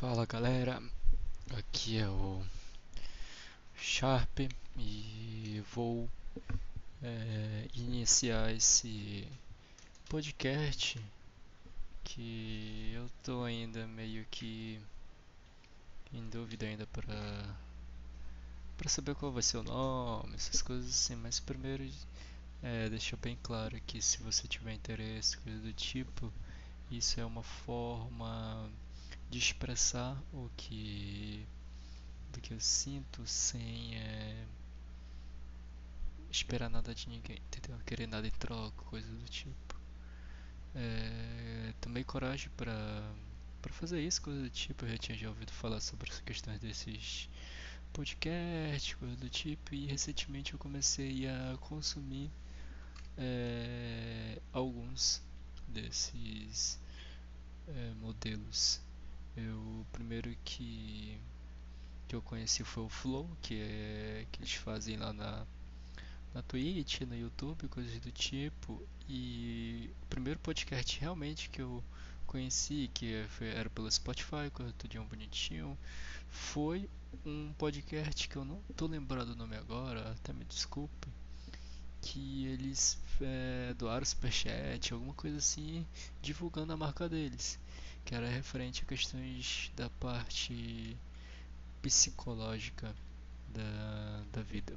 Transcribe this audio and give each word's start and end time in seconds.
Fala 0.00 0.24
galera, 0.24 0.82
aqui 1.58 1.98
é 1.98 2.08
o 2.08 2.42
Sharp 3.76 4.48
e 4.74 5.62
vou 5.74 6.08
é, 7.02 7.68
iniciar 7.74 8.50
esse 8.50 9.28
podcast 10.08 10.98
que 12.02 12.92
eu 12.94 13.10
tô 13.22 13.44
ainda 13.44 13.86
meio 13.88 14.24
que 14.30 14.80
em 16.14 16.26
dúvida 16.30 16.64
ainda 16.64 16.86
para 16.86 17.54
para 18.78 18.88
saber 18.88 19.14
qual 19.16 19.30
vai 19.30 19.42
ser 19.42 19.58
o 19.58 19.62
nome, 19.62 20.34
essas 20.34 20.62
coisas 20.62 20.88
assim, 20.88 21.16
mas 21.16 21.40
primeiro 21.40 21.86
é, 22.62 22.88
deixa 22.88 23.18
bem 23.18 23.38
claro 23.42 23.78
que 23.82 24.00
se 24.00 24.16
você 24.22 24.48
tiver 24.48 24.72
interesse, 24.72 25.36
coisa 25.36 25.58
do 25.58 25.74
tipo, 25.74 26.32
isso 26.90 27.20
é 27.20 27.24
uma 27.26 27.42
forma 27.42 28.66
de 29.30 29.38
expressar 29.38 30.20
o 30.32 30.50
que 30.56 31.46
do 32.32 32.40
que 32.40 32.52
eu 32.52 32.60
sinto 32.60 33.26
sem 33.26 33.96
é, 33.96 34.44
esperar 36.30 36.68
nada 36.68 36.94
de 36.94 37.08
ninguém, 37.08 37.38
entendeu? 37.38 37.78
Querer 37.86 38.06
nada 38.06 38.26
em 38.26 38.30
troca, 38.32 38.82
coisa 38.84 39.08
do 39.12 39.24
tipo. 39.28 39.80
É, 40.74 41.72
tomei 41.80 42.04
coragem 42.04 42.50
para 42.56 43.14
para 43.62 43.72
fazer 43.72 44.00
isso, 44.00 44.22
coisa 44.22 44.42
do 44.42 44.50
tipo. 44.50 44.84
Eu 44.84 44.90
já 44.90 44.98
tinha 44.98 45.18
já 45.18 45.28
ouvido 45.28 45.52
falar 45.52 45.80
sobre 45.80 46.10
as 46.10 46.20
questões 46.20 46.58
desses 46.60 47.28
podcasts, 47.92 48.94
coisa 48.94 49.16
do 49.16 49.28
tipo, 49.28 49.74
e 49.74 49.86
recentemente 49.86 50.52
eu 50.52 50.58
comecei 50.58 51.28
a 51.28 51.56
consumir 51.60 52.30
é, 53.18 54.40
alguns 54.52 55.22
desses 55.68 56.80
é, 57.68 57.92
modelos 58.00 58.80
eu, 59.40 59.56
o 59.56 59.86
primeiro 59.92 60.34
que, 60.44 61.18
que 62.08 62.14
eu 62.14 62.22
conheci 62.22 62.64
foi 62.64 62.84
o 62.84 62.88
Flow, 62.88 63.28
que 63.42 63.60
é 63.60 64.26
que 64.30 64.40
eles 64.40 64.54
fazem 64.54 64.96
lá 64.96 65.12
na, 65.12 65.46
na 66.34 66.42
Twitch, 66.42 67.00
no 67.02 67.16
YouTube, 67.16 67.68
coisas 67.68 67.98
do 68.00 68.10
tipo. 68.10 68.82
E 69.08 69.90
o 70.02 70.06
primeiro 70.06 70.38
podcast 70.40 70.98
realmente 71.00 71.48
que 71.50 71.60
eu 71.62 71.82
conheci, 72.26 72.90
que 72.94 73.24
foi, 73.30 73.48
era 73.48 73.68
pelo 73.70 73.90
Spotify, 73.90 74.50
tudinho 74.78 75.04
bonitinho, 75.04 75.76
foi 76.28 76.88
um 77.26 77.52
podcast 77.58 78.28
que 78.28 78.36
eu 78.36 78.44
não 78.44 78.60
tô 78.76 78.86
lembrando 78.86 79.30
o 79.32 79.36
nome 79.36 79.56
agora, 79.56 80.12
até 80.12 80.32
me 80.32 80.44
desculpe, 80.44 81.08
que 82.00 82.46
eles 82.46 82.98
é, 83.20 83.74
doaram 83.74 84.06
superchat, 84.06 84.92
alguma 84.92 85.14
coisa 85.14 85.38
assim, 85.38 85.84
divulgando 86.22 86.72
a 86.72 86.76
marca 86.76 87.08
deles 87.08 87.58
que 88.04 88.14
era 88.14 88.28
referente 88.28 88.82
a 88.82 88.86
questões 88.86 89.70
da 89.76 89.88
parte 89.90 90.96
psicológica 91.82 92.94
da, 93.48 94.22
da 94.32 94.42
vida. 94.42 94.76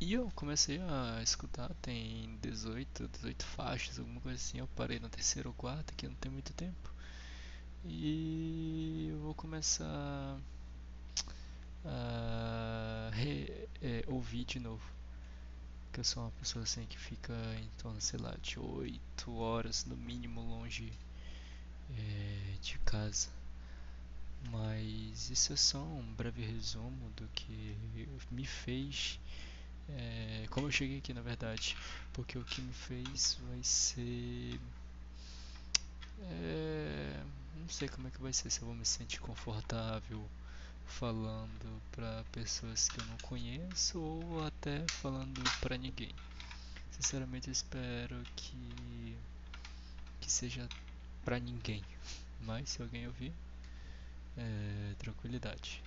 E 0.00 0.12
eu 0.12 0.30
comecei 0.36 0.80
a 0.80 1.20
escutar, 1.22 1.74
tem 1.82 2.38
18, 2.40 3.08
18 3.08 3.44
faixas, 3.44 3.98
alguma 3.98 4.20
coisa 4.20 4.36
assim. 4.36 4.58
Eu 4.58 4.68
parei 4.76 5.00
na 5.00 5.08
terceira 5.08 5.48
ou 5.48 5.54
quarta, 5.54 5.92
que 5.96 6.06
não 6.06 6.14
tem 6.14 6.30
muito 6.30 6.52
tempo. 6.52 6.92
E 7.84 9.08
eu 9.10 9.18
vou 9.18 9.34
começar 9.34 10.38
a 11.84 13.10
re, 13.12 13.68
é, 13.82 14.04
ouvir 14.06 14.44
de 14.44 14.60
novo. 14.60 14.82
Porque 15.86 16.00
eu 16.00 16.04
sou 16.04 16.22
uma 16.22 16.32
pessoa 16.32 16.62
assim 16.62 16.86
que 16.86 16.98
fica 16.98 17.34
em 17.60 17.68
torno, 17.78 18.00
sei 18.00 18.20
lá, 18.20 18.36
de 18.40 18.60
8 18.60 19.34
horas 19.34 19.84
no 19.84 19.96
mínimo 19.96 20.40
longe 20.40 20.92
é, 21.96 22.54
de 22.60 22.78
casa. 22.78 23.28
Mas 24.50 25.30
isso 25.30 25.52
é 25.52 25.56
só 25.56 25.82
um 25.82 26.14
breve 26.14 26.44
resumo 26.44 27.10
do 27.16 27.26
que 27.28 27.76
me 28.30 28.46
fez. 28.46 29.18
É, 29.88 30.46
como 30.50 30.66
eu 30.66 30.70
cheguei 30.70 30.98
aqui 30.98 31.14
na 31.14 31.22
verdade, 31.22 31.76
porque 32.12 32.38
o 32.38 32.44
que 32.44 32.60
me 32.60 32.72
fez 32.72 33.38
vai 33.48 33.62
ser. 33.62 34.60
É, 36.20 37.22
não 37.56 37.68
sei 37.68 37.88
como 37.88 38.08
é 38.08 38.10
que 38.10 38.20
vai 38.20 38.32
ser, 38.32 38.50
se 38.50 38.60
eu 38.60 38.66
vou 38.66 38.74
me 38.74 38.84
sentir 38.84 39.20
confortável 39.20 40.28
falando 40.86 41.82
para 41.92 42.24
pessoas 42.32 42.88
que 42.88 43.00
eu 43.00 43.06
não 43.06 43.16
conheço 43.18 44.00
ou 44.00 44.44
até 44.46 44.86
falando 44.88 45.42
para 45.60 45.76
ninguém. 45.76 46.14
Sinceramente, 46.90 47.48
eu 47.48 47.52
espero 47.52 48.16
que 48.36 49.16
que 50.20 50.32
seja 50.32 50.68
pra 51.28 51.38
ninguém. 51.38 51.84
Mas 52.40 52.70
se 52.70 52.80
alguém 52.80 53.06
ouvir, 53.06 53.34
é, 54.34 54.94
tranquilidade. 54.96 55.82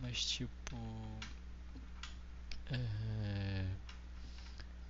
Mas 0.00 0.24
tipo. 0.24 0.76
É, 2.68 3.64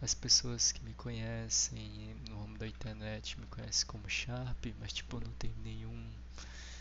as 0.00 0.14
pessoas 0.14 0.72
que 0.72 0.82
me 0.82 0.94
conhecem 0.94 2.16
no 2.30 2.40
ramo 2.40 2.56
da 2.56 2.66
internet 2.66 3.38
me 3.38 3.44
conhecem 3.46 3.86
como 3.86 4.08
Sharp, 4.08 4.64
mas 4.80 4.90
tipo 4.90 5.20
não 5.20 5.32
tem 5.32 5.52
nenhum. 5.62 6.02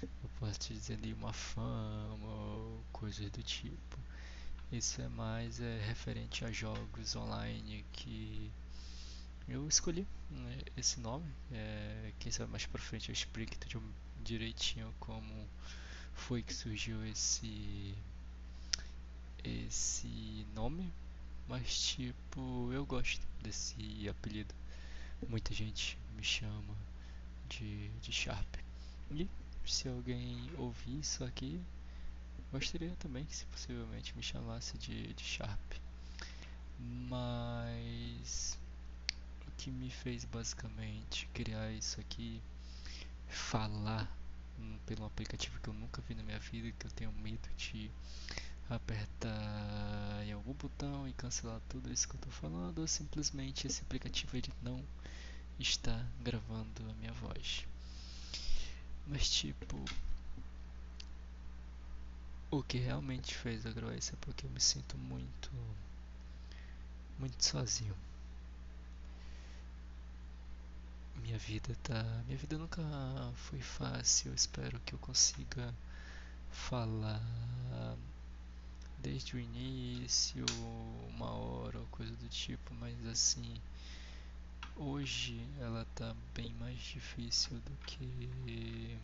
Eu 0.02 0.30
posso 0.40 0.58
te 0.58 0.74
dizer 0.74 0.98
nenhuma 1.00 1.34
fama 1.34 2.26
ou 2.26 2.82
coisas 2.94 3.30
do 3.32 3.44
tipo. 3.44 4.00
Isso 4.72 5.02
é 5.02 5.10
mais 5.10 5.60
é, 5.60 5.78
referente 5.86 6.46
a 6.46 6.52
jogos 6.54 7.18
online 7.18 7.84
que 7.92 8.50
eu 9.48 9.68
escolhi 9.68 10.06
né, 10.30 10.60
esse 10.76 11.00
nome. 11.00 11.26
É, 11.52 12.12
quem 12.20 12.32
sabe 12.32 12.52
mais 12.52 12.66
pra 12.66 12.82
frente 12.82 13.10
eu 13.10 13.14
explico 13.14 13.56
direitinho 14.24 14.94
como 15.00 15.48
foi 16.14 16.42
que 16.44 16.54
surgiu 16.54 17.06
esse 17.06 17.96
esse 19.44 20.46
nome. 20.54 20.92
Mas 21.48 21.80
tipo, 21.80 22.72
eu 22.74 22.86
gosto 22.86 23.26
desse 23.42 24.08
apelido. 24.10 24.54
Muita 25.30 25.54
gente 25.54 25.98
me 26.16 26.24
chama 26.24 26.76
de, 27.48 27.90
de 28.02 28.12
Sharp. 28.12 28.56
E 29.12 29.30
se 29.66 29.88
alguém 29.88 30.50
ouvir 30.58 31.00
isso 31.00 31.24
aqui, 31.24 31.62
gostaria 32.52 32.94
também 33.00 33.24
que 33.26 33.36
se 33.36 33.46
possivelmente 33.46 34.16
me 34.16 34.22
chamasse 34.22 34.78
de, 34.78 35.14
de 35.14 35.24
Sharp. 35.24 35.74
Mas 36.80 38.60
que 39.58 39.72
me 39.72 39.90
fez 39.90 40.24
basicamente 40.26 41.28
criar 41.34 41.72
isso 41.72 42.00
aqui, 42.00 42.42
falar 43.28 44.10
pelo 44.86 45.06
aplicativo 45.06 45.60
que 45.60 45.68
eu 45.68 45.74
nunca 45.74 46.02
vi 46.08 46.16
na 46.16 46.24
minha 46.24 46.40
vida, 46.40 46.72
que 46.72 46.86
eu 46.86 46.92
tenho 46.92 47.12
medo 47.12 47.50
de 47.58 47.92
apertar 48.70 50.24
em 50.26 50.32
algum 50.32 50.54
botão 50.54 51.08
e 51.08 51.14
cancelar 51.14 51.60
tudo 51.70 51.92
isso 51.92 52.08
que 52.08 52.16
eu 52.16 52.20
tô 52.20 52.30
falando, 52.30 52.80
ou 52.80 52.88
simplesmente 52.88 53.68
esse 53.68 53.82
aplicativo 53.82 54.36
ele 54.38 54.52
não 54.62 54.84
está 55.60 56.06
gravando 56.22 56.90
a 56.90 56.94
minha 56.94 57.14
voz. 57.14 57.66
Mas 59.06 59.30
tipo, 59.30 59.84
o 62.52 62.62
que 62.64 62.78
realmente 62.78 63.34
fez 63.36 63.66
eu 63.66 63.74
gravar 63.74 63.96
isso 63.96 64.14
é 64.14 64.18
porque 64.22 64.46
eu 64.46 64.50
me 64.50 64.60
sinto 64.60 64.98
muito 64.98 65.52
muito 67.20 67.44
sozinho. 67.44 67.96
Minha 71.22 71.38
vida 71.38 71.76
tá. 71.84 72.04
Minha 72.26 72.38
vida 72.38 72.58
nunca 72.58 72.82
foi 73.36 73.60
fácil. 73.60 74.32
Eu 74.32 74.36
espero 74.36 74.80
que 74.82 74.94
eu 74.94 75.00
consiga 75.00 75.74
falar 76.52 77.22
desde 79.00 79.36
o 79.36 79.40
início, 79.40 80.46
uma 81.10 81.30
hora 81.32 81.80
ou 81.80 81.86
coisa 81.88 82.14
do 82.16 82.28
tipo, 82.30 82.74
mas 82.76 83.06
assim. 83.08 83.60
Hoje 84.76 85.44
ela 85.60 85.88
tá 85.96 86.16
bem 86.36 86.54
mais 86.60 86.78
difícil 86.80 87.58
do 87.62 87.78
que. 87.86 88.98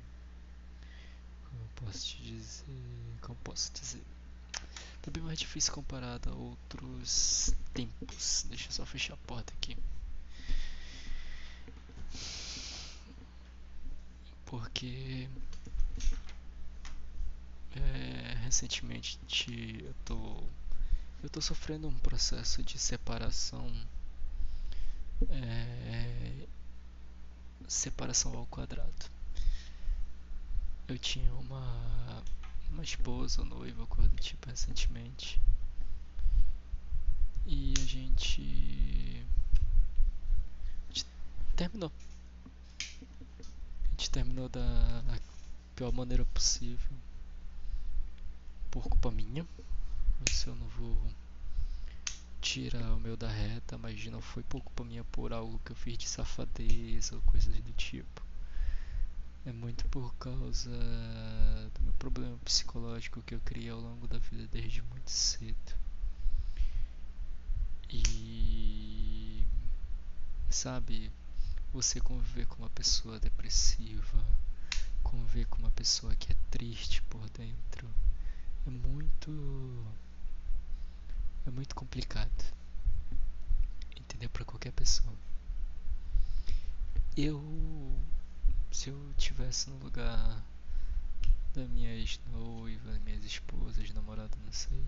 Como 1.49 1.67
posso 1.75 2.05
te 2.07 2.21
dizer? 2.21 2.65
Como 3.21 3.37
posso 3.43 3.71
dizer? 3.73 4.03
Tá 5.01 5.11
bem 5.11 5.23
mais 5.23 5.39
difícil 5.39 5.73
comparado 5.73 6.29
a 6.29 6.35
outros 6.35 7.53
tempos. 7.73 8.45
Deixa 8.49 8.67
eu 8.67 8.71
só 8.71 8.85
fechar 8.85 9.15
a 9.15 9.17
porta 9.17 9.51
aqui. 9.53 9.75
Porque 14.53 15.27
é, 17.75 18.35
recentemente 18.43 19.17
eu 19.83 19.95
tô 20.05 20.43
eu 21.23 21.29
tô 21.31 21.41
sofrendo 21.41 21.87
um 21.87 21.97
processo 21.97 22.61
de 22.61 22.77
separação 22.77 23.67
é, 25.31 26.45
separação 27.67 28.37
ao 28.37 28.45
quadrado. 28.45 29.09
Eu 30.87 30.99
tinha 30.99 31.33
uma 31.33 32.23
uma 32.69 32.83
esposa 32.83 33.43
noiva 33.43 33.87
coisa 33.87 34.07
do 34.07 34.21
tipo 34.21 34.47
recentemente. 34.47 35.41
E 37.47 37.73
a 37.75 37.85
gente, 37.85 39.25
a 40.89 40.93
gente 40.93 41.05
terminou 41.55 41.91
gente 44.03 44.09
terminou 44.09 44.49
da 44.49 44.61
pior 45.75 45.93
maneira 45.93 46.25
possível. 46.25 46.91
Por 48.69 48.83
culpa 48.83 49.09
minha. 49.09 49.47
Isso 50.29 50.49
eu 50.49 50.55
não 50.55 50.67
vou 50.67 50.97
tirar 52.41 52.95
o 52.95 52.99
meu 52.99 53.15
da 53.15 53.29
reta, 53.29 53.77
mas 53.77 54.05
não 54.07 54.21
foi 54.21 54.43
por 54.43 54.61
culpa 54.61 54.83
minha 54.83 55.05
por 55.05 55.31
algo 55.31 55.59
que 55.63 55.71
eu 55.71 55.75
fiz 55.75 55.97
de 55.97 56.09
safadeza 56.09 57.15
ou 57.15 57.21
coisas 57.21 57.55
do 57.61 57.71
tipo. 57.73 58.21
É 59.45 59.53
muito 59.53 59.87
por 59.87 60.13
causa 60.15 60.69
do 61.73 61.81
meu 61.81 61.93
problema 61.93 62.37
psicológico 62.43 63.21
que 63.21 63.35
eu 63.35 63.39
criei 63.39 63.69
ao 63.69 63.79
longo 63.79 64.07
da 64.07 64.17
vida 64.17 64.47
desde 64.51 64.81
muito 64.81 65.11
cedo. 65.11 65.77
E 67.89 69.45
sabe, 70.49 71.11
você 71.73 71.99
conviver 71.99 72.45
com 72.45 72.57
uma 72.61 72.69
pessoa 72.69 73.19
depressiva, 73.19 74.23
conviver 75.01 75.45
com 75.47 75.57
uma 75.57 75.71
pessoa 75.71 76.15
que 76.15 76.31
é 76.31 76.35
triste 76.51 77.01
por 77.03 77.27
dentro, 77.31 77.89
é 78.67 78.69
muito 78.69 79.85
é 81.47 81.49
muito 81.49 81.73
complicado. 81.73 82.53
Entendeu 83.97 84.29
para 84.29 84.45
qualquer 84.45 84.71
pessoa. 84.71 85.13
Eu 87.17 87.41
se 88.71 88.89
eu 88.89 89.13
tivesse 89.17 89.69
no 89.69 89.77
lugar 89.77 90.43
da 91.55 91.65
minha 91.65 91.93
ex-noiva, 91.95 92.99
minhas 92.99 93.23
esposas, 93.23 93.91
namorada, 93.91 94.35
não 94.45 94.51
sei, 94.51 94.83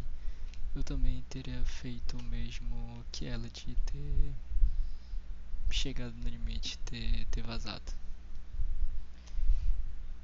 eu 0.75 0.83
também 0.83 1.23
teria 1.29 1.63
feito 1.65 2.17
o 2.17 2.23
mesmo 2.23 3.03
que 3.11 3.25
ela 3.25 3.49
de 3.49 3.75
ter 3.75 4.33
chegado 5.69 6.13
no 6.15 6.29
limite, 6.29 6.77
ter, 6.79 7.25
ter 7.25 7.41
vazado. 7.41 7.93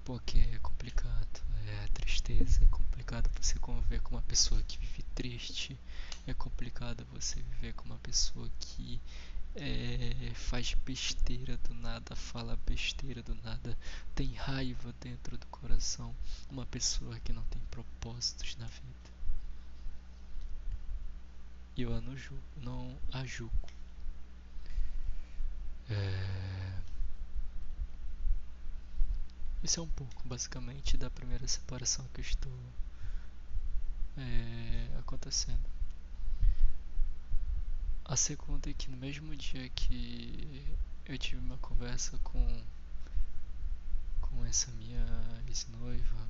Porque 0.04 0.40
é 0.40 0.60
complicado, 0.60 1.42
é 1.68 1.88
tristeza, 1.94 2.64
é 2.64 2.68
complicado 2.68 3.30
você 3.40 3.58
conviver 3.60 4.02
com 4.02 4.16
uma 4.16 4.22
pessoa 4.24 4.62
que 4.64 4.78
vive 4.78 5.04
triste, 5.16 5.78
é 6.28 6.34
complicado 6.34 7.06
você 7.12 7.42
viver 7.42 7.74
com 7.74 7.86
uma 7.86 7.98
pessoa 8.00 8.50
que 8.60 9.00
é, 9.56 10.32
faz 10.34 10.74
besteira 10.86 11.58
do 11.58 11.74
nada, 11.74 12.16
fala 12.16 12.58
besteira 12.66 13.22
do 13.22 13.36
nada, 13.36 13.78
tem 14.16 14.34
raiva 14.34 14.94
dentro 15.00 15.38
do 15.38 15.46
coração, 15.48 16.16
uma 16.50 16.66
pessoa 16.66 17.20
que 17.20 17.34
não 17.34 17.44
tem 17.44 17.62
propósitos 17.70 18.56
na 18.58 18.66
vida. 18.66 19.12
Eu 21.78 22.02
não, 22.02 22.16
não 22.58 22.98
a 23.12 23.26
julgo. 23.26 23.81
É... 25.92 26.82
Isso 29.64 29.80
é 29.80 29.84
um 29.84 29.90
pouco, 29.90 30.28
basicamente, 30.28 30.98
da 30.98 31.10
primeira 31.10 31.48
separação 31.48 32.06
que 32.14 32.22
estou 32.22 32.52
é, 34.18 35.00
acontecendo. 35.00 35.70
A 38.06 38.16
segunda 38.16 38.70
é 38.70 38.74
que 38.74 38.90
no 38.90 38.98
mesmo 38.98 39.36
dia 39.36 39.70
que 39.70 40.76
eu 41.06 41.18
tive 41.18 41.38
uma 41.38 41.58
conversa 41.60 42.18
com, 42.20 42.64
com 44.20 44.46
essa 44.46 44.72
minha 44.72 45.06
ex-noiva, 45.48 46.28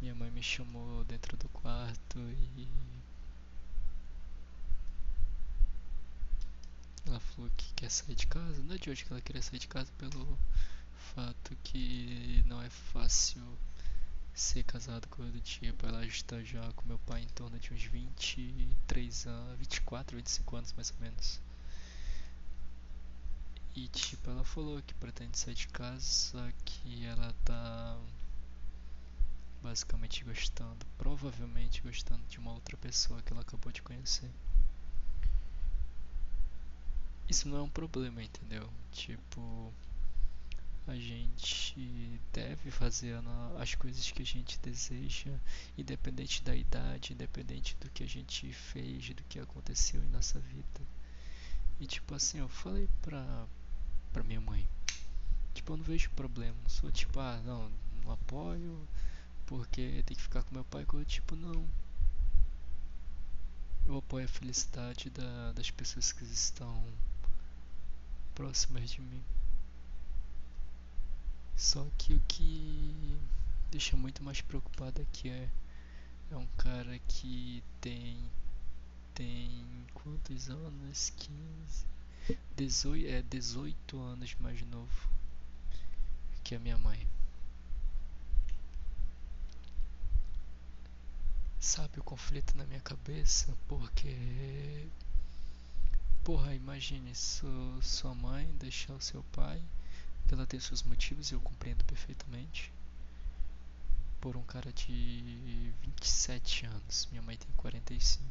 minha 0.00 0.14
mãe 0.14 0.30
me 0.30 0.42
chamou 0.42 1.04
dentro 1.04 1.36
do 1.36 1.48
quarto 1.48 2.18
e 2.56 2.68
ela 7.06 7.20
falou 7.20 7.50
que 7.56 7.72
quer 7.74 7.90
sair 7.90 8.14
de 8.14 8.26
casa. 8.26 8.62
Não 8.62 8.74
é 8.74 8.78
de 8.78 8.90
hoje 8.90 9.04
que 9.04 9.12
ela 9.12 9.20
queria 9.20 9.42
sair 9.42 9.58
de 9.58 9.68
casa 9.68 9.90
pelo 9.98 10.38
fato 11.14 11.56
que 11.62 12.42
não 12.46 12.60
é 12.62 12.70
fácil 12.70 13.42
ser 14.34 14.64
casado 14.64 15.06
com 15.08 15.22
do 15.30 15.40
tipo. 15.40 15.86
Ela 15.86 16.04
está 16.06 16.42
já 16.42 16.72
com 16.72 16.88
meu 16.88 16.98
pai 17.00 17.22
em 17.22 17.28
torno 17.28 17.58
de 17.58 17.72
uns 17.72 17.84
23 17.84 19.26
anos, 19.26 19.58
24, 19.58 20.16
25 20.16 20.56
anos 20.56 20.72
mais 20.72 20.90
ou 20.90 20.96
menos. 20.98 21.40
E 23.76 23.88
tipo, 23.88 24.30
ela 24.30 24.44
falou 24.44 24.80
que 24.82 24.94
pretende 24.94 25.38
sair 25.38 25.54
de 25.54 25.66
casa, 25.68 26.00
só 26.00 26.48
que 26.64 27.04
ela 27.04 27.34
tá 27.44 27.98
basicamente 29.62 30.22
gostando, 30.22 30.86
provavelmente 30.96 31.82
gostando 31.82 32.22
de 32.28 32.38
uma 32.38 32.52
outra 32.52 32.76
pessoa 32.76 33.20
que 33.22 33.32
ela 33.32 33.42
acabou 33.42 33.72
de 33.72 33.82
conhecer. 33.82 34.30
Isso 37.28 37.48
não 37.48 37.58
é 37.58 37.62
um 37.62 37.68
problema, 37.68 38.22
entendeu? 38.22 38.68
Tipo, 38.92 39.72
a 40.86 40.94
gente 40.94 42.20
deve 42.32 42.70
fazer 42.70 43.18
as 43.58 43.74
coisas 43.74 44.10
que 44.10 44.22
a 44.22 44.26
gente 44.26 44.58
deseja, 44.58 45.30
independente 45.78 46.42
da 46.42 46.54
idade, 46.54 47.14
independente 47.14 47.74
do 47.80 47.88
que 47.90 48.02
a 48.02 48.08
gente 48.08 48.52
fez, 48.52 49.08
do 49.14 49.22
que 49.24 49.38
aconteceu 49.38 50.02
em 50.02 50.08
nossa 50.08 50.38
vida. 50.38 50.80
E 51.80 51.86
tipo 51.86 52.14
assim, 52.14 52.38
eu 52.38 52.48
falei 52.48 52.88
pra, 53.00 53.46
pra 54.12 54.22
minha 54.22 54.40
mãe, 54.40 54.68
tipo, 55.54 55.72
eu 55.72 55.78
não 55.78 55.84
vejo 55.84 56.10
problema, 56.10 56.56
sou 56.68 56.92
tipo, 56.92 57.18
ah, 57.18 57.40
não, 57.44 57.72
não 58.04 58.12
apoio, 58.12 58.86
porque 59.46 60.02
tem 60.04 60.16
que 60.16 60.22
ficar 60.22 60.42
com 60.42 60.54
meu 60.54 60.64
pai, 60.64 60.86
eu 60.92 61.04
tipo, 61.04 61.34
não. 61.34 61.66
Eu 63.86 63.98
apoio 63.98 64.26
a 64.26 64.28
felicidade 64.28 65.10
da, 65.10 65.52
das 65.52 65.70
pessoas 65.70 66.12
que 66.12 66.24
estão 66.24 66.84
próximas 68.34 68.90
de 68.90 69.00
mim. 69.00 69.22
Só 71.56 71.86
que 71.96 72.14
o 72.14 72.20
que 72.28 73.18
deixa 73.70 73.96
muito 73.96 74.22
mais 74.22 74.40
preocupado 74.40 75.00
aqui 75.02 75.28
é, 75.28 75.48
é 76.30 76.36
um 76.36 76.46
cara 76.56 76.98
que 77.08 77.62
tem 77.80 78.18
tem 79.14 79.64
quantos 79.94 80.50
anos? 80.50 81.12
15 81.16 81.86
18, 82.56 83.06
é 83.06 83.22
18 83.22 84.00
anos 84.00 84.34
mais 84.40 84.60
novo 84.62 85.08
que 86.42 86.54
a 86.54 86.58
minha 86.58 86.78
mãe. 86.78 87.06
Sabe 91.58 91.98
o 91.98 92.02
conflito 92.02 92.56
na 92.56 92.64
minha 92.64 92.80
cabeça? 92.80 93.56
Porque 93.66 94.88
Porra, 96.24 96.54
imagine 96.54 97.14
sua, 97.14 97.82
sua 97.82 98.14
mãe 98.14 98.46
deixar 98.58 98.94
o 98.94 99.00
seu 99.00 99.22
pai 99.24 99.62
ela 100.34 100.46
tem 100.46 100.58
seus 100.58 100.82
motivos 100.82 101.30
e 101.30 101.34
eu 101.34 101.40
compreendo 101.40 101.84
perfeitamente. 101.84 102.72
Por 104.20 104.36
um 104.36 104.42
cara 104.42 104.72
de 104.72 105.72
27 105.82 106.66
anos. 106.66 107.08
Minha 107.10 107.22
mãe 107.22 107.36
tem 107.36 107.50
45. 107.56 108.24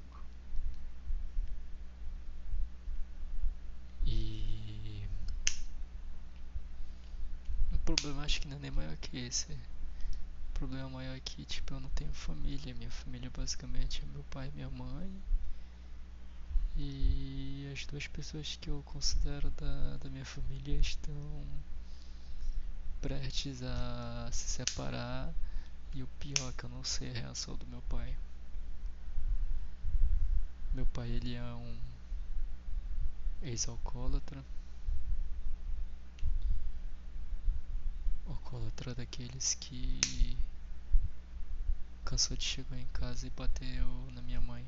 E. 4.05 5.07
O 7.71 7.77
problema 7.79 8.23
acho 8.23 8.41
que 8.41 8.47
não 8.47 8.57
é 8.57 8.59
nem 8.59 8.71
maior 8.71 8.95
que 8.97 9.17
esse. 9.17 9.51
O 10.49 10.51
problema 10.53 10.89
maior 10.89 11.15
é 11.15 11.19
que, 11.19 11.45
tipo, 11.45 11.73
eu 11.73 11.79
não 11.79 11.89
tenho 11.91 12.11
família. 12.13 12.73
Minha 12.73 12.91
família 12.91 13.29
basicamente 13.29 14.01
é 14.01 14.05
meu 14.07 14.23
pai 14.25 14.49
e 14.49 14.51
minha 14.51 14.69
mãe. 14.69 15.09
E 16.75 17.69
as 17.71 17.85
duas 17.85 18.07
pessoas 18.07 18.55
que 18.55 18.69
eu 18.69 18.81
considero 18.83 19.49
da, 19.51 19.97
da 19.97 20.09
minha 20.09 20.25
família 20.25 20.77
estão 20.79 21.45
prestes 23.01 23.61
a 23.61 24.29
se 24.31 24.47
separar 24.47 25.33
e 25.93 26.01
o 26.01 26.07
pior 26.19 26.49
é 26.49 26.53
que 26.53 26.63
eu 26.63 26.69
não 26.69 26.83
sei 26.83 27.11
a 27.11 27.13
reação 27.13 27.55
do 27.55 27.67
meu 27.67 27.81
pai. 27.83 28.17
Meu 30.73 30.85
pai 30.87 31.09
ele 31.09 31.35
é 31.35 31.43
um 31.43 31.79
ex-alcoólatra. 33.43 34.43
Alcoólatra 38.25 38.95
daqueles 38.95 39.53
que 39.55 40.37
cansou 42.03 42.35
de 42.35 42.43
chegar 42.43 42.79
em 42.79 42.87
casa 42.87 43.27
e 43.27 43.29
bateu 43.29 44.11
na 44.13 44.21
minha 44.21 44.41
mãe. 44.41 44.65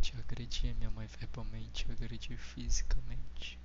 Te 0.00 0.14
agredia 0.16 0.74
minha 0.74 0.90
mãe 0.90 1.06
verbalmente, 1.06 1.90
agredia 1.90 2.38
fisicamente. 2.38 3.58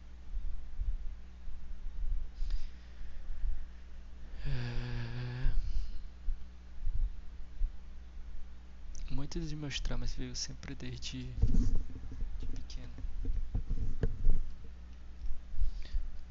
É... 4.46 5.54
Muito 9.12 9.40
de 9.40 9.56
meus 9.56 9.80
traumas 9.80 10.14
veio 10.16 10.36
sempre 10.36 10.76
desde 10.76 11.32
de 12.40 12.46
pequeno. 12.48 12.94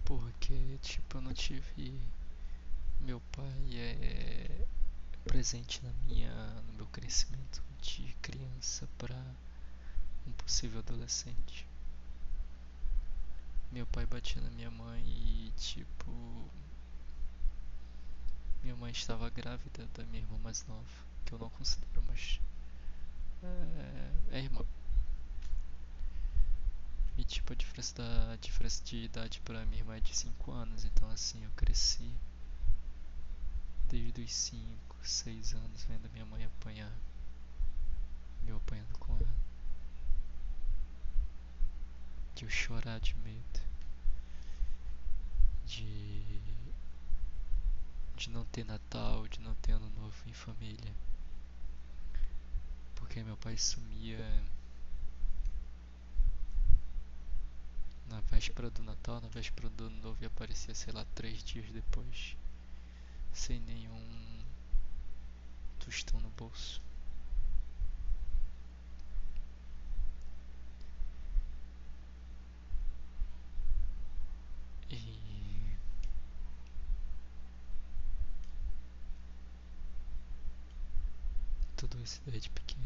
Porque, 0.04 0.78
tipo, 0.82 1.16
eu 1.18 1.22
não 1.22 1.32
tive. 1.32 2.00
Meu 3.00 3.20
pai 3.32 3.78
é 3.78 4.66
presente 5.24 5.82
na 5.84 5.92
minha, 6.04 6.32
no 6.66 6.72
meu 6.74 6.86
crescimento 6.86 7.62
de 7.80 8.14
criança 8.20 8.88
para 8.98 9.16
um 10.26 10.32
possível 10.32 10.80
adolescente. 10.80 11.66
Meu 13.70 13.86
pai 13.86 14.04
batia 14.06 14.40
na 14.42 14.50
minha 14.50 14.70
mãe 14.70 15.02
e, 15.06 15.52
tipo, 15.56 16.12
mãe 18.82 18.90
estava 18.90 19.30
grávida 19.30 19.86
da 19.94 20.04
minha 20.06 20.24
irmã 20.24 20.36
mais 20.38 20.66
nova, 20.66 20.82
que 21.24 21.32
eu 21.32 21.38
não 21.38 21.48
considero, 21.50 22.02
mas 22.08 22.40
é, 23.40 24.38
é 24.38 24.40
irmã. 24.40 24.64
E 27.16 27.22
tipo, 27.22 27.52
a 27.52 27.56
diferença, 27.56 27.94
da, 27.94 28.32
a 28.32 28.36
diferença 28.36 28.82
de 28.82 29.04
idade 29.04 29.40
pra 29.42 29.64
minha 29.66 29.82
irmã 29.82 29.96
é 29.96 30.00
de 30.00 30.16
5 30.16 30.50
anos, 30.50 30.84
então 30.84 31.08
assim, 31.10 31.44
eu 31.44 31.50
cresci 31.52 32.12
desde 33.88 34.20
os 34.20 34.34
5, 34.34 34.96
6 35.00 35.54
anos 35.54 35.84
vendo 35.84 36.10
minha 36.10 36.26
mãe 36.26 36.44
apanhar. 36.44 36.92
Eu 38.48 38.56
apanhando 38.56 38.98
com 38.98 39.14
ela. 39.14 39.51
De 42.34 42.44
eu 42.44 42.50
chorar 42.50 42.98
de 43.00 43.14
medo. 43.16 43.60
De. 45.66 46.22
De 48.16 48.30
não 48.30 48.44
ter 48.46 48.64
Natal, 48.64 49.26
de 49.28 49.40
não 49.40 49.54
ter 49.56 49.72
Ano 49.72 49.90
Novo 49.90 50.16
em 50.26 50.32
família. 50.32 50.92
Porque 52.94 53.22
meu 53.22 53.36
pai 53.36 53.56
sumia 53.58 54.42
na 58.12 58.20
véspera 58.20 58.70
do 58.70 58.82
Natal, 58.82 59.20
na 59.20 59.28
véspera 59.28 59.68
do 59.70 59.86
Ano 59.86 59.96
Novo 60.02 60.22
e 60.22 60.26
aparecia, 60.26 60.74
sei 60.74 60.92
lá, 60.92 61.04
três 61.14 61.42
dias 61.42 61.66
depois, 61.72 62.36
sem 63.32 63.58
nenhum 63.60 64.42
tostão 65.78 66.20
no 66.20 66.28
bolso. 66.30 66.80
E 74.90 75.22
tudo 82.02 82.04
isso 82.04 82.20
desde 82.26 82.50
pequeno. 82.50 82.82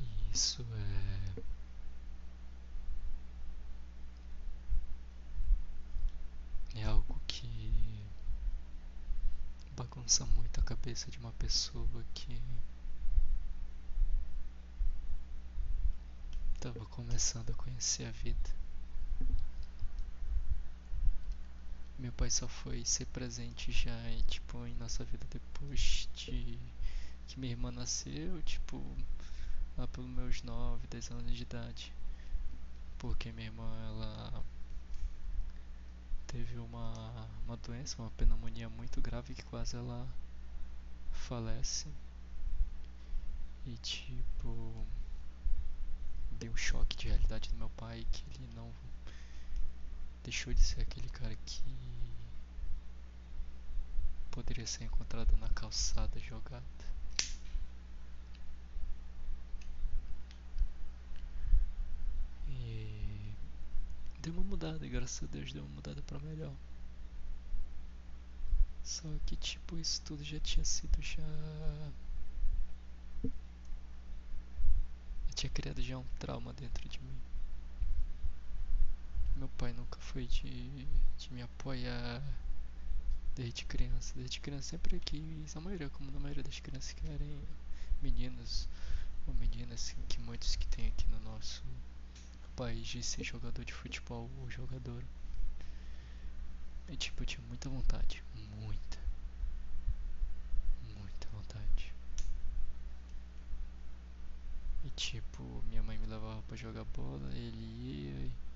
E 0.00 0.32
isso 0.32 0.64
é 0.74 1.42
é 6.74 6.84
algo 6.84 7.20
que 7.26 8.04
bagunça 9.76 10.24
muito 10.26 10.58
a 10.60 10.62
cabeça 10.62 11.10
de 11.10 11.18
uma 11.18 11.32
pessoa 11.32 12.04
que 12.14 12.40
estava 16.54 16.84
começando 16.86 17.50
a 17.50 17.54
conhecer 17.54 18.06
a 18.06 18.10
vida. 18.10 18.61
Meu 22.02 22.10
pai 22.14 22.28
só 22.30 22.48
foi 22.48 22.84
ser 22.84 23.06
presente 23.06 23.70
já 23.70 23.94
tipo 24.26 24.66
em 24.66 24.74
nossa 24.74 25.04
vida 25.04 25.24
depois 25.30 26.08
de 26.16 26.58
que 27.28 27.38
minha 27.38 27.52
irmã 27.52 27.70
nasceu, 27.70 28.42
tipo 28.42 28.82
lá 29.78 29.86
pelos 29.86 30.10
meus 30.10 30.42
9, 30.42 30.84
10 30.88 31.10
anos 31.12 31.36
de 31.36 31.42
idade. 31.44 31.92
Porque 32.98 33.30
minha 33.30 33.46
irmã 33.46 33.72
ela 33.86 34.44
teve 36.26 36.58
uma, 36.58 37.28
uma 37.46 37.56
doença, 37.58 38.02
uma 38.02 38.10
pneumonia 38.10 38.68
muito 38.68 39.00
grave 39.00 39.32
que 39.32 39.44
quase 39.44 39.76
ela 39.76 40.04
falece. 41.12 41.86
E 43.64 43.76
tipo 43.76 44.84
deu 46.32 46.50
um 46.50 46.56
choque 46.56 46.96
de 46.96 47.06
realidade 47.06 47.48
no 47.52 47.58
meu 47.58 47.70
pai 47.70 48.04
que 48.10 48.24
ele 48.34 48.52
não 48.56 48.74
deixou 50.24 50.52
de 50.54 50.60
ser 50.62 50.82
aquele 50.82 51.08
cara 51.10 51.34
que 51.46 51.62
poderia 54.30 54.66
ser 54.66 54.84
encontrado 54.84 55.36
na 55.36 55.48
calçada 55.50 56.18
jogado. 56.20 56.64
E 62.48 63.34
deu 64.20 64.32
uma 64.32 64.42
mudada, 64.42 64.86
graças 64.86 65.22
a 65.22 65.26
Deus 65.26 65.52
deu 65.52 65.62
uma 65.62 65.74
mudada 65.74 66.02
para 66.02 66.18
melhor. 66.20 66.54
Só 68.84 69.08
que 69.26 69.36
tipo, 69.36 69.78
isso 69.78 70.02
tudo 70.02 70.24
já 70.24 70.40
tinha 70.40 70.64
sido 70.64 71.00
já. 71.02 71.22
Eu 73.22 73.30
tinha 75.34 75.50
criado 75.50 75.80
já 75.82 75.98
um 75.98 76.04
trauma 76.18 76.52
dentro 76.52 76.88
de 76.88 76.98
mim. 77.00 77.31
Meu 79.42 79.48
pai 79.58 79.72
nunca 79.72 79.98
foi 79.98 80.28
de, 80.28 80.86
de 81.18 81.32
me 81.32 81.42
apoiar 81.42 82.22
desde 83.34 83.64
criança. 83.64 84.14
Desde 84.14 84.38
criança 84.38 84.68
sempre 84.68 85.00
quis, 85.00 85.56
a 85.56 85.60
maioria, 85.60 85.90
como 85.90 86.12
na 86.12 86.20
maioria 86.20 86.44
das 86.44 86.60
crianças 86.60 86.92
querem 86.92 87.40
meninos 88.00 88.68
ou 89.26 89.34
meninas 89.34 89.96
que 90.08 90.20
muitos 90.20 90.54
que 90.54 90.64
tem 90.68 90.86
aqui 90.86 91.08
no 91.08 91.18
nosso 91.22 91.64
país 92.54 92.86
de 92.86 93.02
ser 93.02 93.24
jogador 93.24 93.64
de 93.64 93.72
futebol 93.72 94.30
ou 94.38 94.48
jogador. 94.48 95.02
E 96.88 96.96
tipo, 96.96 97.24
eu 97.24 97.26
tinha 97.26 97.44
muita 97.48 97.68
vontade, 97.68 98.22
muita, 98.60 98.98
muita 101.00 101.28
vontade. 101.30 101.92
E 104.84 104.90
tipo, 104.90 105.42
minha 105.68 105.82
mãe 105.82 105.98
me 105.98 106.06
levava 106.06 106.40
pra 106.42 106.56
jogar 106.56 106.84
bola, 106.84 107.28
ele 107.34 107.56
ia 107.58 108.26
e 108.26 108.51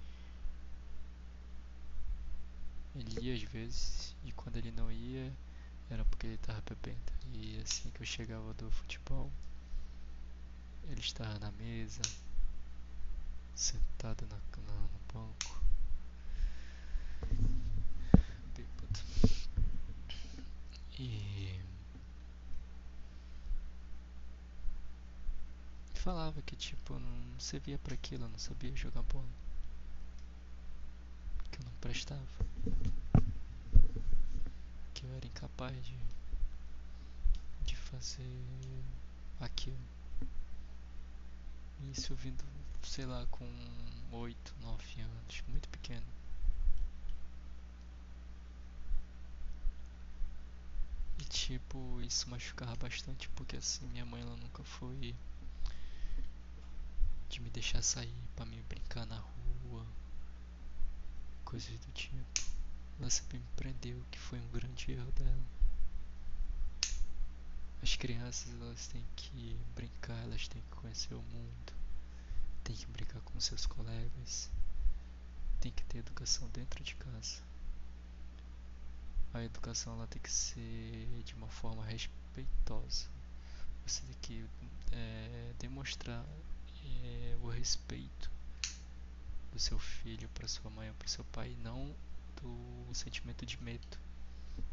ele 2.98 3.26
ia 3.26 3.34
às 3.34 3.42
vezes 3.42 4.14
e 4.24 4.32
quando 4.32 4.56
ele 4.56 4.72
não 4.72 4.90
ia 4.90 5.32
era 5.90 6.04
porque 6.04 6.26
ele 6.26 6.34
estava 6.34 6.60
bebendo. 6.62 7.12
E 7.32 7.60
assim 7.62 7.90
que 7.90 8.00
eu 8.02 8.06
chegava 8.06 8.52
do 8.54 8.70
futebol, 8.70 9.30
ele 10.88 11.00
estava 11.00 11.38
na 11.38 11.50
mesa, 11.52 12.02
sentado 13.54 14.26
na, 14.26 14.36
na, 14.36 14.80
no 14.80 14.98
banco, 15.12 15.62
bêbado. 18.54 19.00
E 20.98 21.60
falava 25.94 26.40
que 26.42 26.54
tipo 26.54 26.98
não 26.98 27.40
servia 27.40 27.78
para 27.78 27.94
aquilo, 27.94 28.28
não 28.28 28.38
sabia 28.38 28.74
jogar 28.76 29.02
bola, 29.02 29.26
que 31.56 31.62
eu 31.62 31.64
não 31.64 31.72
prestava, 31.80 32.20
que 34.92 35.04
eu 35.04 35.14
era 35.14 35.26
incapaz 35.26 35.74
de, 35.84 35.96
de 37.64 37.76
fazer 37.76 38.84
aquilo. 39.40 39.78
Isso 41.92 42.14
vindo, 42.14 42.44
sei 42.82 43.06
lá, 43.06 43.26
com 43.30 43.46
8, 44.12 44.54
9 44.60 45.00
anos, 45.00 45.42
muito 45.48 45.68
pequeno. 45.70 46.04
E 51.18 51.24
tipo, 51.24 52.00
isso 52.02 52.28
machucava 52.28 52.76
bastante 52.76 53.30
porque 53.30 53.56
assim 53.56 53.86
minha 53.86 54.04
mãe 54.04 54.20
ela 54.20 54.36
nunca 54.36 54.62
foi 54.62 55.14
de 57.30 57.40
me 57.40 57.48
deixar 57.48 57.82
sair 57.82 58.14
pra 58.34 58.44
me 58.44 58.60
brincar 58.62 59.06
na 59.06 59.18
rua, 59.18 59.86
coisas 61.46 61.70
do 61.78 61.92
tipo. 61.92 62.16
Sempre 63.08 63.38
me 63.38 63.46
prendeu, 63.54 64.02
que 64.10 64.18
foi 64.18 64.38
um 64.38 64.48
grande 64.48 64.90
erro 64.90 65.12
dela. 65.12 65.44
As 67.82 67.94
crianças 67.94 68.52
elas 68.60 68.88
têm 68.88 69.04
que 69.14 69.56
brincar, 69.74 70.18
elas 70.24 70.48
têm 70.48 70.60
que 70.60 70.76
conhecer 70.76 71.14
o 71.14 71.22
mundo, 71.22 71.72
têm 72.64 72.74
que 72.74 72.86
brincar 72.86 73.20
com 73.20 73.38
seus 73.38 73.64
colegas, 73.64 74.50
têm 75.60 75.70
que 75.70 75.84
ter 75.84 75.98
educação 75.98 76.48
dentro 76.48 76.82
de 76.82 76.96
casa. 76.96 77.40
A 79.32 79.44
educação 79.44 79.94
ela 79.94 80.06
tem 80.08 80.20
que 80.20 80.32
ser 80.32 81.22
de 81.24 81.34
uma 81.34 81.48
forma 81.48 81.84
respeitosa. 81.84 83.06
Você 83.86 84.02
tem 84.02 84.16
que 84.20 84.44
é, 84.90 85.54
demonstrar 85.58 86.24
é, 86.82 87.36
o 87.40 87.48
respeito 87.48 88.35
do 89.56 89.60
seu 89.60 89.78
filho 89.78 90.28
para 90.34 90.46
sua 90.46 90.70
mãe 90.70 90.86
ou 90.90 90.94
para 90.96 91.08
seu 91.08 91.24
pai, 91.24 91.56
não 91.62 91.94
do 92.42 92.94
sentimento 92.94 93.46
de 93.46 93.56
medo 93.62 93.98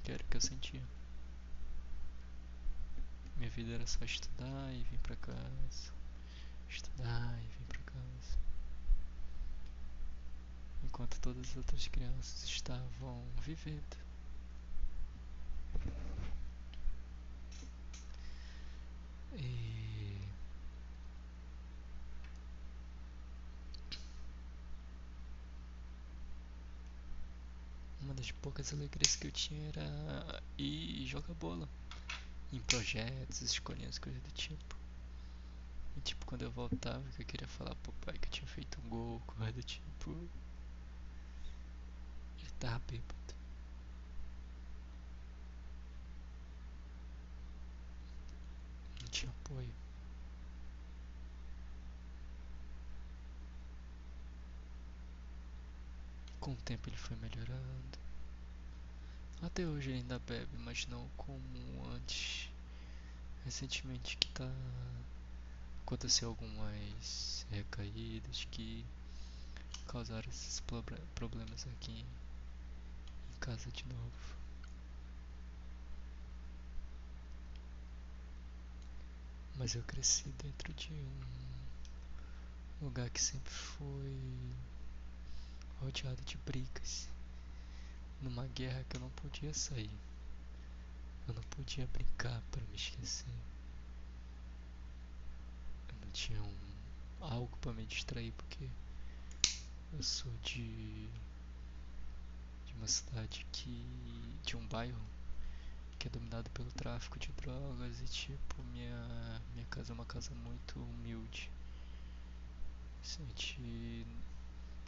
que 0.03 0.11
era 0.11 0.21
o 0.21 0.25
que 0.27 0.35
eu 0.35 0.41
sentia. 0.41 0.83
Minha 3.37 3.49
vida 3.49 3.75
era 3.75 3.87
só 3.87 4.03
estudar 4.03 4.73
e 4.73 4.83
vir 4.83 4.99
pra 4.99 5.15
casa. 5.15 5.93
Estudar 6.69 7.39
e 7.39 7.47
vir 7.47 7.65
pra 7.69 7.79
casa. 7.79 8.37
Enquanto 10.83 11.17
todas 11.21 11.51
as 11.51 11.55
outras 11.55 11.87
crianças 11.87 12.43
estavam 12.43 13.23
vivendo. 13.41 13.97
E 19.37 19.72
uma 28.13 28.13
das 28.13 28.31
poucas 28.31 28.71
alegrias 28.71 29.15
que 29.15 29.27
eu 29.27 29.31
tinha 29.31 29.67
era 29.69 30.43
ir 30.57 31.05
jogar 31.07 31.33
bola 31.33 31.67
em 32.51 32.59
projetos, 32.59 33.41
escolhendo 33.41 33.89
as 33.89 33.97
coisas 33.97 34.21
do 34.21 34.31
tipo. 34.31 34.75
E 35.97 36.01
tipo, 36.01 36.25
quando 36.25 36.43
eu 36.43 36.51
voltava, 36.51 37.03
que 37.15 37.23
eu 37.23 37.25
queria 37.25 37.47
falar 37.47 37.75
pro 37.75 37.91
pai 38.05 38.17
que 38.17 38.27
eu 38.27 38.31
tinha 38.31 38.47
feito 38.47 38.79
um 38.85 38.89
gol, 38.89 39.21
coisa 39.25 39.51
do 39.51 39.63
tipo. 39.63 40.11
Ele 40.11 40.29
tava 42.59 42.79
bêbado. 42.87 43.35
Não 49.01 49.07
tinha 49.09 49.31
apoio. 49.31 49.82
Com 56.43 56.51
o 56.51 56.57
tempo 56.57 56.89
ele 56.89 56.97
foi 56.97 57.15
melhorando. 57.15 57.97
Até 59.41 59.65
hoje 59.65 59.91
ele 59.91 59.99
ainda 59.99 60.19
bebe, 60.19 60.57
mas 60.57 60.85
não 60.87 61.07
como 61.15 61.85
antes. 61.95 62.49
Recentemente 63.45 64.17
que 64.17 64.27
tá 64.27 64.51
aconteceu 65.85 66.27
algumas 66.27 67.45
recaídas 67.49 68.45
que 68.51 68.85
causaram 69.87 70.29
esses 70.29 70.61
problemas 71.15 71.65
aqui 71.67 72.03
em 73.33 73.39
casa 73.39 73.71
de 73.71 73.85
novo. 73.85 74.35
Mas 79.55 79.75
eu 79.75 79.83
cresci 79.83 80.27
dentro 80.43 80.73
de 80.73 80.91
um 82.81 82.85
lugar 82.85 83.09
que 83.11 83.21
sempre 83.21 83.53
foi 83.53 84.19
rodeado 85.83 86.21
de 86.23 86.37
brigas. 86.37 87.09
Numa 88.21 88.47
guerra 88.47 88.85
que 88.89 88.95
eu 88.95 89.01
não 89.01 89.09
podia 89.09 89.53
sair. 89.53 89.91
Eu 91.27 91.33
não 91.33 91.43
podia 91.43 91.85
brincar 91.87 92.41
para 92.51 92.61
me 92.63 92.75
esquecer. 92.75 93.33
Eu 95.89 96.05
não 96.05 96.11
tinha 96.11 96.41
um, 96.41 96.55
algo 97.19 97.55
para 97.57 97.73
me 97.73 97.85
distrair 97.85 98.31
porque 98.33 98.69
eu 99.93 100.03
sou 100.03 100.31
de 100.41 101.07
de 102.65 102.73
uma 102.77 102.87
cidade 102.87 103.45
que 103.51 103.85
de 104.43 104.57
um 104.57 104.65
bairro 104.67 104.99
que 105.99 106.07
é 106.07 106.11
dominado 106.11 106.49
pelo 106.49 106.71
tráfico 106.71 107.19
de 107.19 107.31
drogas 107.33 108.01
e 108.01 108.05
tipo 108.05 108.63
minha 108.73 109.41
minha 109.53 109.65
casa 109.67 109.91
é 109.91 109.93
uma 109.93 110.05
casa 110.05 110.31
muito 110.35 110.79
humilde. 110.79 111.49
Assim, 113.03 113.27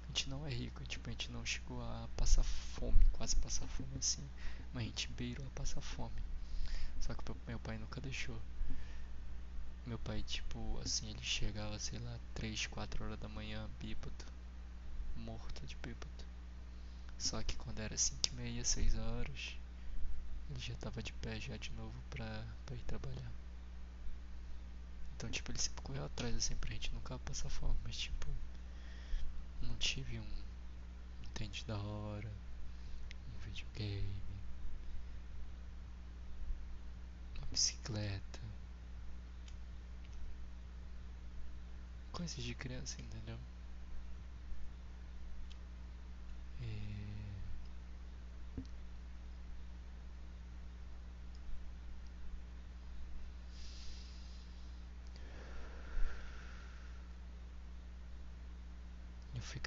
a 0.05 0.07
gente 0.07 0.29
não 0.29 0.45
é 0.45 0.50
rico, 0.50 0.83
tipo, 0.85 1.09
a 1.09 1.12
gente 1.12 1.31
não 1.31 1.45
chegou 1.45 1.81
a 1.81 2.07
passar 2.15 2.43
fome, 2.43 3.05
quase 3.12 3.35
passar 3.35 3.67
fome 3.67 3.97
assim, 3.97 4.24
mas 4.74 4.83
a 4.83 4.85
gente 4.85 5.07
beirou 5.09 5.45
a 5.45 5.50
passar 5.51 5.81
fome. 5.81 6.21
Só 7.01 7.13
que 7.13 7.24
meu 7.47 7.59
pai 7.59 7.77
nunca 7.77 8.00
deixou. 8.00 8.39
Meu 9.85 10.00
pai, 10.00 10.24
tipo, 10.24 10.79
assim, 10.83 11.09
ele 11.09 11.21
chegava, 11.21 11.77
sei 11.77 12.00
lá, 12.00 12.19
3, 12.33 12.65
4 12.67 13.05
horas 13.05 13.19
da 13.19 13.27
manhã, 13.29 13.69
bêbado, 13.79 14.25
morto 15.15 15.65
de 15.67 15.75
bêbado. 15.75 16.25
Só 17.19 17.41
que 17.43 17.55
quando 17.55 17.79
era 17.79 17.95
5 17.95 18.27
e 18.27 18.31
meia, 18.33 18.65
6 18.65 18.95
horas, 18.95 19.55
ele 20.50 20.59
já 20.59 20.75
tava 20.75 21.03
de 21.03 21.13
pé 21.13 21.39
já 21.39 21.55
de 21.57 21.71
novo 21.74 21.93
pra, 22.09 22.43
pra 22.65 22.75
ir 22.75 22.83
trabalhar. 22.83 23.31
Então, 25.15 25.29
tipo, 25.29 25.51
ele 25.51 25.59
sempre 25.59 25.83
correu 25.83 26.05
atrás, 26.05 26.35
assim, 26.35 26.55
pra 26.55 26.71
gente 26.71 26.93
nunca 26.93 27.17
passar 27.19 27.50
fome, 27.50 27.75
mas, 27.83 27.95
tipo, 27.95 28.27
não 29.62 29.75
tive 29.77 30.19
um 30.19 30.35
entende 31.24 31.65
da 31.65 31.77
hora, 31.77 32.31
um 33.27 33.39
videogame, 33.39 34.22
uma 37.37 37.48
bicicleta, 37.48 38.39
coisas 42.11 42.41
de 42.41 42.55
criança, 42.55 43.01
entendeu? 43.01 43.37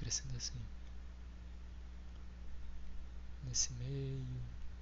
Crescendo 0.09 0.35
assim 0.38 0.59
nesse 3.44 3.71
meio, 3.75 4.25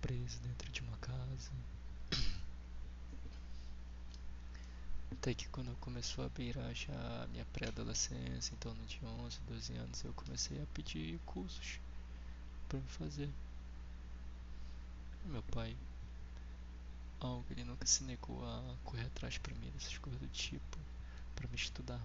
preso 0.00 0.38
dentro 0.38 0.70
de 0.70 0.80
uma 0.82 0.96
casa. 0.98 1.50
Até 5.10 5.34
que 5.34 5.48
quando 5.48 5.76
começou 5.80 6.24
a 6.24 6.28
beirar 6.28 6.72
já 6.74 7.24
a 7.24 7.26
minha 7.26 7.44
pré-adolescência, 7.46 8.54
em 8.54 8.58
torno 8.58 8.84
de 8.86 9.04
11, 9.04 9.40
12 9.48 9.76
anos, 9.76 10.04
eu 10.04 10.12
comecei 10.12 10.62
a 10.62 10.66
pedir 10.66 11.18
cursos 11.26 11.80
para 12.68 12.78
me 12.78 12.88
fazer. 12.88 13.28
Meu 15.24 15.42
pai, 15.42 15.76
algo 17.18 17.44
ele 17.50 17.64
nunca 17.64 17.84
se 17.84 18.04
negou 18.04 18.44
a 18.46 18.76
correr 18.84 19.06
atrás 19.06 19.38
para 19.38 19.54
mim 19.56 19.70
dessas 19.70 19.98
coisas 19.98 20.20
do 20.20 20.28
tipo, 20.28 20.78
para 21.34 21.48
me 21.48 21.56
estudar, 21.56 22.00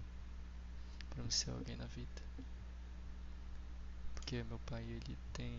para 1.10 1.22
me 1.22 1.30
ser 1.30 1.50
alguém 1.50 1.76
na 1.76 1.86
vida. 1.86 2.22
Porque 4.22 4.44
meu 4.44 4.58
pai 4.60 4.84
ele 4.84 5.18
tem 5.32 5.58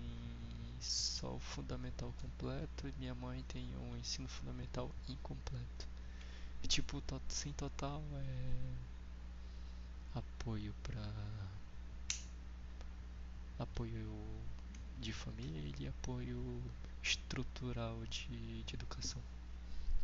só 0.79 1.35
o 1.35 1.39
fundamental 1.39 2.13
completo 2.21 2.87
e 2.87 2.93
minha 2.97 3.13
mãe 3.13 3.43
tem 3.49 3.75
um 3.77 3.97
ensino 3.97 4.27
fundamental 4.29 4.89
incompleto. 5.09 5.85
E, 6.63 6.67
tipo, 6.67 7.03
sem 7.27 7.51
total 7.51 8.01
é 8.13 8.73
apoio 10.15 10.73
para 10.81 11.01
apoio 13.59 14.09
de 14.97 15.11
família 15.11 15.75
e 15.77 15.87
apoio 15.87 16.63
estrutural 17.03 17.99
de, 18.05 18.63
de 18.63 18.75
educação. 18.75 19.21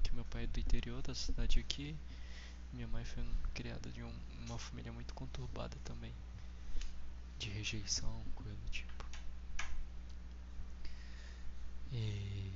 Que 0.04 0.14
meu 0.14 0.26
pai 0.26 0.44
é 0.44 0.48
do 0.48 0.60
interior 0.60 1.02
da 1.02 1.16
cidade 1.16 1.60
aqui, 1.62 1.96
minha 2.74 2.90
mãe 2.90 3.06
foi 3.06 3.24
criada 3.54 3.90
de 3.90 4.04
um, 4.04 4.14
uma 4.46 4.60
família 4.60 4.92
muito 4.92 5.14
conturbada 5.14 5.78
também, 5.86 6.14
de 7.40 7.50
rejeição, 7.50 8.24
coisa 8.36 8.54
do 8.54 8.70
tipo. 8.70 9.06
E 11.92 12.54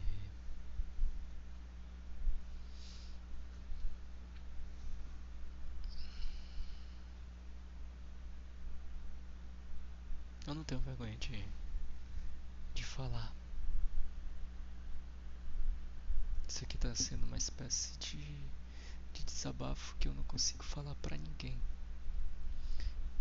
eu 10.46 10.54
não 10.54 10.63
tenho 10.63 10.82
vergonha 10.82 11.15
de, 11.17 11.46
de 12.76 12.84
falar. 12.84 13.34
Isso 16.48 16.63
aqui 16.63 16.78
tá 16.78 16.93
sendo 16.93 17.26
uma 17.26 17.38
espécie 17.38 17.98
de, 17.98 18.17
de 19.13 19.24
desabafo 19.24 19.96
que 19.98 20.08
eu 20.08 20.13
não 20.13 20.24
consigo 20.24 20.63
falar 20.63 20.93
pra 20.96 21.17
ninguém. 21.17 21.58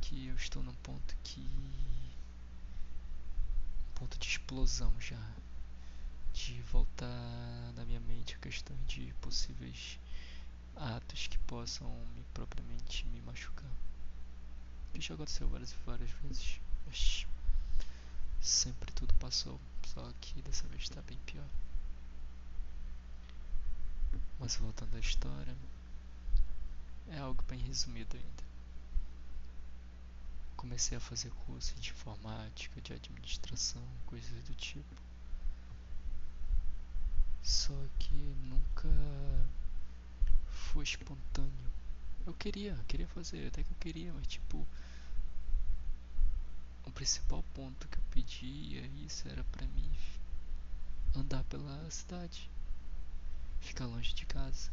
Que 0.03 0.27
eu 0.27 0.35
estou 0.35 0.63
num 0.63 0.75
ponto 0.75 1.17
que. 1.25 1.41
Um 3.89 3.95
ponto 3.95 4.19
de 4.19 4.27
explosão 4.27 4.93
já 5.01 5.17
de 6.35 6.61
voltar 6.63 7.73
na 7.75 7.85
minha 7.85 8.01
mente 8.01 8.35
a 8.35 8.39
questão 8.39 8.77
de 8.87 9.15
possíveis 9.21 9.99
atos 10.77 11.27
que 11.27 11.39
possam 11.39 11.89
me 12.15 12.23
propriamente 12.35 13.07
me 13.07 13.21
machucar. 13.23 13.71
Isso 14.95 15.09
já 15.09 15.15
aconteceu 15.15 15.49
várias 15.49 15.73
várias 15.87 16.11
vezes, 16.11 16.61
mas 16.87 17.27
sempre 18.41 18.93
tudo 18.93 19.15
passou, 19.15 19.59
só 19.87 20.13
que 20.21 20.43
dessa 20.43 20.67
vez 20.69 20.83
está 20.83 21.01
bem 21.03 21.19
pior. 21.25 21.49
Mas 24.39 24.57
voltando 24.57 24.97
à 24.97 25.01
história, 25.01 25.57
é 27.09 27.19
algo 27.19 27.43
bem 27.45 27.61
resumido 27.61 28.17
ainda. 28.17 28.52
Comecei 30.63 30.97
a 30.97 31.01
fazer 31.01 31.29
curso 31.45 31.75
de 31.81 31.91
informática, 31.91 32.81
de 32.81 32.93
administração, 32.93 33.83
coisas 34.07 34.31
do 34.45 34.55
tipo. 34.55 34.95
Só 37.43 37.75
que 37.99 38.15
nunca 38.15 38.89
foi 40.53 40.85
espontâneo. 40.85 41.73
Eu 42.25 42.33
queria, 42.35 42.79
queria 42.87 43.09
fazer, 43.09 43.49
até 43.49 43.65
que 43.65 43.73
eu 43.73 43.77
queria, 43.81 44.13
mas 44.13 44.29
tipo. 44.29 44.65
O 46.87 46.93
principal 46.93 47.43
ponto 47.55 47.89
que 47.89 47.99
eu 47.99 48.05
pedia 48.13 48.87
isso 49.05 49.27
era 49.27 49.43
pra 49.43 49.67
mim 49.67 49.93
andar 51.17 51.43
pela 51.45 51.91
cidade, 51.91 52.49
ficar 53.61 53.87
longe 53.87 54.15
de 54.15 54.25
casa. 54.27 54.71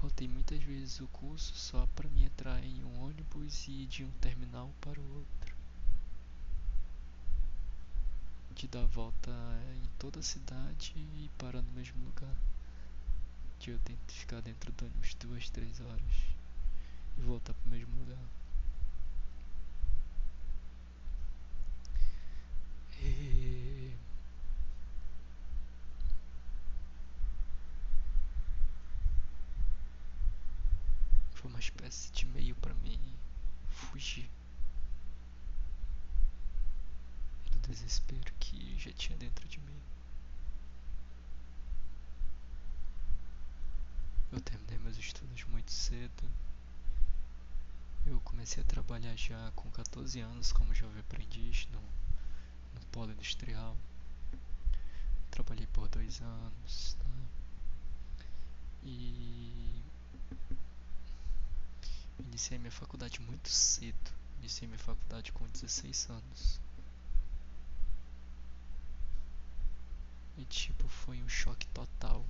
Faltei 0.00 0.26
muitas 0.26 0.62
vezes 0.62 1.00
o 1.00 1.06
curso 1.08 1.54
só 1.54 1.86
para 1.94 2.08
me 2.08 2.24
entrar 2.24 2.64
em 2.64 2.82
um 2.84 3.04
ônibus 3.04 3.68
e 3.68 3.82
ir 3.82 3.86
de 3.86 4.04
um 4.04 4.10
terminal 4.20 4.70
para 4.80 4.98
o 4.98 5.14
outro. 5.16 5.60
de 8.60 8.68
dar 8.68 8.84
volta 8.86 9.30
em 9.82 9.88
toda 9.98 10.20
a 10.20 10.22
cidade 10.22 10.92
e 10.94 11.30
parar 11.38 11.62
no 11.62 11.72
mesmo 11.72 12.04
lugar. 12.04 12.36
De 13.58 13.70
eu 13.70 13.78
tento 13.78 14.12
ficar 14.12 14.40
dentro 14.42 14.70
do 14.72 14.84
ônibus 14.84 15.14
duas, 15.14 15.48
três 15.48 15.80
horas 15.80 16.36
e 17.16 17.22
voltar 17.22 17.54
pro 17.54 17.70
mesmo 17.70 17.94
lugar. 18.00 18.18
E... 23.02 23.94
Foi 31.40 31.50
uma 31.50 31.58
espécie 31.58 32.12
de 32.12 32.26
meio 32.26 32.54
para 32.56 32.74
mim 32.74 33.00
fugir 33.66 34.28
do 37.50 37.58
desespero 37.60 38.30
que 38.38 38.78
já 38.78 38.92
tinha 38.92 39.16
dentro 39.16 39.48
de 39.48 39.58
mim. 39.60 39.80
Eu 44.30 44.40
terminei 44.42 44.76
meus 44.80 44.98
estudos 44.98 45.42
muito 45.44 45.72
cedo. 45.72 46.30
Eu 48.04 48.20
comecei 48.20 48.62
a 48.62 48.66
trabalhar 48.66 49.16
já 49.16 49.50
com 49.56 49.70
14 49.70 50.20
anos 50.20 50.52
como 50.52 50.74
jovem 50.74 51.00
aprendiz 51.00 51.66
no, 51.72 51.80
no 51.80 52.86
polo 52.92 53.12
industrial. 53.12 53.74
Trabalhei 55.30 55.66
por 55.68 55.88
dois 55.88 56.20
anos. 56.20 56.96
Tá? 56.98 57.06
E 58.82 59.82
iniciei 62.28 62.58
minha 62.58 62.70
faculdade 62.70 63.20
muito 63.20 63.48
cedo. 63.48 64.10
Iniciei 64.38 64.66
minha 64.68 64.78
faculdade 64.78 65.32
com 65.32 65.46
16 65.48 66.08
anos. 66.10 66.60
E 70.38 70.44
tipo, 70.44 70.88
foi 70.88 71.22
um 71.22 71.28
choque 71.28 71.66
total 71.68 72.24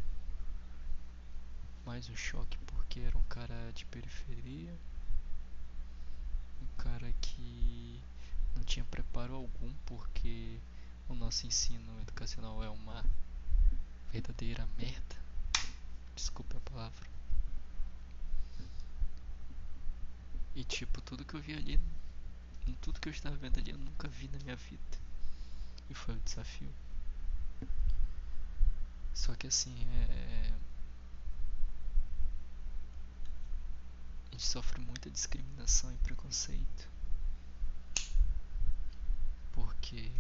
mais 1.90 2.09
um 2.09 2.16
choque 2.16 2.57
porque 2.66 3.00
era 3.00 3.16
um 3.16 3.22
cara 3.24 3.72
de 3.74 3.85
periferia, 3.87 4.72
um 6.62 6.83
cara 6.83 7.12
que 7.20 8.00
não 8.55 8.62
tinha 8.62 8.85
preparo 8.85 9.35
algum 9.35 9.72
porque 9.87 10.59
o 11.09 11.14
nosso 11.14 11.46
ensino 11.46 12.00
educacional 12.00 12.62
é 12.62 12.70
uma 12.70 13.05
verdadeira 14.12 14.68
merda. 14.76 15.16
Desculpe 16.14 16.57
a 16.57 16.61
palavra. 16.61 17.19
E 20.54 20.64
tipo, 20.64 21.00
tudo 21.00 21.24
que 21.24 21.34
eu 21.34 21.40
vi 21.40 21.54
ali, 21.54 21.80
tudo 22.80 23.00
que 23.00 23.08
eu 23.08 23.12
estava 23.12 23.36
vendo 23.36 23.58
ali, 23.58 23.70
eu 23.70 23.78
nunca 23.78 24.08
vi 24.08 24.28
na 24.28 24.38
minha 24.38 24.56
vida. 24.56 24.98
E 25.88 25.94
foi 25.94 26.14
o 26.14 26.20
desafio. 26.20 26.72
Só 29.14 29.34
que 29.34 29.46
assim, 29.46 29.74
é 30.08 30.52
gente 34.40 34.46
sofre 34.48 34.80
muita 34.80 35.10
discriminação 35.10 35.92
e 35.92 35.96
preconceito. 35.98 36.88
Porque 39.52 40.10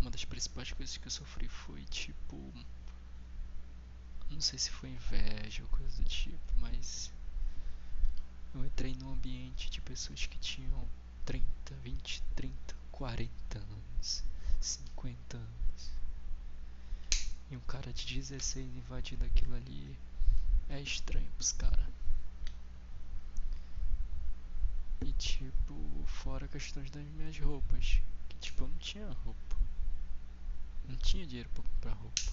uma 0.00 0.10
das 0.10 0.24
principais 0.24 0.72
coisas 0.72 0.96
que 0.96 1.06
eu 1.06 1.10
sofri 1.10 1.48
foi 1.48 1.84
tipo. 1.84 2.36
Não 4.30 4.40
sei 4.40 4.58
se 4.58 4.70
foi 4.70 4.90
inveja 4.90 5.62
ou 5.62 5.68
coisa 5.68 6.02
do 6.02 6.08
tipo, 6.08 6.52
mas 6.58 7.10
eu 8.54 8.64
entrei 8.64 8.94
num 8.94 9.12
ambiente 9.12 9.70
de 9.70 9.80
pessoas 9.80 10.26
que 10.26 10.38
tinham 10.38 10.88
30, 11.24 11.74
20, 11.82 12.22
30, 12.36 12.76
40 12.92 13.58
anos, 13.58 14.24
50 14.60 15.36
anos. 15.36 15.90
E 17.50 17.56
um 17.56 17.60
cara 17.60 17.92
de 17.92 18.14
16 18.14 18.66
invadindo 18.76 19.24
aquilo 19.24 19.54
ali 19.54 19.96
é 20.68 20.80
estranho 20.80 21.30
pros 21.32 21.52
caras. 21.52 21.88
E 25.00 25.12
tipo, 25.12 26.04
fora 26.06 26.48
questões 26.48 26.90
das 26.90 27.04
minhas 27.04 27.38
roupas. 27.38 28.00
Que 28.28 28.36
tipo, 28.38 28.64
eu 28.64 28.68
não 28.68 28.78
tinha 28.78 29.06
roupa. 29.24 29.56
Não 30.88 30.96
tinha 30.96 31.26
dinheiro 31.26 31.48
pra 31.50 31.62
comprar 31.62 31.92
roupa. 31.92 32.32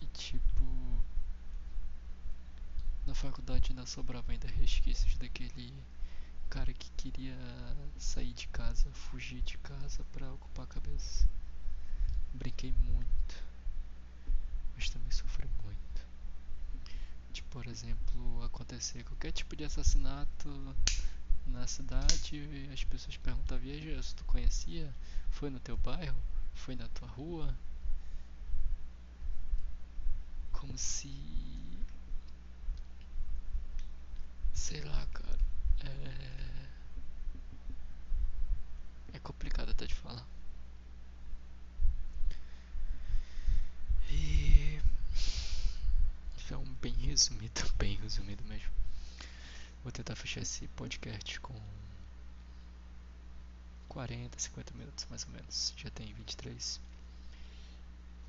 E 0.00 0.05
tipo. 0.16 0.64
Na 3.06 3.14
faculdade 3.14 3.70
ainda 3.70 3.86
sobrava 3.86 4.32
ainda 4.32 4.48
resquícios 4.48 5.16
daquele 5.16 5.72
cara 6.50 6.72
que 6.72 6.90
queria 6.92 7.36
sair 7.98 8.32
de 8.32 8.48
casa, 8.48 8.90
fugir 8.90 9.42
de 9.42 9.56
casa 9.58 10.04
pra 10.12 10.32
ocupar 10.32 10.64
a 10.64 10.68
cabeça. 10.68 11.28
Brinquei 12.34 12.72
muito, 12.72 13.44
mas 14.74 14.90
também 14.90 15.10
sofri 15.10 15.48
muito. 15.62 16.06
De, 17.32 17.42
por 17.44 17.66
exemplo, 17.66 18.42
acontecer 18.42 19.04
qualquer 19.04 19.32
tipo 19.32 19.54
de 19.54 19.64
assassinato 19.64 20.48
na 21.46 21.66
cidade 21.66 22.36
e 22.36 22.70
as 22.72 22.82
pessoas 22.82 23.16
perguntavam, 23.16 23.62
viaja, 23.62 24.02
se 24.02 24.14
tu 24.14 24.24
conhecia? 24.24 24.92
Foi 25.30 25.48
no 25.50 25.60
teu 25.60 25.76
bairro? 25.76 26.20
Foi 26.54 26.74
na 26.74 26.88
tua 26.88 27.08
rua? 27.08 27.56
Como 30.58 30.76
se. 30.78 31.10
Sei 34.52 34.80
lá, 34.82 35.06
cara. 35.12 35.38
É. 35.84 36.66
É 39.14 39.18
complicado 39.20 39.70
até 39.70 39.86
de 39.86 39.94
falar. 39.94 40.26
E 44.10 44.80
é 46.50 46.56
um 46.56 46.74
bem 46.74 46.92
resumido, 46.94 47.60
bem 47.78 47.96
resumido 47.96 48.42
mesmo. 48.44 48.70
Vou 49.82 49.92
tentar 49.92 50.16
fechar 50.16 50.40
esse 50.42 50.66
podcast 50.68 51.38
com 51.40 51.54
40, 53.88 54.38
50 54.38 54.74
minutos 54.74 55.06
mais 55.10 55.24
ou 55.24 55.30
menos. 55.30 55.72
Já 55.76 55.90
tem 55.90 56.12
23. 56.12 56.80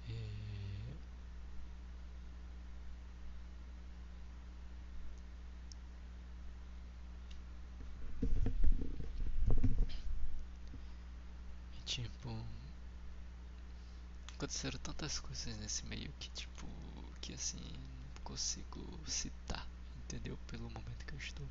E... 0.09 0.47
e 11.75 11.81
tipo 11.85 12.29
aconteceram 14.47 14.79
tantas 14.79 15.19
coisas 15.19 15.57
nesse 15.57 15.85
meio 15.85 16.09
que 16.19 16.29
tipo 16.29 16.65
que 17.19 17.33
assim 17.33 17.59
não 18.15 18.23
consigo 18.23 18.81
citar, 19.05 19.67
entendeu? 19.97 20.37
Pelo 20.47 20.69
momento 20.69 21.05
que 21.05 21.13
eu 21.13 21.19
estou. 21.19 21.45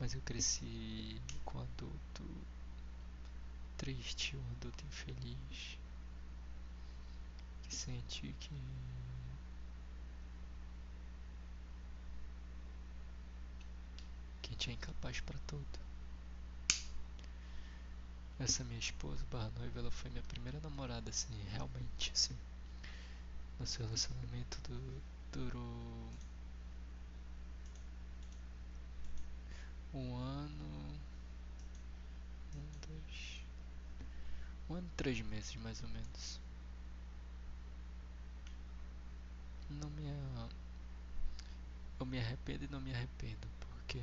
Mas 0.00 0.14
eu 0.14 0.22
cresci 0.22 1.20
com 1.44 1.58
um 1.58 1.62
adulto 1.62 2.24
triste, 3.76 4.36
um 4.36 4.50
adulto 4.52 4.84
infeliz, 4.86 5.78
que 7.62 7.74
sente 7.74 8.34
que 8.40 8.50
que 14.40 14.48
a 14.48 14.52
gente 14.52 14.70
é 14.70 14.72
incapaz 14.72 15.20
para 15.20 15.38
tudo. 15.46 15.93
Essa 18.38 18.62
minha 18.64 18.78
esposa, 18.78 19.24
barra 19.30 19.50
noiva, 19.58 19.80
ela 19.80 19.90
foi 19.90 20.10
minha 20.10 20.22
primeira 20.22 20.60
namorada, 20.60 21.10
assim, 21.10 21.34
realmente, 21.52 22.12
assim. 22.14 22.36
Nosso 23.58 23.82
relacionamento 23.82 24.60
du 24.68 25.02
durou 25.32 26.12
um 29.92 30.16
ano, 30.16 30.98
um, 32.54 32.86
dois, 32.86 33.40
um 34.68 34.74
ano 34.74 34.86
e 34.86 34.96
três 34.96 35.20
meses, 35.20 35.54
mais 35.56 35.82
ou 35.82 35.88
menos. 35.88 36.40
Não 39.70 39.88
me, 39.90 40.02
eu 41.98 42.06
me 42.06 42.18
arrependo 42.18 42.64
e 42.64 42.68
não 42.68 42.80
me 42.80 42.94
arrependo, 42.94 43.46
porque 43.60 44.00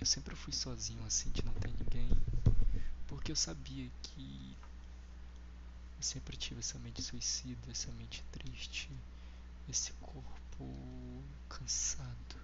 Eu 0.00 0.06
sempre 0.06 0.34
fui 0.34 0.52
sozinho 0.52 1.04
assim, 1.04 1.30
de 1.30 1.44
não 1.44 1.52
ter 1.52 1.68
ninguém, 1.68 2.10
porque 3.06 3.30
eu 3.30 3.36
sabia 3.36 3.90
que 4.02 4.56
eu 5.98 6.02
sempre 6.02 6.38
tive 6.38 6.60
essa 6.60 6.78
mente 6.78 7.02
suicida, 7.02 7.70
essa 7.70 7.92
mente 7.92 8.24
triste, 8.32 8.88
esse 9.68 9.92
corpo 10.00 11.22
cansado. 11.50 12.36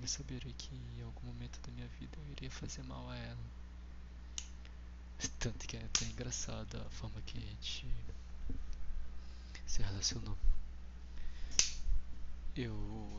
Mas 0.00 0.12
saberia 0.12 0.52
que 0.52 0.72
em 0.72 1.02
algum 1.02 1.26
momento 1.26 1.60
da 1.60 1.72
minha 1.72 1.88
vida 1.98 2.16
eu 2.16 2.32
iria 2.32 2.50
fazer 2.50 2.84
mal 2.84 3.10
a 3.10 3.16
ela. 3.16 3.50
Tanto 5.40 5.66
que 5.66 5.76
é 5.76 5.84
até 5.84 6.04
engraçado 6.04 6.76
a 6.80 6.90
forma 6.90 7.20
que 7.22 7.38
a 7.38 7.40
gente 7.40 7.86
se 9.66 9.82
relacionou. 9.82 10.38
Eu, 12.54 12.74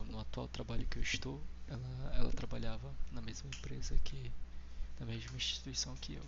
no 0.08 0.18
atual 0.20 0.48
trabalho 0.48 0.86
que 0.86 0.98
eu 0.98 1.02
estou, 1.02 1.42
ela, 1.68 2.14
ela 2.16 2.32
trabalhava 2.32 2.92
na 3.12 3.20
mesma 3.20 3.48
empresa 3.48 3.96
que, 4.04 4.32
na 4.98 5.06
mesma 5.06 5.36
instituição 5.36 5.94
que 5.96 6.14
eu. 6.14 6.26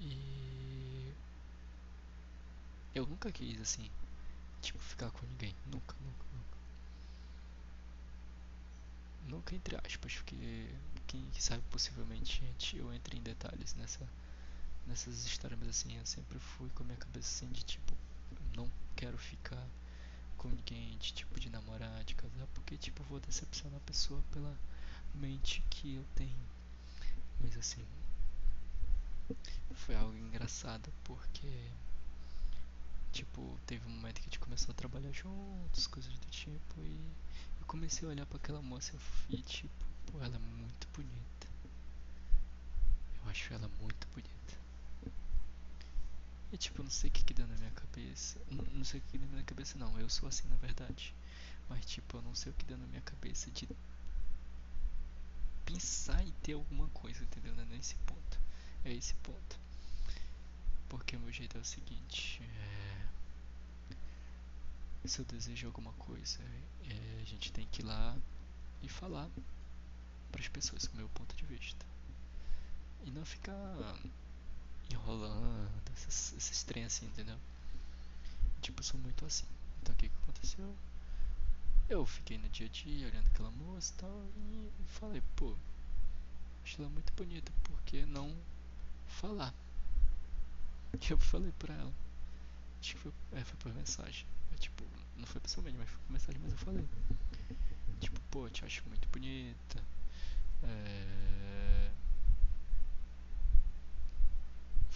E 0.00 1.12
eu 2.94 3.06
nunca 3.06 3.30
quis 3.32 3.60
assim, 3.60 3.90
tipo, 4.62 4.78
ficar 4.78 5.10
com 5.10 5.26
ninguém. 5.26 5.54
Nunca, 5.66 5.94
nunca, 6.00 6.24
nunca. 6.32 6.58
Nunca 9.28 9.54
entre 9.54 9.76
aspas, 9.76 10.14
porque 10.16 10.68
quem 11.06 11.24
sabe 11.38 11.62
possivelmente 11.70 12.40
gente, 12.40 12.76
eu 12.76 12.92
entre 12.92 13.16
em 13.16 13.22
detalhes 13.22 13.74
nessa 13.74 14.08
nessas 14.86 15.26
histórias, 15.26 15.58
mas 15.60 15.68
assim, 15.68 15.96
eu 15.98 16.06
sempre 16.06 16.38
fui 16.38 16.70
com 16.70 16.82
a 16.82 16.86
minha 16.86 16.98
cabeça 16.98 17.28
assim 17.28 17.52
de 17.52 17.62
tipo, 17.62 17.94
não 18.56 18.70
quero 18.96 19.18
ficar 19.18 19.62
com 20.38 20.48
ninguém 20.48 20.96
de 20.98 21.12
tipo 21.12 21.38
de 21.38 21.50
namorar, 21.50 22.04
de 22.04 22.14
casar, 22.14 22.46
porque 22.54 22.78
tipo, 22.78 23.02
vou 23.04 23.20
decepcionar 23.20 23.76
a 23.76 23.84
pessoa 23.84 24.22
pela 24.32 24.56
mente 25.14 25.62
que 25.68 25.96
eu 25.96 26.04
tenho. 26.14 26.48
Mas 27.40 27.56
assim, 27.56 27.84
foi 29.74 29.94
algo 29.94 30.16
engraçado 30.16 30.92
porque 31.04 31.70
tipo, 33.12 33.58
teve 33.66 33.86
um 33.86 33.90
momento 33.90 34.16
que 34.16 34.22
a 34.22 34.24
gente 34.24 34.38
começou 34.38 34.72
a 34.72 34.74
trabalhar 34.74 35.12
juntos, 35.12 35.86
coisas 35.86 36.12
do 36.12 36.26
tipo, 36.30 36.80
e 36.82 37.00
eu 37.60 37.66
comecei 37.66 38.06
a 38.06 38.10
olhar 38.10 38.26
para 38.26 38.36
aquela 38.36 38.62
moça 38.62 38.94
e 39.28 39.38
tipo, 39.42 39.84
pô, 40.06 40.20
ela 40.20 40.36
é 40.36 40.38
muito 40.38 40.86
bonita. 40.94 41.48
Eu 43.22 43.30
acho 43.30 43.52
ela 43.52 43.68
muito 43.80 44.06
bonita. 44.14 44.57
E 46.52 46.56
tipo, 46.56 46.82
não 46.82 46.90
sei 46.90 47.10
o 47.10 47.12
que 47.12 47.24
que 47.24 47.34
deu 47.34 47.46
na 47.46 47.56
minha 47.56 47.70
cabeça. 47.72 48.40
Não, 48.50 48.64
não 48.64 48.84
sei 48.84 49.00
o 49.00 49.02
que, 49.02 49.18
deu 49.18 49.26
na 49.26 49.34
minha 49.34 49.44
cabeça 49.44 49.78
não, 49.78 49.98
eu 50.00 50.08
sou 50.08 50.28
assim 50.28 50.48
na 50.48 50.56
verdade. 50.56 51.14
Mas 51.68 51.84
tipo, 51.84 52.16
eu 52.16 52.22
não 52.22 52.34
sei 52.34 52.50
o 52.52 52.54
que 52.54 52.64
deu 52.64 52.78
na 52.78 52.86
minha 52.86 53.02
cabeça 53.02 53.50
de 53.50 53.68
pensar 55.66 56.22
em 56.22 56.32
ter 56.42 56.54
alguma 56.54 56.88
coisa, 56.88 57.22
entendeu? 57.22 57.54
Não 57.54 57.62
é 57.62 57.66
nesse 57.66 57.94
ponto. 57.96 58.40
É 58.84 58.92
esse 58.92 59.14
ponto. 59.16 59.60
Porque 60.88 61.16
o 61.16 61.20
meu 61.20 61.30
jeito 61.30 61.58
é 61.58 61.60
o 61.60 61.64
seguinte, 61.64 62.42
é... 62.42 63.06
se 65.06 65.18
eu 65.18 65.24
desejo 65.26 65.66
alguma 65.66 65.92
coisa, 65.94 66.40
é... 66.84 67.20
a 67.20 67.24
gente 67.24 67.52
tem 67.52 67.66
que 67.66 67.82
ir 67.82 67.84
lá 67.84 68.16
e 68.82 68.88
falar 68.88 69.28
para 70.32 70.40
as 70.40 70.48
pessoas 70.48 70.84
o 70.84 70.96
meu 70.96 71.08
ponto 71.10 71.36
de 71.36 71.44
vista. 71.44 71.84
E 73.04 73.10
não 73.10 73.26
ficar 73.26 73.76
enrolando, 74.90 75.70
esses, 75.96 76.32
esses 76.34 76.62
trem 76.62 76.84
assim, 76.84 77.06
entendeu? 77.06 77.36
Tipo, 78.60 78.80
eu 78.80 78.84
sou 78.84 79.00
muito 79.00 79.24
assim. 79.24 79.46
Então 79.82 79.94
o 79.94 79.98
que, 79.98 80.08
que 80.08 80.16
aconteceu? 80.22 80.74
Eu 81.88 82.04
fiquei 82.04 82.38
no 82.38 82.48
dia 82.48 82.66
a 82.66 82.70
dia 82.70 83.08
olhando 83.08 83.26
aquela 83.28 83.50
moça 83.50 83.92
e 83.94 83.96
tal 84.00 84.24
e 84.36 84.70
falei, 84.88 85.22
pô, 85.36 85.54
acho 86.64 86.80
ela 86.80 86.90
muito 86.90 87.12
bonita, 87.14 87.50
por 87.64 87.80
que 87.82 88.04
não 88.04 88.34
falar? 89.06 89.54
E 90.92 90.98
eu 91.12 91.18
falei 91.18 91.52
pra 91.58 91.74
ela. 91.74 91.92
Acho 92.80 92.94
que 92.94 93.00
foi, 93.00 93.12
é, 93.32 93.44
foi 93.44 93.56
por 93.56 93.74
mensagem. 93.74 94.26
É, 94.52 94.56
tipo, 94.56 94.84
não 95.16 95.26
foi 95.26 95.40
pessoalmente, 95.40 95.78
mas 95.78 95.88
foi 95.88 95.98
por 95.98 96.12
mensagem, 96.12 96.40
mas 96.42 96.52
eu 96.52 96.58
falei. 96.58 96.88
Tipo, 98.00 98.20
pô, 98.30 98.48
te 98.48 98.64
acho 98.64 98.86
muito 98.88 99.08
bonita. 99.08 99.82
É 100.62 101.90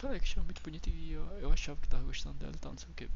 Falei 0.03 0.19
que 0.19 0.25
achava 0.25 0.45
muito 0.45 0.61
bonita 0.61 0.91
e 0.91 1.13
eu, 1.13 1.25
eu 1.39 1.53
achava 1.53 1.81
que 1.81 1.87
tava 1.87 2.03
gostando 2.03 2.37
dela 2.37 2.51
e 2.53 2.59
tal, 2.59 2.73
não 2.73 2.79
sei 2.79 2.91
o 2.91 2.95
que. 2.95 3.09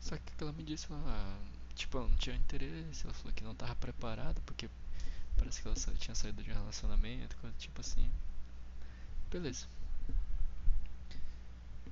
Só 0.00 0.16
que 0.16 0.42
ela 0.42 0.52
me 0.52 0.64
disse, 0.64 0.90
ela, 0.90 1.38
tipo, 1.76 1.96
ela 1.96 2.08
não 2.08 2.16
tinha 2.16 2.34
interesse, 2.34 3.04
ela 3.04 3.14
falou 3.14 3.32
que 3.32 3.44
não 3.44 3.54
tava 3.54 3.76
preparada, 3.76 4.40
porque 4.44 4.68
parece 5.36 5.62
que 5.62 5.68
ela 5.68 5.76
tinha 5.76 6.16
saído 6.16 6.42
de 6.42 6.50
um 6.50 6.54
relacionamento, 6.54 7.36
coisa 7.36 7.54
tipo 7.60 7.80
assim. 7.80 8.10
Beleza. 9.30 9.68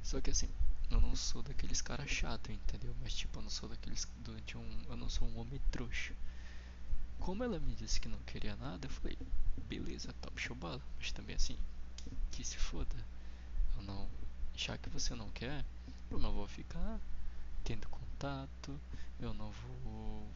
Só 0.03 0.21
que 0.21 0.31
assim, 0.31 0.49
eu 0.90 1.01
não 1.01 1.14
sou 1.14 1.44
daqueles 1.44 1.81
caras 1.81 2.11
chato, 2.11 2.51
entendeu? 2.51 2.92
Mas 3.01 3.14
tipo, 3.14 3.38
eu 3.38 3.42
não 3.44 3.51
sou 3.51 3.68
daqueles 3.68 4.05
de 4.44 4.59
um, 4.59 4.83
eu 4.88 4.97
não 4.97 5.09
sou 5.09 5.29
um 5.29 5.38
homem 5.38 5.61
trouxa. 5.71 6.12
Como 7.21 7.44
ela 7.44 7.61
me 7.61 7.77
disse 7.77 8.01
que 8.01 8.09
não 8.09 8.18
queria 8.27 8.57
nada, 8.57 8.88
eu 8.88 8.90
falei, 8.90 9.16
beleza, 9.68 10.12
top 10.21 10.42
show 10.42 10.57
bala. 10.57 10.83
Mas 10.99 11.12
também 11.12 11.37
assim, 11.37 11.57
que 12.31 12.44
se 12.44 12.57
foda. 12.59 12.97
Eu 13.77 13.83
não. 13.83 14.09
Já 14.55 14.77
que 14.77 14.88
você 14.88 15.14
não 15.14 15.29
quer, 15.31 15.64
eu 16.11 16.18
não 16.18 16.33
vou 16.33 16.47
ficar 16.49 16.99
tendo 17.64 17.88
contato, 17.88 18.79
eu 19.21 19.33
não 19.35 19.51
vou. 19.51 20.27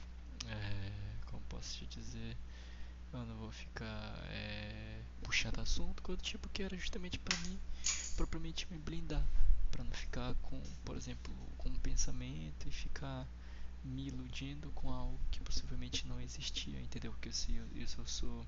É, 0.47 0.93
como 1.27 1.43
posso 1.49 1.79
te 1.79 1.87
dizer? 1.87 2.37
Eu 3.13 3.25
não 3.27 3.37
vou 3.37 3.53
ficar 3.53 4.15
é, 4.31 5.03
puxando 5.23 5.59
assunto, 5.61 6.03
coisa 6.03 6.21
do 6.21 6.25
tipo 6.25 6.49
que 6.49 6.63
era 6.63 6.77
justamente 6.77 7.19
para 7.19 7.37
mim, 7.39 7.59
propriamente 8.17 8.67
me 8.71 8.79
blindar. 8.79 9.25
para 9.71 9.85
não 9.85 9.93
ficar 9.93 10.35
com, 10.43 10.61
por 10.85 10.97
exemplo, 10.97 11.33
com 11.59 11.69
um 11.69 11.75
pensamento 11.77 12.69
e 12.69 12.71
ficar 12.71 13.27
me 13.85 14.07
iludindo 14.09 14.71
com 14.73 14.91
algo 14.93 15.19
que 15.31 15.41
possivelmente 15.41 16.07
não 16.07 16.21
existia, 16.21 16.81
entendeu? 16.81 17.13
Porque 17.13 17.33
se 17.33 17.55
eu, 17.55 17.65
eu, 17.75 17.87
eu 17.99 18.07
sou 18.07 18.47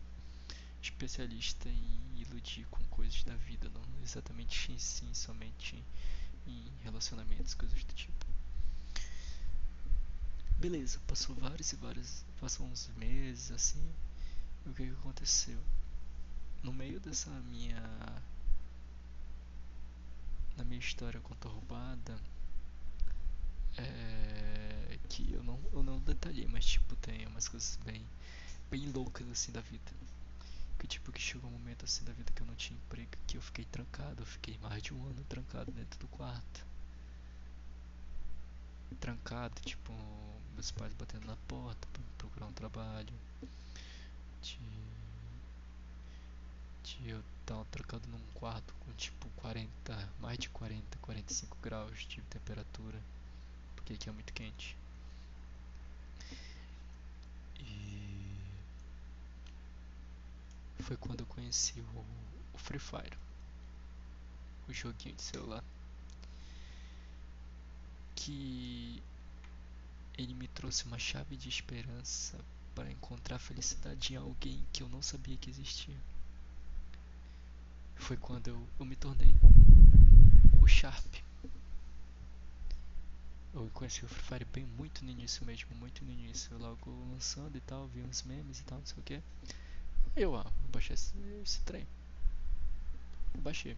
especialista 0.85 1.69
em 1.69 2.21
iludir 2.21 2.67
com 2.67 2.85
coisas 2.85 3.23
da 3.25 3.35
vida, 3.37 3.71
não 3.71 3.83
exatamente 4.03 4.71
em 4.71 4.79
sim, 4.79 5.13
somente 5.15 5.83
em 6.47 6.73
relacionamentos, 6.83 7.55
coisas 7.55 7.83
do 7.83 7.95
tipo. 7.95 8.27
Beleza, 10.59 11.01
passou 11.07 11.35
vários 11.37 11.73
e 11.73 11.77
vários, 11.77 12.25
passou 12.41 12.67
uns 12.67 12.89
meses 12.97 13.51
assim. 13.51 13.83
E 14.67 14.69
o 14.69 14.75
que, 14.75 14.89
aconteceu? 14.91 15.59
No 16.63 16.73
meio 16.73 17.01
dessa 17.01 17.31
minha 17.31 17.83
na 20.57 20.65
minha 20.65 20.79
história 20.79 21.21
conturbada 21.21 22.17
é, 23.77 24.99
que 25.09 25.33
eu 25.33 25.43
não, 25.43 25.61
eu 25.73 25.83
não 25.83 25.99
detalhei, 26.01 26.47
mas 26.47 26.65
tipo 26.65 26.95
tem 26.97 27.27
umas 27.27 27.49
coisas 27.49 27.77
bem 27.85 28.07
bem 28.71 28.91
loucas 28.93 29.29
assim 29.29 29.53
da 29.53 29.61
vida 29.61 29.93
que 30.79 30.87
tipo 30.87 31.13
que 31.13 31.21
chegou 31.21 31.49
um 31.49 31.53
momento 31.53 31.85
assim 31.85 32.05
da 32.05 32.13
vida 32.13 32.33
que 32.33 32.43
eu 32.43 32.47
não 32.47 32.55
tinha 32.55 32.79
emprego, 32.79 33.11
que 33.27 33.37
eu 33.37 33.43
fiquei 33.43 33.65
trancado, 33.65 34.23
eu 34.23 34.27
fiquei 34.27 34.59
mais 34.59 34.83
de 34.83 34.93
um 34.93 35.07
ano 35.07 35.25
trancado 35.29 35.73
dentro 35.73 35.99
do 35.99 36.09
quarto. 36.09 36.67
Trancado, 39.01 39.61
tipo, 39.63 39.93
meus 40.55 40.71
pais 40.71 40.93
batendo 40.95 41.27
na 41.27 41.37
porta 41.49 41.87
pra 41.93 42.03
procurar 42.19 42.47
um 42.47 42.53
trabalho. 42.53 43.13
De, 44.43 44.59
de 46.83 47.09
eu 47.09 47.23
estar 47.41 47.65
trancado 47.67 48.07
num 48.09 48.21
quarto 48.35 48.75
com 48.81 48.93
tipo 48.93 49.29
40, 49.37 50.09
mais 50.21 50.39
de 50.39 50.49
40, 50.51 50.99
45 50.99 51.57
graus 51.63 52.07
de 52.07 52.21
temperatura, 52.23 53.01
porque 53.75 53.95
aqui 53.95 54.09
é 54.09 54.13
muito 54.13 54.33
quente. 54.33 54.77
Foi 60.83 60.97
quando 60.97 61.21
eu 61.21 61.27
conheci 61.27 61.81
o, 61.81 62.05
o 62.53 62.59
Free 62.59 62.79
Fire, 62.79 63.17
o 64.69 64.73
joguinho 64.73 65.15
de 65.15 65.23
celular, 65.23 65.65
que 68.15 69.03
ele 70.17 70.35
me 70.35 70.49
trouxe 70.49 70.85
uma 70.85 70.99
chave 70.99 71.37
de 71.37 71.49
esperança 71.49 72.39
para 72.75 72.91
encontrar 72.91 73.39
felicidade 73.39 74.15
em 74.15 74.17
alguém 74.17 74.65
que 74.73 74.83
eu 74.83 74.89
não 74.89 75.03
sabia 75.03 75.37
que 75.37 75.51
existia. 75.51 75.97
Foi 77.97 78.17
quando 78.17 78.49
eu, 78.49 78.69
eu 78.79 78.85
me 78.85 78.97
tornei 78.97 79.35
o 80.61 80.67
Sharp. 80.67 81.15
Eu 83.53 83.71
conheci 83.73 84.05
o 84.05 84.09
Free 84.09 84.23
Fire 84.23 84.45
bem 84.47 84.65
muito 84.65 85.05
no 85.05 85.11
início 85.11 85.45
mesmo, 85.47 85.75
muito 85.77 86.05
no 86.05 86.11
início, 86.11 86.59
logo 86.59 86.91
lançando 87.13 87.57
e 87.57 87.61
tal, 87.61 87.87
vi 87.87 88.03
uns 88.03 88.23
memes 88.25 88.59
e 88.59 88.65
tal, 88.65 88.79
não 88.79 88.87
sei 88.87 88.99
o 88.99 89.03
que. 89.03 89.23
Eu, 90.17 90.37
ah, 90.37 90.47
baixei 90.73 90.95
esse, 90.95 91.13
esse 91.43 91.61
trem. 91.63 91.87
Baixei. 93.39 93.77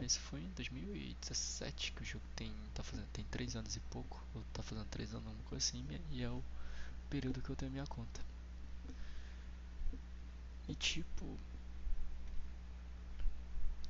Isso 0.00 0.18
foi 0.20 0.40
em 0.40 0.48
2017 0.50 1.92
que 1.92 2.02
o 2.02 2.04
jogo 2.04 2.24
tem, 2.34 2.52
tá 2.74 2.82
fazendo, 2.82 3.06
tem 3.12 3.24
3 3.26 3.54
anos 3.56 3.76
e 3.76 3.80
pouco, 3.80 4.20
ou 4.34 4.42
tá 4.52 4.62
fazendo 4.62 4.86
3 4.88 5.14
anos, 5.14 5.26
uma 5.26 5.42
coisa 5.44 5.64
assim, 5.64 5.86
e 6.10 6.22
é 6.22 6.28
o 6.28 6.42
período 7.08 7.40
que 7.40 7.50
eu 7.50 7.56
tenho 7.56 7.70
minha 7.70 7.86
conta. 7.86 8.20
E 10.68 10.74
tipo, 10.74 11.38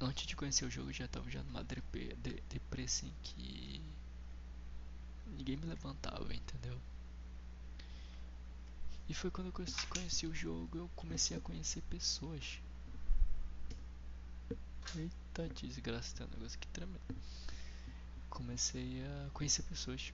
antes 0.00 0.26
de 0.26 0.36
conhecer 0.36 0.64
o 0.64 0.70
jogo 0.70 0.92
já 0.92 1.08
tava 1.08 1.30
já 1.30 1.42
numa 1.44 1.62
deprê, 1.64 2.14
de, 2.16 2.42
deprê 2.50 2.84
assim 2.84 3.12
que 3.22 3.80
ninguém 5.26 5.56
me 5.56 5.66
levantava, 5.66 6.34
entendeu? 6.34 6.78
E 9.08 9.14
foi 9.14 9.30
quando 9.30 9.48
eu 9.48 9.66
conheci 9.88 10.26
o 10.26 10.34
jogo, 10.34 10.78
eu 10.78 10.90
comecei 10.94 11.36
a 11.36 11.40
conhecer 11.40 11.82
pessoas. 11.82 12.60
Eita 14.96 15.48
desgraça, 15.54 16.16
tem 16.16 16.26
um 16.26 16.30
negócio 16.30 16.58
aqui 16.58 16.68
tremendo. 16.68 17.00
Comecei 18.30 19.02
a 19.04 19.30
conhecer 19.30 19.62
pessoas. 19.64 20.12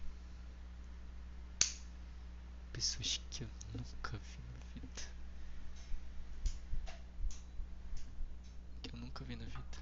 Pessoas 2.72 3.20
que 3.30 3.42
eu 3.42 3.48
nunca 3.74 4.18
vi 4.18 4.38
na 4.52 4.80
vida. 4.80 5.02
Que 8.82 8.94
eu 8.94 8.98
nunca 9.00 9.24
vi 9.24 9.36
na 9.36 9.44
vida. 9.44 9.78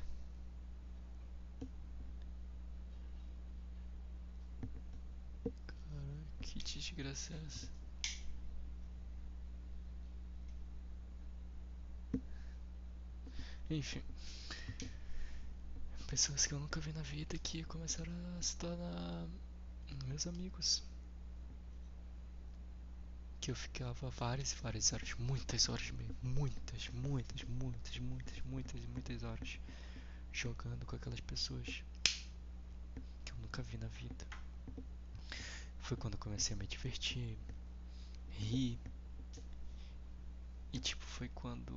Cara, 5.66 6.02
que 6.42 6.58
desgraça 6.58 7.34
é 7.34 7.44
essa? 7.46 7.68
Enfim. 13.68 14.00
Pessoas 16.06 16.46
que 16.46 16.54
eu 16.54 16.60
nunca 16.60 16.80
vi 16.80 16.92
na 16.92 17.02
vida 17.02 17.36
que 17.38 17.64
começaram 17.64 18.12
a 18.38 18.42
se 18.42 18.56
tornar 18.56 19.26
meus 20.06 20.26
amigos. 20.26 20.84
Que 23.40 23.50
eu 23.50 23.56
ficava 23.56 24.08
várias 24.10 24.52
e 24.52 24.56
várias 24.56 24.92
horas, 24.92 25.14
muitas 25.18 25.68
horas 25.68 25.90
mesmo, 25.90 26.14
muitas, 26.22 26.88
muitas, 26.90 27.42
muitas, 27.44 27.98
muitas, 27.98 28.42
muitas 28.44 28.82
e 28.82 28.86
muitas 28.86 29.22
horas 29.24 29.58
jogando 30.32 30.84
com 30.86 30.94
aquelas 30.94 31.20
pessoas 31.20 31.82
que 33.24 33.32
eu 33.32 33.36
nunca 33.38 33.62
vi 33.62 33.78
na 33.78 33.88
vida. 33.88 34.26
Foi 35.80 35.96
quando 35.96 36.14
eu 36.14 36.20
comecei 36.20 36.54
a 36.54 36.58
me 36.58 36.66
divertir, 36.66 37.36
rir. 38.30 38.78
E 40.72 40.78
tipo, 40.78 41.04
foi 41.04 41.28
quando 41.30 41.74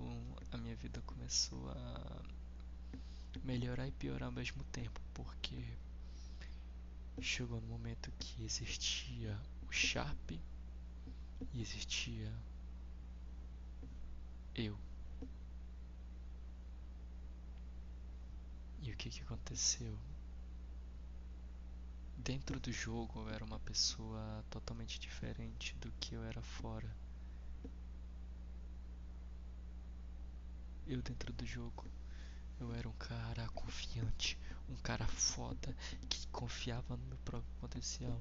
a 0.52 0.58
minha 0.58 0.75
vida 0.75 1.02
começou 1.02 1.69
a 1.69 2.21
melhorar 3.43 3.88
e 3.88 3.91
piorar 3.91 4.28
ao 4.28 4.32
mesmo 4.32 4.63
tempo, 4.65 4.99
porque 5.13 5.63
chegou 7.21 7.60
no 7.62 7.67
momento 7.67 8.12
que 8.19 8.43
existia 8.43 9.39
o 9.67 9.71
Sharp 9.71 10.32
e 11.54 11.62
existia 11.62 12.32
eu. 14.56 14.78
E 18.82 18.91
o 18.91 18.97
que 18.97 19.10
que 19.10 19.21
aconteceu? 19.21 19.97
Dentro 22.17 22.60
do 22.60 22.71
jogo 22.71 23.21
eu 23.21 23.30
era 23.30 23.43
uma 23.43 23.60
pessoa 23.60 24.43
totalmente 24.49 24.99
diferente 24.99 25.75
do 25.78 25.91
que 25.99 26.15
eu 26.15 26.23
era 26.23 26.41
fora. 26.41 26.89
Eu 30.89 31.02
dentro 31.04 31.32
do 31.32 31.45
jogo 31.45 31.86
eu 32.60 32.73
era 32.73 32.89
um 32.89 32.93
cara 32.93 33.47
confiante, 33.49 34.38
um 34.67 34.75
cara 34.78 35.06
foda 35.08 35.75
que 36.10 36.28
confiava 36.28 36.97
no 36.97 37.06
meu 37.06 37.17
próprio 37.19 37.52
potencial. 37.62 38.19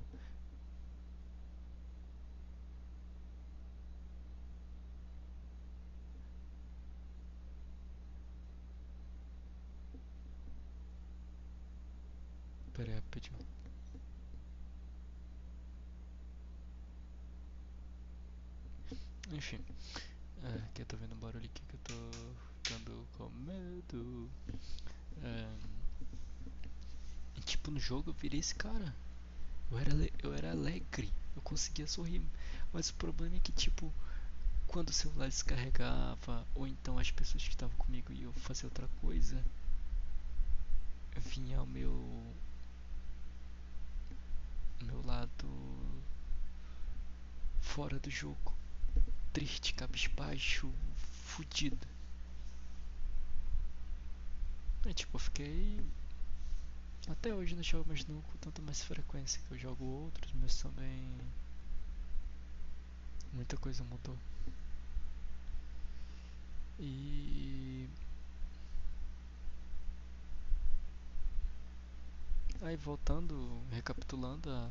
Pera 12.74 12.92
aí. 12.92 13.02
Enfim, 19.32 19.58
é, 20.44 20.68
que 20.74 20.82
eu 20.82 20.86
tô 20.86 20.96
vendo 20.96 21.14
um 21.14 21.18
barulho 21.18 21.44
aqui 21.44 21.62
que 21.66 21.74
eu 21.74 21.80
tô 21.84 22.57
ficando 22.68 23.08
com 23.16 23.30
medo. 23.30 24.28
É, 25.22 25.48
tipo, 27.46 27.70
no 27.70 27.80
jogo 27.80 28.10
eu 28.10 28.14
virei 28.14 28.40
esse 28.40 28.54
cara. 28.54 28.94
Eu 29.70 29.78
era, 29.78 29.90
eu 30.22 30.34
era 30.34 30.50
alegre, 30.50 31.10
eu 31.34 31.40
conseguia 31.42 31.86
sorrir. 31.86 32.22
Mas 32.72 32.90
o 32.90 32.94
problema 32.94 33.36
é 33.36 33.40
que, 33.40 33.52
tipo, 33.52 33.92
quando 34.66 34.90
o 34.90 34.92
celular 34.92 35.28
descarregava, 35.28 36.46
ou 36.54 36.66
então 36.66 36.98
as 36.98 37.10
pessoas 37.10 37.42
que 37.42 37.50
estavam 37.50 37.76
comigo 37.78 38.12
iam 38.12 38.32
fazer 38.34 38.66
outra 38.66 38.88
coisa, 39.00 39.42
vinha 41.16 41.62
o 41.62 41.66
meu. 41.66 42.34
meu 44.82 45.02
lado. 45.06 45.48
fora 47.60 47.98
do 47.98 48.10
jogo. 48.10 48.52
Triste, 49.32 49.72
cabisbaixo, 49.72 50.70
fudido. 51.24 51.97
E 54.88 54.94
tipo, 54.94 55.16
eu 55.16 55.20
fiquei. 55.20 55.84
Até 57.08 57.34
hoje 57.34 57.54
não 57.54 57.62
jogo 57.62 57.86
mais 57.88 58.06
nu 58.06 58.22
com 58.22 58.38
tanta 58.38 58.62
mais 58.62 58.82
frequência 58.82 59.40
que 59.46 59.52
eu 59.52 59.58
jogo 59.58 59.84
outros, 59.84 60.32
mas 60.40 60.56
também. 60.62 61.04
Muita 63.34 63.58
coisa 63.58 63.84
mudou. 63.84 64.16
E. 66.80 67.86
Aí 72.62 72.76
voltando, 72.76 73.62
recapitulando 73.70 74.50
a, 74.50 74.70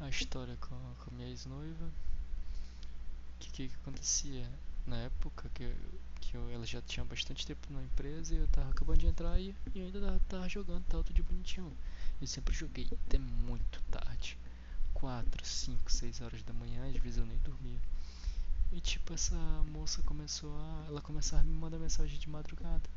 a 0.00 0.08
história 0.08 0.56
com, 0.56 0.68
com 0.68 1.10
a 1.10 1.14
minha 1.14 1.28
ex-noiva, 1.28 1.86
o 1.86 3.38
que, 3.38 3.50
que 3.50 3.68
que 3.68 3.74
acontecia? 3.76 4.48
Na 4.86 4.96
época 4.98 5.50
que, 5.54 5.74
que 6.20 6.34
eu- 6.36 6.50
ela 6.50 6.64
já 6.66 6.80
tinha 6.82 7.04
bastante 7.04 7.46
tempo 7.46 7.66
na 7.72 7.82
empresa 7.82 8.34
e 8.34 8.38
eu 8.38 8.46
tava 8.48 8.70
acabando 8.70 8.98
de 9.00 9.06
entrar 9.06 9.38
e, 9.40 9.54
e 9.74 9.80
ainda 9.82 10.00
tava, 10.00 10.20
tava 10.28 10.48
jogando, 10.48 10.84
tava 10.84 11.04
tudo 11.04 11.16
de 11.16 11.22
bonitinho. 11.22 11.72
Eu 12.20 12.26
sempre 12.26 12.54
joguei 12.54 12.88
até 13.06 13.18
muito 13.18 13.82
tarde. 13.90 14.38
4, 14.94 15.44
5, 15.44 15.92
6 15.92 16.20
horas 16.22 16.42
da 16.42 16.52
manhã, 16.54 16.86
às 16.88 16.96
vezes 16.96 17.18
eu 17.18 17.26
nem 17.26 17.38
dormia. 17.38 17.80
E 18.72 18.80
tipo, 18.80 19.12
essa 19.14 19.36
moça 19.72 20.02
começou 20.02 20.50
a. 20.58 20.86
Ela 20.88 21.00
começava 21.02 21.42
a 21.42 21.44
me 21.44 21.54
mandar 21.54 21.78
mensagem 21.78 22.18
de 22.18 22.28
madrugada. 22.30 22.88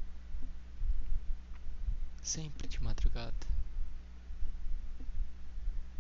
Sempre 2.24 2.66
de 2.68 2.82
madrugada. 2.82 3.36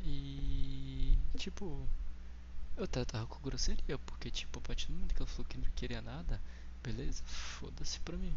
E. 0.05 1.17
Tipo. 1.37 1.87
Eu 2.79 2.87
tava 2.87 3.27
com 3.27 3.41
grosseria, 3.41 3.97
porque 3.99 4.31
tipo, 4.31 4.57
a 4.57 4.61
partir 4.61 4.87
do 4.87 4.93
momento 4.93 5.13
que 5.13 5.21
ela 5.21 5.29
falou 5.29 5.45
que 5.49 5.57
não 5.57 5.69
queria 5.75 6.01
nada, 6.01 6.41
beleza, 6.81 7.21
foda-se 7.25 7.99
pra 7.99 8.15
mim. 8.15 8.33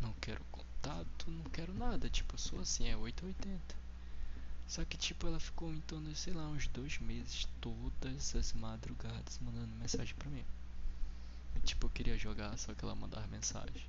Não 0.00 0.12
quero 0.20 0.44
contato, 0.52 1.28
não 1.28 1.50
quero 1.50 1.74
nada. 1.74 2.08
Tipo, 2.08 2.36
eu 2.36 2.38
sou 2.38 2.60
assim, 2.60 2.88
é 2.88 2.96
880. 2.96 3.74
Só 4.68 4.84
que 4.84 4.96
tipo, 4.96 5.26
ela 5.26 5.40
ficou 5.40 5.74
em 5.74 5.80
torno 5.80 6.08
de, 6.12 6.16
sei 6.16 6.32
lá, 6.32 6.46
uns 6.46 6.68
dois 6.68 6.98
meses, 7.00 7.48
todas 7.60 8.36
as 8.36 8.52
madrugadas, 8.52 9.40
mandando 9.40 9.74
mensagem 9.74 10.14
pra 10.14 10.30
mim. 10.30 10.44
Tipo, 11.64 11.86
eu 11.86 11.90
queria 11.90 12.16
jogar, 12.16 12.56
só 12.56 12.72
que 12.74 12.84
ela 12.84 12.94
mandava 12.94 13.26
mensagem. 13.26 13.84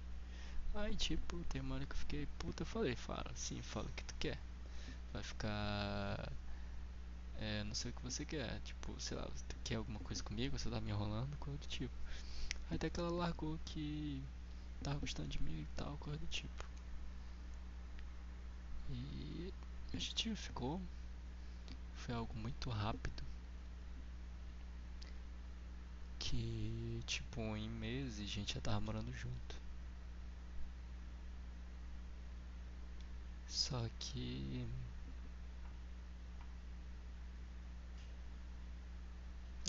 Aí, 0.74 0.96
tipo, 0.96 1.38
tem 1.44 1.62
uma 1.62 1.76
hora 1.76 1.86
que 1.86 1.94
eu 1.94 1.98
fiquei 2.00 2.28
puta, 2.40 2.64
eu 2.64 2.68
falei, 2.68 2.96
fala, 2.96 3.32
sim, 3.36 3.62
fala 3.62 3.86
o 3.86 3.94
que 3.94 4.04
tu 4.04 4.16
quer. 4.16 4.40
Vai 5.14 5.22
ficar. 5.22 6.32
É, 7.42 7.64
não 7.64 7.74
sei 7.74 7.92
o 7.92 7.94
que 7.94 8.04
você 8.04 8.24
quer. 8.24 8.60
Tipo, 8.62 9.00
sei 9.02 9.18
lá, 9.18 9.24
tu 9.50 9.56
quer 9.64 9.76
alguma 9.76 10.00
coisa 10.00 10.24
comigo? 10.24 10.58
Você 10.58 10.70
tá 10.70 10.80
me 10.80 10.92
enrolando? 10.92 11.36
Coisa 11.38 11.58
do 11.60 11.68
tipo. 11.68 11.94
Até 12.70 12.90
que 12.90 13.00
ela 13.00 13.10
largou 13.10 13.60
que 13.66 14.24
tava 14.84 15.00
gostando 15.00 15.30
de 15.30 15.42
mim 15.42 15.62
e 15.62 15.68
tal, 15.76 15.98
coisa 15.98 16.20
do 16.20 16.28
tipo. 16.28 16.66
E 18.92 19.52
a 19.94 19.98
gente 19.98 20.36
ficou. 20.36 20.80
Foi 21.96 22.14
algo 22.16 22.36
muito 22.36 22.70
rápido. 22.70 23.24
Que, 26.20 27.02
tipo, 27.08 27.42
em 27.58 27.70
meses 27.70 28.20
a 28.20 28.28
gente 28.28 28.54
já 28.54 28.62
tava 28.62 28.80
morando 28.80 29.12
junto. 29.14 29.56
Só 33.48 33.90
que. 34.00 34.68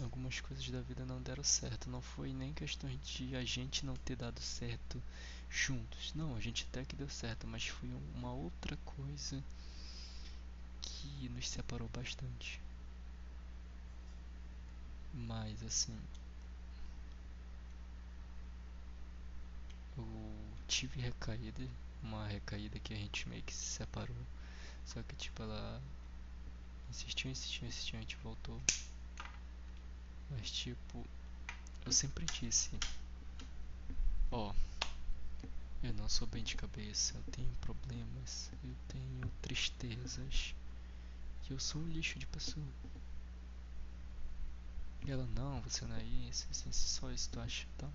Algumas 0.02 0.40
coisas 0.40 0.68
da 0.68 0.80
vida 0.80 1.04
não 1.04 1.22
deram 1.22 1.44
certo. 1.44 1.88
Não 1.88 2.02
foi 2.02 2.32
nem 2.32 2.52
questão 2.52 2.90
de 3.04 3.36
a 3.36 3.44
gente 3.44 3.86
não 3.86 3.94
ter 3.96 4.16
dado 4.16 4.40
certo 4.40 5.00
juntos. 5.48 6.12
Não, 6.14 6.34
a 6.34 6.40
gente 6.40 6.66
até 6.68 6.84
que 6.84 6.96
deu 6.96 7.08
certo, 7.08 7.46
mas 7.46 7.66
foi 7.66 7.88
uma 8.14 8.32
outra 8.32 8.76
coisa 8.84 9.42
que 10.80 11.28
nos 11.28 11.48
separou 11.48 11.88
bastante. 11.88 12.60
Mas 15.14 15.62
assim, 15.62 15.96
eu 19.96 20.04
tive 20.66 21.00
recaída, 21.00 21.62
uma 22.02 22.26
recaída 22.26 22.78
que 22.78 22.94
a 22.94 22.96
gente 22.96 23.28
meio 23.28 23.42
que 23.42 23.54
se 23.54 23.64
separou. 23.64 24.16
Só 24.86 25.02
que 25.02 25.14
tipo 25.16 25.42
ela 25.42 25.80
insistiu, 26.90 27.30
insistiu, 27.30 27.68
insistiu, 27.68 27.98
a 27.98 28.02
gente 28.02 28.16
voltou. 28.16 28.60
Mas 30.32 30.50
tipo, 30.50 31.04
eu 31.86 31.92
sempre 31.92 32.24
disse, 32.26 32.70
ó, 34.30 34.52
Eu 35.82 35.92
não 35.94 36.08
sou 36.08 36.28
bem 36.28 36.44
de 36.44 36.54
cabeça, 36.56 37.14
eu 37.16 37.22
tenho 37.32 37.52
problemas, 37.60 38.50
eu 38.62 38.74
tenho 38.88 39.28
tristezas. 39.42 40.54
Eu 41.50 41.58
sou 41.58 41.80
um 41.82 41.88
lixo 41.88 42.18
de 42.18 42.26
pessoa. 42.26 42.66
E 45.04 45.10
ela, 45.10 45.26
não, 45.34 45.60
você 45.62 45.84
não 45.84 45.96
é 45.96 46.04
isso, 46.04 46.46
isso 46.52 46.72
só 46.72 47.10
isso 47.10 47.28
tu 47.30 47.40
acha, 47.40 47.66
tá? 47.76 47.90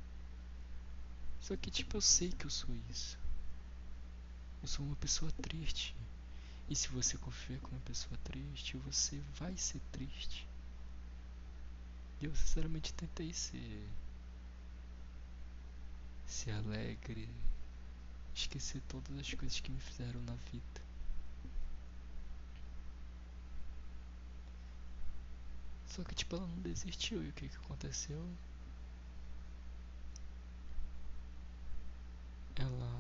Só 1.42 1.56
que, 1.56 1.72
tipo, 1.72 1.98
eu 1.98 2.02
sei 2.02 2.32
que 2.32 2.46
eu 2.46 2.50
sou 2.50 2.76
isso. 2.90 3.18
Eu 4.62 4.68
sou 4.68 4.86
uma 4.86 4.96
pessoa 4.98 5.32
triste. 5.42 5.96
E 6.70 6.76
se 6.76 6.90
você 6.90 7.18
confiar 7.18 7.60
com 7.62 7.70
uma 7.72 7.82
pessoa 7.82 8.18
triste, 8.24 8.78
você 8.78 9.20
vai 9.40 9.56
ser 9.58 9.80
triste. 9.92 10.47
Eu 12.22 12.36
sinceramente 12.36 12.94
tentei 12.94 13.34
ser. 13.34 13.88
ser 16.26 16.52
alegre. 16.52 17.30
Esquecer 18.34 18.82
todas 18.88 19.18
as 19.18 19.34
coisas 19.34 19.60
que 19.60 19.72
me 19.72 19.80
fizeram 19.80 20.22
na 20.22 20.36
vida. 20.52 20.82
Só 25.88 26.04
que 26.04 26.14
tipo 26.14 26.36
ela 26.36 26.46
não 26.46 26.62
desistiu 26.62 27.24
e 27.24 27.30
o 27.30 27.34
que 27.34 27.50
que 27.50 27.56
aconteceu? 27.58 28.24
Ela 32.56 32.98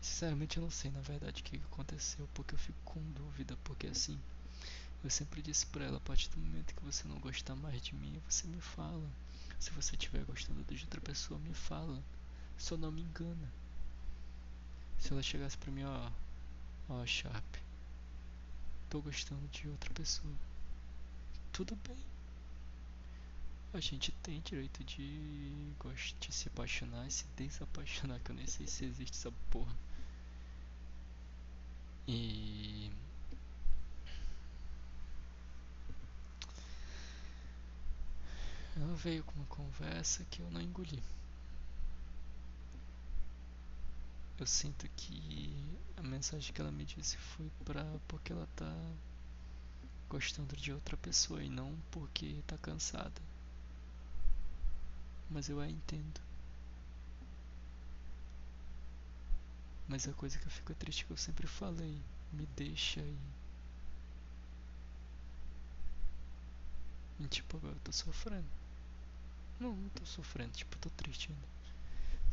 Sinceramente 0.00 0.56
eu 0.56 0.62
não 0.62 0.70
sei 0.70 0.90
na 0.90 1.00
verdade 1.00 1.42
o 1.42 1.44
que 1.44 1.58
que 1.58 1.64
aconteceu, 1.64 2.26
porque 2.32 2.54
eu 2.54 2.58
fico 2.58 2.78
com 2.86 3.02
dúvida, 3.12 3.54
porque 3.64 3.86
assim, 3.88 4.18
eu 5.06 5.10
sempre 5.10 5.40
disse 5.40 5.64
pra 5.66 5.84
ela, 5.84 5.98
a 5.98 6.00
partir 6.00 6.28
do 6.30 6.38
momento 6.38 6.74
que 6.74 6.84
você 6.84 7.06
não 7.06 7.20
gostar 7.20 7.54
mais 7.54 7.80
de 7.80 7.94
mim, 7.94 8.20
você 8.28 8.46
me 8.48 8.60
fala. 8.60 9.08
Se 9.58 9.70
você 9.70 9.94
estiver 9.94 10.24
gostando 10.24 10.64
de 10.64 10.82
outra 10.82 11.00
pessoa, 11.00 11.38
me 11.38 11.54
fala. 11.54 12.02
Só 12.58 12.76
não 12.76 12.90
me 12.90 13.02
engana. 13.02 13.52
Se 14.98 15.12
ela 15.12 15.22
chegasse 15.22 15.56
pra 15.56 15.70
mim, 15.70 15.84
ó, 15.84 16.10
ó, 16.88 17.06
Sharp, 17.06 17.54
tô 18.90 19.00
gostando 19.00 19.46
de 19.48 19.68
outra 19.68 19.92
pessoa. 19.94 20.34
Tudo 21.52 21.76
bem. 21.86 22.04
A 23.72 23.78
gente 23.80 24.10
tem 24.24 24.40
direito 24.40 24.82
de, 24.82 25.72
de 26.18 26.32
se 26.32 26.48
apaixonar 26.48 27.06
e 27.06 27.12
se 27.12 27.26
desapaixonar, 27.36 28.18
que 28.20 28.30
eu 28.32 28.36
nem 28.36 28.46
sei 28.46 28.66
se 28.66 28.84
existe 28.84 29.16
essa 29.16 29.32
porra. 29.50 29.76
E. 32.08 32.90
Ela 38.76 38.94
veio 38.94 39.24
com 39.24 39.32
uma 39.36 39.46
conversa 39.46 40.22
que 40.30 40.40
eu 40.40 40.50
não 40.50 40.60
engoli. 40.60 41.02
Eu 44.38 44.46
sinto 44.46 44.86
que 44.96 45.56
a 45.96 46.02
mensagem 46.02 46.52
que 46.52 46.60
ela 46.60 46.70
me 46.70 46.84
disse 46.84 47.16
foi 47.16 47.50
pra 47.64 47.82
porque 48.06 48.32
ela 48.32 48.46
tá 48.54 48.70
gostando 50.10 50.54
de 50.54 50.72
outra 50.72 50.94
pessoa 50.98 51.42
e 51.42 51.48
não 51.48 51.74
porque 51.90 52.42
tá 52.46 52.58
cansada. 52.58 53.22
Mas 55.30 55.48
eu 55.48 55.58
a 55.58 55.66
entendo. 55.66 56.20
Mas 59.88 60.06
a 60.06 60.12
coisa 60.12 60.38
que 60.38 60.46
eu 60.46 60.50
fico 60.50 60.74
triste 60.74 61.04
é 61.04 61.06
que 61.06 61.12
eu 61.12 61.16
sempre 61.16 61.46
falei, 61.46 61.98
me 62.30 62.44
deixa 62.54 63.00
aí. 63.00 63.18
E 67.20 67.26
tipo, 67.28 67.56
agora 67.56 67.74
eu 67.74 67.80
tô 67.80 67.92
sofrendo. 67.92 68.65
Não, 69.58 69.74
não 69.74 69.88
tô 69.90 70.04
sofrendo, 70.04 70.52
tipo, 70.52 70.76
tô 70.78 70.90
triste 70.90 71.30
ainda. 71.30 71.56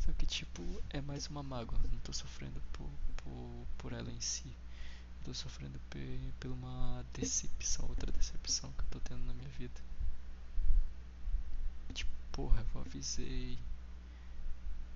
Só 0.04 0.12
que 0.12 0.26
tipo, 0.26 0.62
é 0.90 1.00
mais 1.00 1.28
uma 1.28 1.42
mágoa, 1.42 1.78
não 1.90 1.98
tô 2.00 2.12
sofrendo 2.12 2.60
por, 2.72 2.90
por, 3.16 3.66
por 3.78 3.92
ela 3.92 4.10
em 4.10 4.20
si. 4.20 4.54
Tô 5.24 5.32
sofrendo 5.32 5.80
por 6.38 6.50
uma 6.50 7.02
decepção, 7.14 7.86
outra 7.88 8.12
decepção 8.12 8.70
que 8.72 8.82
eu 8.82 8.88
tô 8.90 9.00
tendo 9.00 9.24
na 9.24 9.32
minha 9.32 9.48
vida. 9.50 9.80
Tipo, 11.94 12.10
porra, 12.32 12.66
eu 12.74 12.80
avisei. 12.82 13.58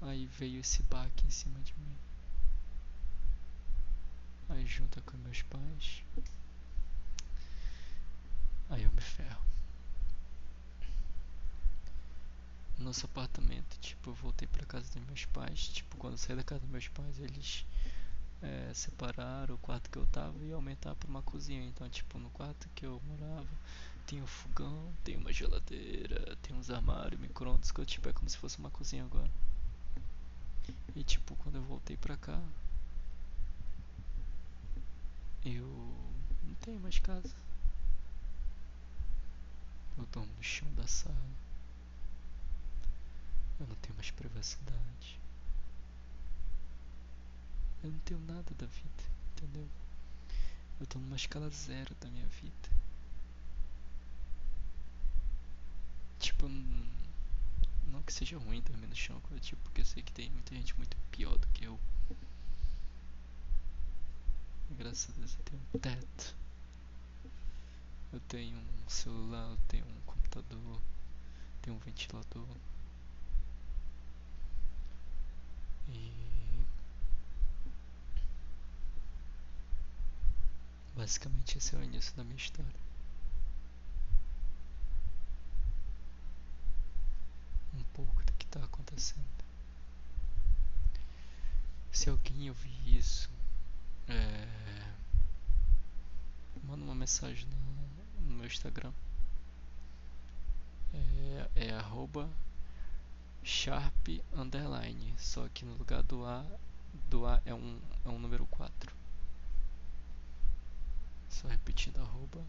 Aí 0.03 0.27
veio 0.27 0.61
esse 0.61 0.83
baque 0.83 1.27
em 1.27 1.31
cima 1.31 1.59
de 1.61 1.73
mim. 1.75 1.97
Aí 4.51 4.67
junta 4.67 5.01
com 5.01 5.17
meus 5.17 5.41
pais. 5.43 6.03
Aí 8.69 8.83
eu 8.83 8.93
me 8.93 9.01
ferro. 9.01 9.43
Nosso 12.79 13.07
apartamento, 13.07 13.77
tipo, 13.81 14.11
eu 14.11 14.15
voltei 14.15 14.47
pra 14.47 14.65
casa 14.65 14.89
dos 14.93 15.05
meus 15.07 15.25
pais. 15.27 15.69
Tipo, 15.69 15.97
quando 15.97 16.15
eu 16.15 16.19
saí 16.19 16.37
da 16.37 16.45
casa 16.45 16.61
dos 16.61 16.71
meus 16.71 16.89
pais, 16.89 17.19
eles 17.19 17.67
é, 18.41 18.73
separaram 18.73 19.55
o 19.55 19.59
quarto 19.59 19.91
que 19.91 19.99
eu 19.99 20.07
tava 20.07 20.45
e 20.45 20.53
aumentaram 20.53 20.97
pra 20.97 21.09
uma 21.09 21.23
cozinha. 21.23 21.65
Então, 21.65 21.89
tipo, 21.91 22.19
no 22.19 22.31
quarto 22.31 22.69
que 22.75 22.87
eu 22.87 23.03
morava, 23.07 23.49
tem 24.07 24.23
um 24.23 24.27
fogão, 24.27 24.93
tem 25.05 25.17
uma 25.17 25.33
geladeira, 25.33 26.37
tem 26.37 26.57
uns 26.57 26.71
armários, 26.71 27.21
micro-ondas, 27.21 27.71
que 27.73 27.81
eu, 27.81 27.87
tipo, 27.87 28.09
é 28.09 28.13
como 28.13 28.29
se 28.29 28.39
fosse 28.39 28.59
uma 28.59 28.71
cozinha 28.71 29.05
agora. 29.05 29.31
E, 30.95 31.03
tipo, 31.03 31.35
quando 31.37 31.57
eu 31.57 31.63
voltei 31.63 31.97
pra 31.97 32.17
cá, 32.17 32.41
eu 35.45 35.67
não 36.43 36.55
tenho 36.61 36.81
mais 36.81 36.99
casa. 36.99 37.35
Eu 39.97 40.07
dormo 40.13 40.33
no 40.37 40.43
chão 40.43 40.73
da 40.75 40.87
sala. 40.87 41.48
Eu 43.61 43.67
não 43.67 43.75
tenho 43.77 43.95
mais 43.95 44.11
privacidade. 44.11 45.21
Eu 47.83 47.91
não 47.91 47.99
tenho 48.01 48.21
nada 48.21 48.55
da 48.55 48.67
vida, 48.67 49.05
entendeu? 49.33 49.69
Eu 50.81 50.87
tô 50.87 50.99
numa 50.99 51.17
escala 51.17 51.49
zero 51.51 51.95
da 51.97 52.09
minha 52.09 52.27
vida. 52.27 52.69
Tipo, 56.19 56.49
não 57.91 58.03
que 58.03 58.13
seja 58.13 58.39
ruim 58.39 58.61
dormir 58.61 58.87
no 58.87 58.97
chão, 58.97 59.21
tipo, 59.41 59.61
porque 59.63 59.81
eu 59.81 59.85
sei 59.85 60.03
que 60.03 60.13
tem 60.13 60.31
muita 60.31 60.55
gente 60.55 60.77
muito 60.77 60.97
pior 61.11 61.37
do 61.39 61.47
que 61.49 61.65
eu. 61.65 61.79
Graças 64.71 65.11
a 65.11 65.19
Deus 65.19 65.35
eu 65.37 65.45
tenho 65.45 65.63
um 65.75 65.79
teto. 65.79 66.37
Eu 68.13 68.21
tenho 68.21 68.57
um 68.57 68.89
celular, 68.89 69.51
eu 69.51 69.59
tenho 69.69 69.85
um 69.85 70.01
computador, 70.07 70.81
tenho 71.63 71.77
um 71.77 71.81
ventilador. 71.81 72.47
E 75.89 76.67
basicamente 80.95 81.59
esse 81.59 81.75
é 81.75 81.79
o 81.79 81.83
início 81.83 82.15
da 82.17 82.25
minha 82.25 82.37
história. 82.37 82.81
Um 87.75 87.85
pouco 87.95 88.23
do 88.25 88.33
que 88.35 88.45
está 88.45 88.63
acontecendo. 88.65 89.25
Se 91.93 92.11
alguém 92.11 92.49
ouvir 92.49 92.97
isso, 92.97 93.31
é, 94.09 94.49
manda 96.63 96.85
uma 96.85 96.95
mensagem 96.95 97.47
no, 97.47 98.23
no 98.27 98.35
meu 98.37 98.47
Instagram. 98.47 98.93
É, 100.93 101.51
é 101.57 101.75
arroba 101.75 102.29
sharp 103.49 104.21
underline. 104.35 105.15
Só 105.17 105.49
que 105.49 105.65
no 105.65 105.75
lugar 105.75 106.03
do 106.03 106.27
A, 106.27 106.45
do 107.09 107.27
A 107.27 107.41
é 107.47 107.55
um, 107.55 107.81
é 108.05 108.09
um 108.09 108.19
número 108.19 108.47
4. 108.47 108.93
Só 111.31 111.49
repetindo 111.49 111.99
arroba 112.01 112.45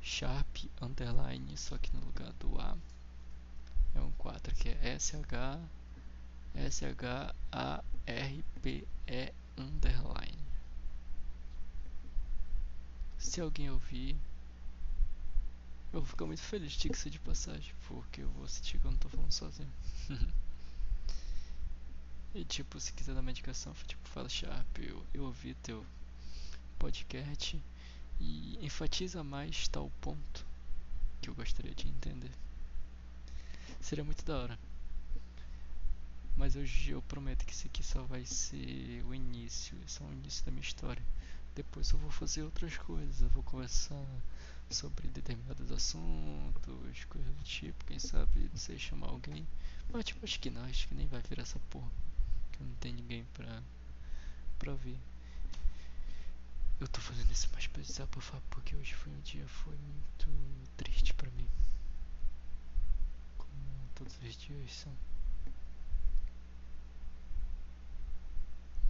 sharp 0.00 0.64
underline. 0.80 1.54
Só 1.56 1.76
que 1.76 1.94
no 1.94 2.00
lugar 2.00 2.32
do 2.34 2.58
A 2.58 2.76
é 3.94 4.00
um 4.00 4.10
4, 4.12 4.54
que 4.54 4.70
é 4.70 4.98
SH 4.98 5.60
S-H-A-R-P-E 6.54 7.34
underline. 9.58 10.38
Se 13.18 13.40
alguém 13.40 13.70
ouvir, 13.70 14.16
eu 15.94 16.00
vou 16.00 16.08
ficar 16.08 16.26
muito 16.26 16.42
feliz 16.42 16.74
que 16.74 17.08
de 17.08 17.20
passagem, 17.20 17.72
porque 17.86 18.22
eu 18.22 18.28
vou 18.30 18.48
sentir 18.48 18.80
que 18.80 18.84
eu 18.84 18.90
não 18.90 18.98
tô 18.98 19.08
falando 19.08 19.30
sozinho. 19.30 19.72
e 22.34 22.44
tipo, 22.44 22.80
se 22.80 22.92
quiser 22.92 23.14
dar 23.14 23.22
medicação, 23.22 23.72
tipo, 23.86 24.08
fala 24.08 24.28
Sharp, 24.28 24.78
eu, 24.80 25.06
eu 25.14 25.22
ouvi 25.22 25.54
teu 25.54 25.86
podcast 26.80 27.62
e 28.20 28.58
enfatiza 28.60 29.22
mais 29.22 29.68
tal 29.68 29.88
ponto 30.00 30.44
que 31.22 31.30
eu 31.30 31.34
gostaria 31.34 31.72
de 31.72 31.86
entender. 31.86 32.32
Seria 33.80 34.02
muito 34.02 34.24
da 34.24 34.36
hora. 34.36 34.58
Mas 36.36 36.56
hoje 36.56 36.90
eu 36.90 37.02
prometo 37.02 37.46
que 37.46 37.52
isso 37.52 37.68
aqui 37.68 37.84
só 37.84 38.02
vai 38.02 38.26
ser 38.26 39.04
o 39.06 39.14
início, 39.14 39.78
só 39.86 40.02
o 40.02 40.12
início 40.12 40.44
da 40.44 40.50
minha 40.50 40.60
história. 40.60 41.02
Depois 41.54 41.88
eu 41.92 42.00
vou 42.00 42.10
fazer 42.10 42.42
outras 42.42 42.76
coisas, 42.78 43.22
eu 43.22 43.28
vou 43.28 43.44
conversar 43.44 44.04
sobre 44.70 45.08
determinados 45.08 45.70
assuntos, 45.70 47.04
coisas 47.04 47.34
do 47.34 47.42
tipo, 47.44 47.84
quem 47.84 47.98
sabe, 47.98 48.48
não 48.50 48.56
sei, 48.56 48.78
chamar 48.78 49.08
alguém 49.08 49.46
Mas 49.92 50.04
tipo, 50.04 50.24
acho 50.24 50.40
que 50.40 50.50
não, 50.50 50.64
acho 50.64 50.88
que 50.88 50.94
nem 50.94 51.06
vai 51.06 51.20
virar 51.22 51.42
essa 51.42 51.58
porra. 51.70 51.90
Que 52.52 52.62
não 52.62 52.74
tem 52.76 52.92
ninguém 52.92 53.24
pra, 53.34 53.62
pra 54.58 54.74
ver. 54.74 54.98
Eu 56.80 56.88
tô 56.88 57.00
fazendo 57.00 57.30
isso 57.32 57.48
mais 57.52 57.66
pra 57.66 57.82
desabafar 57.82 58.40
porque 58.50 58.74
hoje 58.76 58.94
foi 58.94 59.12
um 59.12 59.20
dia 59.20 59.46
foi 59.46 59.76
muito 59.76 60.28
triste 60.76 61.14
pra 61.14 61.30
mim. 61.30 61.48
Como 63.38 63.48
todos 63.94 64.16
os 64.22 64.36
dias 64.36 64.72
são. 64.72 64.92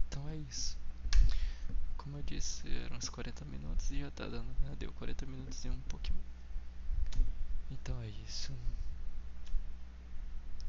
Então 0.07 0.27
é 0.29 0.37
isso. 0.37 0.77
Como 2.05 2.19
eu 2.19 2.23
disse, 2.23 2.61
eram 2.85 2.97
uns 2.97 3.09
40 3.09 3.43
minutos 3.45 3.89
e 3.89 3.99
já 3.99 4.11
tá 4.11 4.27
dando. 4.27 4.45
Já 4.63 4.75
deu 4.75 4.93
40 4.93 5.25
minutos 5.25 5.65
e 5.65 5.69
um 5.71 5.81
pouquinho. 5.89 6.19
Então 7.71 7.99
é 7.99 8.07
isso. 8.07 8.53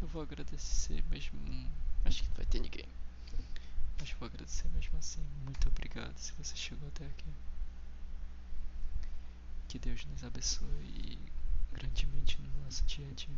Eu 0.00 0.08
vou 0.08 0.22
agradecer 0.22 1.04
mesmo. 1.10 1.38
Acho 2.06 2.22
que 2.22 2.28
não 2.30 2.36
vai 2.36 2.46
ter 2.46 2.58
ninguém. 2.58 2.88
Mas 4.00 4.10
vou 4.12 4.26
agradecer 4.26 4.66
mesmo 4.70 4.96
assim. 4.96 5.22
Muito 5.44 5.68
obrigado 5.68 6.16
se 6.16 6.32
você 6.32 6.56
chegou 6.56 6.88
até 6.88 7.04
aqui. 7.04 7.26
Que 9.68 9.78
Deus 9.78 10.06
nos 10.06 10.24
abençoe 10.24 11.18
grandemente 11.70 12.40
no 12.40 12.64
nosso 12.64 12.82
dia 12.86 13.06
a 13.06 13.12
dia. 13.12 13.36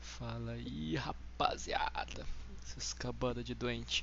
Fala 0.00 0.52
aí, 0.52 0.96
rapaziada. 0.96 2.26
Seus 2.72 2.94
cabana 2.94 3.44
de 3.44 3.54
doente. 3.54 4.02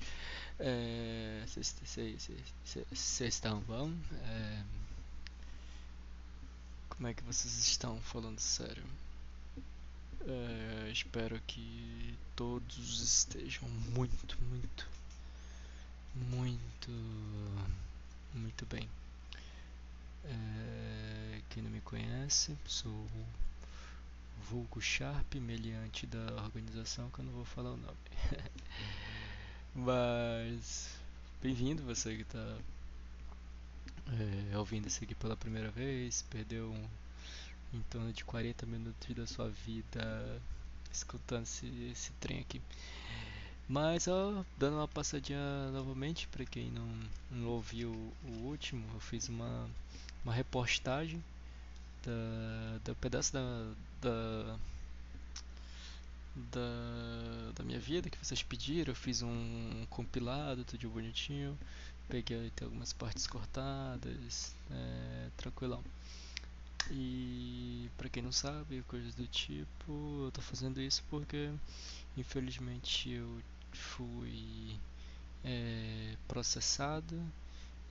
Vocês 2.91 3.22
estão 3.22 3.61
bom? 3.61 3.91
É, 4.13 4.63
como 6.88 7.07
é 7.07 7.13
que 7.15 7.24
vocês 7.24 7.57
estão 7.57 7.99
falando 8.01 8.38
sério? 8.39 8.84
É, 10.22 10.91
espero 10.91 11.41
que 11.47 12.15
todos 12.36 13.01
estejam 13.01 13.67
muito, 13.67 14.38
muito, 14.43 14.88
muito, 16.13 16.91
muito 18.36 18.65
bem. 18.67 18.88
É, 20.26 21.41
quem 21.49 21.63
não 21.63 21.72
me 21.72 21.82
conhece, 21.82 22.55
sou 22.67 23.07
vulgo 24.50 24.82
Sharp, 24.82 25.36
meliante 25.36 26.08
da 26.08 26.42
organização 26.44 27.10
que 27.10 27.20
eu 27.20 27.26
não 27.26 27.34
vou 27.34 27.46
falar 27.46 27.72
o 27.72 27.78
nome. 27.78 27.98
Mas 29.76 30.90
bem-vindo 31.42 31.84
você 31.84 32.16
que 32.16 32.22
está 32.22 32.58
é, 34.52 34.58
ouvindo 34.58 34.88
isso 34.88 35.04
aqui 35.04 35.14
pela 35.16 35.36
primeira 35.36 35.70
vez, 35.72 36.24
perdeu 36.30 36.72
um, 36.72 37.78
em 37.78 37.82
torno 37.90 38.12
de 38.12 38.24
40 38.24 38.66
minutos 38.66 39.16
da 39.16 39.28
sua 39.28 39.50
vida 39.50 40.42
escutando 40.92 41.44
esse, 41.44 41.68
esse 41.92 42.12
trem 42.14 42.40
aqui. 42.40 42.62
Mas 43.68 44.08
ó, 44.08 44.44
dando 44.58 44.78
uma 44.78 44.88
passadinha 44.88 45.70
novamente 45.72 46.28
para 46.28 46.44
quem 46.44 46.72
não, 46.72 46.90
não 47.30 47.48
ouviu 47.50 47.92
o 48.24 48.32
último, 48.46 48.84
eu 48.96 49.00
fiz 49.00 49.30
uma, 49.30 49.70
uma 50.24 50.34
da, 52.04 52.80
da 52.84 52.95
pedaço 52.95 53.34
da, 53.34 53.74
da 54.02 54.60
da, 56.52 57.52
da 57.56 57.64
minha 57.64 57.80
vida 57.80 58.10
que 58.10 58.18
vocês 58.18 58.41
pediram. 58.41 58.91
Eu 58.91 58.95
fiz 58.95 59.22
um, 59.22 59.86
compilado, 59.89 60.64
tudo 60.64 60.89
bonitinho. 60.89 61.58
Peguei 62.08 62.50
tem 62.56 62.66
algumas 62.66 62.93
partes 62.93 63.28
cortadas, 63.28 64.56
é, 64.72 65.30
tranquilão. 65.38 65.84
E 66.91 67.89
para 67.97 68.10
quem 68.10 68.24
não 68.24 68.32
sabe, 68.32 68.84
coisas 68.88 69.14
do 69.14 69.28
tipo, 69.28 70.26
eu 70.26 70.32
tô 70.32 70.41
fazendo 70.41 70.82
isso 70.82 71.04
porque 71.10 71.52
infelizmente 72.18 73.12
eu 73.12 73.41
fui 73.72 74.76
é, 75.43 76.16
processado 76.28 77.22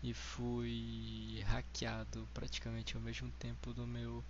e 0.02 0.14
fui 0.14 1.42
hackeado 1.46 2.26
praticamente 2.32 2.96
ao 2.96 3.02
mesmo 3.02 3.30
tempo 3.38 3.72
do 3.72 3.86
meu 3.86 4.22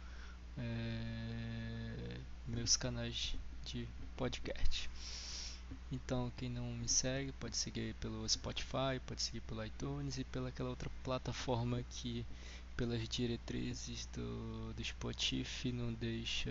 é, 0.57 2.19
meus 2.47 2.77
canais 2.77 3.37
de 3.64 3.87
podcast. 4.16 4.91
Então, 5.93 6.33
quem 6.37 6.49
não 6.49 6.64
me 6.73 6.89
segue, 6.89 7.33
pode 7.33 7.57
seguir 7.57 7.95
pelo 7.95 8.29
Spotify, 8.29 9.01
pode 9.07 9.23
seguir 9.23 9.41
pelo 9.43 9.64
iTunes 9.64 10.19
e 10.19 10.25
pela 10.25 10.49
aquela 10.49 10.71
outra 10.71 10.91
plataforma 11.05 11.83
que, 11.91 12.25
pelas 12.77 13.07
diretrizes 13.09 14.07
do, 14.07 14.73
do 14.73 14.85
Spotify, 14.85 15.73
não 15.73 15.93
deixa 15.93 16.51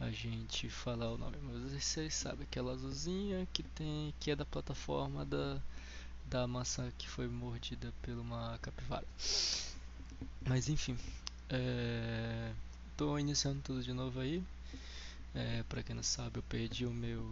a 0.00 0.10
gente 0.10 0.68
falar 0.68 1.12
o 1.12 1.18
nome. 1.18 1.36
Mas 1.42 1.72
vocês 1.72 2.14
sabem, 2.14 2.44
aquela 2.44 2.72
azulzinha 2.72 3.46
que 3.52 3.62
tem 3.62 4.12
que 4.18 4.30
é 4.30 4.36
da 4.36 4.44
plataforma 4.44 5.24
da, 5.24 5.60
da 6.32 6.46
maçã 6.46 6.90
que 6.96 7.06
foi 7.06 7.28
mordida 7.28 7.92
por 8.00 8.14
uma 8.14 8.58
capivara. 8.62 9.06
Mas 10.46 10.66
enfim, 10.70 10.96
estou 12.90 13.18
é, 13.18 13.20
iniciando 13.20 13.60
tudo 13.60 13.82
de 13.82 13.92
novo 13.92 14.18
aí. 14.18 14.42
É, 15.34 15.62
para 15.64 15.82
quem 15.82 15.94
não 15.94 16.02
sabe, 16.02 16.38
eu 16.38 16.42
perdi 16.44 16.86
o 16.86 16.90
meu 16.90 17.22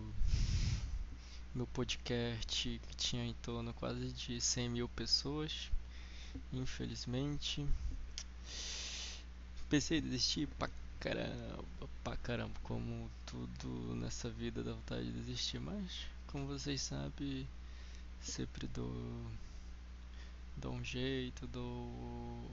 meu 1.54 1.66
podcast 1.68 2.78
que 2.86 2.96
tinha 2.96 3.24
em 3.24 3.32
torno 3.42 3.72
quase 3.72 4.12
de 4.12 4.38
100 4.38 4.68
mil 4.68 4.88
pessoas. 4.90 5.70
Infelizmente, 6.52 7.66
pensei 9.70 9.98
em 9.98 10.02
desistir 10.02 10.46
pra 10.58 10.68
caramba, 11.00 11.64
pra 12.04 12.16
caramba, 12.18 12.54
como 12.62 13.10
tudo 13.24 13.96
nessa 13.96 14.28
vida 14.28 14.62
dá 14.62 14.72
vontade 14.72 15.06
de 15.06 15.12
desistir, 15.12 15.58
mas 15.58 16.06
como 16.26 16.46
vocês 16.46 16.82
sabem, 16.82 17.48
sempre 18.20 18.66
dou, 18.68 18.92
dou 20.56 20.72
um 20.72 20.84
jeito, 20.84 21.46
dou 21.46 22.50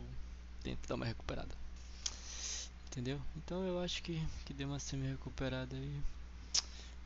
tento 0.63 0.88
dar 0.88 0.95
uma 0.95 1.05
recuperada 1.05 1.55
entendeu? 2.97 3.22
Então 3.36 3.63
eu 3.63 3.80
acho 3.80 4.01
que, 4.01 4.20
que 4.43 4.53
deu 4.53 4.68
uma 4.68 4.80
semi-recuperada 4.80 5.76
aí. 5.76 6.01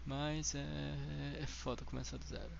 Mas 0.05 0.55
é, 0.55 1.39
é 1.41 1.45
foda 1.45 1.83
começar 1.83 2.17
do 2.17 2.25
zero. 2.25 2.51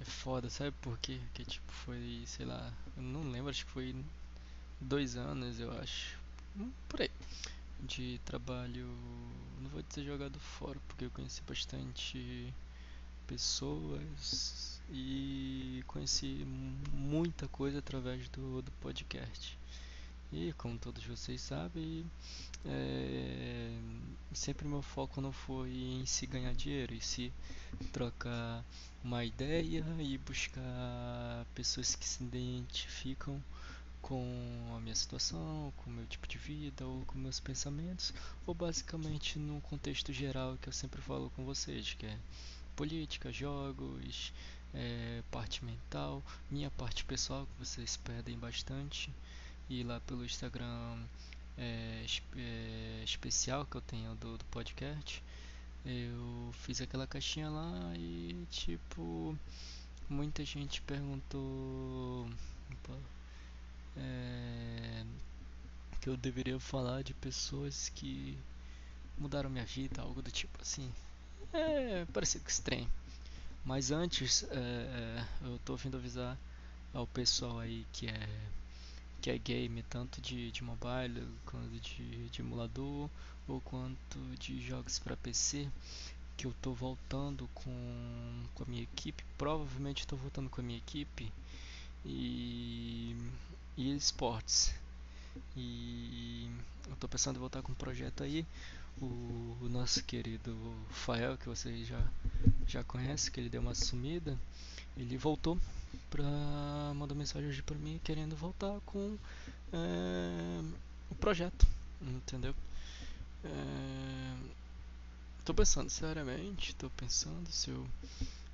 É 0.00 0.04
foda, 0.04 0.48
sabe 0.48 0.72
por 0.80 0.98
quê? 0.98 1.20
Que 1.34 1.44
tipo 1.44 1.70
foi, 1.70 2.24
sei 2.26 2.46
lá, 2.46 2.72
eu 2.96 3.02
não 3.02 3.30
lembro, 3.30 3.50
acho 3.50 3.66
que 3.66 3.70
foi 3.70 3.94
dois 4.80 5.16
anos, 5.16 5.60
eu 5.60 5.70
acho. 5.78 6.18
Hum, 6.56 6.72
por 6.88 7.02
aí. 7.02 7.10
De 7.78 8.18
trabalho, 8.24 8.86
não 9.60 9.68
vou 9.70 9.82
dizer 9.82 10.04
jogado 10.04 10.40
fora, 10.40 10.80
porque 10.88 11.04
eu 11.04 11.10
conheci 11.10 11.42
bastante 11.42 12.52
pessoas 13.26 14.73
e 14.90 15.82
conheci 15.86 16.46
muita 16.92 17.48
coisa 17.48 17.78
através 17.78 18.28
do, 18.28 18.62
do 18.62 18.70
podcast. 18.72 19.58
E 20.32 20.52
como 20.54 20.78
todos 20.78 21.04
vocês 21.04 21.40
sabem, 21.40 22.04
é, 22.64 23.70
sempre 24.32 24.66
meu 24.66 24.82
foco 24.82 25.20
não 25.20 25.30
foi 25.30 25.70
em 25.70 26.06
se 26.06 26.26
ganhar 26.26 26.52
dinheiro, 26.54 26.92
e 26.92 27.00
se 27.00 27.32
trocar 27.92 28.64
uma 29.02 29.24
ideia 29.24 29.84
e 30.00 30.18
buscar 30.18 31.46
pessoas 31.54 31.94
que 31.94 32.04
se 32.04 32.24
identificam 32.24 33.40
com 34.02 34.74
a 34.76 34.80
minha 34.80 34.94
situação, 34.94 35.72
com 35.76 35.88
o 35.88 35.92
meu 35.92 36.06
tipo 36.06 36.26
de 36.26 36.36
vida 36.36 36.84
ou 36.84 37.04
com 37.06 37.16
meus 37.16 37.40
pensamentos, 37.40 38.12
ou 38.46 38.54
basicamente 38.54 39.38
no 39.38 39.60
contexto 39.62 40.12
geral 40.12 40.58
que 40.60 40.68
eu 40.68 40.72
sempre 40.72 41.00
falo 41.00 41.30
com 41.30 41.44
vocês, 41.44 41.94
que 41.94 42.06
é 42.06 42.18
política, 42.74 43.32
jogos, 43.32 44.32
é, 44.74 45.22
parte 45.30 45.64
mental, 45.64 46.22
minha 46.50 46.70
parte 46.72 47.04
pessoal 47.04 47.46
que 47.46 47.64
vocês 47.64 47.96
pedem 47.98 48.38
bastante 48.38 49.10
e 49.70 49.82
lá 49.82 50.00
pelo 50.00 50.24
Instagram 50.24 50.98
é, 51.56 52.04
é, 52.36 53.02
especial 53.04 53.64
que 53.66 53.76
eu 53.76 53.80
tenho 53.80 54.14
do, 54.16 54.36
do 54.36 54.44
podcast, 54.46 55.22
eu 55.86 56.50
fiz 56.54 56.80
aquela 56.80 57.06
caixinha 57.06 57.48
lá 57.48 57.92
e 57.96 58.46
tipo 58.50 59.36
muita 60.08 60.44
gente 60.44 60.82
perguntou 60.82 62.28
opa, 62.72 62.98
é, 63.96 65.04
que 66.00 66.08
eu 66.08 66.16
deveria 66.16 66.58
falar 66.58 67.02
de 67.02 67.14
pessoas 67.14 67.88
que 67.94 68.36
mudaram 69.16 69.48
minha 69.48 69.64
vida, 69.64 70.02
algo 70.02 70.20
do 70.20 70.30
tipo 70.30 70.60
assim. 70.60 70.92
É 71.52 72.04
parecido 72.12 72.44
estranho. 72.48 72.90
Mas 73.64 73.90
antes, 73.90 74.44
é, 74.50 74.56
é, 74.56 75.24
eu 75.42 75.58
tô 75.64 75.76
vindo 75.76 75.96
avisar 75.96 76.36
ao 76.92 77.06
pessoal 77.06 77.58
aí 77.58 77.86
que 77.92 78.06
é 78.06 78.28
que 79.20 79.30
é 79.30 79.38
game 79.38 79.82
tanto 79.84 80.20
de, 80.20 80.50
de 80.50 80.62
mobile 80.62 81.26
quanto 81.46 81.80
de, 81.80 82.28
de 82.28 82.42
emulador 82.42 83.08
ou 83.48 83.60
quanto 83.62 84.18
de 84.38 84.60
jogos 84.60 84.98
para 84.98 85.16
PC 85.16 85.66
que 86.36 86.46
eu 86.46 86.50
estou 86.50 86.74
voltando 86.74 87.48
com, 87.54 88.44
com 88.54 88.64
a 88.64 88.66
minha 88.66 88.82
equipe 88.82 89.24
provavelmente 89.38 90.00
estou 90.00 90.18
voltando 90.18 90.50
com 90.50 90.60
a 90.60 90.64
minha 90.64 90.78
equipe 90.78 91.32
e, 92.04 93.16
e 93.78 93.96
esportes 93.96 94.74
e 95.56 96.50
eu 96.88 96.96
tô 96.96 97.08
pensando 97.08 97.36
em 97.36 97.40
voltar 97.40 97.62
com 97.62 97.72
um 97.72 97.76
projeto 97.76 98.22
aí. 98.22 98.46
O, 99.00 99.56
o 99.62 99.68
nosso 99.68 100.02
querido 100.04 100.56
Fael, 100.90 101.36
que 101.36 101.46
vocês 101.48 101.86
já, 101.86 102.00
já 102.66 102.82
conhecem, 102.84 103.32
que 103.32 103.40
ele 103.40 103.48
deu 103.48 103.60
uma 103.60 103.74
sumida, 103.74 104.38
ele 104.96 105.16
voltou 105.16 105.58
pra 106.10 106.24
mandar 106.94 107.14
mensagem 107.14 107.48
hoje 107.48 107.62
pra 107.62 107.76
mim 107.76 108.00
querendo 108.02 108.36
voltar 108.36 108.80
com 108.86 109.16
é, 109.72 110.60
o 111.10 111.14
projeto, 111.14 111.66
entendeu? 112.00 112.54
É, 113.44 114.36
tô 115.44 115.52
pensando 115.52 115.90
seriamente, 115.90 116.74
tô 116.74 116.88
pensando 116.90 117.50
se 117.50 117.70
eu, 117.70 117.86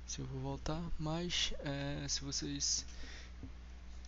se 0.05 0.19
eu 0.19 0.25
vou 0.25 0.41
voltar, 0.41 0.81
mas 0.99 1.53
é, 1.63 2.05
se 2.07 2.21
vocês 2.21 2.85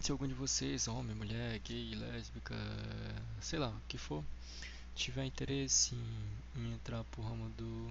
se 0.03 0.11
algum 0.11 0.27
de 0.27 0.33
vocês, 0.33 0.89
homem, 0.89 1.15
mulher, 1.15 1.59
gay, 1.59 1.95
lésbica, 1.95 2.55
sei 3.39 3.57
lá, 3.57 3.69
o 3.69 3.81
que 3.87 3.97
for, 3.97 4.21
tiver 4.95 5.23
interesse 5.23 5.95
em, 5.95 6.61
em 6.61 6.73
entrar 6.73 7.05
pro 7.05 7.21
ramo 7.21 7.49
do, 7.51 7.89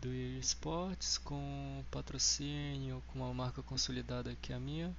do 0.00 0.12
esportes 0.38 1.18
com 1.18 1.84
patrocínio, 1.90 3.02
com 3.08 3.20
uma 3.20 3.34
marca 3.34 3.62
consolidada 3.62 4.34
que 4.40 4.52
é 4.52 4.56
a 4.56 4.60
minha, 4.60 4.94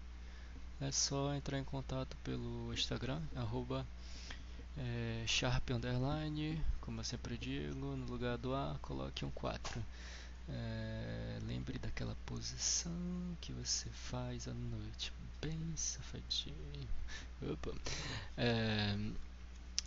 é 0.80 0.92
só 0.92 1.34
entrar 1.34 1.58
em 1.60 1.64
contato 1.64 2.16
pelo 2.24 2.74
Instagram, 2.74 3.22
arroba 3.36 3.86
é, 4.78 5.24
sharp 5.28 5.72
underline, 5.72 6.62
como 6.82 7.00
eu 7.00 7.04
sempre 7.04 7.38
digo, 7.38 7.96
no 7.96 8.06
lugar 8.06 8.38
do 8.38 8.54
A, 8.54 8.78
coloque 8.82 9.26
um 9.26 9.32
4. 9.32 9.84
É, 10.50 11.40
lembre 11.44 11.78
daquela 11.80 12.16
posição 12.26 12.92
que 13.40 13.52
você 13.54 13.90
faz 13.90 14.48
à 14.48 14.54
noite, 14.54 15.14
bem 15.42 15.60
safadinho. 15.76 16.88
Opa. 17.42 17.74
É, 18.38 18.96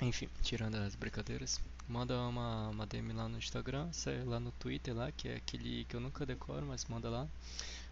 enfim, 0.09 0.29
tirando 0.43 0.77
as 0.77 0.95
brincadeiras, 0.95 1.61
manda 1.89 2.19
uma, 2.21 2.69
uma 2.69 2.87
DM 2.87 3.13
lá 3.13 3.29
no 3.29 3.39
Instagram, 3.39 3.91
lá 4.27 4.39
no 4.41 4.51
Twitter 4.53 4.95
lá, 4.95 5.11
que 5.13 5.29
é 5.29 5.37
aquele 5.37 5.85
que 5.85 5.97
eu 5.97 6.01
nunca 6.01 6.27
decoro, 6.27 6.67
mas 6.67 6.85
manda 6.87 7.09
lá. 7.09 7.29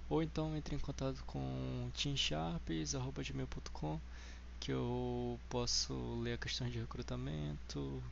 Ou 0.08 0.22
então 0.22 0.56
entre 0.56 0.74
em 0.74 0.78
contato 0.78 1.22
com 1.24 1.90
teamsharps.gmail.com 1.96 4.00
que 4.60 4.72
eu 4.72 5.38
posso 5.48 5.94
ler 6.22 6.34
a 6.34 6.38
questão 6.38 6.68
de 6.70 6.78
recrutamento, 6.78 8.02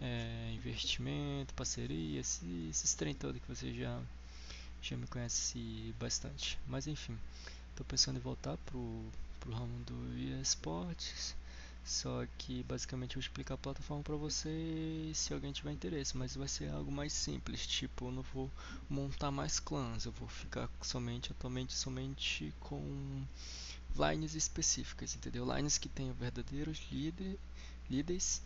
é, 0.00 0.52
investimento, 0.54 1.52
parceria, 1.54 2.20
esses, 2.20 2.70
esses 2.70 2.94
trem 2.94 3.14
todo 3.14 3.40
que 3.40 3.48
você 3.48 3.74
já, 3.74 4.00
já 4.80 4.96
me 4.96 5.08
conhece 5.08 5.92
bastante. 5.98 6.56
Mas 6.68 6.86
enfim, 6.86 7.18
estou 7.70 7.84
pensando 7.84 8.16
em 8.16 8.20
voltar 8.20 8.56
pro, 8.58 9.04
pro 9.40 9.52
ramo 9.52 9.76
do 9.84 10.40
esportes. 10.40 11.34
Só 11.88 12.26
que 12.36 12.62
basicamente 12.64 13.12
eu 13.12 13.14
vou 13.14 13.26
explicar 13.26 13.54
a 13.54 13.56
plataforma 13.56 14.02
para 14.02 14.14
vocês 14.14 15.16
se 15.16 15.32
alguém 15.32 15.52
tiver 15.52 15.72
interesse, 15.72 16.18
mas 16.18 16.36
vai 16.36 16.46
ser 16.46 16.68
algo 16.68 16.92
mais 16.92 17.14
simples, 17.14 17.66
tipo, 17.66 18.08
eu 18.08 18.12
não 18.12 18.22
vou 18.34 18.50
montar 18.90 19.30
mais 19.30 19.58
clãs, 19.58 20.04
eu 20.04 20.12
vou 20.12 20.28
ficar 20.28 20.68
somente 20.82 21.32
atualmente 21.32 21.72
somente 21.72 22.52
com 22.60 23.24
lines 23.96 24.34
específicas, 24.34 25.16
entendeu? 25.16 25.50
Lines 25.56 25.78
que 25.78 25.88
tenham 25.88 26.12
verdadeiros 26.12 26.78
líder, 26.92 27.38
líderes 27.88 28.42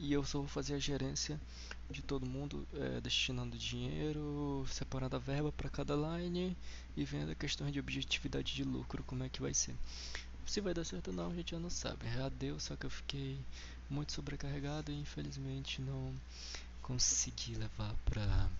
e 0.00 0.12
eu 0.12 0.24
só 0.24 0.40
vou 0.40 0.48
fazer 0.48 0.74
a 0.74 0.80
gerência 0.80 1.40
de 1.88 2.02
todo 2.02 2.26
mundo, 2.26 2.66
é, 2.74 3.00
destinando 3.00 3.56
dinheiro, 3.56 4.66
separando 4.68 5.14
a 5.14 5.20
verba 5.20 5.52
para 5.52 5.70
cada 5.70 5.94
line 5.94 6.56
e 6.96 7.04
vendo 7.04 7.30
a 7.30 7.36
questão 7.36 7.70
de 7.70 7.78
objetividade 7.78 8.52
de 8.52 8.64
lucro, 8.64 9.04
como 9.04 9.22
é 9.22 9.28
que 9.28 9.40
vai 9.40 9.54
ser. 9.54 9.76
Se 10.52 10.60
vai 10.60 10.74
dar 10.74 10.84
certo 10.84 11.08
ou 11.08 11.14
não, 11.14 11.30
a 11.30 11.34
gente 11.34 11.52
já 11.52 11.58
não 11.58 11.70
sabe. 11.70 12.06
Já 12.12 12.28
deu, 12.28 12.60
só 12.60 12.76
que 12.76 12.84
eu 12.84 12.90
fiquei 12.90 13.38
muito 13.88 14.12
sobrecarregado 14.12 14.92
e 14.92 15.00
infelizmente 15.00 15.80
não 15.80 16.14
consegui 16.82 17.54
levar 17.54 17.94
pra, 18.04 18.50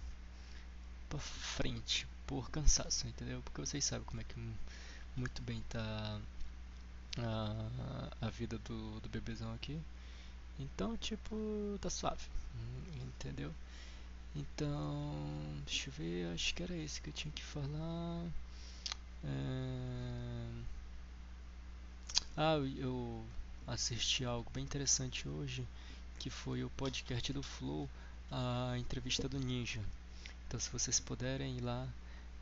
pra 1.10 1.18
frente 1.18 2.06
por 2.26 2.50
cansaço, 2.50 3.06
entendeu? 3.06 3.42
Porque 3.42 3.60
vocês 3.60 3.84
sabem 3.84 4.06
como 4.06 4.22
é 4.22 4.24
que 4.24 4.34
muito 5.14 5.42
bem 5.42 5.62
tá 5.68 6.18
a, 7.18 8.08
a 8.22 8.30
vida 8.30 8.56
do, 8.60 8.98
do 9.00 9.08
bebezão 9.10 9.52
aqui. 9.52 9.78
Então, 10.58 10.96
tipo, 10.96 11.36
tá 11.78 11.90
suave, 11.90 12.24
entendeu? 13.04 13.52
Então, 14.34 15.14
deixa 15.66 15.90
eu 15.90 15.92
ver, 15.92 16.32
acho 16.32 16.54
que 16.54 16.62
era 16.62 16.74
isso 16.74 17.02
que 17.02 17.10
eu 17.10 17.14
tinha 17.14 17.32
que 17.32 17.42
falar. 17.42 18.24
É... 19.24 20.81
Ah, 22.34 22.56
eu 22.78 23.22
assisti 23.66 24.24
algo 24.24 24.50
bem 24.54 24.64
interessante 24.64 25.28
hoje, 25.28 25.68
que 26.18 26.30
foi 26.30 26.64
o 26.64 26.70
podcast 26.70 27.30
do 27.30 27.42
Flow, 27.42 27.86
a 28.30 28.74
entrevista 28.78 29.28
do 29.28 29.38
Ninja. 29.38 29.82
Então, 30.48 30.58
se 30.58 30.70
vocês 30.70 30.98
puderem 30.98 31.58
ir 31.58 31.60
lá, 31.60 31.86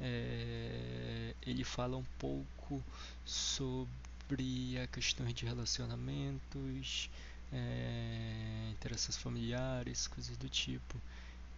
é... 0.01 1.35
ele 1.45 1.65
fala 1.65 1.97
um 1.97 2.05
pouco 2.21 2.81
sobre 3.25 4.79
a 4.81 4.87
questão 4.87 5.27
de 5.27 5.45
relacionamentos, 5.45 7.11
é, 7.53 8.69
interações 8.71 9.17
familiares, 9.17 10.07
coisas 10.07 10.37
do 10.37 10.49
tipo, 10.49 11.01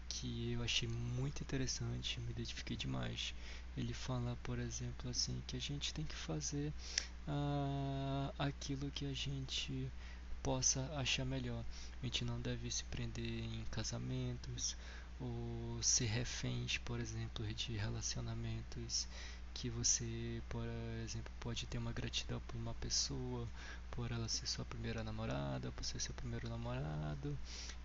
que 0.08 0.52
eu 0.52 0.62
achei 0.62 0.88
muito 0.88 1.42
interessante, 1.42 2.18
me 2.20 2.30
identifiquei 2.30 2.78
demais. 2.78 3.34
Ele 3.76 3.92
fala, 3.92 4.38
por 4.42 4.58
exemplo, 4.58 5.10
assim, 5.10 5.42
que 5.46 5.56
a 5.56 5.60
gente 5.60 5.92
tem 5.92 6.04
que 6.06 6.14
fazer 6.14 6.72
uh, 7.28 8.32
aquilo 8.38 8.90
que 8.90 9.06
a 9.06 9.12
gente 9.12 9.90
possa 10.42 10.80
achar 10.96 11.24
melhor. 11.24 11.64
A 12.02 12.06
gente 12.06 12.24
não 12.24 12.40
deve 12.40 12.70
se 12.70 12.84
prender 12.84 13.44
em 13.44 13.64
casamentos 13.70 14.76
ou 15.20 15.82
ser 15.82 16.06
reféns, 16.06 16.78
por 16.78 16.98
exemplo, 16.98 17.46
de 17.54 17.76
relacionamentos 17.76 19.06
que 19.54 19.68
você, 19.68 20.42
por 20.48 20.64
exemplo, 21.04 21.30
pode 21.38 21.66
ter 21.66 21.78
uma 21.78 21.92
gratidão 21.92 22.40
por 22.48 22.56
uma 22.56 22.74
pessoa, 22.74 23.46
por 23.90 24.10
ela 24.10 24.28
ser 24.28 24.46
sua 24.46 24.64
primeira 24.64 25.04
namorada, 25.04 25.70
por 25.72 25.84
ser 25.84 26.00
seu 26.00 26.14
primeiro 26.14 26.48
namorado 26.48 27.38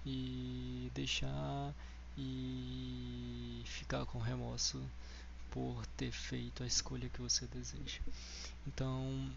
e 0.05 0.89
deixar 0.93 1.73
e 2.17 3.61
ficar 3.65 4.05
com 4.05 4.17
remorso 4.17 4.81
por 5.57 5.83
ter 5.97 6.11
feito 6.11 6.61
a 6.61 6.67
escolha 6.67 7.09
que 7.09 7.19
você 7.19 7.47
deseja. 7.47 7.99
Então, 8.67 9.27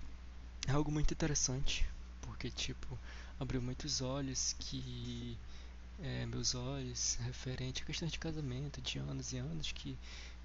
é 0.68 0.72
algo 0.72 0.92
muito 0.92 1.14
interessante, 1.14 1.88
porque 2.20 2.50
tipo, 2.50 2.98
abriu 3.38 3.62
muitos 3.62 4.02
olhos 4.02 4.54
que 4.58 5.38
é, 5.98 6.26
meus 6.26 6.54
olhos 6.54 7.14
referente 7.22 7.82
a 7.82 7.86
questões 7.86 8.12
de 8.12 8.18
casamento 8.18 8.82
de 8.82 8.98
anos 8.98 9.32
e 9.32 9.38
anos 9.38 9.72
que 9.72 9.96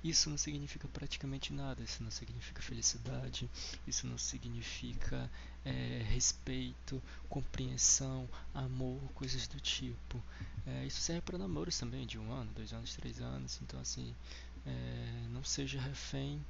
isso 0.01 0.29
não 0.29 0.37
significa 0.37 0.87
praticamente 0.87 1.51
nada, 1.51 1.83
isso 1.83 2.01
não 2.01 2.11
significa 2.11 2.61
felicidade, 2.61 3.49
isso 3.85 4.07
não 4.07 4.17
significa 4.17 5.29
é, 5.65 6.05
respeito, 6.07 7.01
compreensão, 7.27 8.29
amor, 8.53 9.01
coisas 9.13 9.47
do 9.47 9.59
tipo. 9.59 10.23
É, 10.65 10.85
isso 10.85 11.01
serve 11.01 11.21
para 11.21 11.39
namoros 11.39 11.79
também, 11.79 12.05
de 12.05 12.19
um 12.19 12.31
ano, 12.31 12.51
dois 12.55 12.71
anos, 12.71 12.95
três 12.95 13.19
anos. 13.19 13.59
Então, 13.63 13.79
assim, 13.79 14.15
é, 14.65 15.27
não 15.29 15.43
seja 15.43 15.79
refém 15.79 16.43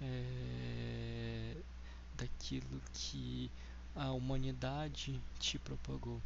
é, 0.00 1.56
daquilo 2.16 2.80
que 2.92 3.50
a 3.94 4.12
humanidade 4.12 5.20
te 5.38 5.58
propagou. 5.58 6.20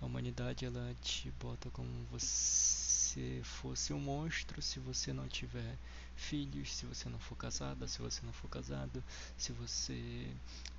A 0.00 0.06
humanidade 0.06 0.66
ela 0.66 0.94
te 1.02 1.30
bota 1.40 1.70
como 1.70 1.88
você 2.10 3.40
fosse 3.42 3.92
um 3.92 4.00
monstro 4.00 4.60
se 4.60 4.78
você 4.78 5.12
não 5.12 5.26
tiver 5.28 5.78
filhos, 6.16 6.72
se 6.74 6.86
você 6.86 7.08
não 7.08 7.18
for 7.18 7.36
casada, 7.36 7.88
se 7.88 8.00
você 8.00 8.20
não 8.24 8.32
for 8.32 8.48
casado, 8.48 9.02
se 9.38 9.52
você 9.52 10.28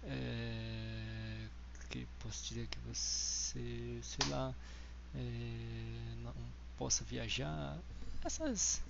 é, 0.04 1.48
que 1.90 2.08
posso 2.20 2.48
dizer 2.48 2.68
que 2.68 2.80
você, 2.80 4.00
sei 4.04 4.26
lá, 4.26 4.54
é, 5.16 6.16
não 6.24 6.34
possa 6.78 7.04
viajar, 7.06 7.78
essas 8.24 8.82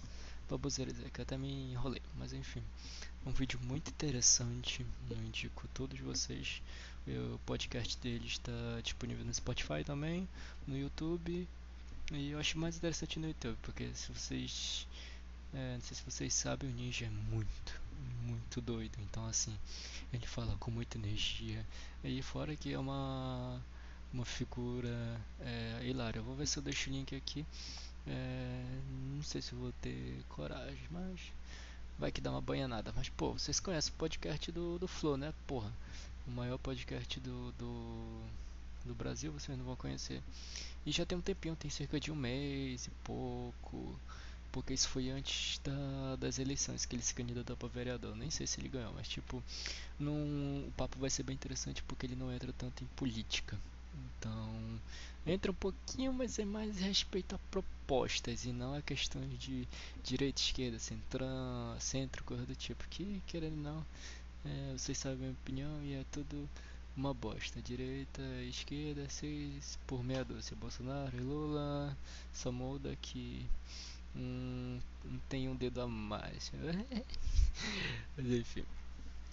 baboseiras 0.50 0.96
que 1.12 1.20
eu 1.20 1.24
até 1.24 1.38
me 1.38 1.72
enrolei, 1.72 2.02
mas 2.16 2.34
enfim, 2.34 2.64
um 3.26 3.32
vídeo 3.32 3.60
muito 3.64 3.89
interessante, 3.89 4.86
eu 5.10 5.18
indico 5.18 5.68
todos 5.74 6.00
vocês. 6.00 6.62
O 7.08 7.39
podcast 7.46 7.98
dele 8.00 8.26
está 8.26 8.52
disponível 8.84 9.24
no 9.24 9.34
Spotify 9.34 9.84
também, 9.86 10.28
no 10.68 10.78
YouTube. 10.78 11.48
E 12.12 12.32
eu 12.32 12.39
acho 12.39 12.58
mais 12.58 12.78
interessante 12.78 13.20
no 13.20 13.28
YouTube, 13.28 13.58
porque 13.62 13.89
se 13.93 14.12
vocês 14.12 14.88
é, 15.56 15.76
não 15.76 15.82
sei 15.82 15.96
se 15.96 16.04
vocês 16.04 16.34
sabem, 16.34 16.70
o 16.70 16.74
Ninja 16.74 17.06
é 17.06 17.10
muito, 17.10 17.82
muito 18.24 18.60
doido. 18.60 18.98
Então, 19.02 19.26
assim, 19.26 19.58
ele 20.12 20.28
fala 20.28 20.54
com 20.58 20.70
muita 20.70 20.98
energia. 20.98 21.66
E 22.04 22.22
fora 22.22 22.54
que 22.58 22.74
é 22.74 22.78
uma, 22.78 23.62
uma 24.12 24.26
figura 24.26 25.22
é, 25.39 25.80
hilária. 25.86 26.20
Eu 26.20 26.24
vou 26.26 26.36
ver 26.36 26.46
se 26.46 26.58
eu 26.58 26.64
deixo 26.64 26.89
o 26.89 26.93
link 26.93 27.16
aqui. 27.16 27.46
É, 28.08 28.80
não 29.16 29.24
sei 29.24 29.41
se 29.41 29.56
vou 29.56 29.72
ter 29.82 30.24
coragem, 30.30 30.88
mas 30.91 31.20
vai 31.97 32.12
que 32.12 32.22
dá 32.22 32.32
uma 32.32 32.41
banhanada. 32.41 32.93
Mas, 32.95 33.10
pô, 33.10 33.34
vocês 33.34 33.60
conhecem 33.60 33.91
o 33.93 33.97
podcast 33.97 34.51
do, 34.51 34.78
do 34.80 34.88
Flow, 34.88 35.18
né? 35.18 35.34
Porra, 35.47 35.72
o 36.28 36.32
maior 36.32 36.58
podcast 36.58 37.20
do, 37.20 37.51
do 37.53 38.26
do 38.86 38.93
Brasil, 38.93 39.32
vocês 39.32 39.58
não 39.58 39.66
vão 39.66 39.76
conhecer. 39.76 40.22
E 40.86 40.91
já 40.91 41.06
tem 41.06 41.18
um 41.18 41.22
tempinho, 41.22 41.56
tem 41.56 41.70
cerca 41.70 41.99
de 41.99 42.12
um 42.12 42.16
mês 42.16 42.88
e 42.88 42.91
pouco. 43.03 43.99
Porque 44.51 44.74
isso 44.74 44.88
foi 44.88 45.10
antes 45.10 45.60
da, 45.64 46.16
das 46.18 46.39
eleições 46.39 46.86
que 46.86 46.95
ele 46.95 47.03
se 47.03 47.14
candidatou 47.14 47.58
para 47.58 47.68
vereador. 47.68 48.16
Nem 48.16 48.30
sei 48.30 48.47
se 48.47 48.60
ele 48.62 48.70
ganhou, 48.70 48.93
mas 48.93 49.08
tipo, 49.08 49.43
num, 49.99 50.66
o 50.68 50.72
papo 50.78 50.97
vai 50.99 51.10
ser 51.10 51.24
bem 51.24 51.34
interessante 51.34 51.84
porque 51.84 52.06
ele 52.06 52.16
não 52.16 52.32
entra 52.32 52.53
tanto 52.53 52.84
em 52.84 52.88
política. 52.95 53.60
Então, 54.18 54.80
entra 55.26 55.51
um 55.51 55.55
pouquinho, 55.55 56.13
mas 56.13 56.38
é 56.39 56.45
mais 56.45 56.80
respeito 56.80 57.36
a 57.36 57.39
propostas 57.51 58.45
e 58.45 58.51
não 58.51 58.76
a 58.76 58.82
questões 58.82 59.38
de 59.39 59.67
direita, 60.03 60.41
esquerda, 60.41 60.80
centrão, 60.80 61.76
centro, 61.80 62.23
coisa 62.23 62.45
do 62.45 62.55
tipo. 62.55 62.88
Que, 62.89 63.21
querendo 63.28 63.57
não, 63.57 63.86
é, 64.45 64.73
vocês 64.78 64.97
sabem 64.97 65.17
a 65.17 65.21
minha 65.21 65.32
opinião 65.32 65.84
e 65.84 65.93
é 65.93 66.05
tudo 66.11 66.49
uma 66.95 67.13
bosta. 67.13 67.61
Direita, 67.61 68.21
esquerda, 68.47 69.07
seis 69.09 69.78
por 69.88 70.03
meia 70.03 70.23
dúzia. 70.23 70.55
Bolsonaro 70.55 71.15
e 71.15 71.19
Lula 71.19 71.97
só 72.34 72.51
muda 72.51 72.95
que 73.01 73.45
um, 74.15 74.80
tem 75.28 75.49
um 75.49 75.55
dedo 75.55 75.82
a 75.82 75.88
mais. 75.88 76.51
Mas 78.15 78.26
enfim. 78.28 78.63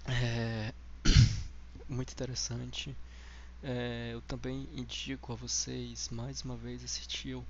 É, 0.06 0.72
muito 1.88 2.12
interessante. 2.12 2.96
É, 3.64 4.10
eu 4.12 4.20
também 4.22 4.68
indico 4.74 5.32
a 5.32 5.36
vocês 5.36 6.08
mais 6.08 6.42
uma 6.42 6.56
vez 6.56 6.82
assistir 6.82 7.36
o, 7.36 7.44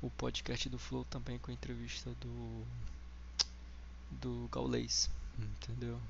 o 0.00 0.08
podcast 0.08 0.66
do 0.66 0.78
Flow 0.78 1.04
também 1.04 1.38
com 1.38 1.50
a 1.50 1.54
entrevista 1.54 2.10
do 2.20 2.64
do 4.10 4.48
Gaulês, 4.50 5.10
entendeu? 5.38 6.00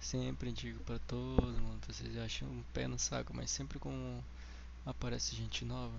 Sempre 0.00 0.50
indico 0.50 0.78
para 0.84 1.00
todo 1.00 1.42
mundo, 1.42 1.84
vocês 1.88 2.16
acham 2.18 2.48
um 2.48 2.62
pé 2.72 2.86
no 2.86 2.96
saco, 2.96 3.34
mas 3.34 3.50
sempre 3.50 3.80
com 3.80 4.22
aparece 4.86 5.34
gente 5.34 5.64
nova, 5.64 5.98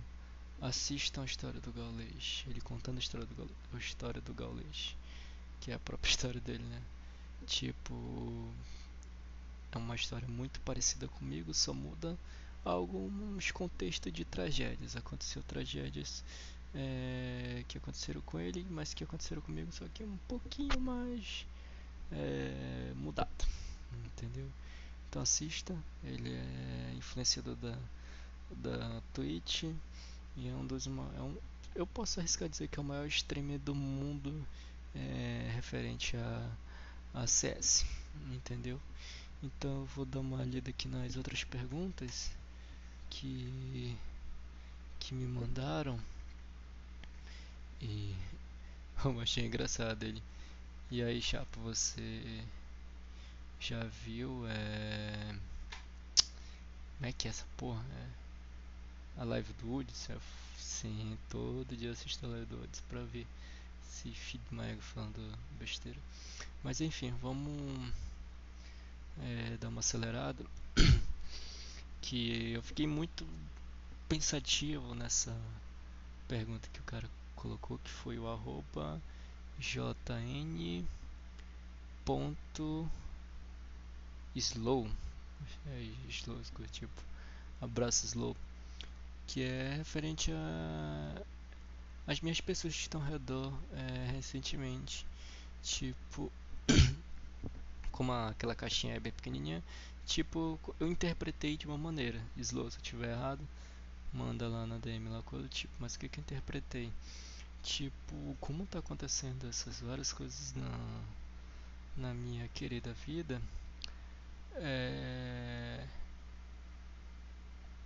assistam 0.61 1.23
a 1.23 1.25
história 1.25 1.59
do 1.59 1.73
Gaulês, 1.73 2.45
ele 2.47 2.61
contando 2.61 2.95
a 2.95 2.99
história 2.99 3.25
do 3.25 3.35
Gaulês, 3.35 3.57
a 3.73 3.77
história 3.77 4.21
do 4.21 4.33
Gaulês, 4.33 4.95
que 5.59 5.71
é 5.71 5.73
a 5.73 5.79
própria 5.79 6.07
história 6.11 6.39
dele, 6.39 6.63
né? 6.63 6.81
Tipo, 7.45 8.47
é 9.73 9.77
uma 9.77 9.95
história 9.95 10.29
muito 10.29 10.61
parecida 10.61 11.09
comigo, 11.09 11.53
só 11.53 11.73
muda 11.73 12.17
alguns 12.65 13.51
contextos 13.51 14.11
de 14.11 14.25
tragédias. 14.25 14.95
Aconteceu 14.95 15.43
tragédias 15.43 16.23
é, 16.73 17.63
que 17.67 17.77
aconteceram 17.77 18.21
com 18.21 18.39
ele, 18.39 18.65
mas 18.69 18.93
que 18.93 19.03
aconteceram 19.03 19.41
comigo, 19.41 19.71
só 19.71 19.85
que 19.93 20.03
um 20.03 20.17
pouquinho 20.27 20.79
mais 20.79 21.45
é, 22.11 22.91
mudado, 22.95 23.45
entendeu? 24.05 24.47
Então 25.09 25.21
assista, 25.21 25.77
ele 26.03 26.33
é 26.33 26.93
influenciador 26.97 27.55
da, 27.55 27.77
da 28.51 29.01
Twitch 29.13 29.63
e 30.35 30.49
é 30.49 30.53
um 30.53 30.65
dos 30.65 30.87
é 30.87 31.21
um, 31.21 31.37
eu 31.73 31.87
posso 31.87 32.19
arriscar 32.19 32.49
dizer 32.49 32.67
que 32.67 32.79
é 32.79 32.81
o 32.81 32.85
maior 32.85 33.07
streamer 33.07 33.59
do 33.59 33.73
mundo 33.73 34.45
é, 34.93 35.51
referente 35.53 36.17
a, 36.17 36.51
a 37.13 37.27
CS, 37.27 37.85
entendeu? 38.33 38.79
Então 39.41 39.81
eu 39.81 39.85
vou 39.85 40.05
dar 40.05 40.19
uma 40.19 40.43
lida 40.43 40.69
aqui 40.69 40.87
nas 40.87 41.15
outras 41.15 41.43
perguntas 41.43 42.31
que 43.15 43.95
que 44.99 45.13
me 45.13 45.25
mandaram 45.25 45.99
e 47.81 48.15
eu 49.05 49.19
achei 49.21 49.45
engraçado 49.45 50.03
ele. 50.03 50.21
E 50.91 51.01
aí, 51.01 51.21
Chapo, 51.21 51.59
você 51.61 52.43
já 53.59 53.83
viu 54.05 54.45
é... 54.47 55.35
como 56.97 57.09
é 57.09 57.13
que 57.13 57.27
é 57.27 57.31
essa 57.31 57.45
porra? 57.57 57.83
É... 57.83 59.21
A 59.21 59.23
live 59.23 59.53
do 59.53 59.67
Woods? 59.67 60.09
Sim, 60.57 61.17
todo 61.29 61.77
dia 61.77 61.91
assisto 61.91 62.25
a 62.25 62.29
live 62.29 62.45
do 62.47 62.57
Woods 62.57 62.81
pra 62.89 63.01
ver 63.03 63.25
esse 63.87 64.11
feed 64.11 64.43
Maego 64.51 64.81
falando 64.81 65.37
besteira. 65.57 65.99
Mas 66.63 66.81
enfim, 66.81 67.13
vamos 67.21 67.93
é, 69.21 69.57
dar 69.57 69.69
uma 69.69 69.79
acelerada. 69.79 70.43
Que 72.05 72.51
eu 72.51 72.61
fiquei 72.61 72.85
muito 72.85 73.27
pensativo 74.07 74.93
nessa 74.93 75.35
pergunta 76.27 76.69
que 76.71 76.79
o 76.79 76.83
cara 76.83 77.09
colocou, 77.35 77.79
que 77.79 77.89
foi 77.89 78.19
o 78.19 78.27
arroba 78.27 79.01
slow. 84.35 84.87
É, 85.67 85.91
slow 86.09 86.39
tipo 86.71 87.01
abraço 87.59 88.05
slow 88.05 88.37
que 89.25 89.41
é 89.41 89.75
referente 89.77 90.31
a 90.31 91.21
as 92.07 92.21
minhas 92.21 92.39
pessoas 92.39 92.75
que 92.75 92.81
estão 92.81 93.01
ao 93.01 93.07
redor 93.07 93.51
é, 93.73 94.11
recentemente 94.11 95.05
tipo 95.63 96.31
como 97.91 98.11
aquela 98.11 98.53
caixinha 98.53 98.95
é 98.95 98.99
bem 98.99 99.11
pequenininha 99.11 99.63
tipo, 100.05 100.59
eu 100.79 100.87
interpretei 100.87 101.57
de 101.57 101.67
uma 101.67 101.77
maneira. 101.77 102.21
Slow, 102.37 102.69
se 102.71 102.77
eu 102.77 102.81
tiver 102.81 103.11
errado, 103.11 103.41
manda 104.13 104.47
lá 104.47 104.65
na 104.65 104.77
DM 104.77 105.09
lá 105.09 105.21
coisa 105.23 105.47
tipo, 105.49 105.73
mas 105.79 105.95
o 105.95 105.99
que 105.99 106.09
que 106.09 106.19
eu 106.19 106.23
interpretei? 106.23 106.91
Tipo, 107.63 108.37
como 108.39 108.65
tá 108.67 108.79
acontecendo 108.79 109.47
essas 109.47 109.81
várias 109.81 110.13
coisas 110.13 110.53
na 110.53 111.03
na 111.97 112.13
minha 112.13 112.47
querida 112.49 112.93
vida, 113.05 113.41
é... 114.55 115.85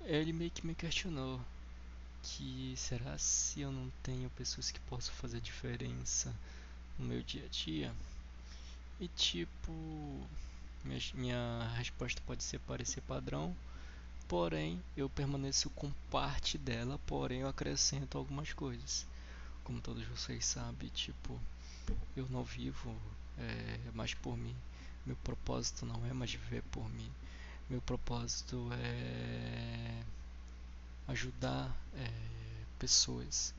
ele 0.01 0.34
meio 0.34 0.51
que 0.51 0.65
me 0.65 0.76
questionou 0.76 1.39
que 2.24 2.74
será 2.78 3.17
se 3.17 3.61
eu 3.61 3.72
não 3.72 3.91
tenho 4.03 4.30
pessoas 4.32 4.72
que 4.72 4.80
possam 4.82 5.13
fazer 5.15 5.39
diferença 5.41 6.36
no 6.97 7.05
meu 7.05 7.22
dia 7.24 7.45
a 7.45 7.49
dia? 7.49 7.93
E 8.99 9.07
tipo, 9.09 10.28
minha, 10.84 11.73
resposta 11.75 12.21
pode 12.25 12.43
ser 12.43 12.59
parecer 12.59 13.01
padrão, 13.01 13.55
porém 14.27 14.82
eu 14.95 15.09
permaneço 15.09 15.69
com 15.71 15.91
parte 16.09 16.57
dela, 16.57 16.99
porém 17.05 17.41
eu 17.41 17.47
acrescento 17.47 18.17
algumas 18.17 18.53
coisas. 18.53 19.05
Como 19.63 19.82
todos 19.82 20.05
vocês 20.07 20.45
sabem, 20.45 20.89
tipo, 20.89 21.39
eu 22.15 22.27
não 22.30 22.43
vivo 22.43 22.95
é, 23.38 23.91
mais 23.93 24.13
por 24.13 24.38
mim. 24.38 24.55
Meu 25.05 25.15
propósito 25.17 25.86
não 25.86 26.05
é 26.05 26.13
mais 26.13 26.32
viver 26.32 26.63
por 26.71 26.88
mim. 26.89 27.11
Meu 27.69 27.82
propósito 27.82 28.67
é 28.73 30.03
ajudar 31.07 31.75
é, 31.95 32.11
pessoas, 32.77 33.53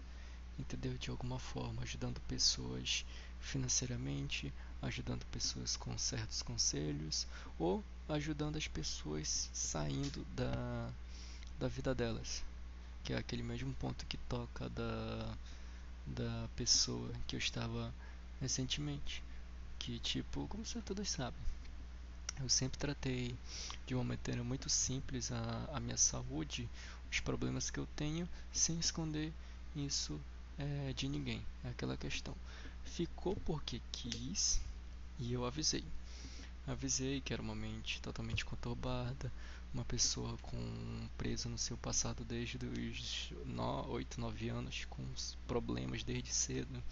entendeu? 0.59 0.97
De 0.97 1.11
alguma 1.11 1.39
forma, 1.39 1.83
ajudando 1.83 2.21
pessoas 2.23 3.05
financeiramente, 3.41 4.53
ajudando 4.83 5.25
pessoas 5.27 5.77
com 5.77 5.97
certos 5.99 6.43
conselhos 6.43 7.27
ou 7.59 7.85
ajudando 8.09 8.57
as 8.57 8.67
pessoas 8.67 9.51
saindo 9.53 10.25
da, 10.35 10.91
da 11.59 11.69
vida 11.69 11.95
delas, 11.95 12.43
que 13.05 13.13
é 13.13 13.17
aquele 13.17 13.43
mesmo 13.43 13.73
ponto 13.75 14.07
que 14.07 14.17
toca 14.17 14.69
da, 14.71 15.35
da 16.07 16.49
pessoa 16.57 17.11
que 17.27 17.37
eu 17.37 17.39
estava 17.39 17.93
recentemente, 18.41 19.23
que 19.79 19.99
tipo, 19.99 20.47
como 20.49 20.65
vocês 20.65 20.85
todos 20.85 21.11
sabem, 21.11 21.41
eu 22.41 22.49
sempre 22.49 22.79
tratei 22.79 23.35
de 23.87 23.95
uma 23.95 24.05
maneira 24.05 24.43
muito 24.43 24.69
simples 24.71 25.31
a, 25.31 25.69
a 25.75 25.81
minha 25.81 25.97
saúde, 25.97 26.69
os 27.11 27.21
problemas 27.21 27.71
que 27.71 27.79
eu 27.79 27.87
tenho, 27.95 28.29
sem 28.53 28.79
esconder 28.79 29.33
isso 29.77 30.19
é, 30.59 30.93
de 30.95 31.09
ninguém. 31.09 31.45
É 31.65 31.69
aquela 31.69 31.97
questão. 31.97 32.35
Ficou 32.85 33.37
porque 33.45 33.81
quis 33.93 34.61
e 35.21 35.33
eu 35.33 35.45
avisei. 35.45 35.85
Avisei 36.67 37.21
que 37.21 37.33
era 37.33 37.43
uma 37.43 37.55
mente 37.55 38.01
totalmente 38.01 38.45
conturbada, 38.45 39.33
uma 39.73 39.85
pessoa 39.85 40.37
com 40.39 41.09
presa 41.17 41.49
no 41.49 41.59
seu 41.59 41.77
passado 41.77 42.25
desde 42.25 42.59
os 42.67 43.33
8, 43.89 44.21
9 44.21 44.49
anos, 44.49 44.85
com 44.87 45.05
problemas 45.47 46.03
desde 46.03 46.33
cedo, 46.33 46.83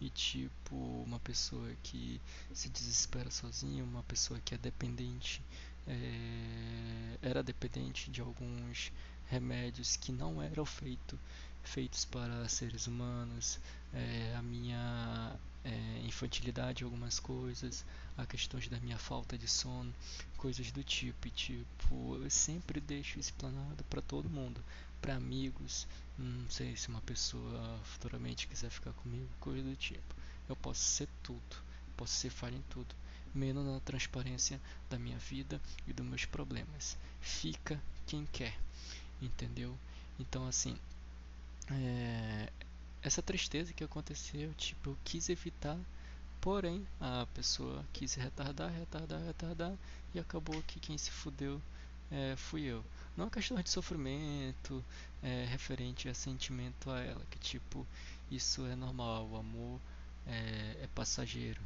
e 0.00 0.08
tipo 0.10 0.76
uma 0.76 1.18
pessoa 1.20 1.74
que 1.82 2.20
se 2.52 2.68
desespera 2.68 3.30
sozinha, 3.30 3.82
uma 3.82 4.02
pessoa 4.04 4.40
que 4.40 4.54
é 4.54 4.58
dependente, 4.58 5.42
é, 5.86 7.18
era 7.22 7.42
dependente 7.42 8.10
de 8.10 8.20
alguns 8.20 8.92
remédios 9.28 9.96
que 9.96 10.12
não 10.12 10.40
eram 10.42 10.64
feito, 10.64 11.18
feitos 11.62 12.04
para 12.04 12.48
seres 12.48 12.86
humanos, 12.86 13.58
é, 13.92 14.34
a 14.36 14.42
minha 14.42 15.36
é, 15.64 16.02
infantilidade 16.04 16.84
algumas 16.84 17.18
coisas, 17.18 17.84
a 18.16 18.26
questões 18.26 18.68
da 18.68 18.80
minha 18.80 18.98
falta 18.98 19.36
de 19.36 19.46
sono, 19.48 19.92
coisas 20.36 20.70
do 20.70 20.82
tipo. 20.82 21.28
E, 21.28 21.30
tipo, 21.30 22.16
eu 22.16 22.30
sempre 22.30 22.80
deixo 22.80 23.18
explanado 23.18 23.84
para 23.84 24.02
todo 24.02 24.28
mundo, 24.28 24.62
para 25.00 25.16
amigos, 25.16 25.86
não 26.18 26.48
sei 26.50 26.76
se 26.76 26.88
uma 26.88 27.00
pessoa 27.02 27.80
futuramente 27.84 28.46
quiser 28.46 28.70
ficar 28.70 28.92
comigo, 28.92 29.28
coisa 29.40 29.62
do 29.62 29.76
tipo. 29.76 30.14
Eu 30.48 30.56
posso 30.56 30.82
ser 30.82 31.08
tudo, 31.22 31.56
posso 31.96 32.14
ser 32.14 32.30
falha 32.30 32.56
em 32.56 32.64
tudo, 32.70 32.94
menos 33.34 33.64
na 33.64 33.80
transparência 33.80 34.60
da 34.88 34.98
minha 34.98 35.18
vida 35.18 35.60
e 35.86 35.92
dos 35.92 36.06
meus 36.06 36.24
problemas. 36.24 36.98
Fica 37.20 37.80
quem 38.06 38.26
quer, 38.26 38.58
entendeu? 39.22 39.76
Então, 40.18 40.46
assim, 40.46 40.76
é, 41.70 42.52
essa 43.02 43.22
tristeza 43.22 43.72
que 43.72 43.82
aconteceu, 43.82 44.52
tipo, 44.54 44.90
eu 44.90 44.98
quis 45.04 45.28
evitar, 45.28 45.78
porém 46.40 46.86
a 47.00 47.26
pessoa 47.34 47.84
quis 47.92 48.14
retardar, 48.14 48.70
retardar, 48.72 49.22
retardar 49.22 49.74
e 50.14 50.18
acabou 50.18 50.62
que 50.62 50.80
quem 50.80 50.98
se 50.98 51.10
fudeu 51.10 51.60
é, 52.10 52.34
fui 52.36 52.62
eu. 52.62 52.84
Não 53.16 53.26
é 53.26 53.30
questão 53.30 53.60
de 53.60 53.70
sofrimento 53.70 54.84
é, 55.22 55.46
referente 55.48 56.08
a 56.08 56.14
sentimento 56.14 56.90
a 56.90 57.00
ela, 57.00 57.24
que 57.30 57.38
tipo, 57.38 57.86
isso 58.30 58.66
é 58.66 58.76
normal, 58.76 59.28
o 59.28 59.36
amor 59.36 59.80
é, 60.26 60.84
é 60.84 60.88
passageiro. 60.94 61.60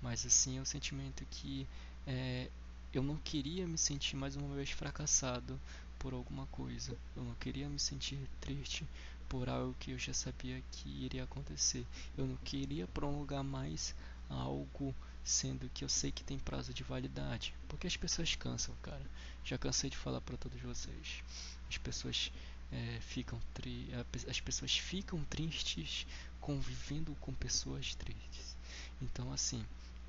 Mas 0.00 0.24
assim, 0.24 0.58
é 0.58 0.60
o 0.60 0.66
sentimento 0.66 1.24
que 1.30 1.66
é, 2.06 2.48
eu 2.92 3.02
não 3.02 3.16
queria 3.16 3.66
me 3.66 3.78
sentir 3.78 4.16
mais 4.16 4.36
uma 4.36 4.54
vez 4.54 4.70
fracassado 4.70 5.60
por 5.98 6.12
alguma 6.12 6.46
coisa. 6.46 6.96
Eu 7.16 7.24
não 7.24 7.34
queria 7.34 7.68
me 7.68 7.78
sentir 7.78 8.18
triste 8.40 8.86
por 9.28 9.48
algo 9.48 9.74
que 9.78 9.92
eu 9.92 9.98
já 9.98 10.12
sabia 10.12 10.62
que 10.70 10.88
iria 10.88 11.24
acontecer. 11.24 11.86
Eu 12.16 12.26
não 12.26 12.36
queria 12.36 12.86
prolongar 12.86 13.44
mais 13.44 13.94
algo 14.28 14.94
sendo 15.24 15.68
que 15.70 15.84
eu 15.84 15.88
sei 15.88 16.12
que 16.12 16.22
tem 16.22 16.38
prazo 16.38 16.72
de 16.72 16.84
validade, 16.84 17.52
porque 17.68 17.86
as 17.86 17.96
pessoas 17.96 18.34
cansam, 18.36 18.74
cara. 18.82 19.04
Já 19.44 19.58
cansei 19.58 19.90
de 19.90 19.96
falar 19.96 20.20
para 20.20 20.36
todos 20.36 20.60
vocês. 20.60 21.22
As 21.68 21.78
pessoas 21.78 22.30
é, 22.70 22.98
ficam 23.00 23.40
tri 23.54 23.88
as 24.28 24.40
pessoas 24.40 24.76
ficam 24.76 25.22
tristes 25.24 26.06
convivendo 26.40 27.14
com 27.20 27.32
pessoas 27.34 27.94
tristes. 27.94 28.56
Então 29.02 29.32
assim, 29.32 29.64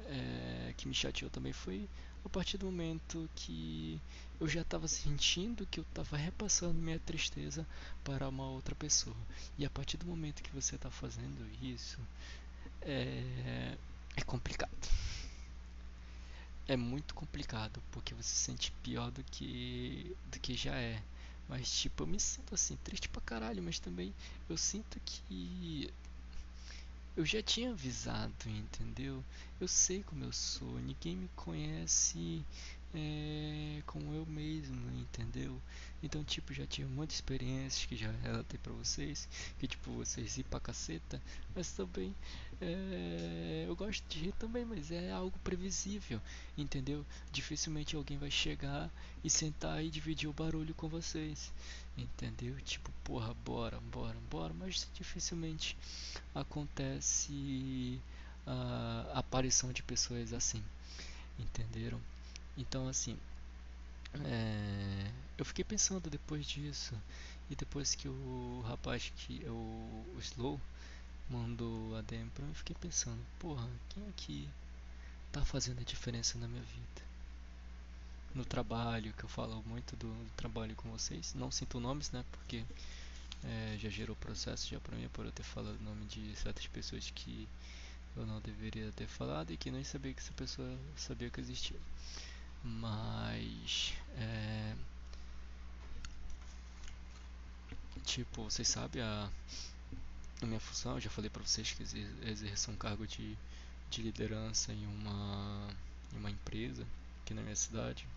é, 0.06 0.74
que 0.78 0.88
me 0.88 0.94
chateou 0.94 1.30
também 1.30 1.54
foi 1.54 1.88
a 2.28 2.30
partir 2.30 2.58
do 2.58 2.66
momento 2.66 3.30
que 3.36 4.00
eu 4.40 4.48
já 4.48 4.62
estava 4.62 4.88
sentindo 4.88 5.66
que 5.66 5.80
eu 5.80 5.84
estava 5.84 6.18
repassando 6.18 6.74
minha 6.74 7.00
tristeza 7.00 7.66
para 8.04 8.28
uma 8.28 8.48
outra 8.48 8.76
pessoa. 8.76 9.16
E 9.58 9.66
a 9.66 9.70
partir 9.70 9.98
do 9.98 10.06
momento 10.06 10.44
que 10.44 10.54
você 10.54 10.76
está 10.76 10.92
fazendo 10.92 11.50
isso, 11.62 12.00
é, 12.82 13.78
é 14.16 14.22
complicado. 14.24 14.90
É 16.68 16.76
muito 16.76 17.16
complicado 17.16 17.82
porque 17.92 18.14
você 18.14 18.30
se 18.30 18.44
sente 18.44 18.72
pior 18.84 19.10
do 19.10 19.24
que 19.24 20.16
do 20.30 20.40
que 20.40 20.54
já 20.54 20.76
é. 20.76 21.02
Mas 21.48 21.72
tipo, 21.72 22.04
eu 22.04 22.08
me 22.08 22.20
sinto 22.20 22.54
assim 22.54 22.76
triste 22.84 23.08
pra 23.08 23.22
caralho, 23.22 23.64
mas 23.64 23.80
também 23.80 24.14
eu 24.50 24.58
sinto 24.58 25.00
que 25.06 25.90
eu 27.18 27.26
já 27.26 27.42
tinha 27.42 27.72
avisado, 27.72 28.48
entendeu? 28.48 29.24
Eu 29.60 29.68
sei 29.68 30.04
como 30.04 30.24
eu 30.24 30.32
sou, 30.32 30.80
ninguém 30.80 31.16
me 31.16 31.28
conhece 31.36 32.46
é, 32.94 33.82
como 33.88 34.14
eu 34.14 34.24
mesmo, 34.28 34.80
entendeu? 34.92 35.60
Então, 36.04 36.24
tipo, 36.24 36.54
já 36.54 36.68
tinha 36.68 36.88
muitas 36.88 37.16
experiências 37.16 37.86
que 37.86 37.96
já 37.96 38.12
relatei 38.22 38.60
pra 38.60 38.72
vocês, 38.72 39.28
que 39.58 39.68
tipo, 39.68 39.92
vocês 39.94 40.38
ir 40.38 40.44
pra 40.44 40.60
caceta, 40.60 41.20
mas 41.56 41.72
também 41.72 42.16
é, 42.62 43.66
eu 43.68 43.76
gosto 43.76 44.08
de 44.08 44.26
rir 44.26 44.34
também, 44.34 44.64
mas 44.64 44.92
é 44.92 45.12
algo 45.12 45.40
previsível, 45.40 46.22
entendeu? 46.56 47.04
Dificilmente 47.32 47.96
alguém 47.96 48.20
vai 48.20 48.30
chegar 48.30 48.92
e 49.24 49.30
sentar 49.30 49.84
e 49.84 49.90
dividir 49.90 50.30
o 50.30 50.34
barulho 50.34 50.76
com 50.76 50.88
vocês, 50.88 51.52
entendeu? 51.98 52.56
Tipo, 52.62 52.92
porra, 53.04 53.34
bora, 53.34 53.80
bora, 53.80 54.18
bora, 54.30 54.54
mas 54.54 54.88
dificilmente 54.94 55.78
acontece 56.34 58.02
a 58.46 59.20
aparição 59.20 59.74
de 59.74 59.84
pessoas 59.84 60.32
assim, 60.34 60.64
entenderam? 61.40 62.00
Então, 62.58 62.88
assim, 62.88 63.18
é, 64.26 65.12
eu 65.38 65.46
fiquei 65.46 65.64
pensando 65.66 66.10
depois 66.10 66.46
disso 66.46 66.96
e 67.50 67.56
depois 67.56 67.96
que 67.96 68.08
o 68.08 68.64
rapaz 68.68 69.12
que 69.18 69.44
o, 69.46 70.06
o 70.16 70.20
Slow 70.20 70.60
mandou 71.30 71.96
a 71.98 72.02
DM 72.02 72.30
pra 72.30 72.46
mim, 72.46 72.52
eu 72.52 72.56
fiquei 72.56 72.76
pensando, 72.80 73.22
porra, 73.40 73.68
quem 73.90 74.08
aqui 74.08 74.50
tá 75.32 75.44
fazendo 75.44 75.82
a 75.82 75.84
diferença 75.84 76.38
na 76.38 76.48
minha 76.48 76.64
vida? 76.64 77.07
No 78.38 78.46
trabalho, 78.46 79.12
que 79.14 79.24
eu 79.24 79.30
falo 79.30 79.64
muito 79.66 79.96
do, 79.96 80.08
do 80.08 80.32
trabalho 80.36 80.76
com 80.76 80.92
vocês, 80.92 81.34
não 81.34 81.50
sinto 81.50 81.80
nomes, 81.80 82.12
né? 82.12 82.24
Porque 82.32 82.64
é, 83.44 83.78
já 83.80 83.90
gerou 83.90 84.16
processo 84.16 84.68
já 84.70 84.80
pra 84.80 84.96
mim 84.96 85.10
por 85.10 85.26
eu 85.26 85.32
ter 85.32 85.42
falado 85.42 85.76
o 85.76 85.84
nome 85.84 86.06
de 86.06 86.36
certas 86.36 86.68
pessoas 86.68 87.10
que 87.10 87.50
eu 88.16 88.28
não 88.28 88.40
deveria 88.42 88.92
ter 88.92 89.08
falado 89.08 89.52
e 89.52 89.58
que 89.58 89.72
nem 89.72 89.84
sabia 89.84 90.14
que 90.14 90.20
essa 90.20 90.34
pessoa 90.34 90.70
sabia 90.96 91.32
que 91.32 91.40
existia. 91.40 91.80
Mas 92.64 93.94
é, 94.16 94.76
tipo, 98.06 98.44
vocês 98.44 98.68
sabem 98.68 99.02
a, 99.02 99.32
a 100.44 100.46
minha 100.46 100.60
função, 100.60 100.94
eu 100.94 101.02
já 101.02 101.10
falei 101.10 101.32
pra 101.32 101.42
vocês 101.44 101.72
que 101.72 101.82
exerço 102.30 102.70
um 102.70 102.76
cargo 102.76 103.08
de, 103.08 103.36
de 103.90 104.04
liderança 104.04 104.72
em 104.72 104.86
uma, 104.86 105.70
em 106.14 106.18
uma 106.20 106.30
empresa 106.30 106.86
aqui 107.24 107.34
na 107.34 107.42
minha 107.42 107.56
cidade. 107.56 108.08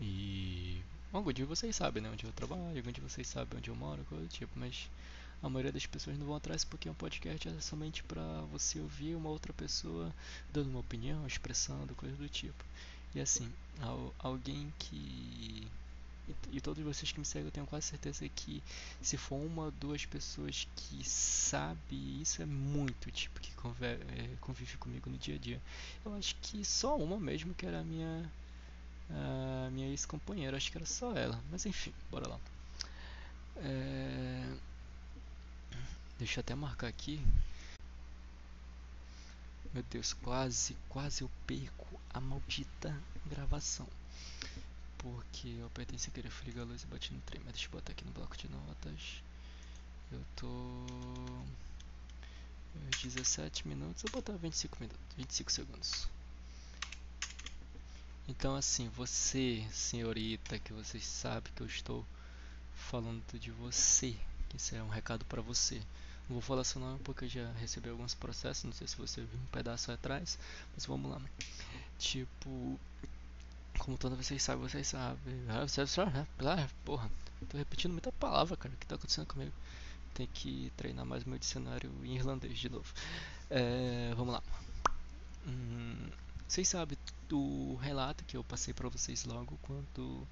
E 0.00 0.80
algum 1.12 1.32
dia 1.32 1.46
vocês 1.46 1.74
sabem 1.74 2.02
né, 2.02 2.10
onde 2.10 2.24
eu 2.24 2.32
trabalho, 2.32 2.76
algum 2.76 2.92
dia 2.92 3.02
vocês 3.02 3.26
sabem 3.26 3.58
onde 3.58 3.70
eu 3.70 3.76
moro, 3.76 4.04
coisa 4.04 4.24
do 4.24 4.30
tipo, 4.30 4.52
mas 4.56 4.88
a 5.42 5.48
maioria 5.48 5.72
das 5.72 5.86
pessoas 5.86 6.18
não 6.18 6.26
vão 6.26 6.36
atrás 6.36 6.64
porque 6.64 6.88
um 6.88 6.94
podcast 6.94 7.48
é 7.48 7.60
somente 7.60 8.02
para 8.02 8.40
você 8.52 8.80
ouvir 8.80 9.14
uma 9.14 9.28
outra 9.28 9.52
pessoa 9.52 10.12
dando 10.52 10.70
uma 10.70 10.80
opinião, 10.80 11.26
expressando, 11.26 11.94
coisa 11.94 12.16
do 12.16 12.28
tipo. 12.28 12.64
E 13.14 13.20
assim, 13.20 13.50
alguém 14.18 14.72
que. 14.78 15.66
E, 16.28 16.56
e 16.56 16.60
todos 16.60 16.82
vocês 16.82 17.12
que 17.12 17.20
me 17.20 17.24
seguem, 17.24 17.46
eu 17.46 17.52
tenho 17.52 17.66
quase 17.66 17.86
certeza 17.86 18.28
que 18.28 18.62
se 19.00 19.16
for 19.16 19.36
uma 19.36 19.66
ou 19.66 19.70
duas 19.70 20.04
pessoas 20.04 20.66
que 20.74 21.08
sabe 21.08 22.20
isso 22.20 22.42
é 22.42 22.46
muito, 22.46 23.10
tipo, 23.12 23.38
que 23.40 23.52
convive, 23.52 23.86
é, 23.86 24.36
convive 24.40 24.76
comigo 24.76 25.08
no 25.08 25.16
dia 25.16 25.36
a 25.36 25.38
dia. 25.38 25.62
Eu 26.04 26.14
acho 26.14 26.34
que 26.42 26.64
só 26.64 26.96
uma 26.96 27.18
mesmo 27.18 27.54
que 27.54 27.64
era 27.64 27.80
a 27.80 27.84
minha. 27.84 28.30
A 29.10 29.70
minha 29.70 29.88
ex-companheira, 29.88 30.56
acho 30.56 30.70
que 30.70 30.78
era 30.78 30.86
só 30.86 31.12
ela. 31.14 31.40
Mas 31.50 31.66
enfim, 31.66 31.92
bora 32.10 32.28
lá. 32.28 32.40
É... 33.56 34.56
Deixa 36.18 36.38
eu 36.38 36.42
até 36.42 36.54
marcar 36.54 36.88
aqui. 36.88 37.20
Meu 39.72 39.82
Deus, 39.90 40.14
quase, 40.14 40.76
quase 40.88 41.22
eu 41.22 41.30
perco 41.46 42.00
a 42.12 42.20
maldita 42.20 42.96
gravação. 43.26 43.86
Porque 44.98 45.48
eu 45.48 45.66
apertei 45.66 45.98
sem 45.98 46.12
querer, 46.12 46.30
fui 46.30 46.46
ligar 46.46 46.62
a 46.62 46.64
luz 46.64 46.82
e 46.82 46.86
bati 46.86 47.12
no 47.12 47.20
trem. 47.20 47.40
Mas 47.44 47.52
deixa 47.52 47.68
eu 47.68 47.72
botar 47.72 47.92
aqui 47.92 48.04
no 48.04 48.12
bloco 48.12 48.36
de 48.36 48.48
notas. 48.48 49.22
Eu 50.10 50.24
tô. 50.36 50.86
17 53.02 53.66
minutos, 53.66 54.04
eu 54.04 54.10
vou 54.10 54.20
botar 54.20 54.36
25 54.36 54.76
minutos, 54.80 55.00
25 55.16 55.52
segundos. 55.52 56.08
Então 58.28 58.56
assim, 58.56 58.88
você, 58.88 59.64
senhorita, 59.72 60.58
que 60.58 60.72
você 60.72 60.98
sabe 60.98 61.50
que 61.54 61.62
eu 61.62 61.66
estou 61.66 62.04
falando 62.74 63.22
de 63.38 63.50
você, 63.50 64.16
que 64.48 64.56
isso 64.56 64.74
é 64.74 64.82
um 64.82 64.88
recado 64.88 65.24
para 65.24 65.40
você. 65.40 65.80
Não 66.28 66.34
vou 66.34 66.40
falar 66.40 66.64
seu 66.64 66.80
nome 66.80 66.98
porque 67.04 67.26
eu 67.26 67.28
já 67.28 67.52
recebi 67.52 67.88
alguns 67.88 68.14
processos, 68.14 68.64
não 68.64 68.72
sei 68.72 68.88
se 68.88 68.96
você 68.96 69.20
viu 69.20 69.38
um 69.38 69.46
pedaço 69.46 69.92
atrás, 69.92 70.38
mas 70.74 70.84
vamos 70.84 71.10
lá. 71.10 71.20
Tipo, 71.98 72.80
como 73.78 73.96
todos 73.96 74.18
vocês 74.18 74.42
sabem, 74.42 74.68
vocês 74.68 74.88
sabem. 74.88 75.34
Ah, 75.48 76.68
porra, 76.84 77.08
tô 77.48 77.56
repetindo 77.56 77.92
muita 77.92 78.10
palavra, 78.10 78.56
cara. 78.56 78.74
O 78.74 78.76
que 78.76 78.86
tá 78.86 78.96
acontecendo 78.96 79.26
comigo? 79.26 79.52
Tem 80.14 80.26
que 80.26 80.72
treinar 80.76 81.06
mais 81.06 81.24
meu 81.24 81.38
dicionário 81.38 81.92
em 82.02 82.16
irlandês 82.16 82.58
de 82.58 82.68
novo. 82.68 82.92
É, 83.48 84.12
vamos 84.16 84.34
lá. 84.34 84.42
Hum, 85.46 86.08
vocês 86.48 86.68
sabem 86.68 86.96
do 87.28 87.74
relato 87.76 88.24
que 88.24 88.36
eu 88.36 88.44
passei 88.44 88.72
para 88.72 88.88
vocês 88.88 89.24
logo 89.24 89.58
quando 89.62 90.26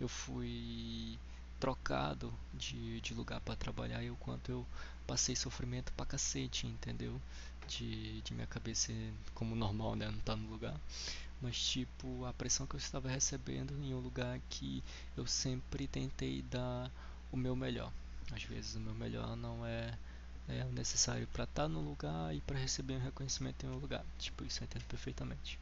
eu 0.00 0.08
fui 0.08 1.18
trocado 1.58 2.32
de, 2.52 3.00
de 3.00 3.14
lugar 3.14 3.40
para 3.40 3.56
trabalhar 3.56 4.02
e 4.02 4.10
o 4.10 4.16
quanto 4.16 4.50
eu 4.50 4.66
passei 5.06 5.34
sofrimento 5.34 5.92
pra 5.92 6.04
cacete, 6.04 6.66
entendeu? 6.66 7.20
De, 7.66 8.20
de 8.20 8.34
minha 8.34 8.46
cabeça 8.46 8.92
como 9.34 9.56
normal, 9.56 9.96
né? 9.96 10.10
Não 10.10 10.18
tá 10.20 10.36
no 10.36 10.50
lugar. 10.50 10.78
Mas 11.40 11.58
tipo, 11.58 12.24
a 12.26 12.32
pressão 12.32 12.66
que 12.66 12.74
eu 12.74 12.78
estava 12.78 13.08
recebendo 13.08 13.72
em 13.82 13.94
um 13.94 14.00
lugar 14.00 14.38
que 14.50 14.82
eu 15.16 15.26
sempre 15.26 15.86
tentei 15.86 16.42
dar 16.42 16.90
o 17.32 17.36
meu 17.36 17.56
melhor. 17.56 17.90
Às 18.32 18.42
vezes 18.44 18.74
o 18.74 18.80
meu 18.80 18.94
melhor 18.94 19.36
não 19.36 19.64
é, 19.64 19.96
é 20.48 20.64
necessário 20.64 21.26
para 21.28 21.44
estar 21.44 21.62
tá 21.64 21.68
no 21.68 21.80
lugar 21.80 22.34
e 22.34 22.40
para 22.40 22.58
receber 22.58 22.94
um 22.94 23.02
reconhecimento 23.02 23.64
em 23.64 23.70
um 23.70 23.78
lugar. 23.78 24.04
Tipo, 24.18 24.44
isso 24.44 24.62
eu 24.62 24.64
entendo 24.64 24.84
perfeitamente. 24.84 25.58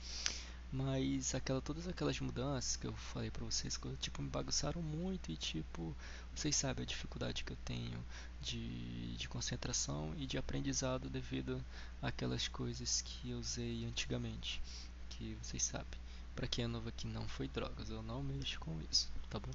Mas 0.72 1.34
aquela, 1.34 1.60
todas 1.60 1.86
aquelas 1.86 2.18
mudanças 2.18 2.76
que 2.76 2.86
eu 2.86 2.94
falei 2.94 3.30
pra 3.30 3.44
vocês, 3.44 3.78
tipo, 4.00 4.22
me 4.22 4.30
bagunçaram 4.30 4.80
muito 4.80 5.30
e 5.30 5.36
tipo, 5.36 5.94
vocês 6.34 6.56
sabem 6.56 6.82
a 6.82 6.86
dificuldade 6.86 7.44
que 7.44 7.52
eu 7.52 7.58
tenho 7.64 8.02
de, 8.40 9.14
de 9.16 9.28
concentração 9.28 10.14
e 10.16 10.26
de 10.26 10.38
aprendizado 10.38 11.10
devido 11.10 11.62
àquelas 12.00 12.48
coisas 12.48 13.02
que 13.02 13.30
eu 13.30 13.38
usei 13.38 13.84
antigamente. 13.84 14.62
Que 15.10 15.36
vocês 15.42 15.62
sabem. 15.62 16.00
Pra 16.34 16.48
quem 16.48 16.64
é 16.64 16.68
novo 16.68 16.88
aqui, 16.88 17.06
não 17.06 17.28
foi 17.28 17.48
drogas, 17.48 17.90
eu 17.90 18.02
não 18.02 18.22
mexo 18.22 18.58
com 18.60 18.80
isso, 18.90 19.10
tá 19.28 19.38
bom? 19.38 19.50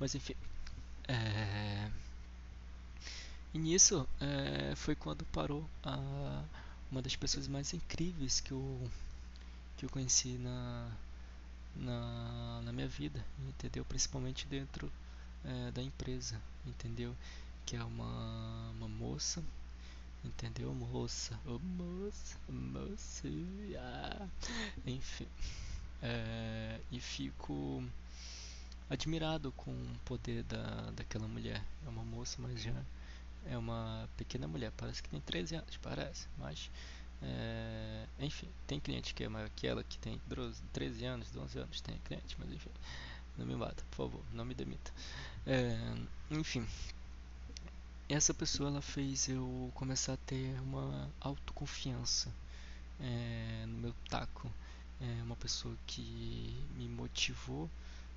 Mas 0.00 0.14
enfim, 0.14 0.34
É... 1.08 1.90
E 3.54 3.58
nisso 3.58 4.04
é, 4.20 4.74
foi 4.74 4.96
quando 4.96 5.24
parou 5.26 5.64
a, 5.84 6.42
uma 6.90 7.00
das 7.00 7.14
pessoas 7.14 7.46
mais 7.46 7.72
incríveis 7.72 8.40
que 8.40 8.50
eu, 8.50 8.90
que 9.76 9.86
eu 9.86 9.90
conheci 9.90 10.36
na, 10.38 10.90
na, 11.76 12.62
na 12.64 12.72
minha 12.72 12.88
vida, 12.88 13.24
entendeu? 13.48 13.84
Principalmente 13.84 14.44
dentro 14.48 14.90
é, 15.44 15.70
da 15.70 15.80
empresa, 15.80 16.42
entendeu? 16.66 17.14
Que 17.64 17.76
é 17.76 17.84
uma, 17.84 18.70
uma 18.70 18.88
moça, 18.88 19.40
entendeu? 20.24 20.74
Moça, 20.74 21.38
oh, 21.46 21.60
moça, 21.60 22.36
moça, 22.48 23.28
ah. 23.78 24.28
enfim. 24.84 25.28
É, 26.02 26.80
e 26.90 26.98
fico 26.98 27.84
admirado 28.90 29.52
com 29.52 29.70
o 29.70 29.98
poder 30.04 30.42
da, 30.42 30.90
daquela 30.90 31.28
mulher. 31.28 31.62
É 31.86 31.88
uma 31.88 32.02
moça, 32.02 32.36
mas 32.42 32.60
já 32.60 32.74
é 33.46 33.56
uma 33.58 34.08
pequena 34.16 34.46
mulher. 34.46 34.72
Parece 34.76 35.02
que 35.02 35.08
tem 35.08 35.20
13 35.20 35.56
anos, 35.56 35.76
parece, 35.78 36.26
mas 36.38 36.70
é, 37.22 38.06
enfim, 38.20 38.48
tem 38.66 38.80
cliente 38.80 39.14
que 39.14 39.24
é 39.24 39.28
maior 39.28 39.50
que 39.50 39.66
ela, 39.66 39.82
que 39.82 39.98
tem 39.98 40.20
12, 40.26 40.62
13 40.72 41.04
anos, 41.04 41.30
12 41.30 41.58
anos, 41.58 41.80
tem 41.80 41.96
cliente, 41.98 42.36
mas 42.38 42.50
enfim, 42.52 42.70
não 43.38 43.46
me 43.46 43.56
mata, 43.56 43.82
por 43.90 44.08
favor, 44.08 44.24
não 44.32 44.44
me 44.44 44.54
demita. 44.54 44.92
É, 45.46 45.76
enfim, 46.30 46.66
essa 48.08 48.34
pessoa 48.34 48.68
ela 48.68 48.82
fez 48.82 49.28
eu 49.28 49.70
começar 49.74 50.14
a 50.14 50.18
ter 50.18 50.60
uma 50.60 51.10
autoconfiança 51.20 52.32
é, 53.00 53.64
no 53.66 53.78
meu 53.78 53.94
taco. 54.08 54.50
É 55.00 55.22
uma 55.22 55.36
pessoa 55.36 55.76
que 55.86 56.56
me 56.76 56.88
motivou 56.88 57.68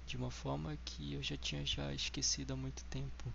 de 0.06 0.16
uma 0.16 0.30
forma 0.30 0.78
que 0.86 1.14
eu 1.14 1.24
já 1.24 1.36
tinha 1.38 1.66
já 1.66 1.94
esquecido 1.94 2.54
há 2.54 2.56
muito 2.56 2.84
tempo. 2.86 3.34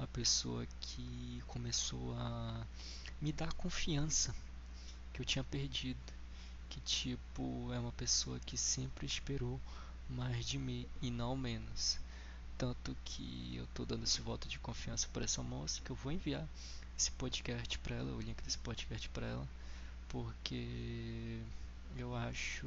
Uma 0.00 0.06
pessoa 0.06 0.66
que 0.80 1.42
começou 1.46 2.14
a 2.16 2.66
me 3.20 3.32
dar 3.32 3.52
confiança 3.52 4.34
que 5.12 5.20
eu 5.20 5.26
tinha 5.26 5.44
perdido. 5.44 6.00
Que 6.70 6.80
tipo 6.80 7.70
é 7.70 7.78
uma 7.78 7.92
pessoa 7.92 8.40
que 8.40 8.56
sempre 8.56 9.04
esperou 9.04 9.60
mais 10.08 10.46
de 10.46 10.56
mim 10.56 10.86
e 11.02 11.10
não 11.10 11.36
menos. 11.36 11.98
Tanto 12.56 12.96
que 13.04 13.54
eu 13.54 13.66
tô 13.74 13.84
dando 13.84 14.04
esse 14.04 14.22
voto 14.22 14.48
de 14.48 14.58
confiança 14.58 15.06
para 15.12 15.24
essa 15.24 15.42
moça 15.42 15.82
que 15.82 15.90
eu 15.90 15.96
vou 15.96 16.10
enviar 16.10 16.48
esse 16.96 17.10
podcast 17.10 17.78
para 17.80 17.96
ela, 17.96 18.16
o 18.16 18.22
link 18.22 18.42
desse 18.42 18.56
podcast 18.56 19.06
para 19.10 19.26
ela, 19.26 19.46
porque 20.08 21.42
eu 21.98 22.16
acho 22.16 22.66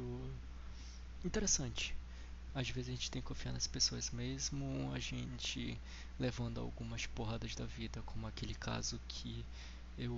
interessante 1.24 1.96
às 2.54 2.68
vezes 2.68 2.88
a 2.88 2.92
gente 2.92 3.10
tem 3.10 3.20
que 3.20 3.28
confiar 3.28 3.52
nas 3.52 3.66
pessoas 3.66 4.10
mesmo, 4.10 4.92
a 4.94 4.98
gente 4.98 5.78
levando 6.18 6.60
algumas 6.60 7.06
porradas 7.06 7.54
da 7.54 7.66
vida, 7.66 8.00
como 8.02 8.26
aquele 8.26 8.54
caso 8.54 9.00
que 9.08 9.44
eu 9.98 10.12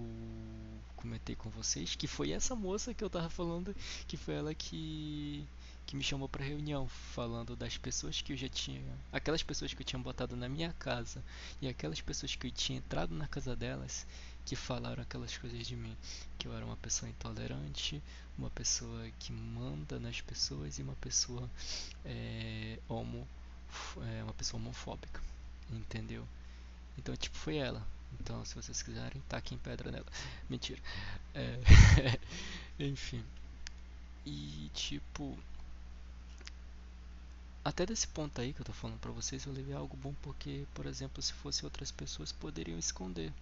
comentei 0.97 1.35
com 1.35 1.51
vocês, 1.51 1.95
que 1.95 2.07
foi 2.07 2.31
essa 2.33 2.55
moça 2.55 2.95
que 2.95 3.03
eu 3.03 3.11
tava 3.11 3.29
falando, 3.29 3.75
que 4.07 4.17
foi 4.17 4.35
ela 4.35 4.55
que 4.55 5.47
que 5.87 5.95
me 5.95 6.03
chamou 6.03 6.29
para 6.29 6.45
reunião, 6.45 6.89
falando 6.89 7.55
das 7.55 7.79
pessoas 7.79 8.21
que 8.21 8.33
eu 8.33 8.37
já 8.37 8.49
tinha, 8.49 8.83
aquelas 9.13 9.45
pessoas 9.45 9.73
que 9.73 9.81
eu 9.81 9.87
tinha 9.87 10.03
botado 10.03 10.35
na 10.35 10.49
minha 10.49 10.73
casa 10.73 11.23
e 11.63 11.69
aquelas 11.69 12.01
pessoas 12.01 12.35
que 12.35 12.49
eu 12.49 12.51
tinha 12.51 12.79
entrado 12.79 13.15
na 13.15 13.29
casa 13.29 13.55
delas, 13.55 14.05
que 14.47 14.55
falaram 14.55 15.03
aquelas 15.03 15.37
coisas 15.37 15.67
de 15.67 15.75
mim, 15.77 15.95
que 16.39 16.47
eu 16.47 16.55
era 16.55 16.65
uma 16.65 16.77
pessoa 16.77 17.11
intolerante, 17.11 18.01
uma 18.39 18.49
pessoa 18.49 19.11
que 19.19 19.33
manda 19.33 19.99
nas 19.99 20.21
pessoas 20.21 20.79
e 20.79 20.83
uma 20.83 20.95
pessoa 20.95 21.51
é, 22.05 22.79
homo, 22.89 23.27
é, 24.09 24.23
uma 24.23 24.33
pessoa 24.33 24.63
homofóbica, 24.63 25.21
entendeu? 25.69 26.27
Então 26.97 27.17
tipo 27.17 27.37
foi 27.37 27.57
ela. 27.57 27.85
Então 28.21 28.45
se 28.45 28.55
vocês 28.55 28.81
quiserem, 28.83 29.21
taquem 29.29 29.59
pedra 29.59 29.91
nela. 29.91 30.07
Mentira. 30.49 30.81
É, 31.35 31.59
enfim. 32.79 33.25
E 34.25 34.71
tipo 34.73 35.37
até 37.65 37.85
desse 37.85 38.07
ponto 38.07 38.41
aí 38.41 38.53
que 38.53 38.61
eu 38.61 38.65
tô 38.65 38.73
falando 38.73 39.01
pra 39.01 39.11
vocês, 39.11 39.45
eu 39.45 39.53
levei 39.53 39.75
algo 39.75 39.97
bom 39.97 40.15
porque, 40.23 40.65
por 40.73 40.87
exemplo, 40.87 41.21
se 41.21 41.33
fosse 41.33 41.65
outras 41.65 41.91
pessoas 41.91 42.31
poderiam 42.31 42.79
esconder 42.79 43.33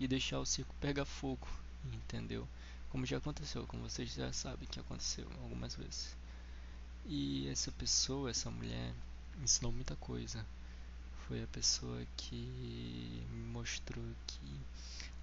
e 0.00 0.08
deixar 0.08 0.40
o 0.40 0.46
circo 0.46 0.74
pegar 0.80 1.04
fogo, 1.04 1.46
entendeu? 1.84 2.48
Como 2.88 3.04
já 3.06 3.18
aconteceu, 3.18 3.66
como 3.66 3.88
vocês 3.88 4.12
já 4.14 4.32
sabem 4.32 4.66
que 4.66 4.80
aconteceu 4.80 5.28
algumas 5.42 5.74
vezes. 5.76 6.16
E 7.06 7.46
essa 7.48 7.70
pessoa, 7.70 8.30
essa 8.30 8.50
mulher, 8.50 8.92
ensinou 9.42 9.70
muita 9.70 9.94
coisa. 9.96 10.44
Foi 11.28 11.42
a 11.42 11.46
pessoa 11.46 12.04
que 12.16 13.24
me 13.30 13.42
mostrou 13.52 14.04
que 14.26 14.40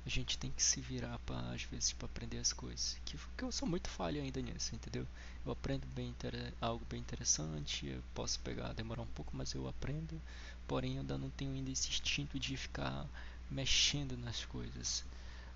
a 0.05 0.09
gente 0.09 0.37
tem 0.37 0.51
que 0.51 0.63
se 0.63 0.79
virar 0.79 1.19
para 1.19 1.37
às 1.51 1.63
vezes 1.63 1.91
para 1.91 2.05
aprender 2.05 2.37
as 2.37 2.53
coisas. 2.53 2.97
Que, 3.03 3.17
que 3.35 3.43
eu 3.43 3.51
sou 3.51 3.67
muito 3.67 3.89
falho 3.89 4.21
ainda 4.21 4.41
nisso, 4.41 4.73
entendeu? 4.73 5.05
Eu 5.45 5.51
aprendo 5.51 5.85
bem 5.87 6.15
algo 6.61 6.85
bem 6.89 7.01
interessante, 7.01 7.87
eu 7.87 8.01
posso 8.13 8.39
pegar, 8.39 8.73
demorar 8.73 9.01
um 9.01 9.07
pouco, 9.07 9.35
mas 9.35 9.53
eu 9.53 9.67
aprendo. 9.67 10.21
Porém, 10.67 10.93
eu 10.93 11.01
ainda 11.01 11.17
não 11.17 11.29
tenho 11.31 11.51
ainda 11.51 11.71
esse 11.71 11.89
instinto 11.89 12.39
de 12.39 12.55
ficar 12.55 13.05
mexendo 13.49 14.17
nas 14.17 14.45
coisas. 14.45 15.05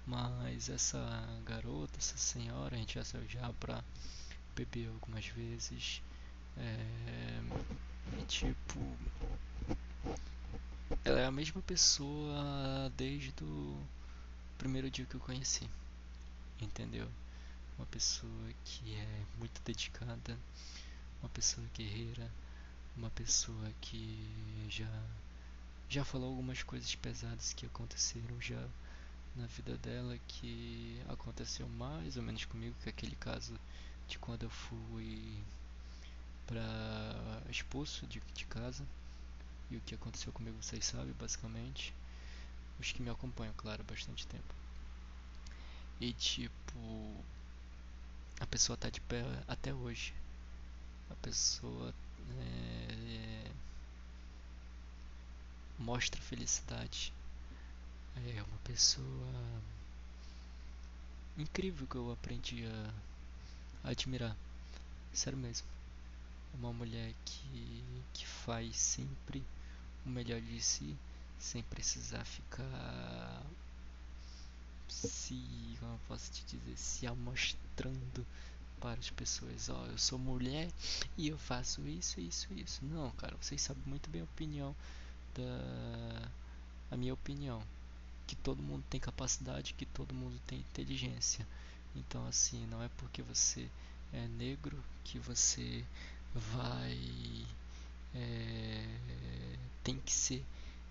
Mas 0.06 0.70
essa 0.70 1.00
garota, 1.46 1.98
essa 1.98 2.18
senhora, 2.18 2.76
a 2.76 2.80
gente 2.80 2.96
já 2.96 3.06
saiu 3.06 3.28
já 3.28 3.52
pra 3.54 3.84
beber 4.56 4.90
algumas 4.90 5.26
vezes. 5.28 6.02
É, 6.58 7.42
tipo, 8.28 8.80
ela 11.06 11.20
é 11.20 11.26
a 11.26 11.32
mesma 11.32 11.62
pessoa 11.62 12.92
desde 12.98 13.34
o 13.44 13.82
primeiro 14.58 14.90
dia 14.90 15.06
que 15.06 15.16
eu 15.16 15.20
conheci, 15.20 15.70
entendeu? 16.60 17.08
Uma 17.78 17.86
pessoa 17.88 18.54
que 18.66 18.94
é 18.96 19.26
muito 19.38 19.62
dedicada, 19.64 20.38
uma 21.22 21.30
pessoa 21.30 21.66
guerreira, 21.74 22.30
uma 22.96 23.10
pessoa 23.12 23.72
que 23.80 24.30
já 24.70 24.92
já 25.92 26.06
falou 26.06 26.30
algumas 26.30 26.64
coisas 26.64 26.96
pesadas 26.96 27.52
que 27.52 27.66
aconteceram 27.66 28.40
já 28.40 28.66
na 29.36 29.46
vida 29.48 29.76
dela 29.76 30.18
que 30.26 31.02
aconteceu 31.10 31.68
mais 31.68 32.16
ou 32.16 32.24
menos 32.24 32.46
comigo 32.46 32.74
que 32.82 32.88
aquele 32.88 33.16
caso 33.18 33.60
de 34.08 34.18
quando 34.18 34.44
eu 34.44 34.50
fui 34.50 35.38
para 36.48 37.44
expulso 37.50 38.08
de, 38.08 38.22
de 38.34 38.46
casa 38.46 38.86
e 39.70 39.76
o 39.76 39.82
que 39.82 39.94
aconteceu 39.94 40.32
comigo 40.32 40.56
vocês 40.64 40.86
sabem 40.86 41.14
basicamente. 41.20 41.94
Os 42.80 42.94
que 42.94 43.02
me 43.02 43.10
acompanham 43.10 43.54
claro 43.58 43.84
bastante 43.84 44.26
tempo. 44.28 44.56
E 46.00 46.14
tipo 46.14 47.26
a 48.40 48.46
pessoa 48.48 48.78
tá 48.78 48.90
de 48.90 49.02
pé 49.02 49.26
até 49.46 49.74
hoje. 49.74 50.14
A 51.10 51.16
pessoa 51.16 51.94
é, 52.40 53.51
mostra 55.82 56.22
felicidade 56.22 57.12
é 58.16 58.44
uma 58.44 58.58
pessoa 58.64 59.62
incrível 61.38 61.88
que 61.88 61.96
eu 61.96 62.12
aprendi 62.12 62.66
a, 62.66 63.90
admirar. 63.90 64.38
Sério 65.14 65.40
mesmo. 65.40 65.68
É 66.54 66.58
uma 66.58 66.72
mulher 66.72 67.14
que, 67.26 67.84
que 68.14 68.28
faz 68.28 68.78
sempre 68.78 69.44
o 70.06 70.10
melhor 70.10 70.40
de 70.40 70.62
si, 70.62 70.96
sem 71.40 71.64
precisar 71.64 72.24
ficar 72.26 73.44
se, 74.88 75.78
como 75.80 75.94
eu 75.94 76.00
posso 76.08 76.32
te 76.32 76.46
dizer, 76.46 76.78
se 76.78 77.08
amostrando 77.08 78.26
para 78.80 79.00
as 79.00 79.10
pessoas, 79.10 79.70
ó, 79.70 79.86
eu 79.86 79.98
sou 79.98 80.20
mulher 80.20 80.70
e 81.18 81.28
eu 81.30 81.38
faço 81.38 81.88
isso, 81.88 82.20
isso, 82.20 82.48
isso. 82.54 82.84
Não, 82.86 83.10
cara, 83.12 83.36
vocês 83.40 83.62
sabem 83.62 83.84
muito 83.86 84.10
bem 84.10 84.22
a 84.22 84.26
opinião 84.26 84.76
da 85.36 86.32
a 86.92 86.98
minha 86.98 87.14
opinião 87.14 87.62
que 88.28 88.36
todo 88.36 88.62
mundo 88.64 88.84
tem 88.90 89.00
capacidade, 89.00 89.74
que 89.74 89.86
todo 89.86 90.14
mundo 90.14 90.40
tem 90.48 90.60
inteligência. 90.60 91.46
Então, 91.96 92.26
assim, 92.28 92.66
não 92.68 92.82
é 92.82 92.90
porque 92.98 93.22
você 93.22 93.70
é 94.14 94.28
negro 94.28 94.82
que 95.04 95.20
você 95.20 95.84
vai. 96.34 97.46
É, 98.14 99.58
tem 99.84 100.00
que 100.00 100.14
ser 100.14 100.46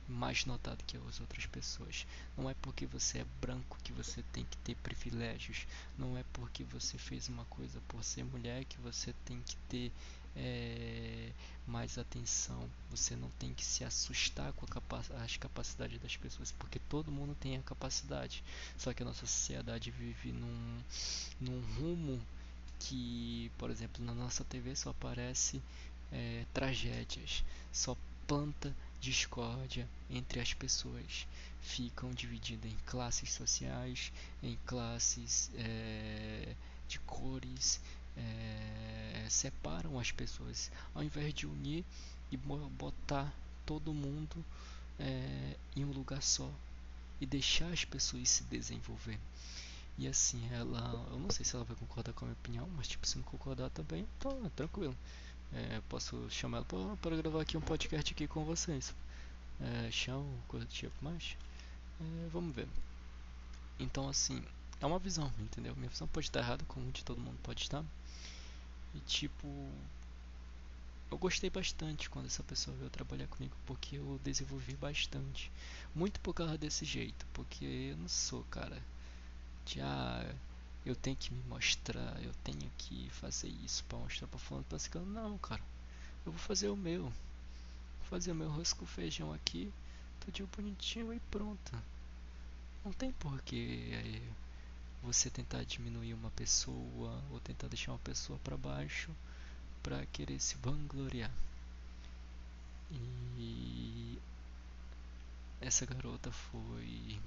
mais 0.08 0.44
notado 0.44 0.84
que 0.84 0.96
as 0.96 1.20
outras 1.20 1.46
pessoas. 1.46 2.06
Não 2.36 2.50
é 2.50 2.54
porque 2.60 2.84
você 2.84 3.20
é 3.20 3.26
branco 3.40 3.78
que 3.82 3.92
você 3.92 4.22
tem 4.32 4.44
que 4.44 4.56
ter 4.58 4.74
privilégios. 4.76 5.66
Não 5.96 6.18
é 6.18 6.24
porque 6.32 6.64
você 6.64 6.98
fez 6.98 7.28
uma 7.28 7.44
coisa 7.46 7.80
por 7.88 8.02
ser 8.04 8.24
mulher 8.24 8.64
que 8.64 8.78
você 8.80 9.14
tem 9.24 9.40
que 9.42 9.56
ter 9.68 9.92
é, 10.36 11.32
mais 11.66 11.98
atenção. 11.98 12.68
Você 12.90 13.16
não 13.16 13.30
tem 13.38 13.54
que 13.54 13.64
se 13.64 13.84
assustar 13.84 14.52
com 14.54 14.66
capa 14.66 15.02
as 15.22 15.36
capacidades 15.36 16.00
das 16.00 16.16
pessoas, 16.16 16.52
porque 16.52 16.78
todo 16.78 17.12
mundo 17.12 17.36
tem 17.40 17.56
a 17.56 17.62
capacidade. 17.62 18.42
Só 18.76 18.92
que 18.92 19.02
a 19.02 19.06
nossa 19.06 19.26
sociedade 19.26 19.90
vive 19.90 20.32
num, 20.32 20.80
num 21.40 21.60
rumo 21.74 22.20
que, 22.78 23.50
por 23.58 23.70
exemplo, 23.70 24.04
na 24.04 24.14
nossa 24.14 24.44
TV 24.44 24.74
só 24.74 24.90
aparece 24.90 25.62
é, 26.10 26.44
tragédias, 26.52 27.44
só 27.72 27.96
planta 28.26 28.74
discórdia 29.00 29.88
entre 30.08 30.40
as 30.40 30.54
pessoas, 30.54 31.26
ficam 31.60 32.12
divididas 32.12 32.70
em 32.70 32.76
classes 32.86 33.32
sociais, 33.32 34.12
em 34.42 34.58
classes 34.66 35.50
é, 35.54 36.54
de 36.88 36.98
cores, 37.00 37.80
é, 38.20 39.26
separam 39.28 39.98
as 39.98 40.10
pessoas, 40.10 40.70
ao 40.94 41.02
invés 41.02 41.32
de 41.32 41.46
unir 41.46 41.84
e 42.30 42.36
botar 42.36 43.32
todo 43.64 43.92
mundo 43.92 44.44
é, 44.98 45.56
em 45.76 45.84
um 45.84 45.92
lugar 45.92 46.22
só 46.22 46.50
e 47.20 47.26
deixar 47.26 47.70
as 47.72 47.84
pessoas 47.84 48.28
se 48.28 48.44
desenvolver. 48.44 49.18
E 49.98 50.08
assim, 50.08 50.48
ela, 50.52 51.06
eu 51.10 51.18
não 51.18 51.30
sei 51.30 51.44
se 51.44 51.54
ela 51.54 51.64
vai 51.64 51.76
concordar 51.76 52.12
com 52.12 52.24
a 52.24 52.28
minha 52.28 52.38
opinião, 52.38 52.68
mas 52.76 52.88
tipo, 52.88 53.06
se 53.06 53.16
não 53.18 53.24
concordar 53.24 53.68
também, 53.70 54.06
tá 54.18 54.30
tranquilo. 54.56 54.96
É, 55.52 55.82
posso 55.88 56.28
chamar 56.30 56.64
ela 56.72 56.96
para 56.96 57.16
gravar 57.16 57.42
aqui 57.42 57.56
um 57.56 57.60
podcast 57.60 58.12
aqui 58.12 58.26
com 58.26 58.44
vocês. 58.44 58.94
É, 59.60 59.90
chão, 59.90 60.26
coisa 60.48 60.64
do 60.64 60.72
tipo, 60.72 60.94
mas 61.02 61.36
é, 62.00 62.28
vamos 62.32 62.54
ver. 62.54 62.68
Então 63.78 64.08
assim, 64.08 64.42
é 64.80 64.86
uma 64.86 64.98
visão, 64.98 65.30
entendeu? 65.38 65.76
Minha 65.76 65.90
visão 65.90 66.08
pode 66.08 66.26
estar 66.26 66.40
errada, 66.40 66.64
como 66.66 66.90
de 66.90 67.04
todo 67.04 67.20
mundo 67.20 67.38
pode 67.42 67.62
estar. 67.62 67.84
E 68.94 69.00
tipo, 69.00 69.46
eu 71.10 71.18
gostei 71.18 71.50
bastante 71.50 72.08
quando 72.08 72.26
essa 72.26 72.42
pessoa 72.42 72.76
veio 72.76 72.90
trabalhar 72.90 73.26
comigo, 73.28 73.54
porque 73.66 73.96
eu 73.96 74.20
desenvolvi 74.22 74.74
bastante. 74.74 75.50
Muito 75.94 76.20
por 76.20 76.34
causa 76.34 76.56
desse 76.56 76.84
jeito, 76.84 77.26
porque 77.32 77.64
eu 77.64 77.96
não 77.96 78.08
sou, 78.08 78.44
cara, 78.44 78.80
de 79.66 79.80
ah, 79.80 80.34
eu 80.84 80.94
tenho 80.96 81.16
que 81.16 81.32
me 81.32 81.42
mostrar, 81.48 82.22
eu 82.22 82.32
tenho 82.44 82.70
que 82.78 83.08
fazer 83.10 83.48
isso 83.48 83.84
para 83.84 83.98
mostrar 83.98 84.26
para 84.28 84.38
fulano, 84.38 84.66
para 84.68 84.78
ciclano. 84.78 85.10
Não, 85.10 85.36
cara. 85.38 85.62
Eu 86.24 86.32
vou 86.32 86.40
fazer 86.40 86.68
o 86.68 86.76
meu. 86.76 87.02
Vou 87.04 87.12
fazer 88.08 88.32
o 88.32 88.34
meu 88.34 88.48
arroz 88.48 88.72
com 88.72 88.86
feijão 88.86 89.32
aqui, 89.32 89.72
tudinho 90.20 90.48
bonitinho 90.56 91.12
e 91.12 91.20
pronto. 91.30 91.72
Não 92.84 92.92
tem 92.92 93.12
porquê 93.12 93.90
é, 93.92 94.22
você 95.02 95.30
tentar 95.30 95.64
diminuir 95.64 96.14
uma 96.14 96.30
pessoa 96.30 97.22
ou 97.30 97.40
tentar 97.40 97.68
deixar 97.68 97.92
uma 97.92 97.98
pessoa 97.98 98.38
para 98.40 98.56
baixo 98.56 99.10
para 99.82 100.04
querer 100.06 100.40
se 100.40 100.56
vangloriar. 100.56 101.30
E 103.38 104.18
essa 105.60 105.86
garota 105.86 106.30
foi 106.30 107.20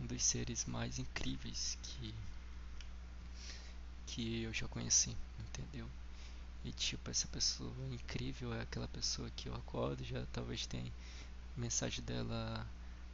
um 0.00 0.06
dos 0.06 0.22
seres 0.22 0.64
mais 0.64 0.98
incríveis 0.98 1.76
que 1.82 2.14
que 4.06 4.42
eu 4.42 4.54
já 4.54 4.68
conheci, 4.68 5.14
entendeu? 5.40 5.88
E 6.64 6.72
tipo, 6.72 7.10
essa 7.10 7.26
pessoa 7.28 7.72
incrível 7.92 8.54
é 8.54 8.62
aquela 8.62 8.88
pessoa 8.88 9.30
que 9.36 9.48
eu 9.48 9.54
acordo, 9.54 10.04
já 10.04 10.24
talvez 10.32 10.66
tenha 10.66 10.90
mensagem 11.56 12.04
dela 12.04 12.66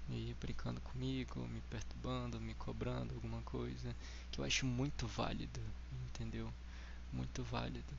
me 0.09 0.34
brincando 0.40 0.80
comigo, 0.80 1.46
me 1.48 1.61
perturbando, 1.62 2.40
me 2.40 2.55
cobrando 2.55 3.14
alguma 3.14 3.40
coisa, 3.42 3.94
que 4.30 4.40
eu 4.40 4.44
acho 4.44 4.66
muito 4.66 5.07
válido, 5.07 5.61
entendeu? 6.07 6.53
Muito 7.12 7.42
válido. 7.44 7.94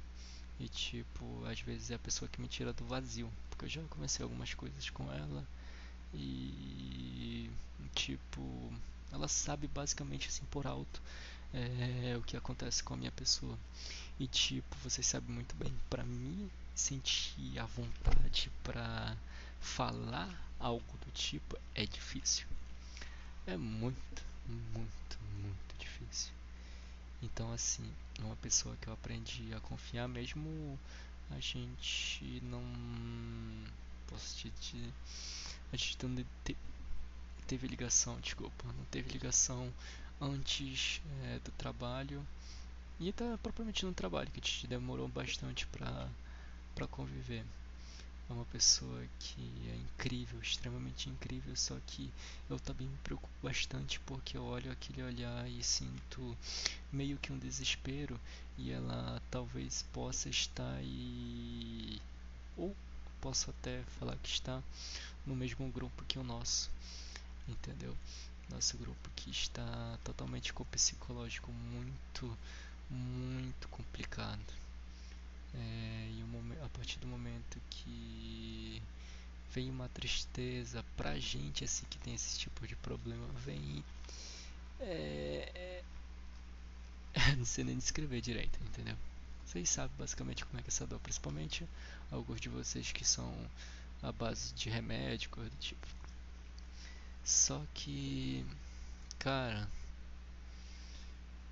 E 0.60 0.68
tipo, 0.68 1.43
às 1.45 1.60
vezes 1.62 1.91
é 1.91 1.95
a 1.95 1.99
pessoa 1.99 2.30
que 2.30 2.41
me 2.41 2.47
tira 2.47 2.74
do 2.74 2.86
vazio, 2.86 3.32
porque 3.49 3.66
eu 3.66 3.70
já 3.70 3.82
comecei 3.89 4.24
algumas 4.24 4.54
coisas 4.54 4.89
com 4.89 5.12
ela 5.12 5.45
e 6.14 7.49
tipo, 7.95 8.72
ela 9.12 9.28
sabe 9.28 9.68
basicamente 9.68 10.28
assim 10.28 10.45
por 10.45 10.68
alto 10.68 11.01
é, 11.54 12.16
o 12.18 12.22
que 12.22 12.36
acontece 12.36 12.84
com 12.84 12.93
a 12.93 12.97
minha 12.97 13.12
pessoa. 13.12 13.58
E 14.20 14.28
tipo, 14.28 14.76
vocês 14.84 15.06
sabem 15.06 15.34
muito 15.34 15.56
bem, 15.56 15.74
para 15.89 16.04
mim 16.04 16.49
sentir 16.76 17.60
a 17.60 17.66
vontade 17.66 18.51
para 18.64 19.16
falar 19.64 20.30
algo 20.59 20.97
do 21.05 21.11
tipo 21.11 21.57
é 21.74 21.86
difícil. 21.86 22.45
É 23.47 23.57
muito, 23.57 24.24
muito, 24.47 25.18
muito 25.41 25.78
difícil. 25.80 26.32
Então 27.22 27.51
assim, 27.51 27.89
uma 28.20 28.36
pessoa 28.36 28.76
que 28.80 28.88
eu 28.88 28.93
aprendi 28.93 29.53
a 29.53 29.59
confiar 29.61 30.07
mesmo 30.07 30.78
a 31.32 31.39
gente 31.39 32.41
não 32.43 32.61
posso 34.07 34.38
te 34.38 34.49
dizer 34.49 34.93
a 35.72 35.76
gente 35.76 35.97
não 36.05 36.26
te, 36.43 36.55
teve 37.47 37.68
ligação, 37.68 38.20
desculpa, 38.20 38.66
não 38.78 38.86
teve 38.86 39.09
ligação 39.09 39.74
antes 40.22 41.01
é, 41.24 41.39
do 41.39 41.51
trabalho 41.53 42.26
e 42.99 43.11
tá 43.11 43.39
propriamente 43.41 43.86
no 43.86 43.93
trabalho 43.93 44.30
que 44.30 44.39
a 44.39 44.43
gente 44.43 44.68
demorou 44.68 45.07
bastante 45.07 45.66
para 45.68 46.07
para 46.76 46.88
conviver. 46.88 47.45
É 48.30 48.34
uma 48.34 48.45
pessoa 48.45 49.05
que 49.19 49.69
é 49.69 49.76
incrível, 49.76 50.39
extremamente 50.41 51.09
incrível, 51.09 51.55
só 51.55 51.78
que 51.86 52.11
eu 52.49 52.59
também 52.59 52.88
me 52.88 52.97
preocupo 52.97 53.34
bastante 53.43 53.99
porque 54.01 54.38
eu 54.38 54.43
olho 54.43 54.71
aquele 54.71 55.03
olhar 55.03 55.49
e 55.49 55.61
sinto 55.61 56.36
meio 56.91 57.17
que 57.17 57.34
um 57.34 57.38
desespero 57.38 58.19
e 58.57 58.71
ela 58.71 59.21
talvez 59.30 59.84
possa 59.93 60.30
estar 60.30 60.80
e 60.82 62.01
ou 62.55 62.76
posso 63.19 63.49
até 63.49 63.84
falar 63.99 64.17
que 64.17 64.30
está 64.30 64.61
no 65.26 65.36
mesmo 65.36 65.69
grupo 65.71 66.03
que 66.05 66.17
o 66.17 66.24
nosso, 66.24 66.69
entendeu? 67.47 67.95
Nosso 68.49 68.78
grupo 68.78 69.09
que 69.15 69.30
está 69.32 69.97
totalmente 70.03 70.53
com 70.53 70.63
o 70.63 70.65
psicológico 70.67 71.51
muito, 71.51 72.38
muito 72.89 73.67
complicado. 73.69 74.62
É, 75.56 76.10
e 76.12 76.24
a 76.64 76.70
partir 76.70 76.99
do 76.99 77.08
momento 77.08 77.62
que 77.70 78.82
vem 79.51 79.70
uma 79.70 79.88
tristeza 79.89 80.84
pra 80.97 81.20
gente 81.20 81.64
assim 81.64 81.86
que 81.89 81.97
tem 81.99 82.16
esse 82.16 82.39
tipo 82.39 82.68
de 82.68 82.76
problema, 82.76 83.28
vem. 83.45 83.84
É, 84.80 85.84
é, 87.14 87.36
não 87.38 87.45
sei 87.45 87.64
nem 87.64 87.78
descrever 87.78 88.22
direito, 88.22 88.60
entendeu? 88.64 88.95
Vocês 89.45 89.70
sabem 89.70 89.95
basicamente 89.97 90.43
como 90.45 90.60
é 90.60 90.64
que 90.64 90.70
é 90.70 90.74
essa 90.74 90.88
dor, 90.88 90.99
principalmente 90.99 91.68
alguns 92.12 92.41
de 92.41 92.49
vocês 92.49 92.91
que 92.91 93.06
são 93.06 93.32
a 94.01 94.12
base 94.12 94.54
de 94.54 94.70
remédio, 94.70 95.30
coisa 95.30 95.49
do 95.49 95.58
tipo. 95.58 95.88
Só 97.24 97.64
que, 97.74 98.45
cara, 99.20 99.70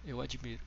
eu 0.03 0.19
admiro. 0.19 0.63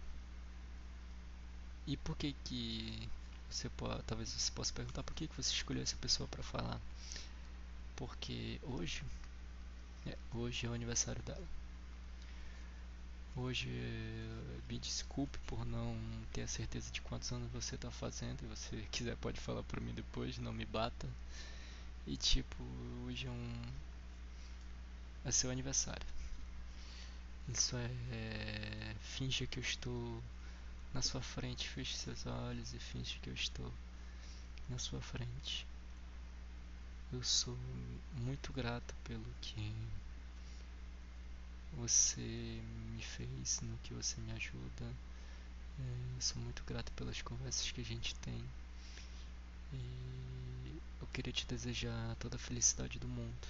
E 1.87 1.97
por 1.97 2.17
que 2.17 2.35
que 2.45 3.09
você 3.55 3.69
pode, 3.71 4.03
talvez 4.03 4.31
você 4.31 4.51
possa 4.51 4.73
perguntar 4.73 5.05
por 5.05 5.15
que 5.15 5.29
você 5.37 5.53
escolheu 5.53 5.83
essa 5.83 5.97
pessoa 5.97 6.29
para 6.29 6.43
falar? 6.43 6.81
Porque 7.95 8.59
hoje, 8.65 9.05
é, 10.07 10.19
hoje 10.35 10.67
é 10.67 10.69
o 10.69 10.73
aniversário 10.73 11.23
dela. 11.23 11.47
Hoje, 13.37 13.69
me 14.69 14.77
desculpe 14.79 15.39
por 15.47 15.65
não 15.65 15.97
ter 16.33 16.43
a 16.43 16.49
certeza 16.49 16.91
de 16.91 17.01
quantos 17.01 17.31
anos 17.31 17.51
você 17.53 17.77
está 17.77 17.93
fazendo. 17.93 18.43
E 18.43 18.47
você 18.47 18.77
quiser 18.91 19.17
pode 19.19 19.41
falar 19.41 19.63
para 19.63 19.81
mim 19.81 19.95
depois, 19.95 20.37
não 20.39 20.53
me 20.53 20.65
bata. 20.65 21.09
E 22.09 22.17
tipo, 22.17 22.57
hoje 23.07 23.29
é 23.29 23.31
um. 23.31 23.63
É 25.25 25.31
seu 25.31 25.51
aniversário. 25.51 26.07
Isso 27.49 27.77
é, 27.77 27.91
é. 28.13 28.95
Finge 29.01 29.47
que 29.47 29.61
eu 29.61 29.63
estou 29.63 30.23
na 30.95 31.03
sua 31.03 31.21
frente. 31.21 31.69
Feche 31.69 31.97
seus 31.97 32.25
olhos 32.25 32.73
e 32.73 32.79
finge 32.79 33.19
que 33.19 33.29
eu 33.29 33.35
estou 33.35 33.71
na 34.69 34.79
sua 34.79 35.01
frente. 35.01 35.67
Eu 37.13 37.23
sou 37.23 37.59
muito 38.15 38.53
grato 38.53 38.95
pelo 39.05 39.27
que 39.43 39.75
você 41.77 42.21
me 42.21 43.03
fez, 43.03 43.61
no 43.63 43.77
que 43.79 43.93
você 43.93 44.21
me 44.21 44.33
ajuda. 44.33 44.85
É, 45.79 46.21
sou 46.21 46.41
muito 46.41 46.63
grato 46.65 46.93
pelas 46.93 47.21
conversas 47.21 47.71
que 47.71 47.81
a 47.81 47.85
gente 47.85 48.15
tem. 48.17 48.43
E 49.73 50.81
eu 51.01 51.07
queria 51.09 51.33
te 51.33 51.47
desejar 51.47 52.17
toda 52.17 52.37
a 52.37 52.39
felicidade 52.39 52.99
do 52.99 53.09
mundo. 53.09 53.49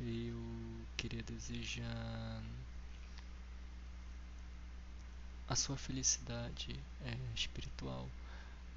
Eu 0.00 0.84
queria 0.96 1.22
desejar 1.22 2.42
a 5.48 5.56
sua 5.56 5.76
felicidade 5.76 6.78
é, 7.04 7.16
espiritual, 7.34 8.08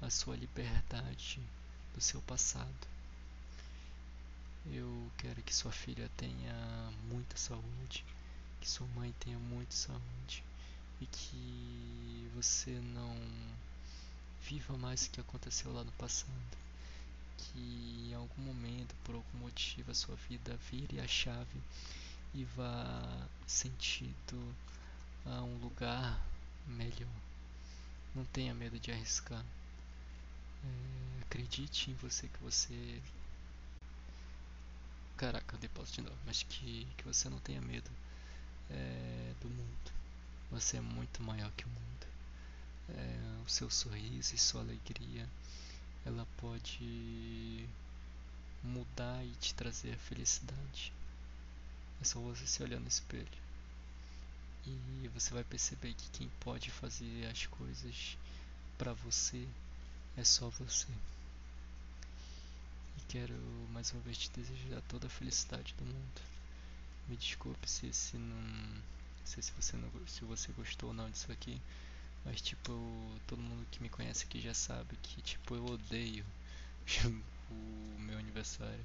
a 0.00 0.10
sua 0.10 0.36
liberdade 0.36 1.40
do 1.94 2.00
seu 2.00 2.20
passado. 2.22 2.88
Eu 4.66 5.10
quero 5.18 5.42
que 5.42 5.54
sua 5.54 5.72
filha 5.72 6.10
tenha 6.16 6.54
muita 7.08 7.36
saúde, 7.36 8.04
que 8.60 8.68
sua 8.68 8.86
mãe 8.88 9.14
tenha 9.20 9.38
muita 9.38 9.72
saúde 9.72 10.44
e 11.00 11.06
que 11.06 12.30
você 12.34 12.70
não 12.70 13.16
viva 14.42 14.76
mais 14.76 15.06
o 15.06 15.10
que 15.10 15.20
aconteceu 15.20 15.72
lá 15.72 15.82
no 15.82 15.92
passado 15.92 16.60
que 17.40 18.08
em 18.10 18.14
algum 18.14 18.42
momento, 18.42 18.94
por 19.04 19.14
algum 19.14 19.38
motivo, 19.38 19.90
a 19.90 19.94
sua 19.94 20.14
vida 20.28 20.58
vire 20.70 21.00
a 21.00 21.08
chave 21.08 21.60
e 22.34 22.44
vá 22.44 23.26
sentido 23.46 24.54
a 25.26 25.42
um 25.42 25.56
lugar 25.58 26.20
melhor. 26.66 27.10
Não 28.14 28.24
tenha 28.26 28.54
medo 28.54 28.78
de 28.78 28.90
arriscar. 28.90 29.44
É, 30.64 31.22
acredite 31.22 31.90
em 31.90 31.94
você 31.94 32.28
que 32.28 32.42
você 32.42 33.00
Caraca, 35.20 35.54
eu 35.54 35.58
depósito 35.58 36.00
de 36.00 36.08
novo. 36.08 36.16
Mas 36.24 36.42
que, 36.44 36.88
que 36.96 37.04
você 37.04 37.28
não 37.28 37.38
tenha 37.40 37.60
medo 37.60 37.90
é, 38.70 39.34
do 39.42 39.50
mundo. 39.50 39.92
Você 40.50 40.78
é 40.78 40.80
muito 40.80 41.22
maior 41.22 41.52
que 41.52 41.66
o 41.66 41.68
mundo. 41.68 42.06
É, 42.88 43.44
o 43.44 43.48
seu 43.50 43.68
sorriso 43.68 44.34
e 44.34 44.38
sua 44.38 44.62
alegria, 44.62 45.28
ela 46.06 46.26
pode 46.38 47.68
mudar 48.64 49.22
e 49.22 49.30
te 49.40 49.52
trazer 49.54 49.92
a 49.92 49.98
felicidade. 49.98 50.90
É 52.00 52.04
só 52.04 52.18
você 52.20 52.46
se 52.46 52.62
olhar 52.62 52.80
no 52.80 52.88
espelho. 52.88 53.28
E 54.66 55.08
você 55.14 55.32
vai 55.32 55.44
perceber 55.44 55.94
que 55.94 56.10
quem 56.10 56.28
pode 56.40 56.70
fazer 56.70 57.26
as 57.26 57.46
coisas 57.46 58.16
para 58.76 58.92
você 58.92 59.46
é 60.16 60.24
só 60.24 60.48
você. 60.50 60.88
E 62.98 63.00
quero 63.08 63.34
mais 63.72 63.92
uma 63.92 64.02
vez 64.02 64.18
te 64.18 64.30
desejar 64.30 64.80
toda 64.82 65.06
a 65.06 65.10
felicidade 65.10 65.74
do 65.74 65.84
mundo. 65.84 66.20
Me 67.08 67.16
desculpe 67.16 67.68
se, 67.68 67.92
se 67.92 68.16
não. 68.16 68.82
Sei 69.24 69.42
se 69.42 69.52
você, 69.52 69.76
não, 69.76 69.90
se 70.06 70.24
você 70.24 70.52
gostou 70.52 70.90
ou 70.90 70.94
não 70.94 71.10
disso 71.10 71.30
aqui. 71.32 71.60
Mas 72.24 72.40
tipo, 72.40 72.72
todo 73.26 73.42
mundo 73.42 73.66
que 73.70 73.82
me 73.82 73.88
conhece 73.88 74.24
aqui 74.24 74.40
já 74.40 74.54
sabe 74.54 74.96
que 75.02 75.22
tipo 75.22 75.54
eu 75.54 75.64
odeio 75.64 76.24
o 77.50 77.98
meu 77.98 78.18
aniversário. 78.18 78.84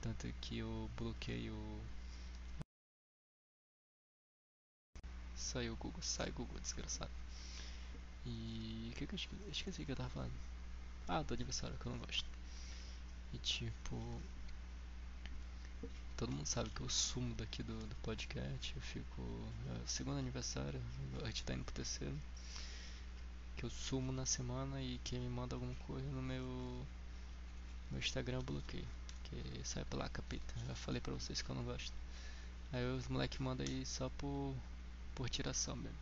Tanto 0.00 0.32
que 0.40 0.58
eu 0.58 0.90
bloqueio. 0.96 1.54
Saiu 5.44 5.74
o 5.74 5.76
Google, 5.76 6.02
sai 6.02 6.30
Google, 6.30 6.58
desgraçado. 6.58 7.10
E 8.24 8.90
o 8.92 8.96
que, 8.96 9.06
que 9.06 9.14
eu 9.14 9.16
esqueci? 9.16 9.42
esqueci 9.50 9.82
o 9.82 9.86
que 9.86 9.92
eu 9.92 9.96
tava 9.96 10.08
falando. 10.08 10.32
Ah, 11.06 11.22
do 11.22 11.34
aniversário 11.34 11.76
que 11.76 11.84
eu 11.86 11.92
não 11.92 11.98
gosto. 11.98 12.24
E 13.32 13.38
tipo. 13.38 14.20
Todo 16.16 16.32
mundo 16.32 16.46
sabe 16.46 16.70
que 16.70 16.80
eu 16.80 16.88
sumo 16.88 17.34
daqui 17.34 17.62
do, 17.62 17.78
do 17.86 17.94
podcast. 17.96 18.74
Eu 18.74 18.80
fico. 18.80 19.22
É, 19.68 19.86
segundo 19.86 20.18
aniversário, 20.18 20.80
a 21.22 21.26
gente 21.26 21.44
tá 21.44 21.52
indo 21.52 21.64
pro 21.64 21.74
terceiro. 21.74 22.18
Que 23.56 23.64
eu 23.64 23.70
sumo 23.70 24.12
na 24.12 24.24
semana 24.24 24.80
e 24.80 24.98
quem 25.04 25.20
me 25.20 25.28
manda 25.28 25.54
alguma 25.54 25.74
coisa 25.86 26.08
no 26.10 26.22
meu. 26.22 26.46
No 27.90 27.98
Instagram 27.98 28.38
eu 28.38 28.42
bloqueio. 28.42 28.88
Que 29.24 29.60
sai 29.62 29.84
pela 29.84 30.08
capita. 30.08 30.54
Já 30.66 30.74
falei 30.74 31.02
pra 31.02 31.12
vocês 31.12 31.42
que 31.42 31.50
eu 31.50 31.54
não 31.54 31.64
gosto. 31.64 31.92
Aí 32.72 32.84
os 32.96 33.06
moleque 33.08 33.42
mandam 33.42 33.66
aí 33.68 33.84
só 33.84 34.08
por. 34.08 34.56
Por 35.14 35.28
tiração 35.30 35.76
mesmo. 35.76 35.98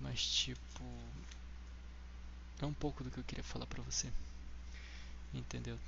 Mas 0.00 0.22
tipo. 0.22 0.82
É 2.60 2.66
um 2.66 2.74
pouco 2.74 3.02
do 3.02 3.10
que 3.10 3.18
eu 3.18 3.24
queria 3.24 3.44
falar 3.44 3.66
pra 3.66 3.82
você. 3.82 4.12
Entendeu? 5.34 5.78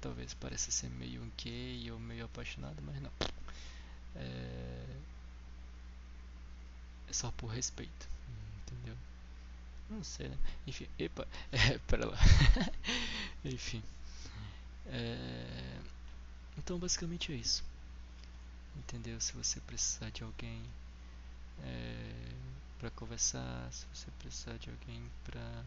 Talvez 0.00 0.34
pareça 0.34 0.70
ser 0.70 0.88
meio 0.90 1.20
gay 1.36 1.90
ou 1.90 1.98
meio 1.98 2.24
apaixonado, 2.24 2.80
mas 2.82 3.00
não. 3.02 3.10
É, 4.14 4.96
é 7.08 7.12
só 7.12 7.30
por 7.32 7.48
respeito. 7.48 8.08
Entendeu? 8.62 8.96
Não 9.90 10.02
sei, 10.02 10.28
né? 10.28 10.38
Enfim, 10.66 10.88
epa, 10.98 11.26
é, 11.52 11.78
pera 11.78 12.06
lá. 12.06 12.18
Enfim. 13.44 13.82
É... 14.86 15.80
Então, 16.58 16.78
basicamente 16.78 17.32
é 17.32 17.36
isso. 17.36 17.64
Entendeu? 18.76 19.20
Se 19.20 19.32
você 19.32 19.60
precisar 19.60 20.10
de 20.10 20.22
alguém 20.22 20.62
é... 21.64 22.32
para 22.78 22.90
conversar, 22.90 23.68
se 23.72 23.86
você 23.92 24.10
precisar 24.18 24.56
de 24.58 24.70
alguém 24.70 25.02
pra. 25.24 25.64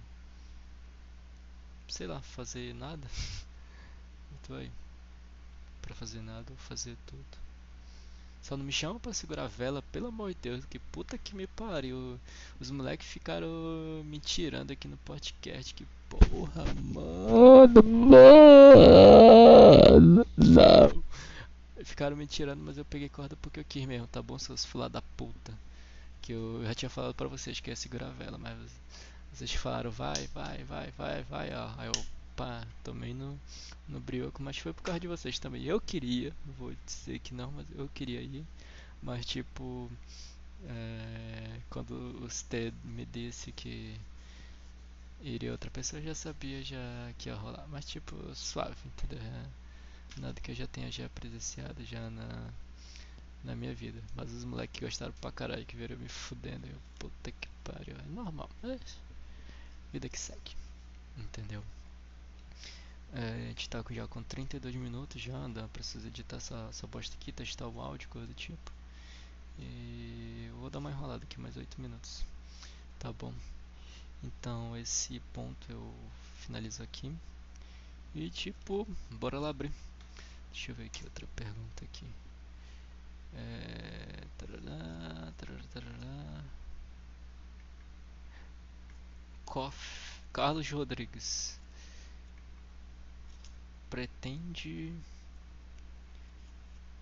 sei 1.88 2.08
lá, 2.08 2.22
fazer 2.22 2.74
nada. 2.76 3.08
Então 4.44 4.56
aí. 4.56 4.72
Pra 5.82 5.96
fazer 5.96 6.22
nada 6.22 6.46
ou 6.52 6.58
fazer 6.58 6.96
tudo. 7.08 7.50
Só 8.42 8.56
não 8.56 8.66
me 8.66 8.72
chama 8.72 9.00
pra 9.00 9.14
segurar 9.14 9.44
a 9.44 9.48
vela, 9.48 9.84
pelo 9.92 10.08
amor 10.08 10.34
de 10.34 10.38
Deus, 10.42 10.66
que 10.66 10.80
puta 10.80 11.18
que 11.18 11.36
me 11.36 11.46
pariu. 11.46 12.18
Os 12.60 12.72
moleques 12.72 13.08
ficaram 13.08 13.48
me 14.06 14.20
tirando 14.20 14.72
aqui 14.72 14.88
no 14.88 14.98
podcast. 14.98 15.74
Que 15.74 15.86
porra, 16.08 16.64
mano, 16.82 17.84
mano, 18.92 20.26
não. 20.38 21.04
Ficaram 21.84 22.16
me 22.16 22.26
tirando, 22.26 22.62
mas 22.62 22.78
eu 22.78 22.86
peguei 22.86 23.10
corda 23.10 23.36
porque 23.42 23.60
eu 23.60 23.66
quis 23.68 23.86
mesmo, 23.86 24.08
tá 24.08 24.22
bom, 24.22 24.40
seus 24.40 24.64
filha 24.66 24.88
da 24.90 25.02
puta. 25.02 25.54
Que 26.22 26.34
eu 26.34 26.64
já 26.66 26.74
tinha 26.74 26.90
falado 26.90 27.14
pra 27.14 27.28
vocês 27.28 27.60
que 27.60 27.70
ia 27.70 27.76
segurar 27.76 28.08
a 28.08 28.12
vela, 28.12 28.38
mas 28.38 28.58
vocês 29.34 29.54
falaram, 29.54 29.92
vai, 29.92 30.28
vai, 30.34 30.64
vai, 30.64 30.92
vai, 30.92 31.24
vai, 31.24 31.54
ó. 31.54 31.74
Aí 31.78 31.88
eu 31.88 32.06
pá, 32.36 32.66
tomei 32.84 33.14
no, 33.14 33.40
no 33.88 34.00
brioco, 34.00 34.42
mas 34.42 34.58
foi 34.58 34.74
por 34.74 34.84
causa 34.84 35.00
de 35.00 35.08
vocês 35.08 35.40
também. 35.40 35.64
Eu 35.64 35.80
queria, 35.82 36.34
vou 36.58 36.74
dizer 36.86 37.20
que 37.20 37.34
não, 37.34 37.52
mas 37.52 37.66
eu 37.76 37.90
queria 37.94 38.22
ir. 38.22 38.46
Mas 39.02 39.26
tipo, 39.26 39.90
é, 40.68 41.60
quando 41.70 41.92
o 42.24 42.30
Stead 42.30 42.74
me 42.84 43.06
disse 43.06 43.52
que 43.52 43.96
iria 45.22 45.52
outra 45.52 45.70
pessoa, 45.72 46.02
eu 46.02 46.06
já 46.06 46.16
sabia 46.16 46.64
já 46.64 46.78
que 47.18 47.30
ia 47.30 47.36
rolar. 47.36 47.66
Mas 47.70 47.86
tipo, 47.86 48.16
suave, 48.36 48.76
entendeu? 48.86 49.20
Nada 50.18 50.40
que 50.42 50.52
eu 50.52 50.56
já 50.56 50.68
tenha 50.68 50.92
já 50.92 51.08
presenciado 51.10 51.84
já 51.86 52.10
na, 52.10 52.52
na 53.44 53.56
minha 53.56 53.74
vida. 53.74 54.02
Mas 54.16 54.32
os 54.32 54.44
moleques 54.44 54.82
gostaram 54.82 55.14
pra 55.22 55.32
caralho, 55.32 55.66
que 55.66 55.76
viram 55.76 55.98
me 55.98 56.10
fudendo. 56.10 56.68
Eu, 56.68 56.78
puta 56.98 57.32
que 57.32 57.48
pariu, 57.64 57.96
é 57.96 58.14
normal, 58.14 58.50
mas 58.62 58.80
vida 59.92 60.08
que 60.08 60.20
segue, 60.20 60.56
entendeu? 61.18 61.64
É, 63.14 63.46
a 63.46 63.48
gente 63.50 63.68
tá 63.70 63.84
já 63.90 64.08
com 64.08 64.22
32 64.22 64.76
minutos 64.76 65.20
já, 65.20 65.46
ainda 65.46 65.68
preciso 65.70 66.08
editar 66.08 66.38
essa, 66.38 66.68
essa 66.70 66.86
bosta 66.86 67.16
aqui, 67.16 67.32
testar 67.32 67.68
o 67.68 67.82
áudio, 67.82 68.08
coisa 68.10 68.28
do 68.28 68.34
tipo. 68.34 68.72
E 69.58 70.50
vou 70.60 70.70
dar 70.70 70.80
uma 70.80 70.92
enrolada 70.92 71.24
aqui, 71.24 71.40
mais 71.40 71.58
8 71.58 71.82
minutos. 71.82 72.24
Tá 73.00 73.12
bom. 73.12 73.34
Então 74.24 74.78
esse 74.78 75.20
ponto 75.34 75.72
eu 75.72 75.94
finalizo 76.38 76.84
aqui. 76.84 77.14
E 78.14 78.30
tipo, 78.30 78.88
bora 79.12 79.40
lá 79.40 79.50
abrir. 79.50 79.72
Deixa 80.52 80.72
eu 80.72 80.76
ver 80.76 80.86
aqui 80.86 81.04
outra 81.04 81.28
pergunta 81.36 81.86
aqui. 81.86 82.06
É... 83.36 84.24
Tarará, 84.38 85.32
tarará, 85.38 85.64
tarará. 85.74 86.44
Carlos 90.32 90.70
Rodrigues 90.70 91.60
pretende 93.90 94.94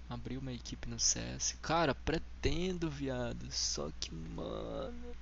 abrir 0.09 0.37
uma 0.37 0.53
equipe 0.53 0.89
no 0.89 0.99
CS. 0.99 1.57
Cara, 1.61 1.93
pretendo, 1.93 2.89
viado. 2.89 3.51
Só 3.51 3.91
que, 3.99 4.13
mano. 4.13 5.15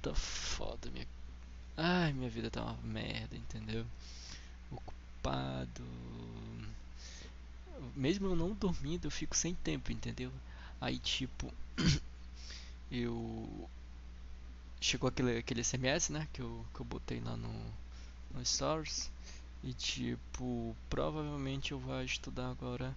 Tá 0.00 0.14
foda, 0.14 0.90
minha. 0.90 1.06
Ai, 1.76 2.12
minha 2.12 2.30
vida 2.30 2.50
tá 2.50 2.62
uma 2.62 2.78
merda, 2.82 3.36
entendeu? 3.36 3.84
Ocupado. 4.70 5.84
Mesmo 7.94 8.26
eu 8.26 8.36
não 8.36 8.52
dormindo, 8.52 9.06
eu 9.06 9.10
fico 9.10 9.36
sem 9.36 9.54
tempo, 9.54 9.92
entendeu? 9.92 10.32
Aí, 10.80 10.98
tipo. 10.98 11.52
eu. 12.90 13.68
Chegou 14.80 15.08
aquele, 15.08 15.38
aquele 15.38 15.62
SMS, 15.62 16.10
né? 16.10 16.28
Que 16.32 16.42
eu, 16.42 16.66
que 16.74 16.80
eu 16.80 16.84
botei 16.86 17.20
lá 17.20 17.36
no, 17.36 17.52
no 18.34 18.44
Stories. 18.44 19.10
E 19.64 19.72
tipo, 19.72 20.76
provavelmente 20.90 21.70
eu 21.70 21.78
vou 21.78 22.02
estudar 22.02 22.50
agora 22.50 22.96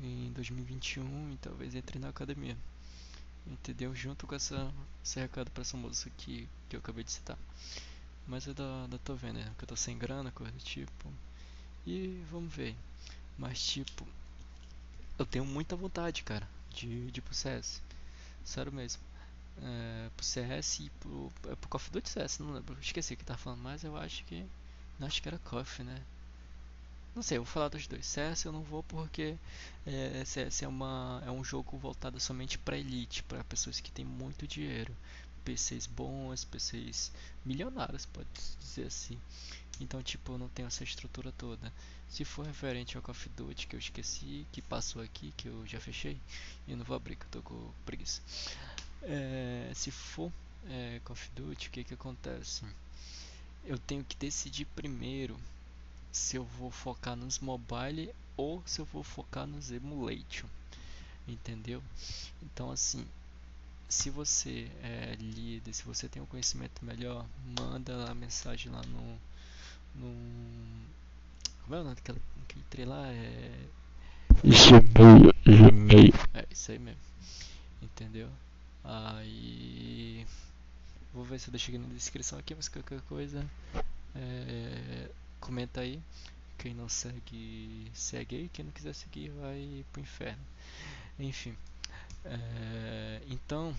em 0.00 0.30
2021 0.32 1.32
e 1.32 1.36
talvez 1.38 1.74
entre 1.74 1.98
na 1.98 2.10
academia. 2.10 2.56
Entendeu? 3.44 3.94
Junto 3.94 4.26
com 4.26 4.34
essa, 4.34 4.72
esse 5.04 5.18
recado 5.18 5.50
pra 5.50 5.62
essa 5.62 5.76
moça 5.76 6.08
aqui 6.08 6.48
que 6.68 6.76
eu 6.76 6.80
acabei 6.80 7.02
de 7.02 7.10
citar. 7.10 7.38
Mas 8.26 8.46
eu 8.46 8.54
ainda, 8.58 8.98
tô 8.98 9.14
vendo, 9.14 9.38
né? 9.38 9.52
Que 9.58 9.64
eu 9.64 9.68
tô 9.68 9.76
sem 9.76 9.98
grana, 9.98 10.30
coisa 10.32 10.52
do 10.52 10.58
tipo. 10.58 11.12
E 11.86 12.22
vamos 12.30 12.54
ver. 12.54 12.76
Mas 13.38 13.64
tipo, 13.64 14.06
eu 15.18 15.26
tenho 15.26 15.44
muita 15.44 15.76
vontade, 15.76 16.22
cara, 16.22 16.48
de, 16.70 17.10
de 17.10 17.20
ir 17.20 17.22
pro 17.22 17.34
CS. 17.34 17.82
Sério 18.44 18.72
mesmo. 18.72 19.02
É, 19.62 20.10
pro 20.16 20.24
CS 20.24 20.80
e 20.80 20.90
pro, 21.00 21.32
é 21.48 21.54
pro 21.56 21.76
of 21.76 21.90
Duty 21.90 22.08
CS, 22.08 22.38
não 22.38 22.52
lembro. 22.52 22.76
Esqueci 22.80 23.16
que 23.16 23.24
tá 23.24 23.36
falando, 23.36 23.62
mas 23.62 23.84
eu 23.84 23.96
acho 23.96 24.24
que 24.24 24.46
Acho 25.00 25.20
que 25.20 25.28
era 25.28 25.38
Coffee, 25.38 25.84
né? 25.84 26.02
Não 27.14 27.22
sei, 27.22 27.36
eu 27.36 27.44
vou 27.44 27.52
falar 27.52 27.68
dos 27.68 27.86
dois. 27.86 28.06
CS 28.06 28.44
eu 28.44 28.52
não 28.52 28.62
vou 28.62 28.82
porque 28.82 29.36
é, 29.86 30.24
CS 30.24 30.62
é, 30.62 30.68
uma, 30.68 31.22
é 31.26 31.30
um 31.30 31.44
jogo 31.44 31.76
voltado 31.76 32.18
somente 32.18 32.58
para 32.58 32.78
elite, 32.78 33.22
para 33.22 33.44
pessoas 33.44 33.78
que 33.80 33.90
têm 33.90 34.04
muito 34.04 34.46
dinheiro. 34.46 34.94
PCs 35.44 35.86
bons, 35.86 36.44
PCs 36.44 37.12
milionários, 37.44 38.06
pode 38.06 38.28
dizer 38.58 38.86
assim. 38.86 39.20
Então, 39.80 40.02
tipo, 40.02 40.38
não 40.38 40.48
tenho 40.48 40.68
essa 40.68 40.84
estrutura 40.84 41.32
toda. 41.32 41.72
Se 42.08 42.24
for 42.24 42.46
referente 42.46 42.96
ao 42.96 43.02
Call 43.02 43.12
of 43.12 43.28
Duty 43.30 43.66
que 43.66 43.76
eu 43.76 43.80
esqueci, 43.80 44.46
que 44.52 44.62
passou 44.62 45.02
aqui, 45.02 45.32
que 45.36 45.48
eu 45.48 45.66
já 45.66 45.80
fechei, 45.80 46.18
eu 46.66 46.76
não 46.76 46.84
vou 46.84 46.96
abrir, 46.96 47.16
que 47.16 47.24
eu 47.24 47.30
tô 47.30 47.42
com 47.42 47.70
preguiça. 47.84 48.22
É, 49.02 49.70
se 49.74 49.90
for 49.90 50.32
é, 50.68 51.00
Call 51.04 51.14
of 51.14 51.30
Duty, 51.34 51.68
o 51.68 51.70
que 51.70 51.84
que 51.84 51.94
acontece? 51.94 52.64
eu 53.66 53.78
tenho 53.78 54.04
que 54.04 54.16
decidir 54.16 54.64
primeiro 54.64 55.36
se 56.12 56.36
eu 56.36 56.44
vou 56.44 56.70
focar 56.70 57.16
nos 57.16 57.40
mobile 57.40 58.14
ou 58.36 58.62
se 58.64 58.80
eu 58.80 58.84
vou 58.84 59.02
focar 59.02 59.46
nos 59.46 59.70
emulation, 59.72 60.46
entendeu? 61.26 61.82
Então 62.42 62.70
assim, 62.70 63.04
se 63.88 64.08
você 64.08 64.70
é 64.82 65.16
líder, 65.18 65.74
se 65.74 65.82
você 65.82 66.08
tem 66.08 66.22
um 66.22 66.26
conhecimento 66.26 66.84
melhor, 66.84 67.26
manda 67.58 68.08
a 68.08 68.14
mensagem 68.14 68.70
lá 68.70 68.82
no, 68.82 69.18
no 70.00 70.56
como 71.66 71.74
é 71.74 71.80
o 71.80 71.82
nome 71.82 71.96
daquele, 71.96 72.20
trem 72.70 72.84
lá? 72.86 73.08
É 73.08 73.66
Gmail, 74.44 75.34
Gmail. 75.44 76.14
É 76.32 76.46
isso 76.48 76.70
aí 76.70 76.78
mesmo. 76.78 77.00
Entendeu? 77.82 78.28
Aí. 78.84 80.24
Vou 81.12 81.24
ver 81.24 81.40
se 81.40 81.48
eu 81.48 81.52
deixo 81.52 81.70
aqui 81.70 81.78
na 81.78 81.88
descrição 81.88 82.38
aqui, 82.38 82.54
mas 82.54 82.68
qualquer 82.68 83.00
coisa. 83.02 83.44
É, 84.14 85.10
comenta 85.40 85.80
aí. 85.80 86.00
Quem 86.56 86.72
não 86.72 86.88
segue, 86.88 87.90
segue 87.92 88.36
aí. 88.36 88.48
Quem 88.50 88.64
não 88.64 88.72
quiser 88.72 88.94
seguir, 88.94 89.30
vai 89.30 89.84
pro 89.92 90.00
inferno. 90.00 90.44
Enfim. 91.18 91.56
É, 92.24 93.22
então. 93.28 93.74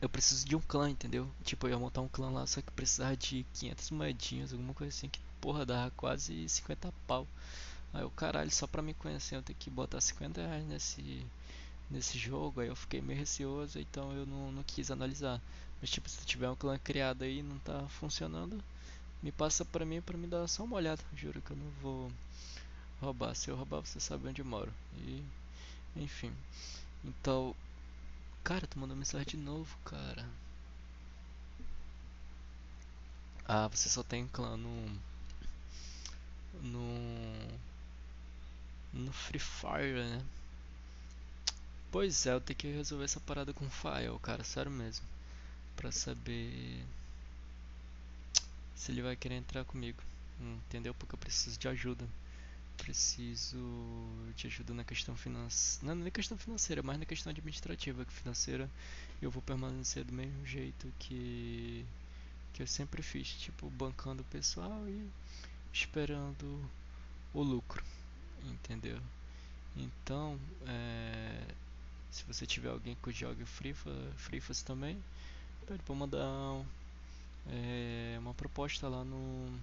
Eu 0.00 0.08
preciso 0.08 0.46
de 0.46 0.54
um 0.54 0.60
clã, 0.60 0.90
entendeu? 0.90 1.28
Tipo, 1.42 1.66
eu 1.66 1.70
ia 1.70 1.78
montar 1.78 2.02
um 2.02 2.08
clã 2.08 2.30
lá, 2.30 2.46
só 2.46 2.60
que 2.60 2.70
precisava 2.72 3.16
de 3.16 3.46
500 3.54 3.90
moedinhas, 3.90 4.52
alguma 4.52 4.74
coisa 4.74 4.94
assim, 4.94 5.08
que 5.08 5.20
porra 5.40 5.64
dava 5.64 5.90
quase 5.92 6.48
50 6.48 6.92
pau. 7.06 7.26
Aí 7.94 8.04
o 8.04 8.10
caralho, 8.10 8.50
só 8.50 8.66
pra 8.66 8.82
me 8.82 8.92
conhecer 8.94 9.36
eu 9.36 9.42
tenho 9.42 9.58
que 9.58 9.70
botar 9.70 10.00
50 10.00 10.42
reais 10.42 10.66
nesse, 10.66 11.26
nesse 11.90 12.18
jogo. 12.18 12.60
Aí 12.60 12.68
eu 12.68 12.76
fiquei 12.76 13.00
meio 13.00 13.18
receoso, 13.18 13.78
então 13.78 14.12
eu 14.12 14.26
não, 14.26 14.52
não 14.52 14.62
quis 14.62 14.90
analisar. 14.90 15.40
Mas 15.80 15.90
tipo, 15.90 16.08
se 16.08 16.24
tiver 16.26 16.50
um 16.50 16.56
clã 16.56 16.78
criado 16.78 17.22
aí 17.22 17.38
e 17.38 17.42
não 17.42 17.58
tá 17.60 17.86
funcionando, 17.88 18.62
me 19.22 19.32
passa 19.32 19.64
pra 19.64 19.84
mim 19.84 20.02
pra 20.02 20.18
me 20.18 20.26
dar 20.26 20.46
só 20.46 20.64
uma 20.64 20.76
olhada. 20.76 21.02
Juro 21.14 21.40
que 21.40 21.52
eu 21.52 21.56
não 21.56 21.70
vou 21.82 22.12
roubar. 23.00 23.34
Se 23.34 23.50
eu 23.50 23.56
roubar, 23.56 23.80
você 23.80 23.98
sabe 23.98 24.28
onde 24.28 24.42
eu 24.42 24.46
moro. 24.46 24.72
E 24.98 25.22
enfim. 25.96 26.32
Então. 27.04 27.54
Cara, 28.46 28.64
tu 28.64 28.78
mandou 28.78 28.96
mensagem 28.96 29.26
de 29.26 29.36
novo, 29.36 29.76
cara. 29.84 30.24
Ah, 33.44 33.66
você 33.66 33.88
só 33.88 34.04
tem 34.04 34.28
clã 34.28 34.56
no. 34.56 35.00
No. 36.62 37.58
No 38.92 39.12
Free 39.12 39.40
Fire, 39.40 39.94
né? 39.94 40.24
Pois 41.90 42.24
é, 42.24 42.34
eu 42.34 42.40
tenho 42.40 42.56
que 42.56 42.68
resolver 42.68 43.04
essa 43.04 43.18
parada 43.18 43.52
com 43.52 43.68
Fael, 43.68 44.16
cara, 44.20 44.44
sério 44.44 44.70
mesmo. 44.70 45.04
Pra 45.74 45.90
saber 45.90 46.84
se 48.76 48.92
ele 48.92 49.02
vai 49.02 49.16
querer 49.16 49.34
entrar 49.34 49.64
comigo. 49.64 50.00
Entendeu? 50.40 50.94
Porque 50.94 51.16
eu 51.16 51.18
preciso 51.18 51.58
de 51.58 51.66
ajuda. 51.66 52.06
Preciso 52.76 53.58
de 54.36 54.46
ajuda 54.46 54.74
na 54.74 54.84
questão 54.84 55.16
financeira. 55.16 55.94
Não 55.94 56.04
na 56.04 56.10
questão 56.10 56.36
financeira, 56.38 56.82
mas 56.82 56.98
na 56.98 57.04
questão 57.04 57.30
administrativa. 57.30 58.04
Que 58.04 58.12
financeira 58.12 58.70
eu 59.20 59.30
vou 59.30 59.42
permanecer 59.42 60.04
do 60.04 60.12
mesmo 60.12 60.46
jeito 60.46 60.92
que, 60.98 61.84
que 62.52 62.62
eu 62.62 62.66
sempre 62.66 63.02
fiz. 63.02 63.28
Tipo, 63.28 63.68
bancando 63.70 64.22
o 64.22 64.26
pessoal 64.26 64.88
e 64.88 65.08
esperando 65.72 66.70
o 67.34 67.42
lucro. 67.42 67.82
Entendeu? 68.44 69.00
Então, 69.76 70.38
é, 70.66 71.42
se 72.10 72.24
você 72.24 72.46
tiver 72.46 72.70
alguém 72.70 72.96
que 73.02 73.12
jogue 73.12 73.44
Frifa, 73.44 73.90
Frifas 74.16 74.62
também, 74.62 75.02
para 75.66 75.94
mandar 75.94 76.64
é, 77.48 78.16
uma 78.18 78.32
proposta 78.32 78.88
lá 78.88 79.04
no 79.04 79.58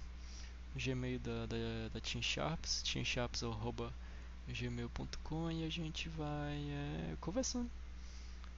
Gmail 0.75 1.19
da, 1.19 1.45
da, 1.45 1.57
da 1.93 1.99
Team 1.99 2.21
Sharps, 2.21 2.81
teamsharps.gmail.com 2.83 5.51
e 5.51 5.65
a 5.65 5.69
gente 5.69 6.09
vai 6.09 6.57
é, 6.69 7.15
conversando, 7.21 7.69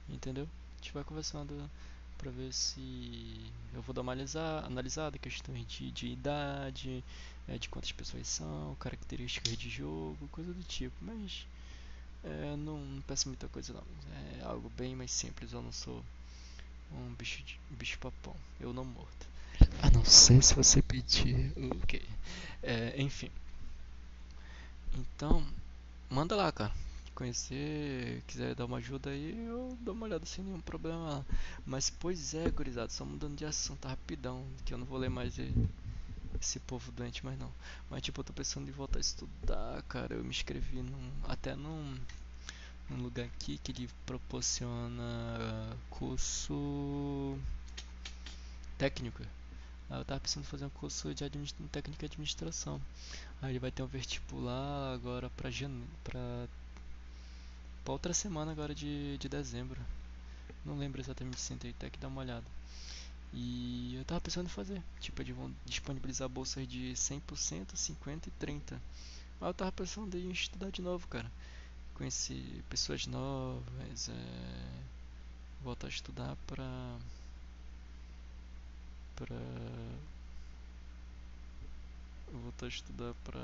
entendeu? 0.08 0.48
A 0.74 0.78
gente 0.82 0.92
vai 0.92 1.04
conversando 1.04 1.70
para 2.16 2.30
ver 2.30 2.52
se 2.52 3.52
eu 3.74 3.82
vou 3.82 3.94
dar 3.94 4.00
uma 4.00 4.16
analisada, 4.64 5.18
questões 5.18 5.66
de, 5.66 5.90
de 5.90 6.06
idade, 6.06 7.04
é, 7.46 7.58
de 7.58 7.68
quantas 7.68 7.92
pessoas 7.92 8.26
são, 8.26 8.74
características 8.80 9.56
de 9.56 9.68
jogo, 9.68 10.26
coisa 10.28 10.52
do 10.52 10.62
tipo, 10.64 10.96
mas 11.02 11.46
é, 12.26 12.56
não, 12.56 12.78
não 12.78 13.02
peço 13.02 13.28
muita 13.28 13.48
coisa 13.48 13.72
não. 13.72 13.82
É 14.40 14.44
algo 14.44 14.68
bem 14.70 14.96
mais 14.96 15.12
simples. 15.12 15.52
Eu 15.52 15.62
não 15.62 15.72
sou 15.72 16.02
um 16.92 17.14
bicho, 17.14 17.42
de, 17.42 17.58
bicho 17.70 17.98
papão. 17.98 18.36
Eu 18.60 18.72
não 18.72 18.84
morto. 18.84 19.26
A 19.82 19.90
não 19.90 20.04
ser 20.04 20.42
se 20.42 20.54
você 20.54 20.82
pedir. 20.82 21.52
Ok. 21.82 22.02
É, 22.62 22.94
enfim. 23.00 23.30
Então, 24.94 25.46
manda 26.10 26.34
lá, 26.36 26.50
cara. 26.52 26.72
Conhecer, 27.14 28.22
quiser 28.26 28.54
dar 28.54 28.66
uma 28.66 28.76
ajuda 28.76 29.08
aí, 29.08 29.46
eu 29.46 29.76
dou 29.80 29.94
uma 29.94 30.04
olhada 30.04 30.26
sem 30.26 30.44
nenhum 30.44 30.60
problema. 30.60 31.24
Mas, 31.64 31.88
pois 31.88 32.34
é, 32.34 32.50
gurizada, 32.50 32.90
só 32.90 33.04
mudando 33.04 33.36
de 33.36 33.44
assunto 33.44 33.88
rapidão, 33.88 34.44
que 34.64 34.74
eu 34.74 34.78
não 34.78 34.84
vou 34.84 34.98
ler 34.98 35.08
mais 35.08 35.38
esse 36.40 36.60
povo 36.60 36.92
doente 36.92 37.24
mais 37.24 37.38
não. 37.38 37.50
Mas 37.90 38.02
tipo, 38.02 38.20
eu 38.20 38.24
tô 38.24 38.32
pensando 38.32 38.68
em 38.68 38.72
voltar 38.72 38.98
a 38.98 39.00
estudar, 39.00 39.82
cara. 39.88 40.14
Eu 40.14 40.22
me 40.22 40.30
inscrevi 40.30 40.82
num, 40.82 41.10
até 41.28 41.54
num, 41.54 41.96
num 42.90 43.02
lugar 43.02 43.26
aqui 43.26 43.58
que 43.58 43.72
ele 43.72 43.88
proporciona 44.04 45.76
curso 45.90 47.38
técnico. 48.78 49.22
Eu 49.88 50.04
tava 50.04 50.20
pensando 50.20 50.42
em 50.42 50.46
fazer 50.46 50.64
um 50.64 50.70
curso 50.70 51.14
de 51.14 51.24
administ 51.24 51.56
técnica 51.70 52.00
de 52.08 52.12
administração. 52.12 52.80
Aí 53.40 53.52
ele 53.52 53.58
vai 53.58 53.70
ter 53.70 53.82
um 53.82 53.86
vestibular 53.86 54.92
agora 54.92 55.30
pra 55.30 55.50
janeiro, 55.50 55.88
pra, 56.02 56.48
pra 57.84 57.92
outra 57.92 58.12
semana 58.12 58.50
agora 58.50 58.74
de, 58.74 59.16
de 59.18 59.28
dezembro. 59.28 59.80
Não 60.64 60.76
lembro 60.76 61.00
exatamente 61.00 61.40
se 61.40 61.54
tem, 61.54 61.72
que 61.72 61.98
dar 61.98 62.08
uma 62.08 62.20
olhada. 62.20 62.44
E 63.32 63.94
eu 63.96 64.04
tava 64.04 64.20
pensando 64.20 64.46
em 64.46 64.50
fazer. 64.50 64.82
Tipo, 65.00 65.22
eles 65.22 65.36
vão 65.36 65.54
disponibilizar 65.64 66.28
bolsas 66.28 66.66
de 66.66 66.92
100%, 66.94 67.20
50% 67.74 68.26
e 68.26 68.44
30%. 68.44 68.78
Mas 69.38 69.48
eu 69.48 69.54
tava 69.54 69.72
pensando 69.72 70.16
em 70.16 70.30
estudar 70.30 70.70
de 70.70 70.82
novo, 70.82 71.06
cara. 71.08 71.30
Conhecer 71.94 72.64
pessoas 72.68 73.06
novas, 73.06 74.08
é... 74.08 74.82
voltar 75.62 75.86
a 75.86 75.90
estudar 75.90 76.36
pra. 76.46 76.98
Pra. 79.16 79.36
voltar 82.32 82.66
a 82.66 82.68
estudar 82.68 83.14
pra. 83.24 83.40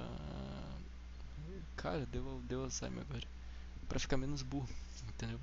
Cara, 1.77 2.07
deu, 2.07 2.41
deu 2.49 2.65
Alzheimer 2.65 3.03
agora. 3.09 3.27
Pra 3.89 3.99
ficar 3.99 4.17
menos 4.17 4.43
burro, 4.43 4.69
entendeu? 5.09 5.41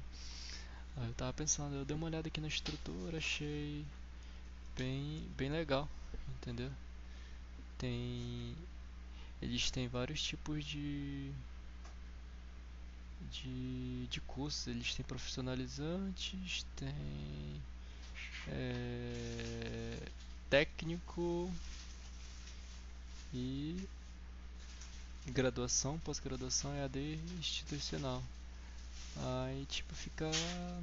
Aí 0.98 1.08
eu 1.08 1.14
tava 1.14 1.34
pensando, 1.34 1.76
eu 1.76 1.86
dei 1.86 1.96
uma 1.96 2.08
olhada 2.08 2.28
aqui 2.28 2.42
na 2.42 2.48
estrutura, 2.48 3.18
achei 3.18 3.86
bem, 4.78 5.28
bem 5.38 5.50
legal, 5.50 5.88
entendeu? 6.38 6.72
Tem 7.78 8.56
eles 9.42 9.72
têm 9.72 9.88
vários 9.88 10.22
tipos 10.22 10.66
de 10.66 11.32
de, 13.32 14.08
de 14.08 14.22
cursos, 14.22 14.68
eles 14.68 14.94
têm 14.96 15.06
profissionalizantes, 15.06 16.66
tem 16.76 17.62
é, 18.52 19.98
técnico 20.50 21.52
e 23.34 23.88
graduação, 25.28 26.00
pós-graduação 26.00 26.74
é 26.74 26.84
AD 26.84 27.16
institucional. 27.40 28.24
Aí 29.18 29.66
tipo 29.66 29.94
fica 29.96 30.30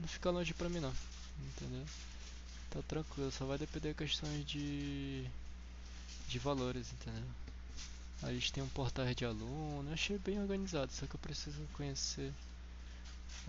não 0.01 0.09
fica 0.09 0.31
longe 0.31 0.53
pra 0.55 0.69
mim 0.69 0.81
não, 0.81 0.93
entendeu? 1.41 1.85
Tá 2.71 2.81
tranquilo, 2.83 3.31
só 3.31 3.47
vai 3.47 3.59
depender 3.59 3.95
questões 3.95 4.45
de 4.45 5.27
de 6.29 6.39
valores, 6.39 6.93
entendeu? 6.93 7.25
A 8.23 8.33
gente 8.33 8.53
tem 8.53 8.63
um 8.63 8.69
portal 8.69 9.07
de 9.15 9.25
aluno, 9.25 9.93
achei 9.93 10.19
bem 10.19 10.41
organizado, 10.41 10.93
só 10.93 11.07
que 11.07 11.15
eu 11.15 11.21
preciso 11.21 11.61
conhecer 11.75 12.33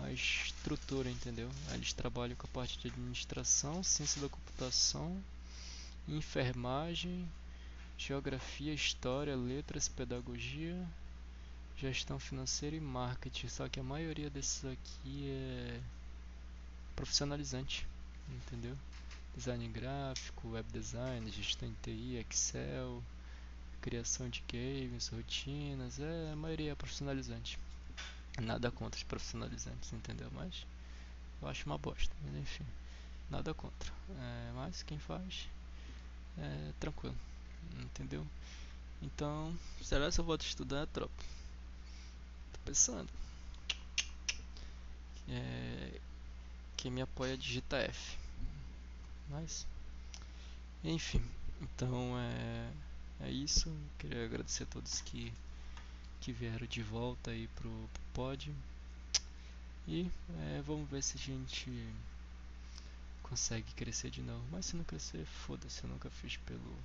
a 0.00 0.12
estrutura, 0.12 1.10
entendeu? 1.10 1.50
Eles 1.72 1.92
trabalham 1.92 2.36
com 2.36 2.46
a 2.46 2.50
parte 2.50 2.78
de 2.78 2.88
administração, 2.88 3.82
ciência 3.82 4.20
da 4.20 4.28
computação, 4.28 5.22
enfermagem, 6.08 7.28
geografia, 7.96 8.72
história, 8.72 9.36
letras, 9.36 9.88
pedagogia, 9.88 10.86
gestão 11.76 12.18
financeira 12.18 12.76
e 12.76 12.80
marketing. 12.80 13.48
Só 13.48 13.68
que 13.68 13.80
a 13.80 13.82
maioria 13.82 14.30
desses 14.30 14.64
aqui 14.64 15.30
é 15.30 15.80
profissionalizante, 16.94 17.86
entendeu? 18.28 18.76
design 19.38 19.68
gráfico, 19.68 20.48
web 20.48 20.68
design, 20.72 21.30
gestão 21.30 21.68
de 21.68 21.76
TI, 21.82 22.16
Excel, 22.16 23.00
criação 23.80 24.28
de 24.28 24.42
games, 24.50 25.08
rotinas, 25.08 26.00
é, 26.00 26.32
a 26.32 26.36
maioria 26.36 26.72
é 26.72 26.74
profissionalizante. 26.74 27.56
Nada 28.40 28.70
contra 28.70 28.96
os 28.96 29.04
profissionalizantes, 29.04 29.92
entendeu? 29.92 30.30
Mas 30.32 30.66
eu 31.42 31.48
acho 31.48 31.66
uma 31.66 31.78
bosta, 31.78 32.14
mas 32.24 32.34
enfim, 32.36 32.64
nada 33.30 33.52
contra. 33.54 33.92
É, 34.10 34.52
mas 34.54 34.82
quem 34.82 34.98
faz 34.98 35.48
é 36.38 36.72
tranquilo, 36.78 37.16
entendeu? 37.80 38.26
Então, 39.02 39.56
será 39.82 40.10
que 40.10 40.20
eu 40.20 40.24
volto 40.24 40.42
a 40.42 40.46
estudar, 40.46 40.86
tropa? 40.86 41.38
tropeçando. 42.68 43.08
É, 45.28 46.00
quem 46.76 46.90
me 46.90 47.00
apoia 47.00 47.36
digita 47.36 47.76
F. 47.76 48.18
Mas, 49.30 49.66
enfim, 50.84 51.22
então 51.62 52.18
é, 52.18 52.70
é 53.26 53.30
isso. 53.30 53.74
Queria 53.98 54.24
agradecer 54.24 54.64
a 54.64 54.66
todos 54.66 55.00
que, 55.00 55.32
que 56.20 56.32
vieram 56.32 56.66
de 56.66 56.82
volta 56.82 57.30
aí 57.30 57.48
pro, 57.56 57.70
pro 57.70 58.02
pod. 58.14 58.52
E 59.86 60.10
é, 60.40 60.62
vamos 60.66 60.88
ver 60.90 61.02
se 61.02 61.16
a 61.16 61.20
gente 61.20 61.70
consegue 63.22 63.72
crescer 63.74 64.10
de 64.10 64.22
novo. 64.22 64.44
Mas 64.50 64.66
se 64.66 64.76
não 64.76 64.84
crescer, 64.84 65.24
foda-se, 65.24 65.82
eu 65.84 65.90
nunca 65.90 66.10
fiz 66.10 66.36
pelo, 66.38 66.76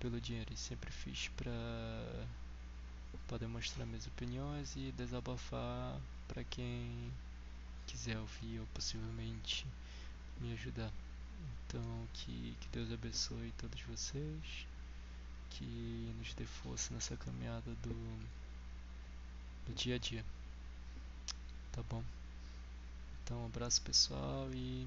pelo 0.00 0.20
dinheiro. 0.20 0.52
E 0.52 0.56
sempre 0.56 0.90
fiz 0.90 1.28
pra, 1.36 2.26
pra 3.28 3.38
demonstrar 3.38 3.86
minhas 3.86 4.06
opiniões 4.06 4.74
e 4.76 4.92
desabafar 4.92 5.98
pra 6.28 6.44
quem 6.44 7.12
quiser 7.86 8.18
ouvir 8.18 8.60
ou 8.60 8.66
possivelmente 8.74 9.66
me 10.40 10.52
ajudar. 10.52 10.92
Então, 11.66 12.08
que, 12.12 12.56
que 12.60 12.68
Deus 12.72 12.92
abençoe 12.92 13.52
todos 13.58 13.80
vocês, 13.82 14.66
que 15.58 16.12
nos 16.18 16.34
dê 16.34 16.44
força 16.44 16.92
nessa 16.92 17.16
caminhada 17.16 17.70
do, 17.82 17.94
do 19.66 19.74
dia 19.74 19.94
a 19.94 19.98
dia. 19.98 20.24
Tá 21.72 21.82
bom? 21.88 22.02
Então, 23.22 23.42
um 23.42 23.46
abraço 23.46 23.80
pessoal 23.80 24.48
e 24.52 24.86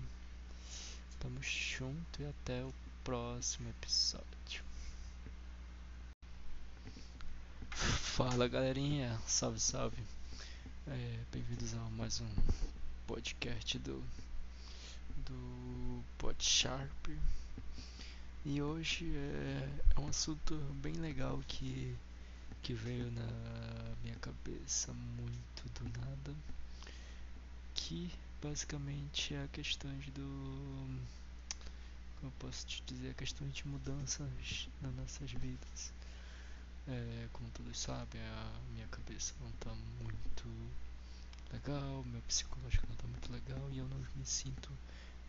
tamo 1.19 1.41
junto 1.41 2.21
e 2.21 2.25
até 2.25 2.63
o 2.63 2.73
próximo 3.03 3.67
episódio. 3.69 4.63
Fala 7.71 8.47
galerinha, 8.47 9.19
salve 9.25 9.59
salve. 9.59 9.97
É, 10.87 11.19
Bem-vindos 11.31 11.73
a 11.73 11.79
mais 11.91 12.21
um 12.21 12.29
podcast 13.07 13.79
do 13.79 14.03
do 15.25 16.03
PodSharp. 16.17 17.07
E 18.45 18.61
hoje 18.61 19.05
é, 19.15 19.69
é 19.95 19.99
um 19.99 20.07
assunto 20.07 20.55
bem 20.81 20.93
legal 20.93 21.41
que 21.47 21.95
que 22.61 22.73
veio 22.73 23.09
na 23.11 23.95
minha 24.03 24.15
cabeça 24.15 24.91
muito 24.93 25.69
do 25.75 25.99
nada, 25.99 26.35
que 27.73 28.11
basicamente 28.41 29.33
é 29.33 29.43
a 29.43 29.47
questão 29.47 29.91
do 30.13 30.99
como 32.19 32.27
eu 32.27 32.31
posso 32.39 32.67
te 32.67 32.83
dizer, 32.83 33.11
a 33.11 33.13
questão 33.13 33.47
de 33.47 33.65
mudanças 33.65 34.67
nas 34.81 34.93
nossas 34.95 35.31
vidas. 35.31 35.93
É, 36.87 37.27
como 37.31 37.49
todos 37.51 37.79
sabem, 37.79 38.21
a 38.21 38.59
minha 38.73 38.87
cabeça 38.87 39.33
não 39.39 39.49
está 39.49 39.73
muito 40.01 40.71
legal, 41.53 42.03
meu 42.03 42.21
psicológico 42.23 42.85
não 42.87 42.95
está 42.95 43.07
muito 43.07 43.31
legal 43.31 43.69
e 43.71 43.77
eu 43.77 43.87
não 43.87 43.97
me 44.15 44.25
sinto 44.25 44.69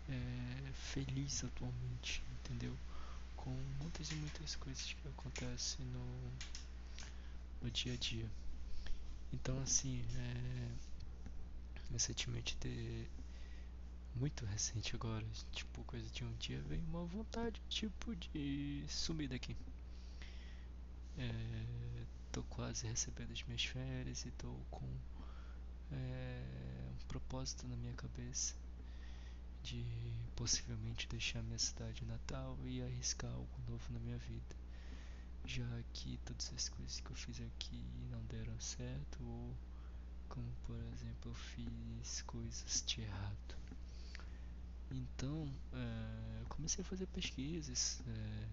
é, 0.09 0.73
feliz 0.73 1.45
atualmente, 1.45 2.23
entendeu? 2.41 2.77
Com 3.41 3.51
muitas 3.81 4.11
e 4.11 4.15
muitas 4.17 4.55
coisas 4.57 4.93
que 4.93 5.09
acontecem 5.09 5.87
no, 5.87 6.31
no 7.63 7.71
dia 7.71 7.95
a 7.95 7.97
dia. 7.97 8.31
Então, 9.33 9.59
assim, 9.63 10.05
é, 10.15 10.69
recentemente, 11.91 12.55
de, 12.61 13.07
muito 14.15 14.45
recente 14.45 14.95
agora, 14.95 15.25
tipo, 15.53 15.83
coisa 15.85 16.07
de 16.11 16.23
um 16.23 16.33
dia, 16.35 16.61
veio 16.69 16.83
uma 16.83 17.07
vontade, 17.07 17.59
tipo, 17.71 18.15
de 18.15 18.85
sumir 18.87 19.31
daqui. 19.31 19.57
É, 21.17 21.65
tô 22.31 22.43
quase 22.43 22.87
recebendo 22.87 23.33
as 23.33 23.43
minhas 23.45 23.65
férias 23.65 24.27
e 24.27 24.31
tô 24.33 24.55
com 24.71 24.87
é, 25.93 26.45
um 26.93 27.07
propósito 27.09 27.67
na 27.67 27.77
minha 27.77 27.95
cabeça 27.95 28.55
de 29.63 29.85
possivelmente 30.37 31.07
deixar 31.09 31.43
minha 31.43 31.59
cidade 31.59 32.05
natal 32.05 32.59
e 32.65 32.83
arriscar 32.83 33.31
algo 33.31 33.61
novo 33.69 33.93
na 33.93 33.99
minha 33.99 34.19
vida. 34.19 34.57
Já 35.45 35.83
que 35.93 36.19
todas 36.25 36.53
as 36.55 36.69
coisas 36.69 37.01
que 37.01 37.11
eu 37.11 37.17
fiz 37.17 37.41
aqui 37.41 37.85
não 38.11 38.23
deram 38.27 38.59
certo, 38.61 39.23
ou 39.23 39.57
como 40.29 40.51
por 40.67 40.77
exemplo 40.95 41.31
eu 41.31 41.35
fiz 41.35 42.23
coisas 42.23 42.85
de 42.87 43.03
errado. 43.03 43.57
Então 44.91 45.49
é, 45.73 46.45
comecei 46.49 46.83
a 46.83 46.87
fazer 46.87 47.07
pesquisas 47.07 48.03
é, 48.07 48.49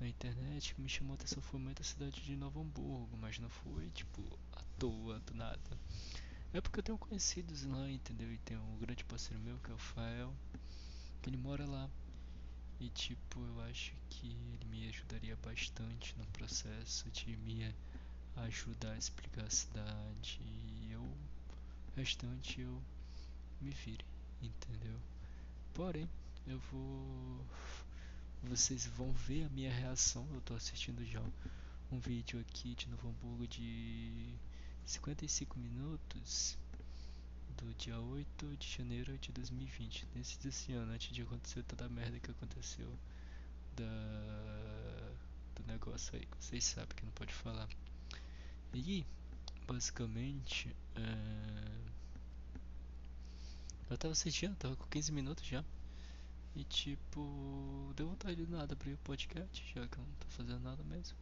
na 0.00 0.08
internet 0.08 0.74
que 0.74 0.80
me 0.80 0.88
chamou 0.88 1.12
a 1.12 1.14
atenção 1.14 1.42
foi 1.42 1.58
muito 1.58 1.80
a 1.80 1.84
cidade 1.84 2.20
de 2.20 2.36
Novo 2.36 2.60
Hamburgo, 2.60 3.16
mas 3.16 3.38
não 3.38 3.48
foi 3.48 3.88
tipo 3.90 4.22
à 4.52 4.62
toa, 4.78 5.18
do 5.20 5.34
nada. 5.34 5.78
É 6.52 6.60
porque 6.60 6.80
eu 6.80 6.84
tenho 6.84 6.98
conhecidos 6.98 7.64
lá, 7.64 7.90
entendeu? 7.90 8.32
E 8.32 8.38
tem 8.38 8.56
um 8.56 8.78
grande 8.78 9.04
parceiro 9.04 9.42
meu 9.42 9.58
que 9.58 9.70
é 9.70 9.74
o 9.74 9.78
Fael, 9.78 10.34
que 11.22 11.28
ele 11.28 11.36
mora 11.36 11.66
lá. 11.66 11.88
E 12.80 12.88
tipo, 12.90 13.40
eu 13.40 13.60
acho 13.62 13.94
que 14.10 14.26
ele 14.26 14.64
me 14.66 14.88
ajudaria 14.88 15.36
bastante 15.36 16.14
no 16.18 16.26
processo 16.26 17.10
de 17.10 17.36
me 17.36 17.74
ajudar 18.36 18.92
a 18.92 18.98
explicar 18.98 19.44
a 19.44 19.50
cidade 19.50 20.40
e 20.42 20.92
eu, 20.92 21.10
restante, 21.96 22.60
eu 22.60 22.82
me 23.60 23.70
vire, 23.70 24.04
entendeu? 24.42 24.98
Porém, 25.72 26.08
eu 26.46 26.58
vou. 26.70 27.44
Vocês 28.42 28.86
vão 28.86 29.12
ver 29.12 29.44
a 29.44 29.48
minha 29.48 29.72
reação. 29.72 30.26
Eu 30.32 30.40
tô 30.42 30.54
assistindo 30.54 31.04
já 31.04 31.22
um 31.90 31.98
vídeo 31.98 32.38
aqui 32.40 32.74
de 32.74 32.88
Novo 32.88 33.08
Hamburgo 33.08 33.46
de 33.46 34.34
55 34.86 35.58
minutos 35.58 36.56
do 37.56 37.74
dia 37.74 37.98
8 37.98 38.56
de 38.56 38.68
janeiro 38.68 39.18
de 39.18 39.32
2020, 39.32 40.06
nesse 40.14 40.38
desse 40.38 40.72
ano, 40.72 40.92
antes 40.92 41.12
de 41.12 41.22
acontecer 41.22 41.64
toda 41.64 41.86
a 41.86 41.88
merda 41.88 42.20
que 42.20 42.30
aconteceu 42.30 42.88
da 43.76 43.84
do 45.56 45.66
negócio 45.66 46.16
aí, 46.16 46.28
vocês 46.38 46.64
sabem 46.64 46.94
que 46.94 47.04
não 47.04 47.12
pode 47.12 47.32
falar. 47.34 47.68
E 48.72 49.04
basicamente 49.66 50.74
é... 50.94 51.80
eu 53.90 53.98
tava 53.98 54.12
assistindo, 54.12 54.54
tava 54.56 54.76
com 54.76 54.86
15 54.86 55.10
minutos 55.10 55.44
já. 55.44 55.64
E 56.54 56.62
tipo, 56.64 57.92
deu 57.96 58.08
vontade 58.08 58.36
de 58.36 58.50
nada 58.50 58.74
abrir 58.74 58.92
o 58.92 58.98
podcast, 58.98 59.64
já 59.74 59.86
que 59.88 59.98
eu 59.98 60.04
não 60.04 60.14
tô 60.14 60.26
fazendo 60.28 60.60
nada 60.60 60.82
mesmo 60.84 61.16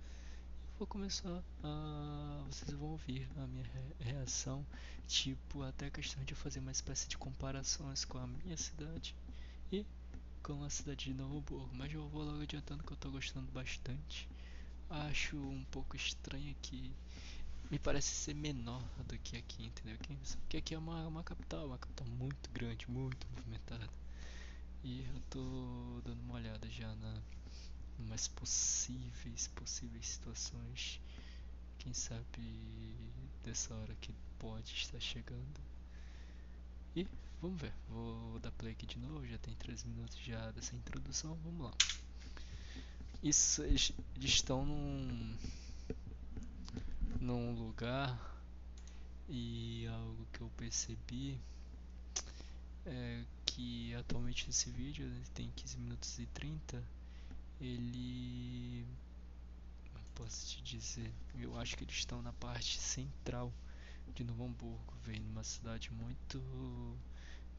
vou 0.79 0.87
começar 0.87 1.43
a. 1.63 2.45
Vocês 2.49 2.73
vão 2.73 2.91
ouvir 2.91 3.29
a 3.37 3.47
minha 3.47 3.65
reação, 4.01 4.67
tipo, 5.07 5.63
até 5.63 5.87
a 5.87 5.91
questão 5.91 6.23
de 6.25 6.35
fazer 6.35 6.61
uma 6.61 6.73
espécie 6.73 7.09
de 7.09 7.17
comparações 7.17 8.05
com 8.05 8.19
a 8.19 8.27
minha 8.27 8.57
cidade 8.57 9.15
e 9.71 9.87
com 10.43 10.65
a 10.65 10.71
cidade 10.71 11.07
de 11.07 11.15
Novo 11.15 11.39
Hamburgo. 11.39 11.71
Mas 11.75 11.93
eu 11.93 12.07
vou 12.09 12.25
logo 12.25 12.43
adiantando 12.43 12.83
que 12.83 12.93
eu 12.93 12.97
tô 12.97 13.11
gostando 13.11 13.51
bastante. 13.53 14.29
Acho 14.91 15.37
um 15.37 15.65
pouco 15.71 15.97
estranho 15.97 16.55
que 16.61 16.93
me 17.71 17.79
parece 17.79 18.09
ser 18.09 18.35
menor 18.35 18.83
do 19.07 19.17
que 19.19 19.37
aqui, 19.37 19.67
entendeu? 19.67 19.97
Porque 20.41 20.57
aqui 20.57 20.75
é 20.75 20.79
uma, 20.79 21.07
uma 21.07 21.23
capital, 21.23 21.67
uma 21.67 21.79
capital 21.79 22.07
muito 22.09 22.51
grande, 22.51 22.91
muito 22.91 23.27
movimentada. 23.35 23.89
E 24.83 25.03
eu 25.03 25.21
tô 25.31 26.01
dando 26.05 26.21
uma 26.23 26.35
olhada 26.35 26.69
já 26.69 26.95
na 26.97 27.23
umas 27.99 28.29
possíveis, 28.29 29.49
possíveis 29.49 30.07
situações. 30.07 31.01
Quem 31.79 31.93
sabe 31.93 32.97
dessa 33.43 33.75
hora 33.75 33.95
que 34.01 34.15
pode 34.39 34.73
estar 34.73 35.01
chegando. 35.01 35.61
E 36.97 37.07
vamos 37.41 37.61
ver, 37.61 37.73
vou 37.89 38.39
dar 38.39 38.51
play 38.53 38.73
aqui 38.73 38.87
de 38.87 38.99
novo, 38.99 39.27
já 39.27 39.39
tem 39.39 39.55
3 39.55 39.85
minutos 39.85 40.17
já 40.19 40.51
dessa 40.53 40.75
introdução, 40.77 41.39
vamos 41.45 41.65
lá. 41.65 41.75
Isso, 43.23 43.63
eles 43.63 43.93
estão 44.23 44.65
num, 44.65 45.37
num 47.21 47.55
lugar 47.55 48.19
e 49.29 49.87
algo 49.89 50.27
que 50.33 50.41
eu 50.41 50.51
percebi 50.57 51.41
é 52.87 53.25
que 53.47 53.95
atualmente 53.95 54.51
esse 54.51 54.71
vídeo 54.71 55.11
tem 55.33 55.51
15 55.57 55.79
minutos 55.79 56.19
e 56.19 56.27
30 56.27 56.83
ele 57.61 58.87
posso 60.15 60.47
te 60.47 60.63
dizer, 60.63 61.13
eu 61.35 61.59
acho 61.59 61.77
que 61.77 61.85
eles 61.85 61.97
estão 61.97 62.23
na 62.23 62.33
parte 62.33 62.79
central 62.79 63.53
de 64.15 64.23
Novo 64.23 64.45
Hamburgo, 64.45 64.95
veio 65.05 65.23
numa 65.23 65.43
cidade 65.43 65.91
muito 65.93 66.41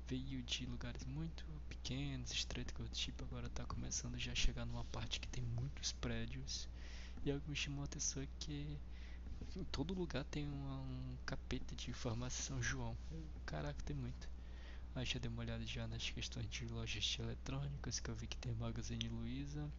veio 0.07 0.43
de 0.43 0.65
lugares 0.65 1.03
muito 1.05 1.43
pequenos, 1.67 2.31
estreitos 2.31 2.73
que 2.73 2.80
eu 2.80 2.88
tipo 2.89 3.23
agora 3.23 3.47
está 3.47 3.65
começando 3.65 4.17
já 4.19 4.31
a 4.31 4.35
chegar 4.35 4.65
numa 4.65 4.84
parte 4.85 5.19
que 5.19 5.27
tem 5.27 5.43
muitos 5.43 5.91
prédios. 5.93 6.69
E 7.23 7.31
algo 7.31 7.43
me 7.47 7.55
chamou 7.55 7.81
a 7.81 7.85
atenção 7.85 8.22
é 8.22 8.27
que 8.39 8.77
em 9.55 9.63
todo 9.65 9.93
lugar 9.93 10.23
tem 10.26 10.47
um 10.47 11.17
capeta 11.26 11.76
de 11.76 11.91
farmácia 11.91 12.43
São 12.43 12.61
João. 12.61 12.95
Caraca, 13.45 13.81
tem 13.84 13.95
muito. 13.95 14.35
Aí 14.95 15.05
já 15.05 15.19
dei 15.19 15.30
uma 15.30 15.41
olhada 15.41 15.65
já 15.65 15.85
nas 15.88 16.09
questões 16.09 16.49
de 16.49 16.65
lojas 16.67 17.03
de 17.03 17.22
eletrônicas, 17.22 17.99
que 17.99 18.09
eu 18.09 18.15
vi 18.15 18.27
que 18.27 18.38
tem 18.38 18.53
Magazine 18.53 19.09
Luiza 19.09 19.69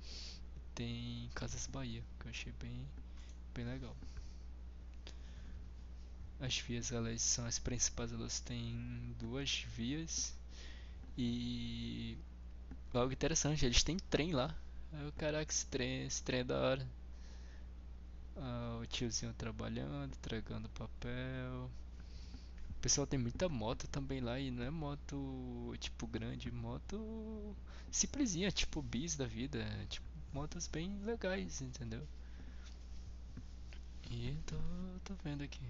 tem 0.77 1.31
Casas 1.35 1.67
Bahia, 1.67 2.03
que 2.21 2.27
eu 2.27 2.31
achei 2.31 2.53
bem, 2.61 2.87
bem 3.55 3.65
legal. 3.65 3.97
as 6.39 6.59
vias 6.59 6.93
elas 6.93 7.23
são 7.23 7.47
as 7.47 7.59
principais, 7.59 8.13
elas 8.13 8.41
têm 8.41 9.17
duas 9.19 9.65
vias 9.75 10.35
e 11.17 12.19
algo 12.93 13.11
interessante, 13.11 13.65
eles 13.65 13.83
têm 13.83 13.97
trem 14.11 14.33
lá. 14.33 14.55
Aí, 14.93 15.11
caraca, 15.13 15.51
esse 15.51 15.67
trem, 15.67 16.07
esse 16.07 16.23
trem 16.23 16.41
é 16.41 16.45
da 16.45 16.59
hora. 16.59 16.87
Ah, 18.37 18.79
o 18.83 18.87
tiozinho 18.87 19.33
trabalhando, 19.33 20.13
entregando 20.13 20.69
papel. 20.71 21.71
O 22.77 22.81
pessoal 22.81 23.07
tem 23.07 23.19
muita 23.19 23.49
moto 23.49 23.89
também 23.89 24.21
lá 24.21 24.39
e 24.39 24.51
não 24.51 24.63
é 24.63 24.71
moto 24.71 25.75
tipo 25.81 26.07
grande, 26.07 26.51
moto 26.53 27.57
simplesinha, 27.91 28.51
tipo 28.53 28.83
bis 28.83 29.17
da 29.17 29.27
vida, 29.27 29.65
tipo 29.89 30.07
motos 30.33 30.67
bem 30.67 30.99
legais, 31.03 31.61
entendeu? 31.63 32.07
E 34.11 34.37
tô, 34.47 34.57
tô 35.05 35.15
vendo 35.25 35.43
aqui. 35.43 35.61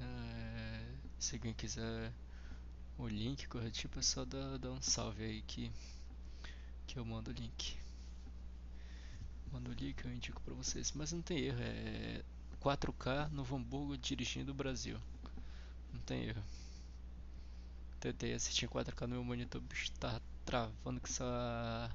É, 0.00 0.94
se 1.18 1.34
alguém 1.34 1.52
quiser 1.52 2.12
o 2.98 3.08
link 3.08 3.46
corretivo 3.48 3.98
é 3.98 4.02
só 4.02 4.24
dar, 4.24 4.58
dar 4.58 4.70
um 4.70 4.80
salve 4.80 5.24
aí 5.24 5.42
que, 5.42 5.70
que 6.86 6.98
eu 6.98 7.04
mando 7.04 7.30
o 7.30 7.34
link. 7.34 7.76
Mando 9.52 9.70
o 9.70 9.74
link 9.74 10.04
eu 10.04 10.12
indico 10.12 10.40
pra 10.42 10.54
vocês. 10.54 10.92
Mas 10.92 11.12
não 11.12 11.20
tem 11.20 11.38
erro, 11.38 11.60
é 11.60 12.22
4K 12.60 13.28
no 13.30 13.42
Hamburgo 13.42 13.98
dirigindo 13.98 14.52
o 14.52 14.54
Brasil. 14.54 14.98
Não 15.92 16.00
tem 16.00 16.24
erro. 16.24 16.42
Tentei 18.00 18.34
assistir 18.34 18.68
4K 18.68 19.02
no 19.02 19.14
meu 19.14 19.24
monitor, 19.24 19.60
o 19.60 19.64
bicho 19.64 19.92
tá 19.92 20.20
travando 20.44 21.00
com 21.00 21.06
essa 21.06 21.90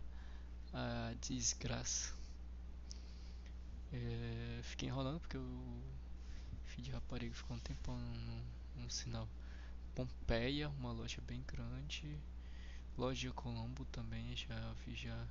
a 0.74 1.14
desgraça. 1.22 2.14
É, 3.92 4.60
fiquei 4.64 4.90
enrolando 4.90 5.20
porque 5.20 5.38
o 5.38 5.82
filho 6.66 6.84
de 6.84 6.92
rapariga 6.92 7.34
ficou 7.34 7.56
um 7.56 7.60
tempão 7.60 7.98
no, 7.98 8.84
no 8.84 8.90
sinal. 8.90 9.28
Pompeia, 9.96 10.70
uma 10.70 10.92
loja 10.92 11.22
bem 11.22 11.44
grande. 11.48 12.20
Loja 12.98 13.32
Colombo 13.32 13.86
também, 13.86 14.36
já 14.36 14.74
vi 14.86 14.96
já. 14.96 15.28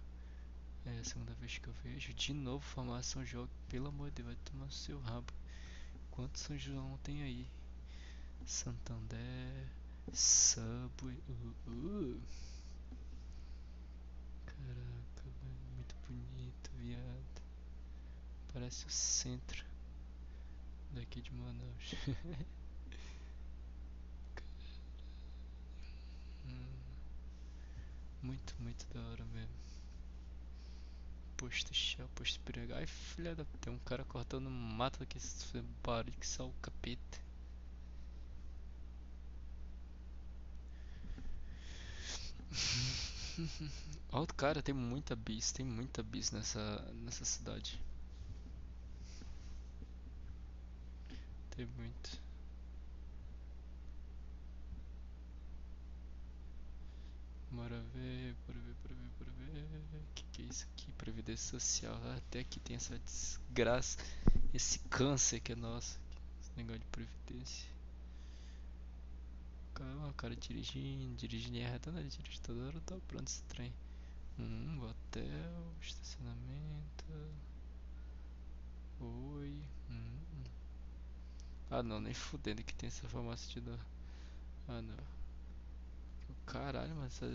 É 0.85 1.01
a 1.01 1.05
segunda 1.05 1.35
vez 1.35 1.59
que 1.59 1.69
eu 1.69 1.75
vejo. 1.83 2.15
De 2.15 2.33
novo, 2.33 2.65
farmácia 2.65 3.15
São 3.15 3.25
João, 3.25 3.49
pelo 3.69 3.89
amor 3.89 4.11
de 4.11 4.23
Deus, 4.23 4.29
vai 4.29 4.37
tomar 4.45 4.71
seu 4.71 5.01
rabo. 5.01 5.33
Quantos 6.11 6.43
São 6.43 6.57
João 6.57 6.99
tem 7.03 7.23
aí? 7.23 7.49
Santander, 8.47 9.67
Subway. 10.13 11.19
Uh, 11.29 11.53
uh. 11.69 12.21
Caraca, 14.47 15.25
muito 15.75 15.97
bonito, 16.07 16.71
viado. 16.79 17.43
Parece 18.53 18.87
o 18.87 18.91
centro 18.91 19.67
daqui 20.93 21.21
de 21.21 21.33
Manaus. 21.33 21.95
hum, 26.47 26.79
muito, 28.23 28.55
muito 28.61 28.87
da 28.95 29.01
hora 29.01 29.25
mesmo. 29.25 29.57
Posto 31.37 31.75
chá, 31.75 32.07
posto 32.15 32.39
perigo. 32.41 32.75
Ai, 32.75 32.87
filha 32.87 33.35
da. 33.35 33.45
Tem 33.61 33.73
um 33.73 33.79
cara 33.81 34.05
cortando 34.05 34.49
mato 34.49 35.03
aqui, 35.03 35.19
barulho 35.83 36.15
que 36.21 36.27
só 36.29 36.47
o 36.47 36.53
capeta. 36.63 37.26
Ó, 44.11 44.27
cara, 44.27 44.63
tem 44.63 44.75
muita 44.75 45.15
bis, 45.15 45.53
tem 45.53 45.65
muita 45.65 46.03
bis 46.03 46.31
nessa, 46.31 46.81
nessa 46.95 47.25
cidade. 47.25 47.81
Tem 51.51 51.67
muito. 51.67 52.21
Bora 57.51 57.81
ver, 57.95 58.35
bora 58.47 58.59
ver, 58.59 58.75
bora 58.83 58.95
ver, 58.95 59.11
bora 59.19 59.31
ver. 59.93 60.03
Que 60.15 60.25
que 60.33 60.43
é 60.43 60.45
isso 60.45 60.67
aqui? 60.73 60.93
Previdência 60.93 61.59
social. 61.59 61.99
Até 62.17 62.41
aqui 62.41 62.61
tem 62.61 62.77
essa 62.77 62.99
desgraça, 62.99 63.99
esse 64.53 64.79
câncer 64.91 65.41
que 65.41 65.53
é 65.53 65.57
nosso. 65.57 65.99
Esse 66.43 66.51
negócio 66.57 66.81
de 66.81 66.87
previdência. 66.87 67.76
Calma, 69.77 70.09
o 70.09 70.15
cara 70.15 70.35
dirigindo, 70.35 71.15
dirigindo 71.17 71.59
errado, 71.59 71.93
não, 71.93 72.01
ele 72.01 72.09
dirige 72.09 72.41
toda 72.41 72.65
hora, 72.65 72.81
tá 72.81 72.97
pronto 73.07 73.29
esse 73.29 73.43
trem. 73.43 73.75
Hum, 74.39 74.81
hotel, 74.83 75.75
estacionamento. 75.83 77.05
Oi. 78.99 79.63
Hum. 79.91 80.45
Ah 81.71 81.83
não, 81.83 82.01
nem 82.01 82.15
fudendo 82.15 82.65
que 82.65 82.73
tem 82.75 82.87
essa 82.87 83.07
farmácia 83.07 83.53
de 83.53 83.61
dor. 83.61 83.79
Ah 84.67 84.81
não. 84.81 84.97
Caralho, 86.47 86.95
mas 86.97 87.13
essa 87.13 87.27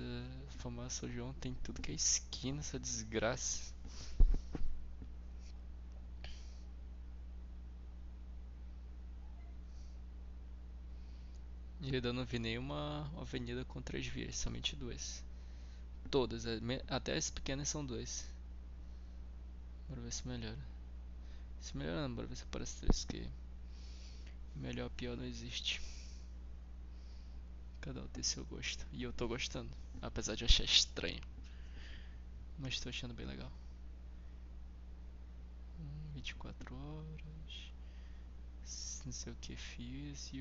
farmácia 0.57 1.07
João 1.07 1.33
tem 1.33 1.53
tudo 1.61 1.79
que 1.79 1.91
é 1.91 1.95
esquina, 1.95 2.61
essa 2.61 2.79
desgraça. 2.79 3.71
E 11.81 11.95
ainda 11.95 12.13
não 12.13 12.23
vi 12.25 12.37
nenhuma 12.37 13.11
avenida 13.19 13.65
com 13.65 13.81
três 13.81 14.05
vias, 14.05 14.37
somente 14.37 14.75
duas. 14.75 15.23
Todas, 16.11 16.45
é, 16.45 16.59
até 16.87 17.15
as 17.17 17.31
pequenas 17.31 17.69
são 17.69 17.83
duas. 17.83 18.25
Bora 19.89 20.01
ver 20.01 20.13
se 20.13 20.27
melhora. 20.27 20.59
Se 21.59 21.75
melhora 21.75 22.07
não, 22.07 22.15
bora 22.15 22.27
ver 22.27 22.35
se 22.35 22.43
aparece 22.43 22.81
três 22.81 23.05
que 23.05 23.27
melhor 24.55 24.91
pior 24.91 25.17
não 25.17 25.25
existe. 25.25 25.81
Cada 27.81 28.03
um 28.03 28.07
tem 28.09 28.21
seu 28.21 28.45
gosto. 28.45 28.85
E 28.91 29.01
eu 29.01 29.11
tô 29.11 29.27
gostando, 29.27 29.69
apesar 30.01 30.35
de 30.35 30.45
achar 30.45 30.63
estranho. 30.63 31.21
Mas 32.59 32.79
tô 32.79 32.89
achando 32.89 33.13
bem 33.15 33.25
legal. 33.25 33.51
Hum, 35.79 36.11
24 36.13 36.75
horas. 36.75 37.71
Não 39.03 39.11
sei 39.11 39.33
o 39.33 39.35
que 39.37 39.55
fiz. 39.55 40.31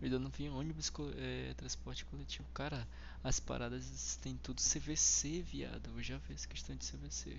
Ainda 0.00 0.18
não 0.18 0.30
vi 0.30 0.48
ônibus, 0.48 0.92
é, 1.16 1.54
transporte 1.54 2.04
coletivo. 2.04 2.48
Cara, 2.54 2.86
as 3.22 3.40
paradas 3.40 4.16
têm 4.22 4.36
tudo 4.36 4.60
CVC, 4.60 5.42
viado. 5.42 5.90
Eu 5.90 6.02
já 6.02 6.18
vi 6.18 6.34
essa 6.34 6.46
questão 6.46 6.76
de 6.76 6.86
CVC. 6.86 7.36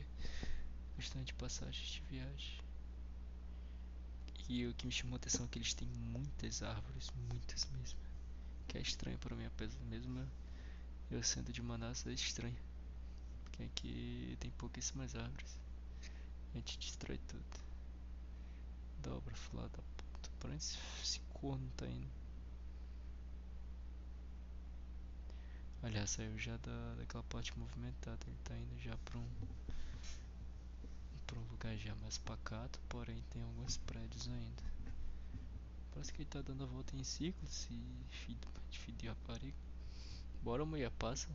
Questão 0.96 1.24
de 1.24 1.34
passagens 1.34 1.88
de 1.88 2.02
viagem. 2.10 2.60
E 4.50 4.66
o 4.66 4.74
que 4.74 4.86
me 4.86 4.92
chamou 4.92 5.16
a 5.16 5.18
atenção 5.18 5.46
é 5.46 5.50
que 5.50 5.58
eles 5.58 5.74
têm 5.74 5.88
muitas 5.88 6.62
árvores, 6.62 7.12
muitas 7.30 7.66
mesmo. 7.78 8.00
Que 8.68 8.78
é 8.78 8.82
estranho 8.82 9.18
para 9.20 9.36
mim, 9.36 9.46
apesar 9.46 9.80
mesmo 9.90 10.28
eu 11.10 11.24
sendo 11.24 11.52
de 11.52 11.62
Manaus 11.62 12.06
é 12.06 12.12
estranho. 12.12 12.58
Porque 13.44 13.64
aqui 13.64 14.38
tem 14.40 14.52
pouquíssimas 14.52 15.16
árvores. 15.16 15.58
A 16.54 16.58
gente 16.58 16.78
destrói 16.78 17.20
tudo. 17.28 17.44
Dobra, 19.02 19.36
filha 19.36 19.70
puta. 19.70 20.30
Pra 20.40 20.50
onde 20.50 20.58
esse 20.58 21.20
corno 21.34 21.70
tá 21.78 21.88
indo? 21.88 22.19
Aliás, 25.82 26.10
saiu 26.10 26.38
já 26.38 26.58
da, 26.58 26.96
daquela 26.96 27.24
parte 27.24 27.58
movimentada. 27.58 28.20
Ele 28.28 28.38
tá 28.44 28.56
indo 28.58 28.80
já 28.80 28.96
pra 28.98 29.18
um, 29.18 29.30
pra 31.26 31.40
um 31.40 31.44
lugar 31.52 31.78
já 31.78 31.96
mais 31.96 32.18
pacato, 32.18 32.80
porém 32.90 33.24
tem 33.30 33.42
alguns 33.42 33.78
prédios 33.78 34.28
ainda. 34.28 34.64
Parece 35.92 36.14
que 36.14 36.22
ele 36.22 36.30
tá 36.30 36.42
dando 36.42 36.64
a 36.64 36.68
volta 36.68 36.96
em 36.96 37.04
ciclo, 37.04 37.48
esse 37.48 37.68
filho 38.10 38.40
filho 38.72 38.98
de 38.98 39.08
rapariga. 39.08 39.58
Bora 40.42 40.66
mulher, 40.66 40.92
passa. 40.92 41.28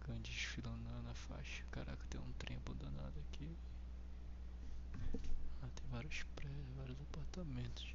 Cande 0.00 0.30
desfilando 0.30 0.82
na, 0.82 1.02
na 1.02 1.14
faixa. 1.14 1.64
Caraca, 1.70 2.04
tem 2.08 2.20
um 2.20 2.32
trem 2.38 2.56
abandonado 2.56 3.18
aqui. 3.28 3.56
Ah, 5.62 5.68
tem 5.74 5.88
vários 5.90 6.22
prédios, 6.34 6.66
vários 6.76 7.00
apartamentos. 7.00 7.94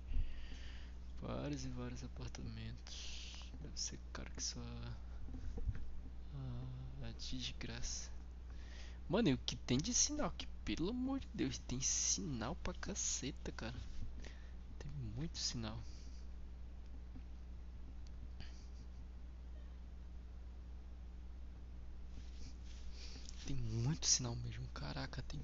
Vários 1.21 1.65
e 1.65 1.69
vários 1.69 2.03
apartamentos. 2.03 3.43
Deve 3.61 3.79
ser 3.79 3.99
cara 4.13 4.29
que 4.29 4.43
só 4.43 4.61
ah, 6.33 7.11
desgraça. 7.19 8.09
Mano, 9.09 9.29
e 9.29 9.33
o 9.33 9.37
que 9.37 9.55
tem 9.55 9.77
de 9.77 9.93
sinal 9.93 10.27
aqui? 10.27 10.47
Pelo 10.65 10.89
amor 10.89 11.19
de 11.19 11.27
Deus, 11.33 11.57
tem 11.59 11.79
sinal 11.79 12.55
pra 12.57 12.73
caceta, 12.73 13.51
cara. 13.53 13.79
Tem 14.79 14.91
muito 15.15 15.37
sinal. 15.37 15.79
Tem 23.45 23.55
muito 23.55 24.05
sinal 24.05 24.35
mesmo. 24.35 24.67
Caraca, 24.73 25.21
tem 25.23 25.39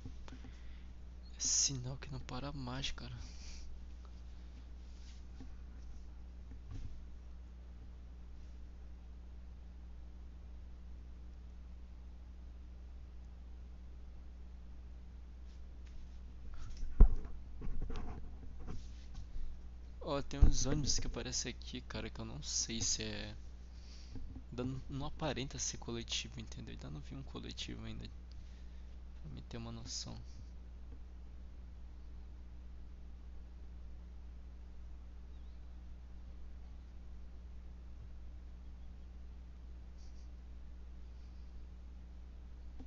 sinal 1.38 1.98
que 1.98 2.12
não 2.12 2.20
para 2.20 2.52
mais, 2.52 2.92
cara. 2.92 3.16
Ó, 20.14 20.22
tem 20.22 20.40
uns 20.40 20.68
ônibus 20.68 21.00
que 21.00 21.08
aparecem 21.08 21.50
aqui, 21.50 21.82
cara, 21.82 22.08
que 22.08 22.20
eu 22.22 22.26
não 22.26 22.42
sei 22.44 22.80
se 22.82 23.02
é. 23.02 23.36
Não 24.88 25.08
aparenta 25.08 25.58
ser 25.58 25.78
coletivo, 25.78 26.40
entendeu? 26.40 26.72
Ainda 26.72 26.92
não 26.92 27.00
vi 27.00 27.16
um 27.16 27.24
coletivo 27.24 27.84
ainda. 27.84 28.08
Pra 29.24 29.32
me 29.32 29.42
ter 29.42 29.58
uma 29.58 29.72
noção. 29.72 30.16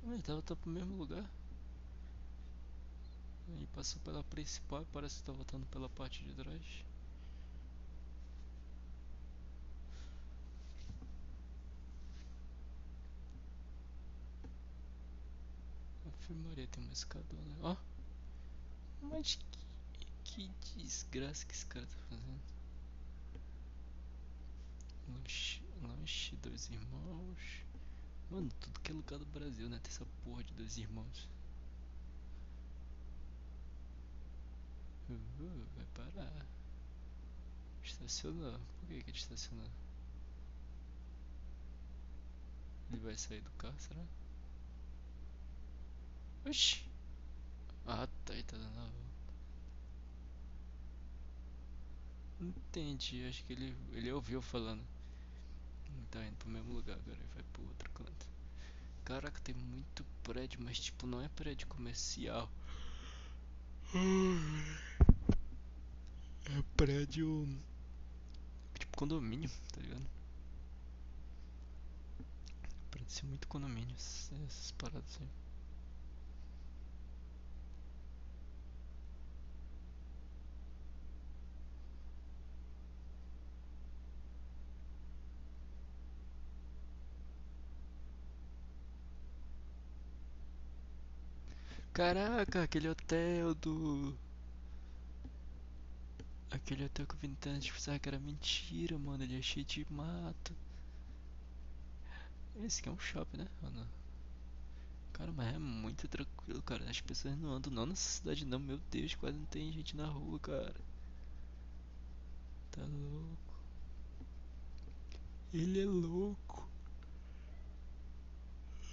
Ele 0.05 0.21
tava 0.21 0.41
tá 0.41 0.55
pro 0.55 0.69
mesmo 0.71 0.95
lugar. 0.95 1.29
Aí 3.49 3.67
passou 3.75 3.99
pela 4.01 4.23
principal 4.23 4.83
e 4.83 4.85
parece 4.93 5.17
que 5.17 5.23
tá 5.23 5.33
voltando 5.33 5.65
pela 5.65 5.89
parte 5.89 6.23
de 6.23 6.33
trás. 6.33 6.87
Afirmaria 16.27 16.67
tem 16.67 16.83
uma 16.83 16.91
escadona. 16.91 17.55
Ó! 17.61 17.77
Mas 19.01 19.39
que, 20.25 20.51
que 20.59 20.83
desgraça 20.83 21.45
que 21.45 21.53
esse 21.53 21.65
cara 21.65 21.85
tá 21.85 21.95
fazendo. 22.09 22.41
Lanche, 25.07 25.63
lanche 25.81 26.35
dois 26.35 26.69
irmãos. 26.69 27.63
Mano, 28.29 28.51
tudo 28.59 28.79
que 28.81 28.91
é 28.91 28.93
lugar 28.93 29.19
do 29.19 29.25
Brasil, 29.27 29.69
né? 29.69 29.79
Tem 29.81 29.89
essa 29.89 30.05
porra 30.25 30.43
de 30.43 30.53
dois 30.53 30.77
irmãos. 30.77 31.29
Uh, 35.09 35.65
vai 35.77 35.85
parar. 35.93 36.45
Estacionar. 37.85 38.59
Por 38.79 38.89
que 38.89 39.01
que 39.01 39.11
ele 39.11 39.17
estacionou? 39.17 39.71
Ele 42.91 42.99
vai 42.99 43.17
sair 43.17 43.39
do 43.39 43.51
carro, 43.51 43.79
será? 43.79 44.03
Oxi! 46.47 46.81
Ah, 47.85 48.07
tá, 48.25 48.33
ele 48.33 48.43
tá 48.43 48.55
dando 48.57 48.79
a 48.79 48.83
volta. 48.83 49.33
Entendi, 52.39 53.25
acho 53.27 53.43
que 53.43 53.53
ele, 53.53 53.75
ele 53.91 54.11
ouviu 54.11 54.41
falando. 54.41 54.81
Tá 56.09 56.25
indo 56.25 56.37
pro 56.37 56.49
mesmo 56.49 56.73
lugar 56.73 56.95
agora, 56.95 57.17
ele 57.17 57.29
vai 57.33 57.43
pro 57.51 57.63
outro 57.67 57.89
canto. 57.91 58.25
Caraca, 59.03 59.41
tem 59.41 59.55
muito 59.55 60.05
prédio, 60.23 60.59
mas 60.63 60.79
tipo, 60.79 61.05
não 61.05 61.21
é 61.21 61.27
prédio 61.29 61.67
comercial. 61.67 62.49
É 66.45 66.63
prédio. 66.77 67.47
Tipo 68.79 68.97
condomínio, 68.97 69.49
tá 69.73 69.81
ligado? 69.81 70.05
Parece 72.91 73.25
muito 73.25 73.47
condomínio, 73.47 73.95
essas 73.95 74.71
paradas 74.77 75.19
aí. 75.19 75.46
Caraca, 91.97 92.61
aquele 92.61 92.89
hotel 92.89 93.55
do. 93.55 94.15
Aquele 96.51 96.85
hotel 96.85 97.07
que 97.07 97.15
eu 97.15 97.19
vi 97.19 97.35
antes 97.47 97.63
de 97.63 97.73
pensava 97.73 97.97
que 97.97 98.07
era 98.07 98.19
mentira, 98.19 98.99
mano. 98.99 99.23
Ele 99.23 99.39
é 99.39 99.41
cheio 99.41 99.65
de 99.65 99.83
mato. 99.91 100.53
Esse 102.63 102.81
aqui 102.81 102.89
é 102.89 102.91
um 102.91 102.99
shopping, 102.99 103.37
né? 103.37 103.47
Não? 103.63 103.87
Cara, 105.11 105.31
mas 105.31 105.55
é 105.55 105.57
muito 105.57 106.07
tranquilo, 106.07 106.61
cara. 106.61 106.87
As 106.87 107.01
pessoas 107.01 107.35
não 107.35 107.53
andam 107.53 107.73
não 107.73 107.87
nessa 107.87 108.07
cidade 108.19 108.45
não. 108.45 108.59
Meu 108.59 108.79
Deus, 108.91 109.15
quase 109.15 109.35
não 109.35 109.45
tem 109.47 109.71
gente 109.71 109.95
na 109.95 110.05
rua, 110.05 110.39
cara. 110.39 110.75
Tá 112.73 112.81
louco. 112.83 113.55
Ele 115.51 115.81
é 115.81 115.85
louco. 115.85 116.69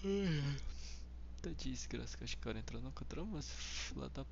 Ai, 0.03 0.57
Tá 1.45 1.51
desgraça 1.51 2.17
que 2.17 2.25
acho 2.25 2.37
que 2.37 2.41
o 2.41 2.45
cara 2.45 2.59
entrou 2.59 2.81
no 2.81 2.91
contramão, 2.93 3.35
mas 3.35 3.93
lá 3.97 4.09
da. 4.09 4.25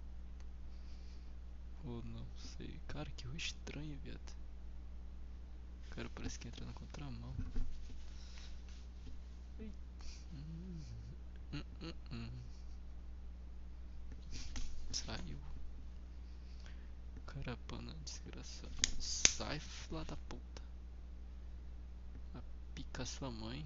Ou 1.84 2.02
não 2.04 2.26
sei. 2.56 2.80
Cara, 2.88 3.10
que 3.10 3.26
rua 3.26 3.36
estranha, 3.36 3.94
viado. 4.02 4.34
O 5.86 5.94
cara 5.94 6.08
parece 6.14 6.38
que 6.38 6.48
entra 6.48 6.64
na 6.64 6.72
contramão. 6.72 7.34
Hum, 11.52 11.62
hum, 11.82 11.92
hum. 12.12 12.30
Saiu. 14.90 15.38
Carapana, 17.26 17.94
desgraçado. 18.06 18.72
Sai, 18.98 19.60
lá 19.90 20.02
da 20.04 20.16
puta. 20.16 20.62
A 22.34 22.40
pica 22.74 23.04
sua 23.04 23.30
mãe. 23.30 23.62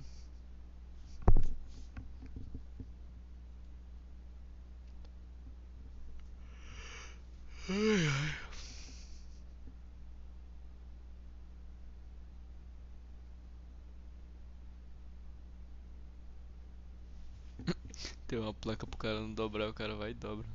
Tem 18.28 18.38
uma 18.38 18.55
placa 18.55 18.86
pro 18.86 18.98
cara 18.98 19.20
não 19.20 19.32
dobrar, 19.32 19.68
o 19.68 19.74
cara 19.74 19.97
vai 19.97 20.10
e 20.10 20.14
dobra. 20.14 20.47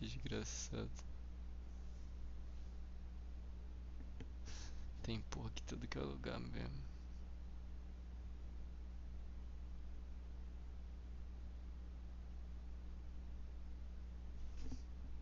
Desgraçado. 0.00 0.88
Tem 5.02 5.20
porra 5.30 5.48
aqui 5.48 5.62
tudo 5.64 5.88
que 5.88 5.98
é 5.98 6.02
lugar 6.02 6.38
mesmo. 6.38 6.89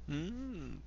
Hum, 0.08 0.80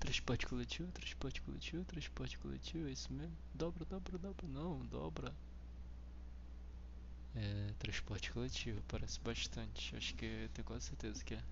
transporte 0.00 0.46
coletivo, 0.46 0.90
transporte 0.92 1.40
coletivo, 1.42 1.84
transporte 1.84 2.38
coletivo, 2.38 2.88
é 2.88 2.92
isso 2.92 3.12
mesmo? 3.12 3.36
Dobra, 3.54 3.84
dobra, 3.86 4.18
dobra, 4.18 4.48
não, 4.48 4.84
dobra. 4.86 5.34
É, 7.36 7.72
transporte 7.78 8.32
coletivo, 8.32 8.82
parece 8.88 9.20
bastante. 9.20 9.94
Acho 9.94 10.14
que 10.16 10.24
eu 10.24 10.48
tenho 10.48 10.64
quase 10.66 10.86
certeza 10.86 11.22
que 11.24 11.34
é. 11.34 11.42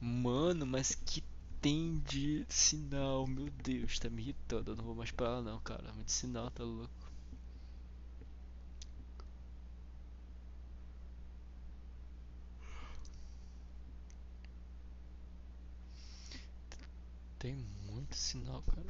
Mano, 0.00 0.64
mas 0.66 0.94
que 0.94 1.22
tem 1.60 1.98
de 2.06 2.44
sinal, 2.48 3.26
meu 3.26 3.50
Deus, 3.50 3.98
tá 3.98 4.08
me 4.08 4.22
irritando. 4.22 4.70
Eu 4.72 4.76
não 4.76 4.84
vou 4.84 4.94
mais 4.94 5.10
pra 5.10 5.28
lá 5.30 5.42
não, 5.42 5.58
cara. 5.60 5.92
Muito 5.94 6.12
sinal, 6.12 6.50
tá 6.50 6.62
louco. 6.62 7.03
Tem 17.44 17.56
muito 17.92 18.16
sinal, 18.16 18.62
cara. 18.62 18.86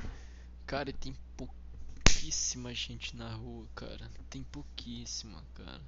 Cara, 0.64 0.92
tem 0.92 1.12
pouquíssima 1.36 2.72
gente 2.72 3.16
na 3.16 3.34
rua, 3.34 3.66
cara. 3.74 4.08
Tem 4.30 4.44
pouquíssima, 4.44 5.42
cara. 5.56 5.82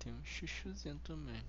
Tem 0.00 0.12
um 0.12 0.24
chuchuzinho 0.24 0.98
também. 1.04 1.40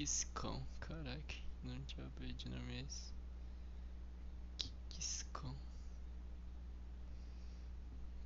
Que 0.00 0.04
escão, 0.04 0.66
caraca, 0.80 1.34
não 1.62 1.78
tinha 1.82 2.06
apelido 2.06 2.48
no 2.48 2.58
mês. 2.62 3.12
Que 4.56 4.98
escão! 4.98 5.54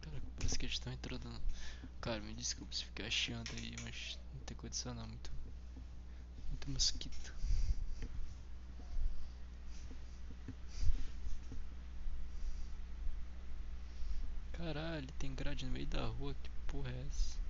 Caraca, 0.00 0.24
parece 0.36 0.56
que 0.56 0.66
eles 0.66 0.74
estão 0.76 0.92
entrando. 0.92 1.42
Cara, 2.00 2.20
me 2.20 2.32
desculpa 2.32 2.72
se 2.72 2.84
ficar 2.84 3.06
achando 3.06 3.50
aí, 3.56 3.74
mas 3.82 4.16
não 4.32 4.40
tem 4.42 4.56
condição 4.56 4.94
não, 4.94 5.04
muito. 5.04 5.32
Muito 6.50 6.70
mosquito. 6.70 7.34
Caralho, 14.52 15.10
tem 15.18 15.34
grade 15.34 15.66
no 15.66 15.72
meio 15.72 15.88
da 15.88 16.06
rua, 16.06 16.36
que 16.40 16.50
porra 16.68 16.92
é 16.92 17.06
essa? 17.08 17.43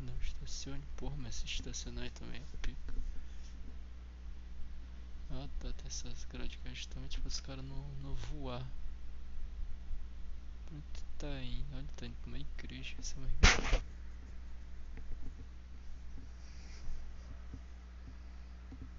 Não 0.00 0.14
estacione, 0.22 0.82
porra, 0.96 1.16
mas 1.18 1.36
se 1.36 1.46
estacionar 1.46 2.04
aí 2.04 2.10
também 2.10 2.40
é 2.40 2.56
pica. 2.62 2.94
Ah 5.30 5.48
tá, 5.60 5.72
tem 5.72 5.86
essas 5.86 6.24
grades 6.24 6.58
justamente 6.74 7.20
para 7.20 7.28
os 7.28 7.40
caras 7.40 7.64
não, 7.64 7.88
não 8.02 8.14
voar. 8.14 8.66
Tu 10.66 11.02
tá 11.18 11.42
indo? 11.42 11.76
Olha, 11.76 11.86
tá 11.96 12.06
indo 12.06 12.16
pra 12.22 12.28
uma 12.28 12.38
igreja, 12.38 12.94
essa 12.98 13.16
é. 13.20 13.82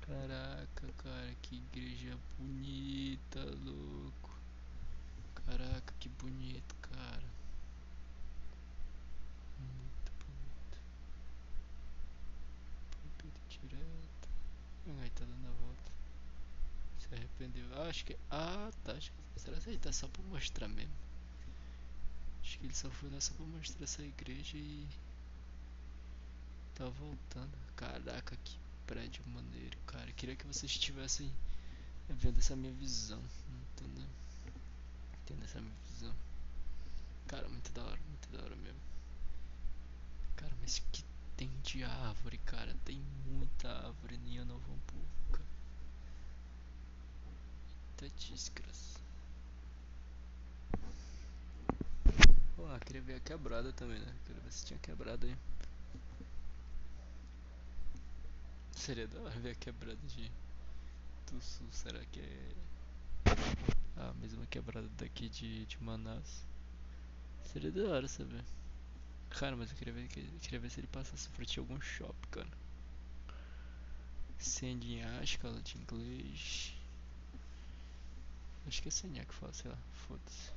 Caraca, 0.06 0.88
cara, 0.98 1.36
que 1.42 1.56
igreja 1.56 2.18
bonita, 2.38 3.40
louco. 3.66 4.30
Caraca, 5.46 5.94
que 6.00 6.10
bonito, 6.10 6.76
cara. 6.82 7.24
Muito 9.60 10.12
bonito. 10.20 10.78
Púlpito 12.92 13.42
direto. 13.50 14.30
Ah, 14.88 15.10
tá 15.16 15.26
dando 15.26 15.48
a 15.48 15.52
volta. 15.52 15.92
Se 17.00 17.14
arrependeu. 17.14 17.66
Ah, 17.76 17.88
acho 17.88 18.06
que. 18.06 18.18
Ah, 18.30 18.72
tá. 18.84 18.94
Acho 18.94 19.12
que... 19.12 19.40
Será 19.40 19.58
que 19.60 19.70
ele 19.70 19.78
tá 19.78 19.92
só 19.92 20.08
pra 20.08 20.24
mostrar 20.24 20.68
mesmo? 20.68 20.94
Acho 22.42 22.58
que 22.58 22.66
ele 22.66 22.74
só 22.74 22.90
foi 22.90 23.10
lá 23.10 23.22
só 23.22 23.34
pra 23.34 23.46
mostrar 23.46 23.84
essa 23.84 24.02
igreja 24.02 24.58
e. 24.58 24.88
Tá 26.76 26.86
voltando. 26.86 27.58
Caraca, 27.76 28.36
que 28.44 28.58
prédio 28.88 29.24
maneiro, 29.28 29.78
cara. 29.88 30.12
Queria 30.14 30.36
que 30.36 30.46
vocês 30.48 30.72
estivessem 30.72 31.32
vendo 32.10 32.40
essa 32.40 32.56
minha 32.56 32.74
visão. 32.74 33.22
Entendeu? 33.74 34.08
Entendendo 35.24 35.46
essa 35.46 35.62
minha 35.62 35.76
visão. 35.94 36.16
Cara, 37.28 37.48
muito 37.48 37.72
da 37.72 37.84
hora, 37.84 38.00
muito 38.08 38.30
da 38.30 38.44
hora 38.44 38.56
mesmo. 38.56 38.80
Cara, 40.36 40.54
mas 40.60 40.80
que 40.92 41.04
tem 41.42 41.50
de 41.64 41.84
árvore, 41.84 42.38
cara? 42.46 42.72
Tem 42.86 43.02
muita 43.26 43.68
árvore 43.68 44.16
em 44.28 44.46
Novo 44.46 44.64
Hamburgo. 44.72 45.44
Eita 48.00 48.16
desgraça. 48.16 49.00
Ah, 52.60 52.80
queria 52.86 53.02
ver 53.02 53.16
a 53.16 53.20
quebrada 53.20 53.74
também, 53.74 54.00
né? 54.00 54.16
Queria 54.24 54.40
ver 54.40 54.52
se 54.52 54.66
tinha 54.68 54.78
quebrada 54.78 55.26
aí. 55.26 55.36
Seria 58.74 59.08
da 59.08 59.20
hora 59.22 59.40
ver 59.40 59.52
a 59.52 59.56
quebrada 59.56 59.98
de 60.08 60.32
do 61.32 61.42
sul, 61.42 61.68
será 61.72 62.06
que 62.06 62.20
é 62.20 62.52
a 63.98 64.14
mesma 64.14 64.46
quebrada 64.46 64.88
daqui 64.98 65.28
de, 65.28 65.66
de 65.66 65.84
Manaus? 65.84 66.44
Seria 67.46 67.72
da 67.72 67.90
hora 67.90 68.08
saber. 68.08 68.44
Cara, 69.40 69.56
mas 69.56 69.72
eu 69.72 69.78
queria 69.78 69.94
ver, 69.94 70.08
queria 70.08 70.60
ver 70.60 70.70
se 70.70 70.80
ele 70.80 70.88
passasse 70.88 71.28
frente 71.30 71.60
a 71.60 71.64
algum 71.64 71.80
shopping, 71.82 72.30
cara. 72.30 72.48
CNA, 74.40 75.24
escola 75.24 75.62
de 75.62 75.78
inglês. 75.78 76.74
Acho 78.68 78.82
que 78.82 78.90
é 78.90 78.92
CNA 78.92 79.26
que 79.26 79.34
fala, 79.34 79.54
sei 79.54 79.72
lá, 79.72 79.78
foda-se. 80.08 80.52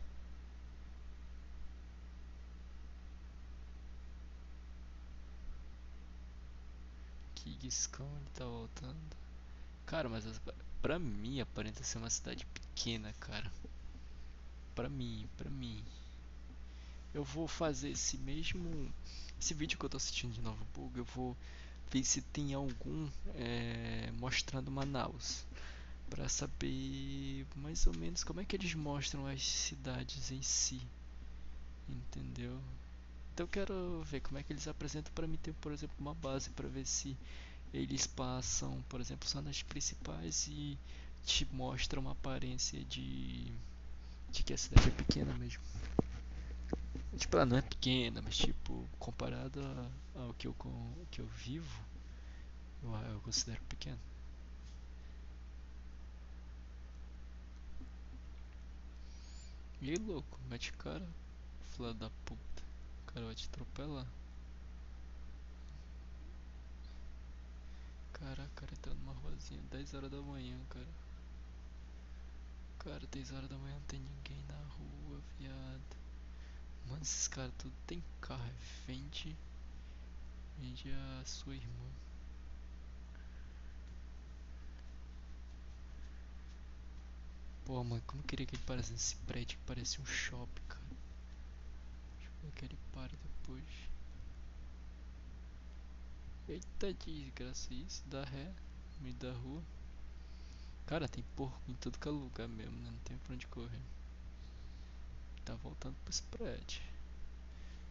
Kingscon 7.35 8.05
ele 8.05 8.31
tá 8.35 8.45
voltando. 8.45 9.17
Cara, 9.87 10.09
mas 10.09 10.25
pra 10.81 10.99
mim 10.99 11.41
aparenta 11.41 11.83
ser 11.83 11.99
uma 11.99 12.11
cidade 12.11 12.47
pequena, 12.47 13.13
cara. 13.21 13.51
Pra 14.75 14.89
mim, 14.89 15.29
pra 15.37 15.51
mim. 15.51 15.83
Eu 17.15 17.23
vou 17.23 17.47
fazer 17.47 17.91
esse 17.91 18.19
mesmo. 18.19 18.93
Esse 19.41 19.55
vídeo 19.55 19.79
que 19.79 19.85
eu 19.85 19.89
tô 19.89 19.97
assistindo 19.97 20.33
de 20.33 20.41
Novo 20.43 20.67
Bug, 20.75 20.99
eu 20.99 21.05
vou 21.05 21.37
ver 21.91 22.03
se 22.03 22.21
tem 22.21 22.55
algum 22.55 23.09
é, 23.37 24.11
mostrando 24.19 24.71
Manaus. 24.71 25.47
Pra 26.11 26.29
saber 26.29 27.47
mais 27.57 27.87
ou 27.87 27.97
menos 27.97 28.25
como 28.25 28.41
é 28.41 28.45
que 28.45 28.57
eles 28.57 28.75
mostram 28.75 29.27
as 29.27 29.43
cidades 29.43 30.33
em 30.33 30.43
si. 30.43 30.81
Entendeu? 31.89 32.61
Então 33.33 33.45
eu 33.45 33.49
quero 33.49 34.03
ver 34.05 34.21
como 34.21 34.39
é 34.39 34.43
que 34.43 34.53
eles 34.53 34.67
apresentam 34.67 35.13
para 35.15 35.27
mim 35.27 35.37
ter, 35.37 35.55
por 35.55 35.73
exemplo, 35.73 35.97
uma 36.01 36.15
base 36.15 36.51
para 36.51 36.69
ver 36.69 36.87
se 36.87 37.17
eles 37.73 38.07
passam, 38.07 38.83
por 38.89 39.01
exemplo, 39.01 39.29
só 39.29 39.41
nas 39.41 39.63
principais 39.63 40.47
e 40.49 40.79
te 41.25 41.47
mostram 41.53 42.03
uma 42.03 42.13
aparência 42.13 42.83
de 42.85 43.53
de 44.31 44.43
que 44.43 44.53
a 44.53 44.59
cidade 44.59 44.89
é 44.89 44.91
pequena 44.91 45.33
mesmo. 45.35 45.63
Tipo, 47.17 47.37
ela 47.37 47.47
não 47.47 47.57
é 47.57 47.63
pequena, 47.63 48.21
mas 48.23 48.37
tipo, 48.37 48.89
comparado 48.99 49.61
ao 50.15 50.35
que 50.35 50.47
eu, 50.47 50.55
que 51.11 51.21
eu 51.21 51.27
vivo, 51.27 51.85
eu, 52.83 52.93
eu 53.13 53.21
considero 53.21 53.63
pequeno. 53.69 53.99
E 59.81 59.97
louco, 59.97 60.39
mete 60.49 60.73
cara, 60.73 61.07
filha 61.77 61.93
da 61.95 62.11
puta. 62.25 62.63
O 63.03 63.13
cara 63.13 63.27
vai 63.27 63.35
te 63.35 63.47
atropelar. 63.47 64.07
Caraca, 68.13 68.49
cara 68.55 68.73
entrando 68.73 68.99
numa 69.01 69.13
ruazinha 69.13 69.61
10 69.71 69.95
horas 69.95 70.11
da 70.11 70.21
manhã, 70.23 70.59
cara. 70.71 70.89
Cara, 72.79 73.07
10 73.13 73.33
horas 73.33 73.49
da 73.49 73.57
manhã 73.59 73.75
não 73.75 73.83
tem 73.83 74.01
ninguém 74.01 74.43
na 74.49 74.57
rua, 74.57 75.21
viado. 75.39 76.04
Mano, 76.89 77.03
esses 77.03 77.29
caras 77.29 77.53
tudo 77.59 77.75
tem 77.87 78.03
carro, 78.21 78.53
vende. 78.87 79.37
Vende 80.59 80.91
a 80.91 81.25
sua 81.25 81.55
irmã. 81.55 81.91
Pô, 87.65 87.83
mano, 87.83 88.03
como 88.07 88.23
eu 88.23 88.27
queria 88.27 88.47
que 88.47 88.55
ele 88.55 88.63
parasse 88.65 88.93
nesse 88.93 89.17
prédio 89.17 89.59
que 89.59 89.65
parecia 89.65 90.03
um 90.03 90.07
shopping, 90.07 90.63
cara. 90.69 90.85
Deixa 92.17 92.31
eu 92.31 92.43
ver 92.43 92.53
que 92.53 92.65
ele 92.67 92.79
para 92.93 93.13
depois. 93.17 93.65
Eita 96.47 96.93
desgraça, 96.93 97.73
isso 97.73 98.05
dá 98.07 98.23
ré 98.23 98.53
no 98.97 99.05
meio 99.05 99.15
da 99.15 99.33
rua. 99.33 99.63
Cara, 100.87 101.09
tem 101.09 101.25
porco 101.35 101.59
em 101.67 101.75
todo 101.75 101.99
que 101.99 102.07
é 102.07 102.11
lugar 102.11 102.47
mesmo, 102.47 102.79
né? 102.83 102.91
Não 102.91 102.99
tem 102.99 103.17
pra 103.17 103.33
onde 103.33 103.47
correr. 103.47 103.81
Tá 105.45 105.55
voltando 105.57 105.97
pros 106.05 106.21
prédios. 106.21 106.81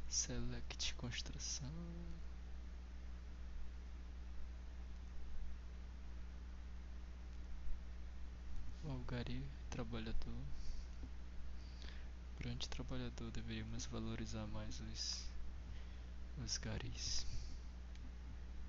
Select 0.10 0.96
construção. 0.96 1.72
Algari, 8.90 9.46
trabalhador. 9.70 10.44
Grande 12.40 12.68
trabalhador, 12.68 13.32
deveríamos 13.32 13.86
valorizar 13.86 14.46
mais 14.48 14.80
os, 14.82 15.26
os 16.44 16.58
garis. 16.58 17.26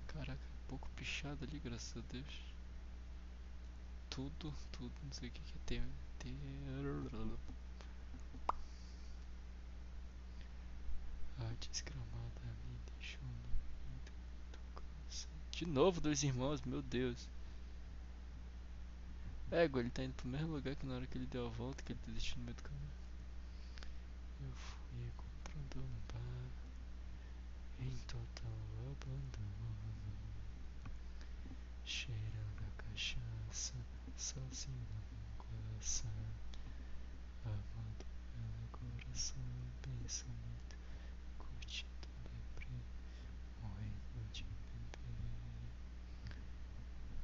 Caraca, 0.07 0.39
um 0.63 0.67
pouco 0.67 0.89
pichado 0.95 1.43
ali, 1.43 1.59
graças 1.59 1.97
a 1.97 2.01
Deus. 2.11 2.53
Tudo, 4.09 4.53
tudo, 4.71 4.93
não 5.03 5.11
sei 5.11 5.29
o 5.29 5.31
que, 5.31 5.41
que 5.41 5.57
é 5.57 5.61
ter. 5.65 5.83
ter... 6.19 6.35
Arte 11.39 11.69
escramada 11.71 12.41
me 12.65 12.77
deixou 12.93 13.21
no 13.23 13.49
De 15.51 15.65
novo, 15.65 16.01
dois 16.01 16.23
irmãos, 16.23 16.61
meu 16.61 16.81
Deus. 16.81 17.29
É, 19.51 19.65
ele 19.65 19.89
tá 19.89 20.03
indo 20.03 20.13
pro 20.13 20.27
mesmo 20.27 20.53
lugar 20.53 20.75
que 20.75 20.85
na 20.85 20.95
hora 20.95 21.07
que 21.07 21.17
ele 21.17 21.27
deu 21.27 21.47
a 21.47 21.49
volta, 21.49 21.83
que 21.83 21.93
ele 21.93 21.99
desistiu 22.07 22.37
no 22.37 22.43
meio 22.45 22.55
do 22.55 22.63
caminho. 22.63 22.91
Eu 24.41 24.51
fui 24.53 25.05
encontrando 25.07 25.79
um 25.85 26.13
bar 26.13 26.51
em 27.79 27.97
total 28.07 28.65
abandono. 28.91 29.45
Cheirando 31.85 32.61
a 32.61 32.83
cachaça, 32.83 33.73
sozinho 34.17 34.87
na 34.89 35.01
manguaça. 35.11 36.07
Amando 37.45 38.05
pelo 38.33 38.67
coração 38.71 39.37
e 39.37 39.87
pensamento. 39.87 40.77
Curtindo 41.37 42.07
deprê, 42.23 42.79
morrendo 43.61 44.31
de 44.33 44.43
beber. 44.43 45.15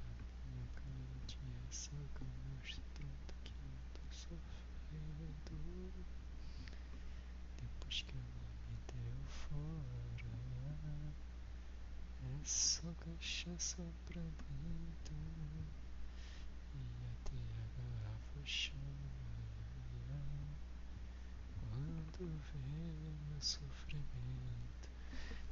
A 0.05 0.47
minha 0.47 0.67
cada 0.75 1.25
dia 1.27 1.61
saca 1.69 2.25
mostrando 2.53 3.33
que 3.43 3.53
eu 3.53 3.77
tô 3.93 4.13
sofrendo. 4.13 5.57
Depois 7.57 8.01
que 8.03 8.15
cachaça 13.61 13.83
pra 14.07 14.21
dentro 14.21 15.13
e 16.73 16.79
até 17.13 17.35
a 17.37 17.67
garrafa 17.77 18.45
cheia. 18.45 18.73
Quando 21.69 22.27
vê 22.27 23.29
meu 23.29 23.39
sofrimento. 23.39 24.89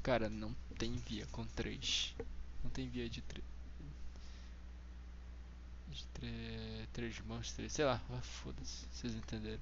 Cara, 0.01 0.27
não 0.27 0.55
tem 0.77 0.95
via 0.95 1.27
com 1.27 1.45
três. 1.45 2.15
Não 2.63 2.71
tem 2.71 2.89
via 2.89 3.07
de 3.07 3.21
três. 3.21 3.45
De 5.91 6.05
tre- 6.07 7.23
mãos, 7.27 7.51
três. 7.53 7.73
Sei 7.73 7.85
lá, 7.85 7.99
foda-se. 8.21 8.85
Vocês 8.91 9.13
entenderam. 9.13 9.61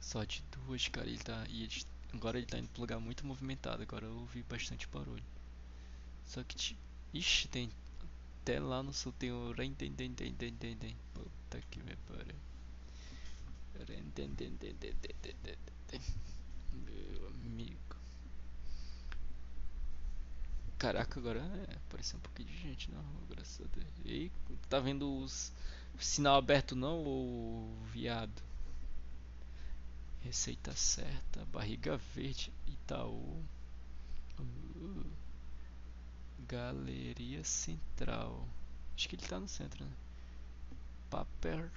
Só 0.00 0.22
de 0.24 0.44
duas, 0.52 0.86
cara. 0.88 1.08
Ele 1.08 1.18
tá. 1.18 1.44
E 1.48 1.64
ele- 1.64 1.86
agora 2.12 2.38
ele 2.38 2.46
tá 2.46 2.58
indo 2.58 2.68
pro 2.68 2.82
lugar 2.82 3.00
muito 3.00 3.26
movimentado. 3.26 3.82
Agora 3.82 4.06
eu 4.06 4.16
ouvi 4.16 4.42
bastante 4.44 4.86
barulho. 4.88 5.33
Só 6.26 6.42
que. 6.44 6.54
ti- 6.56 6.78
Ixi, 7.12 7.48
tem. 7.48 7.70
Até 8.42 8.58
lá 8.60 8.82
no 8.82 8.92
sul 8.92 9.12
tem 9.12 9.32
o. 9.32 9.52
Rendendendendendendem. 9.52 10.96
Puta 11.14 11.60
que 11.70 11.82
me 11.82 11.96
pariu. 12.08 12.36
Meu 16.72 17.28
amigo. 17.28 17.96
Caraca, 20.78 21.18
agora 21.18 21.40
é, 21.40 21.76
apareceu 21.76 22.18
um 22.18 22.22
pouquinho 22.22 22.48
de 22.48 22.58
gente 22.58 22.90
na 22.90 22.98
rua, 22.98 23.22
graças 23.30 23.60
a 23.60 23.68
Deus. 23.74 23.86
E 24.04 24.10
aí, 24.10 24.32
tá 24.68 24.78
vendo 24.80 25.18
os 25.22 25.52
sinal 25.98 26.36
aberto 26.36 26.74
não, 26.76 26.98
ou 27.04 27.72
viado? 27.92 28.42
Receita 30.22 30.74
certa, 30.74 31.44
barriga 31.46 31.96
verde, 32.14 32.52
Itaú. 32.66 33.42
Uh, 34.38 35.06
Galeria 36.46 37.42
Central. 37.44 38.46
Acho 38.94 39.08
que 39.08 39.16
ele 39.16 39.26
tá 39.26 39.40
no 39.40 39.48
centro, 39.48 39.84
né? 39.84 39.92
Papel. 41.10 41.70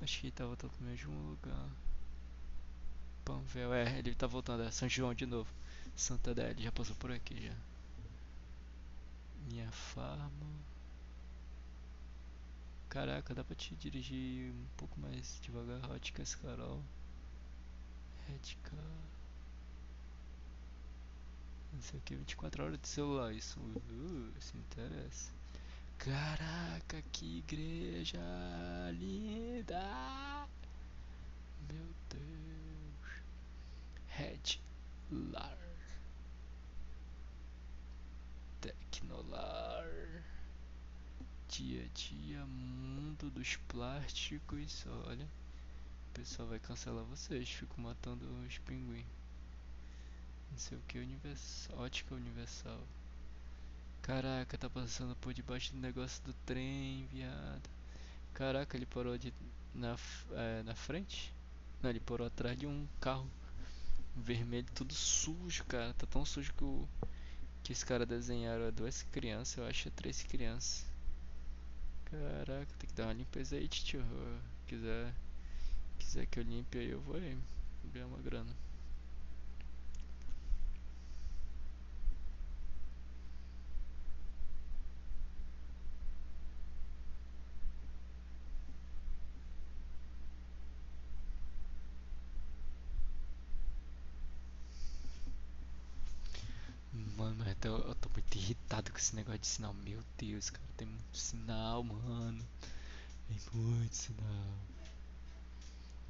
Acho 0.00 0.20
que 0.20 0.26
ele 0.26 0.32
tá 0.32 0.44
voltando 0.44 0.70
pro 0.70 0.86
mesmo 0.86 1.12
lugar. 1.30 1.68
Panvel, 3.24 3.74
é, 3.74 3.98
ele 3.98 4.14
tá 4.14 4.26
voltando, 4.26 4.62
é 4.62 4.70
São 4.70 4.88
João 4.88 5.14
de 5.14 5.26
novo. 5.26 5.50
Santa 5.96 6.30
Adélia, 6.30 6.64
já 6.64 6.72
passou 6.72 6.94
por 6.96 7.10
aqui 7.10 7.46
já. 7.46 7.54
Minha 9.48 9.70
farma. 9.72 10.46
Caraca, 12.88 13.34
dá 13.34 13.42
pra 13.44 13.54
te 13.54 13.74
dirigir 13.74 14.50
um 14.52 14.66
pouco 14.76 14.98
mais 15.00 15.38
devagar. 15.42 15.90
Óticas 15.90 16.34
Carol. 16.34 16.82
Redcar. 18.28 18.74
Não 18.74 19.15
sei 21.82 21.98
o 21.98 22.02
que, 22.02 22.16
24 22.16 22.64
horas 22.64 22.80
de 22.80 22.88
celular. 22.88 23.32
Isso, 23.34 23.58
uh, 23.60 24.32
isso 24.38 24.56
me 24.56 24.62
interessa. 24.62 25.32
Caraca, 25.98 27.02
que 27.12 27.38
igreja 27.38 28.20
linda! 28.92 30.46
Meu 31.68 31.88
Deus. 32.08 33.22
Red 34.08 34.60
Lar. 35.10 35.58
Tecnolar. 38.60 39.86
Dia 41.48 41.84
a 41.84 41.88
dia, 41.94 42.46
mundo 42.46 43.30
dos 43.30 43.56
plásticos. 43.68 44.84
Olha, 45.06 45.24
o 45.24 46.14
pessoal 46.14 46.48
vai 46.48 46.58
cancelar 46.58 47.04
vocês. 47.04 47.48
Fico 47.48 47.80
matando 47.80 48.26
os 48.46 48.58
pinguins. 48.58 49.06
Não 50.50 50.58
sei 50.58 50.76
o 50.76 50.82
que, 50.88 50.98
universal, 50.98 51.78
ótica 51.78 52.12
universal. 52.16 52.80
Caraca, 54.02 54.56
tá 54.56 54.70
passando 54.70 55.14
por 55.16 55.34
debaixo 55.34 55.72
do 55.74 55.80
negócio 55.80 56.22
do 56.24 56.32
trem, 56.46 57.06
viado. 57.12 57.68
Caraca, 58.34 58.76
ele 58.76 58.86
parou 58.86 59.18
de 59.18 59.32
na, 59.74 59.96
é, 60.32 60.62
na 60.64 60.74
frente? 60.76 61.34
Não, 61.82 61.90
ele 61.90 62.00
parou 62.00 62.26
atrás 62.26 62.58
de 62.58 62.66
um 62.66 62.86
carro 63.00 63.28
vermelho, 64.16 64.66
tudo 64.74 64.94
sujo, 64.94 65.64
cara. 65.66 65.94
Tá 65.94 66.06
tão 66.06 66.24
sujo 66.26 66.54
que 66.54 66.64
o 66.64 66.88
que 67.64 67.72
esse 67.72 67.86
cara 67.86 68.06
desenharam 68.06 68.64
é 68.66 68.72
duas 68.72 69.02
crianças, 69.12 69.58
eu 69.58 69.66
acho, 69.66 69.88
é 69.88 69.92
três 69.92 70.22
crianças. 70.22 70.86
Caraca, 72.06 72.72
tem 72.78 72.88
que 72.88 72.94
dar 72.94 73.04
uma 73.04 73.12
limpeza 73.12 73.56
aí, 73.56 73.68
tio. 73.68 74.02
Quiser, 74.66 75.12
quiser 75.98 76.26
que 76.26 76.40
eu 76.40 76.44
limpe 76.44 76.78
aí, 76.78 76.90
eu 76.90 77.00
vou 77.02 77.16
aí. 77.16 77.38
Ganhar 77.92 78.06
uma 78.08 78.18
grana. 78.20 78.52
Mano, 97.16 97.36
mas 97.38 97.48
eu 97.48 97.54
tô, 97.56 97.76
eu 97.88 97.94
tô 97.94 98.08
muito 98.10 98.34
irritado 98.36 98.85
com 98.96 99.00
esse 99.00 99.14
negócio 99.14 99.40
de 99.40 99.46
sinal. 99.46 99.74
Meu 99.74 100.02
Deus, 100.16 100.48
cara, 100.48 100.64
tem 100.78 100.88
muito 100.88 101.18
sinal, 101.18 101.82
mano. 101.84 102.42
Tem 103.28 103.38
muito 103.52 103.94
sinal. 103.94 104.54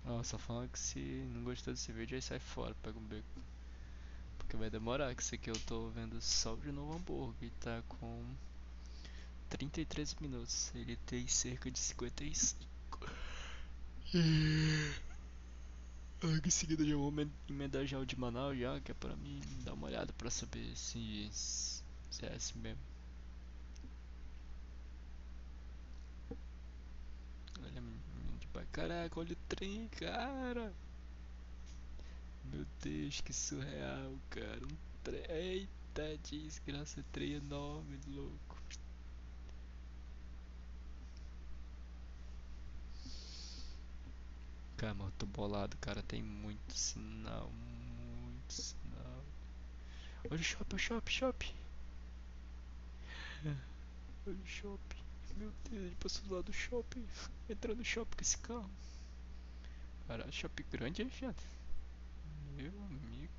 Ó, 0.06 0.22
só 0.22 0.38
falando 0.38 0.70
que 0.70 0.78
se 0.78 1.00
não 1.34 1.42
gostou 1.42 1.74
desse 1.74 1.90
vídeo, 1.90 2.14
aí 2.14 2.22
sai 2.22 2.38
fora, 2.38 2.74
pega 2.84 2.96
um 2.96 3.02
beco. 3.02 3.40
Porque 4.38 4.56
vai 4.56 4.70
demorar, 4.70 5.12
que 5.16 5.22
esse 5.22 5.34
aqui 5.34 5.50
eu 5.50 5.58
tô 5.66 5.88
vendo 5.88 6.20
só 6.22 6.54
de 6.54 6.70
novo 6.70 6.94
hambúrguer. 6.94 7.48
E 7.48 7.50
tá 7.60 7.82
com 7.88 8.24
33 9.48 10.14
minutos. 10.20 10.70
Ele 10.74 10.94
tem 11.06 11.26
cerca 11.26 11.68
de 11.68 11.78
55. 11.80 13.10
Logo 16.22 16.46
em 16.46 16.50
seguida 16.50 16.84
já 16.84 16.94
vou 16.96 17.08
emen- 17.08 17.32
emendar 17.50 17.84
já 17.84 17.98
o 17.98 18.06
de 18.06 18.16
Manaus 18.18 18.56
já, 18.56 18.80
que 18.80 18.92
é 18.92 18.94
pra 18.94 19.16
mim 19.16 19.40
dar 19.64 19.74
uma 19.74 19.88
olhada 19.88 20.12
pra 20.12 20.30
saber 20.30 20.74
se, 20.76 21.28
se 22.10 22.26
é 22.26 22.34
assim. 22.34 22.76
Olha, 27.62 27.82
pai. 28.52 28.66
Caraca, 28.72 29.20
olha 29.20 29.32
o 29.32 29.36
trem, 29.48 29.88
cara. 29.88 30.72
Meu 32.44 32.66
Deus, 32.82 33.20
que 33.20 33.32
surreal, 33.32 34.12
cara. 34.30 34.64
Um 34.64 34.76
trem. 35.02 35.24
Eita, 35.28 36.18
desgraça, 36.24 37.04
trem 37.12 37.34
enorme, 37.34 37.98
louco. 38.08 38.56
Cara, 44.76 44.94
eu 44.98 45.12
tô 45.18 45.26
bolado, 45.26 45.76
cara. 45.78 46.02
Tem 46.02 46.22
muito 46.22 46.72
sinal, 46.72 47.50
muito 47.50 48.52
sinal. 48.52 49.24
Olha 50.30 50.40
o 50.40 50.42
shopping, 50.42 50.76
o 50.76 50.78
shopping, 50.78 51.12
shopping. 51.12 51.65
O 54.26 54.46
shopping. 54.46 55.02
Meu 55.36 55.52
Deus, 55.70 55.84
ele 55.84 55.96
passou 55.96 56.24
do 56.24 56.34
lado 56.34 56.44
do 56.44 56.52
shopping. 56.52 57.06
Entrando 57.48 57.78
no 57.78 57.84
shopping 57.84 58.16
com 58.16 58.22
esse 58.22 58.38
carro. 58.38 58.70
Caralho, 60.08 60.32
shopping 60.32 60.64
grande, 60.70 61.04
fiado? 61.10 61.42
Meu 62.56 62.72
amigo. 62.84 63.32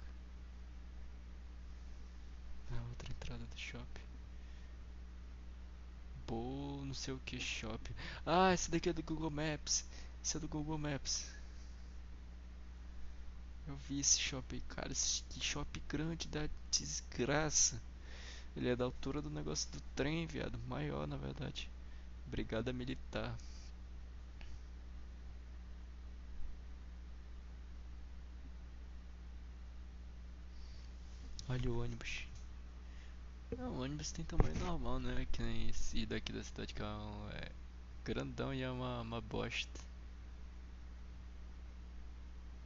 A 2.72 2.82
outra 2.90 3.10
entrada 3.10 3.46
do 3.46 3.58
shopping. 3.58 4.08
Bo, 6.28 6.84
não 6.86 6.94
sei 6.94 7.14
o 7.14 7.20
que 7.20 7.40
shopping. 7.40 7.94
Ah, 8.26 8.54
esse 8.54 8.70
daqui 8.70 8.90
é 8.90 8.94
do 8.94 9.02
Google 9.02 9.32
Maps. 9.32 9.86
Esse 10.24 10.38
é 10.38 10.40
do 10.40 10.48
Google 10.48 10.78
Maps. 10.78 11.26
Eu 13.68 13.76
vi 13.88 14.00
esse 14.00 14.20
shopping, 14.20 14.62
cara. 14.68 14.92
Esse 14.92 15.24
shopping 15.40 15.82
grande 15.88 16.28
da 16.28 16.48
desgraça. 16.70 17.82
Ele 18.58 18.68
é 18.70 18.76
da 18.76 18.84
altura 18.84 19.22
do 19.22 19.30
negócio 19.30 19.72
do 19.72 19.80
trem, 19.96 20.28
viado. 20.28 20.60
Maior, 20.68 21.08
na 21.08 21.16
verdade. 21.18 21.70
Brigada 22.28 22.74
Militar. 22.74 23.38
Olha 31.50 31.72
o 31.72 31.80
ônibus. 31.82 32.28
Não, 33.58 33.72
o 33.74 33.82
ônibus 33.82 34.12
tem 34.14 34.24
tamanho 34.24 34.56
normal, 34.56 35.00
né? 35.02 35.28
Que 35.32 35.42
nem 35.44 35.68
esse 35.70 36.06
daqui 36.06 36.32
da 36.32 36.42
cidade 36.44 36.74
que 36.74 36.82
é, 36.82 36.86
um- 36.86 37.30
é 37.32 37.52
grandão 38.06 38.54
e 38.54 38.62
é 38.62 38.70
uma, 38.72 39.02
uma 39.02 39.20
bosta. 39.22 39.82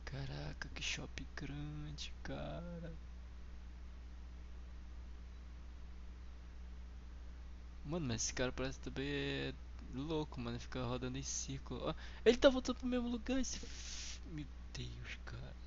Caraca, 0.06 0.70
que 0.76 0.84
shopping 0.84 1.26
grande, 1.36 2.14
cara. 2.24 2.94
Mano, 7.86 8.08
mas 8.08 8.24
esse 8.24 8.34
cara 8.34 8.52
parece 8.52 8.80
também 8.80 9.08
é 9.08 9.54
louco, 9.94 10.40
mano. 10.40 10.60
Fica 10.60 10.84
rodando 10.86 11.18
em 11.18 11.24
círculo. 11.24 11.82
Ó, 11.84 11.96
ele 12.26 12.38
tá 12.38 12.50
voltando 12.50 12.78
pro 12.78 12.88
mesmo 12.88 13.10
lugar, 13.10 13.40
esse. 13.40 13.60
Meu 14.32 14.46
Deus, 14.74 15.18
cara. 15.26 15.62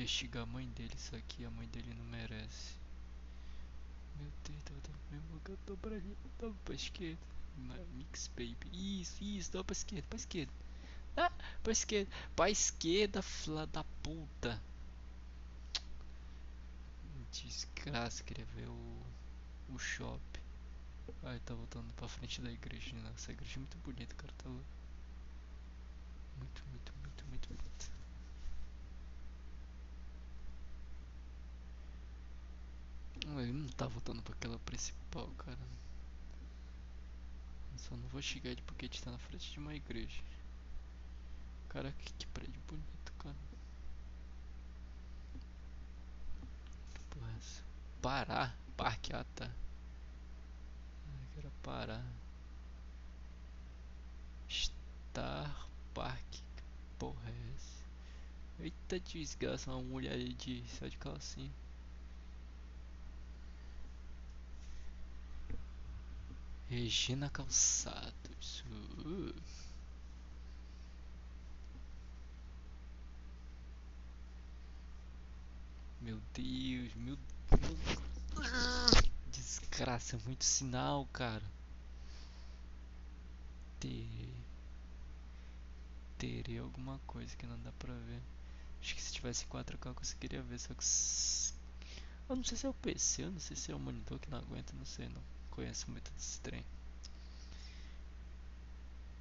castigar 0.00 0.44
a 0.44 0.46
mãe 0.46 0.66
dele, 0.68 0.92
isso 0.96 1.14
aqui 1.14 1.44
a 1.44 1.50
mãe 1.50 1.66
dele 1.68 1.94
não 1.94 2.04
merece. 2.06 2.74
Meu 4.18 4.30
Deus, 4.44 4.62
tá 4.64 4.72
voltando 4.72 4.98
pro 4.98 5.16
mesmo 5.16 5.32
lugar, 5.34 5.56
tô 5.66 5.76
pra 5.76 5.96
ali, 5.96 6.16
tô 6.38 6.50
pra 6.64 6.74
esquerda. 6.74 7.20
Mix 7.94 8.28
baby. 8.28 8.56
Isso, 9.00 9.22
isso, 9.22 9.52
dá 9.52 9.62
pra 9.62 9.72
esquerda, 9.72 10.06
pra 10.08 10.16
esquerda. 10.16 10.52
Ah, 11.16 11.32
pra 11.62 11.72
esquerda, 11.72 12.10
pra 12.34 12.50
esquerda, 12.50 13.22
fila 13.22 13.66
da 13.66 13.84
puta. 14.02 14.60
Desgraça, 17.32 18.24
queria 18.24 18.44
ver 18.56 18.68
o, 18.68 19.02
o 19.74 19.78
shopping. 19.78 20.40
Ai, 21.22 21.40
tá 21.40 21.54
voltando 21.54 21.92
pra 21.94 22.08
frente 22.08 22.40
da 22.40 22.50
igreja. 22.50 22.94
Nossa, 22.96 23.30
a 23.30 23.34
igreja 23.34 23.56
é 23.56 23.58
muito 23.58 23.78
bonita, 23.78 24.14
cara. 24.14 24.32
Tá 24.38 24.48
louco. 24.48 24.64
Muito, 26.38 26.62
muito, 26.70 26.92
muito, 27.02 27.24
muito 27.26 27.48
bonita. 27.48 28.00
Ele 33.42 33.52
não 33.52 33.68
tá 33.68 33.86
voltando 33.86 34.22
pra 34.22 34.34
aquela 34.34 34.58
principal, 34.60 35.28
cara. 35.38 35.58
Eu 37.72 37.78
só 37.78 37.96
não 37.96 38.08
vou 38.08 38.20
chegar 38.22 38.50
ele 38.50 38.62
porque 38.62 38.86
a 38.86 38.88
gente 38.88 39.02
tá 39.02 39.10
na 39.10 39.18
frente 39.18 39.52
de 39.52 39.58
uma 39.58 39.74
igreja. 39.74 40.22
Caraca, 41.68 41.96
que 42.18 42.26
prédio 42.28 42.60
bonito, 42.66 43.12
cara. 43.18 43.36
Que 46.94 47.00
porra 47.10 47.30
é 47.30 47.36
essa? 47.36 47.62
Parar? 48.02 48.56
Parque, 48.80 49.12
ah 49.12 49.26
tá. 49.36 49.50
Que 51.34 51.38
era 51.40 51.50
parar. 51.62 52.06
Star 54.48 55.68
Park. 55.92 56.30
Que 56.30 56.62
porra 56.98 57.28
é 57.28 57.54
essa? 57.54 57.84
Eita 58.58 58.98
desgraça, 59.00 59.70
uma 59.70 59.82
mulher 59.82 60.16
de 60.16 60.64
céu 60.66 60.88
de 60.88 60.96
calcinha. 60.96 61.52
Regina 66.70 67.28
Calçados. 67.28 68.64
Uh. 69.04 69.34
Meu 76.00 76.18
Deus, 76.32 76.94
meu 76.94 77.18
Deus. 77.50 77.99
Desgraça, 79.80 80.16
é 80.16 80.18
muito 80.26 80.44
sinal, 80.44 81.08
cara. 81.10 81.42
Terei. 83.80 84.34
Terei 86.18 86.58
alguma 86.58 87.00
coisa 87.06 87.34
que 87.34 87.46
não 87.46 87.58
dá 87.60 87.72
pra 87.78 87.94
ver. 87.94 88.20
Acho 88.82 88.94
que 88.94 89.00
se 89.00 89.10
tivesse 89.10 89.46
4K 89.46 89.86
eu 89.86 89.94
conseguiria 89.94 90.42
ver, 90.42 90.58
só 90.60 90.74
que. 90.74 90.84
Eu 92.28 92.36
não 92.36 92.44
sei 92.44 92.58
se 92.58 92.66
é 92.66 92.68
o 92.68 92.74
PC, 92.74 93.24
eu 93.24 93.30
não 93.30 93.40
sei 93.40 93.56
se 93.56 93.72
é 93.72 93.74
o 93.74 93.78
monitor 93.78 94.18
que 94.18 94.28
não 94.28 94.36
aguenta, 94.36 94.74
não 94.74 94.84
sei, 94.84 95.08
não 95.08 95.22
conheço 95.50 95.90
muito 95.90 96.12
desse 96.12 96.38
trem. 96.40 96.62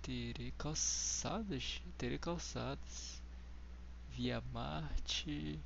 Terei 0.02 0.52
calçadas, 0.58 1.82
terei 1.98 2.18
calçadas. 2.18 3.22
Via 4.12 4.44
Marte. 4.52 5.58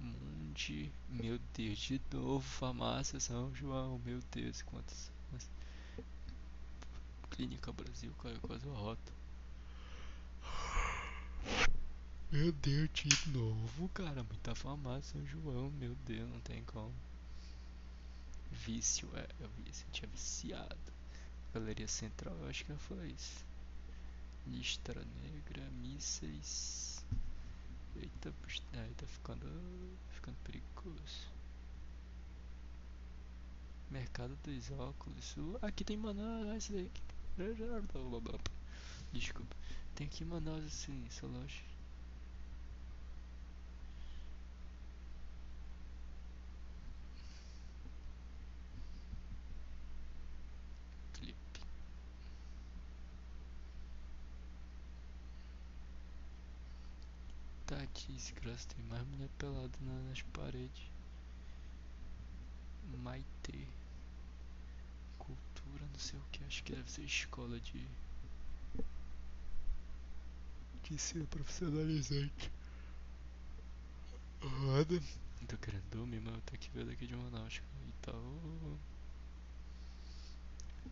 Mundi, 0.00 0.92
meu 1.08 1.38
Deus, 1.54 1.78
de 1.78 2.00
novo, 2.12 2.40
farmácia 2.40 3.18
São 3.18 3.54
João, 3.54 4.00
meu 4.04 4.20
Deus, 4.30 4.62
quantas. 4.62 5.10
Clínica 7.30 7.72
Brasil, 7.72 8.12
cara, 8.22 8.38
quase 8.40 8.66
uma 8.66 8.78
rota. 8.78 9.12
Meu 12.30 12.52
Deus, 12.52 12.90
de 12.92 13.30
novo, 13.30 13.88
cara, 13.90 14.22
muita 14.22 14.54
farmácia 14.54 15.18
São 15.18 15.26
João, 15.26 15.70
meu 15.70 15.94
Deus, 16.06 16.28
não 16.30 16.40
tem 16.40 16.62
como. 16.64 16.94
Vício, 18.50 19.08
é, 19.14 19.28
eu 19.40 19.48
vício, 19.64 19.86
tinha 19.92 20.08
viciado. 20.08 20.92
Galeria 21.54 21.88
Central, 21.88 22.36
eu 22.36 22.48
acho 22.48 22.64
que 22.64 22.74
foi 22.74 23.08
isso. 23.08 23.44
Listra 24.46 25.04
Negra, 25.22 25.68
mísseis. 25.80 26.97
Eita, 28.00 28.32
aí 28.74 28.94
tá 28.94 29.06
ficando, 29.06 29.46
ficando 30.10 30.36
perigoso. 30.44 31.28
Mercado 33.90 34.36
dos 34.44 34.70
óculos. 34.70 35.34
Aqui 35.62 35.84
tem 35.84 35.96
Manaus, 35.96 36.46
esse 36.56 36.72
daqui. 36.72 37.02
Desculpa. 39.12 39.56
Tem 39.94 40.06
aqui 40.06 40.24
Manaus 40.24 40.64
assim, 40.64 41.04
essa 41.08 41.26
loja. 41.26 41.62
Clipe. 51.14 51.60
Tá 57.66 57.76
desgraça, 58.38 58.68
tem 58.68 58.84
mais 58.84 59.04
mulher 59.08 59.28
pelada 59.38 59.76
na- 59.80 60.08
nas 60.08 60.22
paredes. 60.22 60.90
Maite. 63.04 63.68
Cultura, 65.18 65.84
não 65.92 65.98
sei 65.98 66.18
o 66.18 66.22
que, 66.32 66.42
acho 66.44 66.62
que 66.64 66.72
deve 66.72 66.90
ser 66.90 67.02
escola 67.02 67.60
de. 67.60 67.86
De 70.82 70.98
ser 70.98 71.26
profissionalizante. 71.26 72.50
Roda. 74.42 75.00
Tô 75.46 75.56
querendo 75.58 75.84
dormir, 75.90 76.20
mas 76.20 76.34
eu 76.34 76.40
tenho 76.42 76.60
que 76.60 76.70
ver 76.70 76.84
daqui 76.86 77.06
de 77.06 77.14
Manaus. 77.16 77.60
Itaú. 77.88 78.78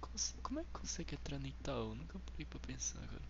Cons- 0.01 0.35
Como 0.43 0.61
é 0.61 0.65
que 0.65 0.71
consegue 0.73 1.15
entrar 1.17 1.39
no 1.39 1.47
Itaú? 1.47 1.95
Nunca 1.95 2.19
parei 2.21 2.45
pra 2.47 2.59
pensar, 2.61 3.01
cara. 3.07 3.23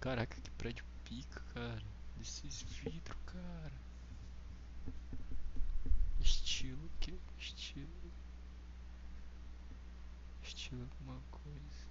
Caraca, 0.00 0.40
que 0.40 0.50
prédio 0.52 0.84
pica, 1.04 1.40
cara. 1.52 1.82
Desses 2.18 2.62
vidros, 2.62 3.16
cara. 3.26 3.72
Estilo 6.20 6.86
o 6.86 6.90
quê? 7.00 7.14
Estilo. 7.38 8.12
Estilo 10.42 10.82
alguma 10.82 11.20
coisa. 11.30 11.86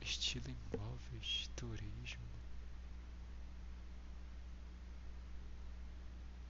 Estilo 0.00 0.46
imóveis, 0.48 1.50
turismo. 1.56 2.24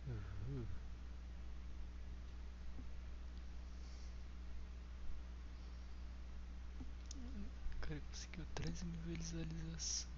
Uhul. 0.09 0.67
O 7.73 7.81
cara 7.81 8.01
conseguiu 8.11 8.45
13 8.55 8.85
mil 8.85 9.17
visualizações. 9.17 10.10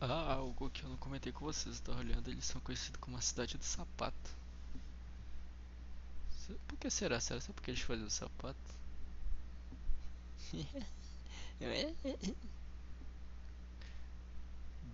Ah, 0.00 0.34
algo 0.34 0.70
que 0.70 0.82
eu 0.82 0.88
não 0.88 0.96
comentei 0.96 1.32
com 1.32 1.44
vocês, 1.44 1.76
eu 1.76 1.82
tava 1.82 1.98
olhando, 1.98 2.30
eles 2.30 2.46
são 2.46 2.60
conhecidos 2.62 3.00
como 3.00 3.16
a 3.16 3.20
cidade 3.20 3.58
do 3.58 3.64
sapato. 3.64 4.30
Por 6.66 6.76
que 6.78 6.90
será? 6.90 7.20
Será 7.20 7.40
só 7.40 7.52
porque 7.52 7.70
eles 7.70 7.82
fazem 7.82 8.04
o 8.04 8.10
sapato? 8.10 8.58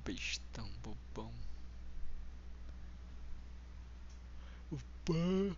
Bestão, 0.05 0.69
bobão. 0.83 1.33
O 4.71 4.77
pão. 5.05 5.57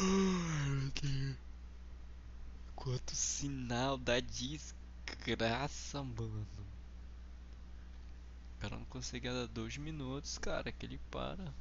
Ai. 0.00 1.36
Quanto 2.76 3.16
sinal 3.16 3.98
da 3.98 4.20
desgraça, 4.20 6.04
mano. 6.04 6.67
Cara 8.58 8.76
não 8.76 8.84
consegue 8.86 9.28
dar 9.28 9.46
dois 9.46 9.76
minutos, 9.76 10.36
cara, 10.38 10.70
que 10.72 10.84
ele 10.84 10.98
para. 11.10 11.54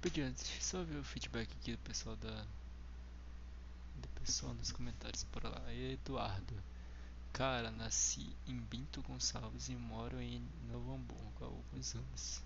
Rapidinho, 0.00 0.32
deixa 0.32 0.56
eu 0.56 0.62
só 0.62 0.82
ver 0.82 0.96
o 0.96 1.04
feedback 1.04 1.50
aqui 1.60 1.72
do 1.72 1.78
pessoal 1.80 2.16
da. 2.16 2.46
Do 3.96 4.08
pessoal 4.18 4.54
nos 4.54 4.72
comentários. 4.72 5.24
Bora 5.24 5.50
lá. 5.50 5.74
Eduardo. 5.74 6.54
Cara, 7.34 7.70
nasci 7.70 8.34
em 8.48 8.56
Bento 8.56 9.02
Gonçalves 9.02 9.68
e 9.68 9.76
moro 9.76 10.18
em 10.18 10.42
Novo 10.72 10.94
Hamburgo 10.94 11.42
há 11.42 11.44
alguns 11.44 11.94
anos. 11.94 12.42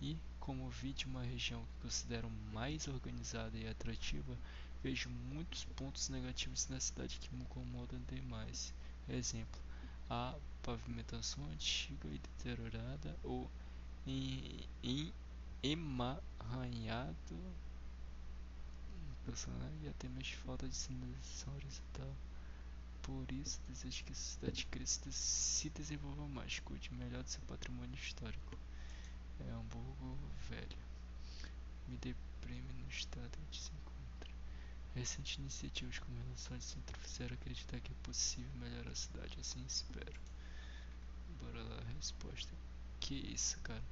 E, 0.00 0.16
como 0.40 0.70
vi 0.70 0.94
de 0.94 1.04
uma 1.04 1.22
região 1.22 1.60
que 1.60 1.82
considero 1.82 2.30
mais 2.50 2.88
organizada 2.88 3.58
e 3.58 3.68
atrativa, 3.68 4.34
vejo 4.82 5.10
muitos 5.10 5.64
pontos 5.76 6.08
negativos 6.08 6.66
na 6.68 6.80
cidade 6.80 7.18
que 7.18 7.34
me 7.34 7.42
incomodam 7.42 8.00
demais. 8.08 8.72
Exemplo, 9.06 9.60
a 10.08 10.34
pavimentação 10.62 11.44
antiga 11.52 12.08
e 12.08 12.18
deteriorada 12.18 13.14
ou 13.22 13.50
em, 14.06 14.66
em 14.82 15.12
emaranhado 15.62 17.36
personagem 19.26 19.82
e 19.82 19.88
até 19.88 20.08
mesmo 20.08 20.36
falta 20.36 20.68
de 20.68 20.74
sinalização 20.74 21.52
horizontal. 21.54 22.14
Por 23.02 23.30
isso, 23.32 23.60
desejo 23.68 24.04
que 24.04 24.12
a 24.12 24.16
cidade 24.16 24.66
cresça 24.66 25.10
se 25.10 25.68
desenvolva 25.70 26.26
mais, 26.28 26.60
cuide 26.60 26.92
melhor 26.94 27.22
do 27.22 27.28
seu 27.28 27.42
patrimônio 27.42 27.94
histórico. 27.94 28.56
É 29.40 29.50
Hamburgo 29.50 30.18
Velho. 30.48 30.78
Me 31.88 31.96
deprime 31.98 32.72
no 32.72 32.88
estado 32.88 33.30
onde 33.46 33.60
se 33.60 33.70
encontra. 33.70 34.30
Recentes 34.94 35.38
iniciativas 35.38 35.98
como 35.98 36.18
relação 36.24 36.56
de 36.56 36.64
centro 36.64 36.98
fizeram 37.00 37.34
acreditar 37.34 37.80
que 37.80 37.92
é 37.92 37.96
possível 38.02 38.50
melhorar 38.54 38.90
a 38.90 38.94
cidade, 38.94 39.36
assim 39.40 39.62
espero. 39.66 40.20
Bora 41.40 41.62
lá, 41.62 41.82
resposta. 41.96 42.52
Que 42.98 43.14
isso, 43.14 43.58
cara? 43.60 43.82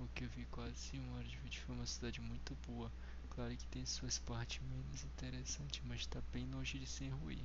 O 0.00 0.06
que 0.14 0.24
eu 0.24 0.28
vi 0.28 0.44
quase 0.46 0.96
uma 0.98 1.16
hora 1.16 1.24
de 1.24 1.36
vídeo 1.38 1.60
foi 1.62 1.74
uma 1.74 1.86
cidade 1.86 2.20
muito 2.20 2.56
boa. 2.66 2.90
Claro 3.30 3.56
que 3.56 3.66
tem 3.66 3.84
suas 3.84 4.18
partes 4.18 4.60
menos 4.62 5.04
interessantes, 5.04 5.82
mas 5.84 6.00
está 6.00 6.20
bem 6.32 6.46
longe 6.50 6.78
de 6.78 6.86
ser 6.86 7.08
ruim. 7.08 7.44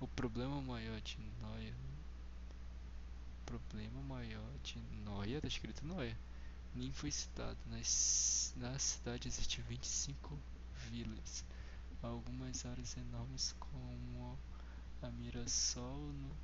O 0.00 0.08
problema 0.08 0.60
maior 0.60 1.00
de 1.00 1.18
Noia. 1.40 1.74
Problema 3.46 4.02
maior 4.02 4.58
de 4.62 4.78
Noia, 5.04 5.40
tá 5.40 5.46
escrito 5.46 5.86
Noia. 5.86 6.18
Nem 6.74 6.92
foi 6.92 7.10
citado. 7.10 7.58
Nas, 7.66 8.52
na 8.56 8.76
cidade 8.78 9.28
existem 9.28 9.64
25 9.64 10.38
vilas. 10.90 11.44
Algumas 12.02 12.66
áreas 12.66 12.96
enormes 12.96 13.54
como 13.60 14.38
a 15.00 15.10
Mirassol 15.10 16.12
no 16.12 16.34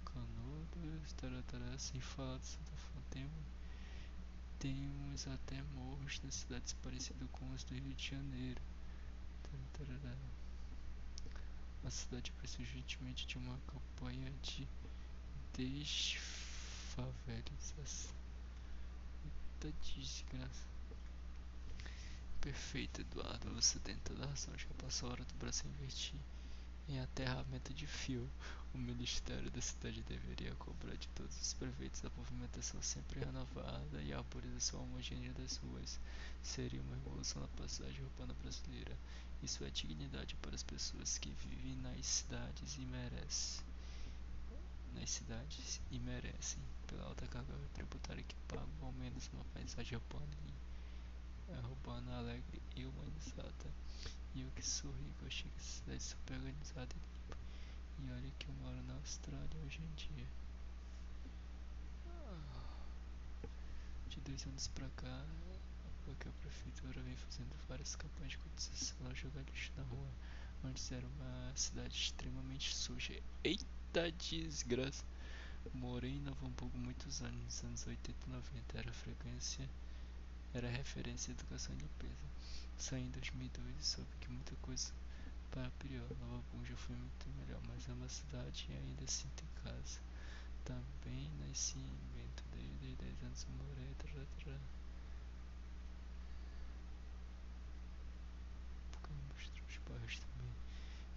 taratara, 1.20 1.78
sem 1.78 2.00
falar 2.00 2.38
de 2.38 2.46
Santa 2.46 2.76
Fontaine. 2.76 3.49
Temos 4.60 5.26
até 5.26 5.60
morros 5.74 6.20
nas 6.22 6.34
cidades 6.34 6.74
parecidas 6.74 7.28
com 7.32 7.50
os 7.52 7.64
do 7.64 7.74
Rio 7.74 7.94
de 7.94 8.10
Janeiro. 8.10 8.60
A 11.82 11.90
cidade 11.90 12.30
precisa 12.32 12.60
urgentemente 12.60 13.26
de 13.26 13.38
uma 13.38 13.58
campanha 13.66 14.30
de 14.42 14.68
desfavelização. 15.54 18.14
Eita 19.24 19.72
desgraça. 19.82 20.66
Perfeito, 22.42 23.00
Eduardo. 23.00 23.54
Você 23.54 23.78
tem 23.78 23.96
toda 24.04 24.24
a 24.24 24.28
razão. 24.28 24.52
Já 24.58 24.68
passou 24.76 25.08
a 25.08 25.12
hora 25.12 25.24
do 25.24 25.34
Brasil 25.36 25.70
investir 25.70 26.20
em 26.90 26.98
aterramento 26.98 27.72
de 27.72 27.86
fio. 27.86 28.28
O 28.74 28.78
Ministério 28.78 29.50
da 29.50 29.60
Cidade 29.60 30.02
deveria 30.02 30.54
cobrar 30.56 30.96
de 30.96 31.08
todos 31.08 31.40
os 31.40 31.54
prefeitos 31.54 32.04
a 32.04 32.10
movimentação 32.16 32.82
sempre 32.82 33.20
renovada 33.20 34.02
e 34.02 34.12
a 34.12 34.18
arborização 34.18 34.82
homogênea 34.82 35.32
das 35.34 35.56
ruas. 35.58 36.00
Seria 36.42 36.80
uma 36.82 36.94
revolução 36.96 37.42
na 37.42 37.48
passagem 37.48 38.02
urbana 38.02 38.34
brasileira. 38.42 38.96
Isso 39.42 39.64
é 39.64 39.70
dignidade 39.70 40.34
para 40.36 40.54
as 40.54 40.62
pessoas 40.62 41.16
que 41.18 41.30
vivem 41.30 41.76
nas 41.76 42.04
cidades 42.04 42.76
e 42.76 42.80
merecem. 42.80 43.64
Nas 44.94 45.10
cidades 45.10 45.80
e 45.90 45.98
merecem, 45.98 46.60
pela 46.88 47.04
alta 47.04 47.26
carga 47.28 47.54
tributária 47.74 48.24
que 48.24 48.34
pagam, 48.48 48.68
ao 48.82 48.92
menos 48.92 49.30
uma 49.32 49.44
paisagem 49.54 49.96
urbana, 49.96 50.36
e, 50.46 51.52
é, 51.52 51.66
urbana 51.66 52.18
alegre 52.18 52.60
e 52.74 52.84
humanizada. 52.84 53.70
E 54.34 54.42
eu 54.42 54.50
que 54.52 54.62
sou 54.62 54.90
rico, 54.92 55.26
achei 55.26 55.50
que 55.50 55.58
essa 55.58 55.72
cidade 55.78 55.96
é 55.96 56.00
super 56.00 56.34
organizada 56.34 56.94
e 56.94 56.98
limpa. 56.98 57.36
E 57.98 58.10
olha 58.12 58.32
que 58.38 58.46
eu 58.46 58.54
moro 58.54 58.82
na 58.84 58.94
Austrália 58.94 59.60
hoje 59.64 59.80
em 59.82 59.94
dia. 59.96 60.26
De 64.08 64.20
dois 64.20 64.46
anos 64.46 64.68
pra 64.68 64.88
cá, 64.96 65.24
porque 66.04 66.28
a 66.28 66.32
prefeitura 66.42 67.00
vem 67.02 67.16
fazendo 67.16 67.54
várias 67.68 67.94
campanhas 67.96 68.32
de 68.32 68.38
conscientização 68.38 69.06
ao 69.06 69.14
jogar 69.14 69.42
lixo 69.42 69.72
na 69.76 69.82
rua. 69.84 70.08
Antes 70.64 70.90
era 70.92 71.06
uma 71.06 71.52
cidade 71.56 71.94
extremamente 71.94 72.74
suja. 72.74 73.20
Eita 73.42 74.12
desgraça! 74.12 75.04
Morei 75.74 76.12
em 76.12 76.20
Novo 76.20 76.46
Hamburgo 76.46 76.78
muitos 76.78 77.20
anos, 77.22 77.40
nos 77.42 77.64
anos 77.64 77.86
80 77.86 78.26
e 78.26 78.30
90. 78.30 78.78
Era 78.78 78.92
frequência, 78.92 79.68
era 80.54 80.68
referência 80.68 81.32
à 81.32 81.34
educação 81.34 81.74
e 81.74 81.78
limpeza. 81.78 82.24
Saí 82.80 83.02
em 83.02 83.10
2002 83.10 83.76
e 83.78 83.84
soube 83.84 84.08
que 84.20 84.30
muita 84.30 84.56
coisa 84.62 84.90
para 85.50 85.68
pior. 85.80 86.08
Nova 86.18 86.42
já 86.64 86.74
foi 86.76 86.96
muito 86.96 87.28
melhor, 87.38 87.60
mas 87.68 87.86
é 87.86 87.92
uma 87.92 88.08
cidade 88.08 88.66
e 88.70 88.72
ainda 88.72 89.06
sinto 89.06 89.44
em 89.44 89.62
casa. 89.62 90.00
Também 90.64 91.30
nasci 91.46 91.78
em 91.78 91.98
Bento, 92.14 92.42
desde 92.52 92.96
10 92.96 93.22
anos 93.22 93.46
morei. 93.58 93.94
Tra, 93.98 94.26
tra. 94.38 94.58
mostrou 99.28 99.66
os 99.68 99.76
bairros 99.86 100.18
também. 100.18 100.50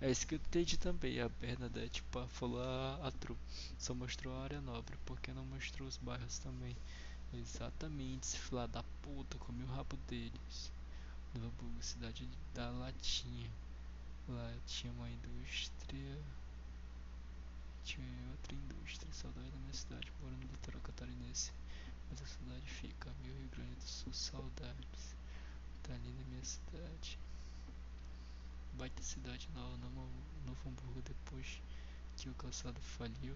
É 0.02 0.11
isso 0.11 0.27
que 0.27 0.35
eu 0.35 0.40
entendi 0.40 0.77
também. 0.77 1.22
A 1.22 1.30
Bernadette 1.30 2.02
tipo, 2.02 2.27
falou 2.27 2.61
a, 2.61 3.07
a 3.07 3.11
Tru. 3.11 3.38
Só 3.80 3.94
mostrou 3.94 4.35
a 4.35 4.44
área 4.44 4.60
nobre, 4.60 4.98
porque 5.06 5.31
não 5.31 5.45
mostrou 5.45 5.88
os 5.88 5.95
bairros 5.95 6.40
também. 6.40 6.76
Exatamente, 7.34 8.27
esse 8.27 8.38
filho 8.38 8.68
da 8.68 8.84
puta, 9.02 9.38
comi 9.38 9.64
o 9.64 9.68
rabo 9.68 9.95
deles. 10.10 10.73
Nova 11.34 11.47
Hamburgo, 11.47 11.84
cidade 11.84 12.27
da 12.53 12.69
Latinha. 12.69 13.49
Lá 14.27 14.53
tinha 14.65 14.93
uma 14.93 15.10
indústria. 15.10 16.19
Tinha 17.84 18.31
outra 18.31 18.55
indústria. 18.55 19.11
Saudade 19.14 19.49
da 19.49 19.57
minha 19.57 19.73
cidade, 19.73 20.11
moro 20.22 20.35
no 20.35 20.43
litoral 20.43 20.81
catarinense. 20.81 21.51
Mas 22.10 22.22
a 22.22 22.26
cidade 22.26 22.65
fica, 22.65 23.11
meu 23.23 23.35
Rio 23.35 23.49
Grande 23.49 23.76
do 23.76 23.84
Sul, 23.84 24.14
saudades. 24.14 25.15
Tá 25.84 25.93
ali 25.93 26.14
na 26.14 26.23
minha 26.26 26.45
cidade 26.45 27.18
baita 28.77 29.03
cidade 29.03 29.47
nova, 29.53 29.77
Novo 30.45 30.69
Hamburgo 30.69 31.01
depois 31.03 31.61
que 32.18 32.30
o 32.30 32.34
calçado 32.34 32.80
faliu. 32.81 33.35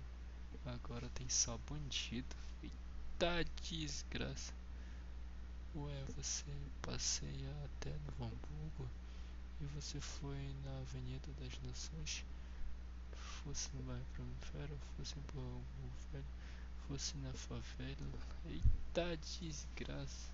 Agora 0.66 1.10
tem 1.10 1.30
só 1.30 1.58
bandido. 1.70 2.36
Eita 2.64 3.46
desgraça. 3.62 4.54
Ué, 5.80 6.06
você 6.16 6.44
passeia 6.82 7.52
até 7.66 7.92
Novo 7.92 8.26
Hamburgo 8.26 8.90
e 9.62 9.66
você 9.76 10.02
foi 10.02 10.56
na 10.66 10.80
Avenida 10.80 11.28
das 11.40 11.54
Nações? 11.62 12.26
Fosse 13.14 13.70
no 13.76 13.84
bairro 13.84 14.04
Primavera, 14.14 14.76
fosse 14.96 15.14
em 15.14 15.22
Hamburgo 15.22 15.64
Velho, 16.12 16.26
fosse 16.88 17.16
na 17.18 17.32
favela. 17.32 18.20
Eita 18.48 19.18
desgraça. 19.18 20.32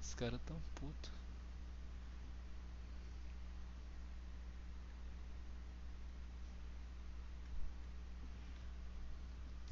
Os 0.00 0.14
caras 0.14 0.40
tão 0.44 0.60
putos. 0.74 1.12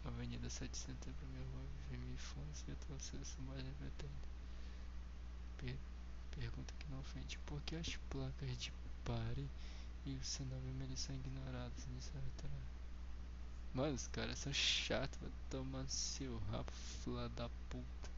Avenida 0.05 0.49
7 0.49 0.71
de 0.71 0.77
Setembro, 0.77 1.27
minha 1.33 1.45
rua, 1.45 1.67
minha 1.91 2.15
infância 2.15 2.65
e 2.69 2.73
atual 2.73 3.01
seleção 3.01 3.43
mais 3.47 3.65
pretende. 3.81 4.36
Per 5.59 5.77
pergunta 6.31 6.75
que 6.79 6.91
não 6.91 7.01
ofende. 7.01 7.39
Por 7.47 7.61
que 7.63 7.77
as 7.77 7.97
placas 8.11 8.59
de 8.59 8.73
pare 9.05 9.49
e 10.05 10.15
o 10.15 10.25
sinal 10.25 10.59
vermelho 10.61 10.97
são 10.97 11.15
ignorados 11.15 11.87
nesse 11.95 12.11
restaurante? 12.13 12.77
Mano, 13.75 13.95
os 13.95 14.07
caras 14.09 14.39
são 14.39 14.53
chatos, 14.53 15.19
vai 15.21 15.31
tomar 15.51 15.87
seu 15.89 16.39
rabo, 16.51 16.73
filha 16.73 17.29
da 17.31 17.49
puta. 17.69 18.11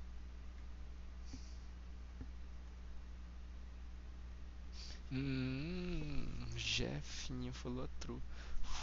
Hum, 5.10 6.26
Jefinho 6.56 7.52
falou 7.52 7.88
true. 7.98 8.20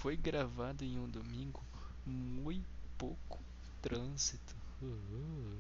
Foi 0.02 0.18
gravado 0.18 0.84
em 0.84 1.00
um 1.00 1.08
domingo 1.08 1.64
muito 2.06 2.66
pouco 2.98 3.40
trânsito. 3.82 4.56
Uhum. 4.82 5.60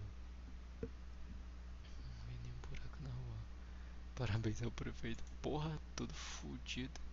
Menino 2.27 2.55
buraco 2.67 3.03
na 3.03 3.09
rua. 3.09 3.37
Parabéns 4.15 4.63
ao 4.63 4.71
prefeito. 4.71 5.23
Porra, 5.41 5.77
tudo 5.95 6.13
fudido. 6.13 7.04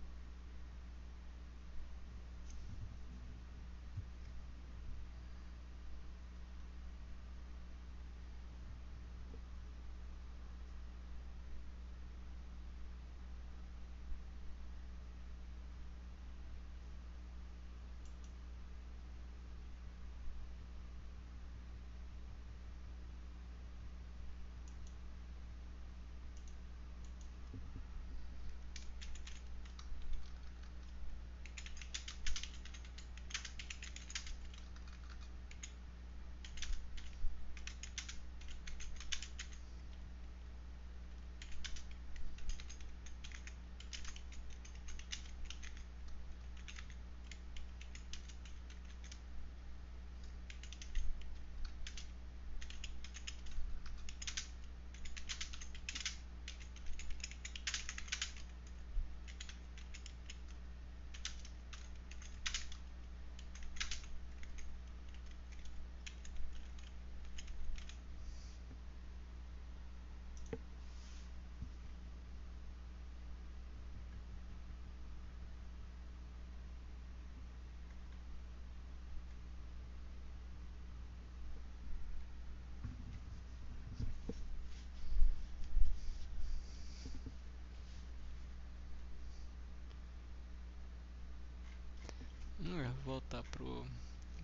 Voltar 93.03 93.43
pro, 93.43 93.85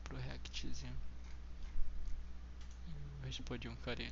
pro 0.04 0.18
Reactzinho. 0.18 0.96
Respondi 3.24 3.68
um 3.68 3.76
carinha. 3.78 4.12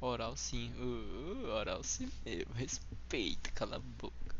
Oral 0.00 0.36
sim, 0.36 0.72
uh, 0.74 1.46
oral 1.48 1.82
sim 1.82 2.10
mesmo, 2.24 2.52
respeita, 2.54 3.50
cala 3.52 3.76
a 3.76 3.78
boca. 3.78 4.36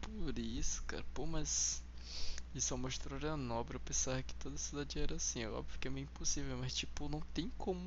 Por 0.00 0.38
isso, 0.38 0.82
cara, 0.84 1.04
pô, 1.14 1.26
mas 1.26 1.82
isso 2.54 2.68
só 2.68 2.76
mostrou 2.76 3.18
a 3.30 3.36
nobre, 3.36 3.76
eu 3.76 3.80
pensava 3.80 4.22
que 4.22 4.34
toda 4.34 4.56
cidade 4.58 4.98
era 4.98 5.14
assim, 5.14 5.42
é 5.42 5.48
óbvio 5.48 5.78
que 5.78 5.86
é 5.86 5.90
meio 5.90 6.04
impossível, 6.04 6.56
mas 6.58 6.74
tipo, 6.74 7.08
não 7.08 7.20
tem 7.32 7.50
como. 7.56 7.80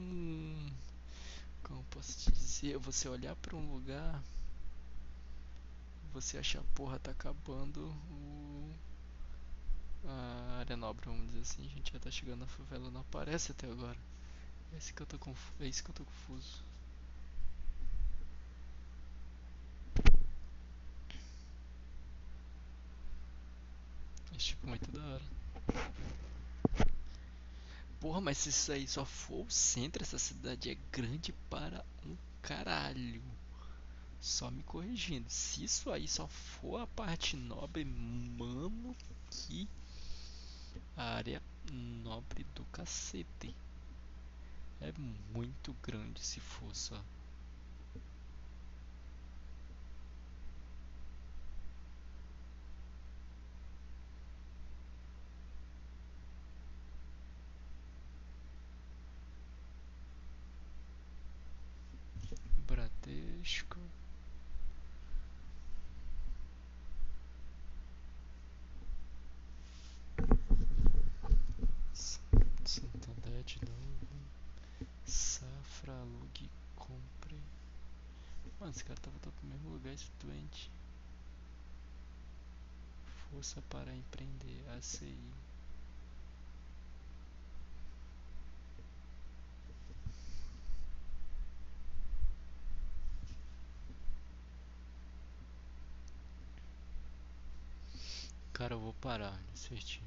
Como 1.72 1.86
posso 1.86 2.20
te 2.20 2.32
dizer? 2.34 2.78
Você 2.80 3.08
olhar 3.08 3.34
pra 3.38 3.56
um 3.56 3.72
lugar, 3.72 4.22
você 6.12 6.38
achar, 6.38 6.62
porra, 6.76 7.00
tá 7.00 7.12
acabando 7.12 7.86
o. 8.12 8.74
A 10.04 10.58
área 10.60 10.76
nobre, 10.76 11.06
vamos 11.06 11.28
dizer 11.28 11.42
assim, 11.42 11.66
a 11.66 11.70
gente 11.70 11.94
já 11.94 12.00
tá 12.00 12.12
chegando 12.12 12.40
na 12.42 12.48
favela, 12.48 12.92
não 12.92 13.00
aparece 13.02 13.52
até 13.54 13.68
agora. 13.72 13.98
É 14.74 14.78
isso 14.78 14.94
que 14.94 15.02
eu 15.02 15.06
tô, 15.06 15.18
confu 15.18 15.54
é 15.62 15.68
isso 15.68 15.82
que 15.82 15.92
eu 15.92 15.94
tô 15.94 16.04
confuso. 16.04 16.62
É 24.34 24.38
tipo 24.38 24.68
muito 24.68 24.92
da 24.92 25.02
hora. 25.02 25.24
Porra, 28.02 28.20
mas 28.20 28.40
se 28.40 28.50
isso 28.50 28.72
aí 28.72 28.88
só 28.88 29.06
for 29.06 29.46
o 29.46 29.52
centro, 29.52 30.02
essa 30.02 30.18
cidade 30.18 30.72
é 30.72 30.78
grande 30.92 31.32
para 31.50 31.86
um 32.04 32.18
caralho. 32.42 33.22
Só 34.20 34.50
me 34.50 34.64
corrigindo. 34.64 35.30
Se 35.30 35.64
isso 35.64 35.92
aí 35.92 36.08
só 36.08 36.28
for 36.28 36.82
a 36.82 36.88
parte 36.88 37.38
nobre, 37.38 37.86
mano, 37.86 38.96
que 39.30 39.70
área 40.98 41.42
nobre 41.72 42.44
do 42.56 42.64
cacete. 42.66 43.56
É 44.82 44.92
muito 45.32 45.74
grande 45.84 46.20
se 46.22 46.40
for 46.40 46.76
só. 46.76 47.00
Bradesco. 62.68 63.78
Santander 72.64 73.44
de 73.44 73.60
novo. 73.66 74.08
Safra, 75.06 75.92
alugue, 75.92 76.50
compre. 76.78 77.36
Mano, 78.60 78.72
esse 78.72 78.84
cara 78.86 79.00
tá 79.02 79.10
voltando 79.10 79.34
pro 79.34 79.48
mesmo 79.50 79.70
lugar, 79.72 79.94
esse 79.94 80.10
doente. 80.24 80.72
Força 83.30 83.62
para 83.64 83.94
Cara, 98.62 98.76
eu 98.76 98.80
vou 98.80 98.94
parar 98.94 99.36
certinho. 99.56 100.06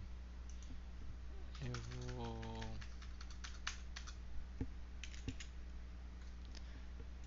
Eu 1.61 1.73
vou 2.15 2.61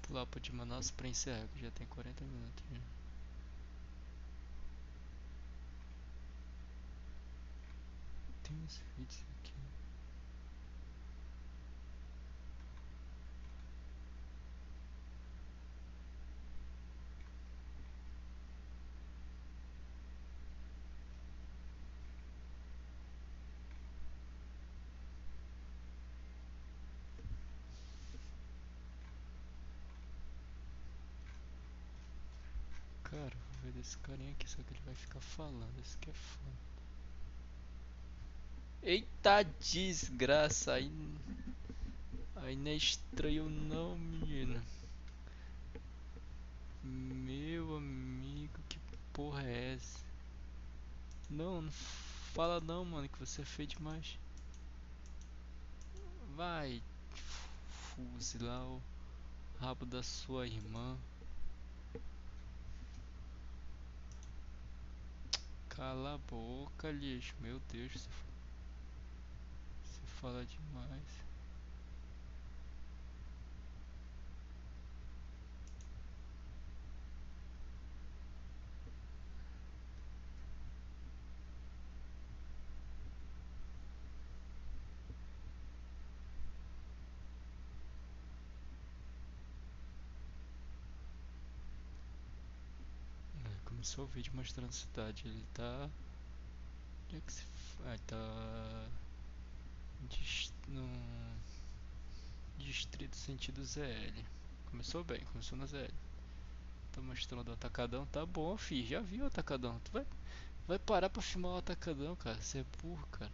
pular 0.03 0.26
pro 0.26 0.39
de 0.39 0.53
Manaus 0.53 0.89
pra 0.89 1.10
encerrar, 1.10 1.45
que 1.53 1.60
já 1.60 1.69
tem 1.72 1.85
40 1.88 2.23
minutos. 2.23 2.64
Já. 2.72 2.80
Tem 8.68 8.76
uns 8.76 8.81
vídeos 8.98 9.23
aqui. 9.39 9.53
Cara, 33.03 33.22
vou 33.22 33.61
ver 33.64 33.72
desse 33.72 33.98
carinha 33.99 34.31
aqui, 34.31 34.49
só 34.49 34.61
que 34.61 34.73
ele 34.73 34.81
vai 34.85 34.94
ficar 34.94 35.22
falando, 35.22 35.80
isso 35.81 35.98
que 35.99 36.10
é 36.10 36.14
foda. 36.14 36.77
Eita 38.88 39.44
desgraça, 39.44 40.76
aí, 40.76 40.90
aí 42.38 42.56
não 42.56 42.72
é 42.72 42.76
estranho 42.76 43.50
não, 43.50 43.98
menino. 43.98 44.64
Meu 46.82 47.76
amigo, 47.76 48.58
que 48.70 48.80
porra 49.12 49.44
é 49.44 49.74
essa? 49.74 50.00
Não, 51.30 51.64
não 51.64 51.72
fala 52.34 52.62
não, 52.62 52.86
mano, 52.86 53.10
que 53.10 53.20
você 53.20 53.42
é 53.42 53.46
feio 53.46 53.68
demais. 53.68 54.18
Vai 56.38 56.82
fuzilar 57.68 58.64
o 58.64 58.82
rabo 59.60 59.86
da 59.86 60.02
sua 60.02 60.48
irmã. 60.48 60.98
Cala 65.68 66.14
a 66.14 66.18
boca, 66.20 66.90
lixo. 66.90 67.36
Meu 67.42 67.60
Deus, 67.70 67.92
você, 67.92 68.08
você 68.08 68.27
fala 70.22 70.44
demais. 70.45 71.03
É, 93.45 93.49
Começou 93.65 94.06
o 94.06 94.07
vídeo 94.07 94.31
mostrando 94.35 94.69
a 94.69 94.72
cidade. 94.72 95.23
Ele 95.27 95.45
tá. 95.53 95.89
Onde 97.06 97.18
é 97.18 97.22
que 97.22 97.34
se. 97.34 97.44
Ah, 97.85 97.98
tá. 98.07 99.07
No. 100.68 100.88
Distrito 102.57 103.15
sentido 103.15 103.64
ZL. 103.64 104.24
Começou 104.69 105.03
bem, 105.03 105.22
começou 105.32 105.57
na 105.57 105.65
ZL. 105.65 105.94
Tá 106.91 107.02
mostrando 107.02 107.49
o 107.49 107.53
atacadão, 107.53 108.06
tá 108.07 108.26
bom, 108.26 108.57
fi. 108.57 108.86
Já 108.86 108.99
viu 108.99 109.24
o 109.24 109.28
atacadão. 109.28 109.80
Tu 109.84 109.91
vai, 109.91 110.06
vai 110.68 110.80
parar 110.80 111.10
pra 111.10 111.22
filmar 111.22 111.53
o 111.53 111.57
atacadão, 111.57 112.15
cara. 112.15 112.41
Você 112.41 112.60
é 112.60 112.65
burro, 112.82 113.07
cara. 113.11 113.32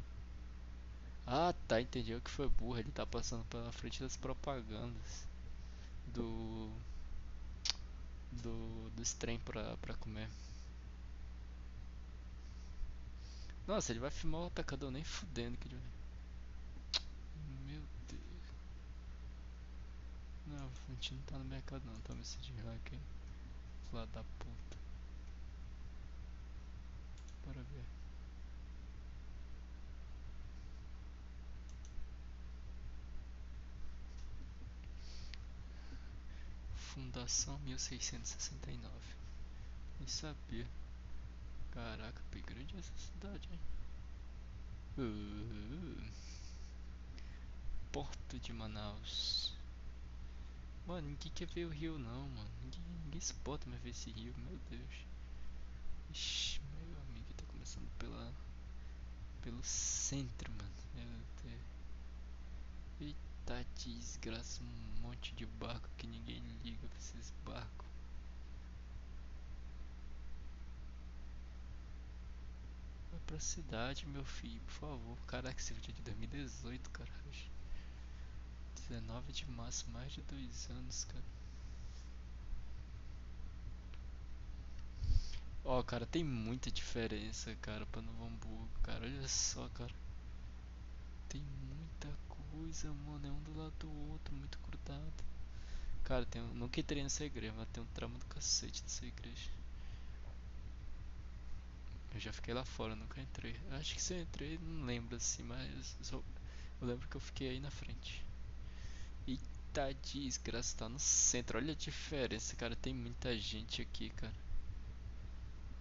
Ah, 1.25 1.53
tá, 1.67 1.81
entendi. 1.81 2.11
Eu 2.11 2.21
que 2.21 2.29
foi 2.29 2.47
burro. 2.49 2.77
Ele 2.77 2.91
tá 2.91 3.05
passando 3.05 3.45
pela 3.45 3.71
frente 3.71 4.01
das 4.01 4.17
propagandas 4.17 5.27
do. 6.07 6.69
Do. 8.31 8.89
Dos 8.95 9.13
trem 9.13 9.39
pra, 9.39 9.77
pra 9.77 9.93
comer. 9.95 10.29
Nossa, 13.65 13.91
ele 13.91 13.99
vai 13.99 14.11
filmar 14.11 14.41
o 14.41 14.47
atacadão 14.47 14.91
nem 14.91 15.03
fudendo 15.03 15.57
que 15.57 15.67
ele 15.67 15.75
vai. 15.75 17.03
Meu 17.65 17.81
Deus. 18.09 18.21
Não, 20.47 20.69
gente 20.93 21.13
não 21.15 21.21
tá 21.23 21.37
no 21.37 21.45
mercado 21.45 21.83
não, 21.85 21.99
toma 22.01 22.21
esse 22.21 22.37
de 22.37 22.53
hack 22.53 22.93
aí. 22.93 22.99
Lá 23.91 24.05
da 24.05 24.23
puta. 24.23 24.77
Bora 27.45 27.61
ver. 27.61 27.83
Fundação 36.75 37.59
1669. 37.59 38.89
Nem 39.99 40.07
sabia. 40.07 40.67
Caraca, 41.71 42.21
bem 42.31 42.43
grande 42.43 42.77
essa 42.77 42.91
cidade, 42.97 43.49
hein? 43.51 43.59
Uh, 44.97 46.03
Porto 47.91 48.39
de 48.39 48.53
Manaus. 48.53 49.52
Mano, 50.85 51.07
ninguém 51.07 51.31
quer 51.33 51.47
ver 51.47 51.65
o 51.65 51.69
rio 51.69 51.97
não, 51.97 52.27
mano. 52.29 52.49
Ninguém, 52.63 52.81
ninguém 53.05 53.21
se 53.21 53.33
bota 53.35 53.69
mais 53.69 53.81
ver 53.81 53.89
esse 53.91 54.11
rio, 54.11 54.33
meu 54.37 54.57
Deus. 54.69 55.05
Ixi, 56.11 56.61
meu 56.75 57.01
amigo, 57.01 57.33
tá 57.35 57.45
começando 57.47 57.89
pela. 57.97 58.33
pelo 59.41 59.63
centro, 59.63 60.51
mano. 60.51 60.73
Meu 60.95 61.05
Deus. 61.43 61.61
Eita 63.01 63.65
desgraça, 63.75 64.61
um 64.63 65.01
monte 65.01 65.33
de 65.35 65.45
barco 65.45 65.89
que 65.97 66.07
ninguém 66.07 66.41
liga 66.63 66.87
pra 66.87 66.97
esses 66.97 67.31
barcos. 67.45 67.87
Vai 73.11 73.19
pra 73.27 73.39
cidade, 73.39 74.05
meu 74.07 74.25
filho, 74.25 74.61
por 74.61 74.73
favor. 74.73 75.17
Caraca, 75.27 75.59
esse 75.59 75.73
vídeo 75.73 75.91
é 75.91 75.93
de 75.93 76.01
2018, 76.01 76.89
caralho. 76.89 77.52
19 78.73 79.31
de 79.31 79.45
março, 79.49 79.89
mais 79.91 80.11
de 80.11 80.21
dois 80.23 80.69
anos, 80.69 81.05
cara. 81.05 81.23
Ó, 85.65 85.81
cara, 85.81 86.05
tem 86.05 86.23
muita 86.23 86.69
diferença, 86.69 87.55
cara, 87.61 87.85
pra 87.85 88.01
Novo 88.01 88.25
Hamburgo, 88.25 88.69
cara. 88.83 89.05
Olha 89.05 89.27
só, 89.27 89.67
cara. 89.69 89.93
Tem 91.29 91.41
muita 91.41 92.09
coisa, 92.27 92.91
mano. 92.91 93.27
É 93.27 93.31
um 93.31 93.41
do 93.43 93.57
lado 93.57 93.73
do 93.79 93.89
outro, 94.11 94.33
muito 94.35 94.59
grudado. 94.67 95.23
Cara, 96.03 96.25
tem 96.25 96.41
um... 96.41 96.53
nunca 96.53 96.79
entrei 96.79 97.01
nessa 97.01 97.23
igreja, 97.23 97.53
mas 97.55 97.67
tem 97.69 97.81
um 97.81 97.87
tramo 97.87 98.17
do 98.17 98.25
cacete 98.25 98.83
dessa 98.83 99.05
igreja. 99.05 99.49
Eu 102.13 102.19
já 102.19 102.31
fiquei 102.33 102.53
lá 102.53 102.65
fora, 102.65 102.95
nunca 102.95 103.21
entrei. 103.21 103.55
Acho 103.71 103.95
que 103.95 104.01
se 104.01 104.13
eu 104.13 104.21
entrei, 104.21 104.59
não 104.59 104.85
lembro 104.85 105.15
assim, 105.15 105.43
mas 105.43 105.95
eu, 105.99 106.05
só... 106.05 106.23
eu 106.81 106.87
lembro 106.87 107.07
que 107.07 107.15
eu 107.15 107.21
fiquei 107.21 107.49
aí 107.49 107.59
na 107.59 107.71
frente. 107.71 108.23
Eita 109.75 109.91
desgraça, 110.03 110.77
tá 110.77 110.87
no 110.87 110.99
centro. 110.99 111.57
Olha 111.57 111.71
a 111.71 111.75
diferença, 111.75 112.55
cara. 112.55 112.75
Tem 112.75 112.93
muita 112.93 113.35
gente 113.35 113.81
aqui, 113.81 114.11
cara. 114.11 114.33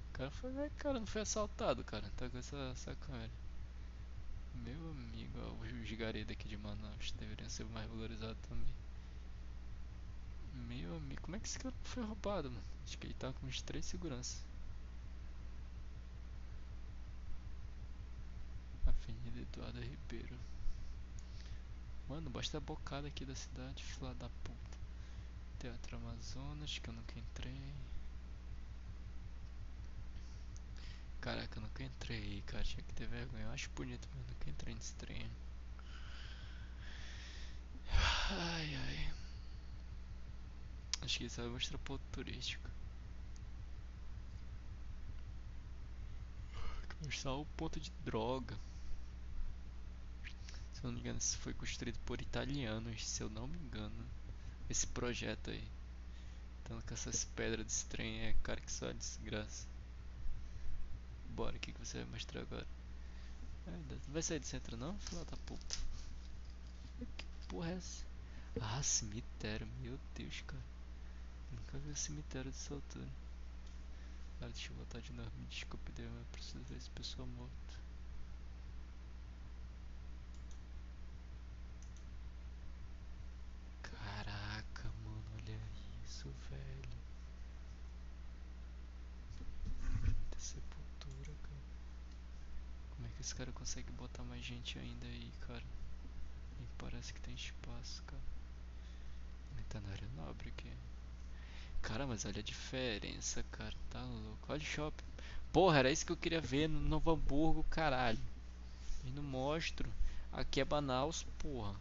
O 0.09 0.12
cara 0.14 0.31
foi, 0.31 0.70
cara, 0.78 0.98
não 0.98 1.06
foi 1.06 1.20
assaltado, 1.20 1.85
cara. 1.85 2.10
Tá 2.16 2.27
com 2.31 2.39
essa, 2.39 2.56
essa 2.73 2.94
câmera. 2.94 3.31
Meu 4.55 4.90
amigo, 4.93 5.39
ó, 5.39 5.62
os 5.62 5.86
gigaredos 5.86 6.32
aqui 6.32 6.48
de 6.48 6.56
Manaus 6.56 7.12
deveriam 7.19 7.51
ser 7.51 7.66
mais 7.66 7.86
valorizados 7.90 8.39
também. 8.48 8.74
Meu 10.55 10.97
amigo, 10.97 11.20
como 11.20 11.36
é 11.36 11.39
que 11.39 11.47
esse 11.47 11.59
cara 11.59 11.74
foi 11.85 12.02
roubado, 12.02 12.51
mano? 12.51 12.64
Acho 12.86 12.97
que 12.97 13.06
ele 13.06 13.14
tá 13.14 13.31
com 13.35 13.47
uns 13.47 13.60
três 13.60 13.85
seguranças. 13.85 14.43
Avenida 18.86 19.40
Eduardo 19.40 19.81
Ribeiro. 19.81 20.39
Mano, 22.08 22.30
basta 22.30 22.58
a 22.58 22.60
bocada 22.60 23.08
aqui 23.08 23.24
da 23.24 23.34
cidade, 23.34 23.82
filha 23.84 24.14
da 24.14 24.28
puta. 24.44 24.78
Teatro 25.58 25.96
Amazonas, 25.96 26.78
que 26.78 26.88
eu 26.88 26.94
nunca 26.94 27.18
entrei. 27.18 27.74
Caraca, 31.20 31.58
eu 31.58 31.62
nunca 31.62 31.84
entrei, 31.84 32.42
cara. 32.46 32.64
Tinha 32.64 32.82
que 32.82 32.92
ter 32.94 33.06
vergonha. 33.06 33.44
Eu 33.44 33.50
acho 33.50 33.70
bonito, 33.70 34.08
mas 34.14 34.26
nunca 34.26 34.50
entrei 34.50 34.74
nesse 34.74 34.94
trem. 34.94 35.30
Ai, 38.30 38.74
ai. 38.74 39.12
Acho 41.02 41.18
que 41.18 41.24
isso 41.24 41.40
vai 41.40 41.50
mostrar 41.50 41.78
ponto 41.78 42.02
turístico. 42.12 42.68
Mostrar 47.04 47.34
o 47.34 47.46
ponto 47.56 47.78
de 47.80 47.90
droga. 48.04 48.56
Se 50.82 50.86
não 50.86 50.94
me 50.94 50.98
engano, 50.98 51.18
isso 51.20 51.38
foi 51.38 51.54
construído 51.54 51.96
por 52.00 52.20
italianos, 52.20 53.06
se 53.06 53.22
eu 53.22 53.30
não 53.30 53.46
me 53.46 53.56
engano. 53.56 54.04
Esse 54.68 54.84
projeto 54.84 55.48
aí. 55.48 55.62
Então 56.64 56.80
com 56.80 56.92
essas 56.92 57.24
pedras 57.36 57.64
desse 57.64 57.86
trem 57.86 58.22
é 58.22 58.32
cara 58.42 58.60
que 58.60 58.72
só 58.72 58.90
desgraça. 58.90 59.64
Bora, 61.36 61.56
o 61.56 61.60
que, 61.60 61.70
que 61.72 61.78
você 61.78 61.98
vai 61.98 62.06
mostrar 62.06 62.40
agora? 62.40 62.66
Não 63.64 64.12
vai 64.12 64.22
sair 64.22 64.40
do 64.40 64.46
centro 64.46 64.76
não, 64.76 64.98
filha 64.98 65.24
da 65.24 65.36
puta. 65.36 65.76
Que 67.16 67.26
porra 67.46 67.70
é 67.70 67.76
essa? 67.76 68.04
Ah, 68.60 68.82
cemitério, 68.82 69.68
meu 69.80 69.96
Deus, 70.16 70.42
cara. 70.48 70.64
Nunca 71.52 71.78
vi 71.78 71.92
um 71.92 71.96
cemitério 71.96 72.50
dessa 72.50 72.74
altura. 72.74 73.09
Cara, 74.40 74.50
deixa 74.50 74.72
eu 74.72 74.76
voltar 74.76 75.00
de 75.00 75.12
novo. 75.12 75.30
Me 75.38 75.46
desculpe, 75.46 75.92
eu 75.96 76.10
preciso 76.32 76.59
ver 76.64 76.76
esse 76.76 76.90
pessoal 76.90 77.28
morto. 77.28 77.82
Caraca, 83.82 84.90
mano, 85.04 85.24
olha 85.36 85.59
isso, 86.04 86.28
velho. 86.50 86.88
Muita 90.02 90.38
sepultura, 90.38 91.32
cara. 91.42 91.62
Como 92.90 93.06
é 93.06 93.10
que 93.16 93.21
cara 93.34 93.52
consegue 93.52 93.90
botar 93.92 94.22
mais 94.24 94.44
gente 94.44 94.78
ainda 94.78 95.06
aí, 95.06 95.32
cara? 95.46 95.62
Nem 96.59 96.68
parece 96.78 97.12
que 97.12 97.20
tem 97.20 97.34
espaço, 97.34 98.02
cara. 98.04 98.22
Ele 99.54 99.64
tá 99.68 99.80
na 99.80 99.90
área 99.92 100.09
nobre 100.16 100.48
aqui. 100.48 100.70
Cara, 101.82 102.06
mas 102.06 102.24
olha 102.24 102.40
a 102.40 102.44
diferença, 102.44 103.42
cara. 103.50 103.74
Tá 103.90 104.02
louco. 104.02 104.52
Olha 104.52 104.62
o 104.62 104.64
shopping. 104.64 105.04
Porra, 105.52 105.78
era 105.78 105.90
isso 105.90 106.06
que 106.06 106.12
eu 106.12 106.16
queria 106.16 106.40
ver 106.40 106.68
no 106.68 106.80
Novo 106.80 107.10
Hamburgo, 107.10 107.64
caralho. 107.64 108.18
E 109.04 109.10
não 109.10 109.22
mostro. 109.22 109.92
Aqui 110.32 110.60
é 110.60 110.64
Manaus, 110.64 111.26
porra. 111.38 111.74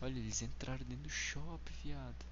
Olha, 0.00 0.18
eles 0.18 0.42
entraram 0.42 0.84
dentro 0.84 1.04
do 1.04 1.10
shopping, 1.10 1.72
viado. 1.82 2.26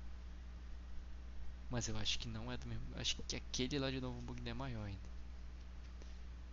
Mas 1.70 1.88
eu 1.88 1.96
acho 1.96 2.18
que 2.18 2.28
não 2.28 2.50
é 2.52 2.56
do 2.56 2.66
mesmo. 2.66 2.84
Acho 2.96 3.16
que 3.16 3.36
aquele 3.36 3.78
lá 3.78 3.90
de 3.90 4.00
Novo 4.00 4.18
Hamburgo 4.18 4.48
é 4.48 4.54
maior 4.54 4.84
ainda. 4.84 5.10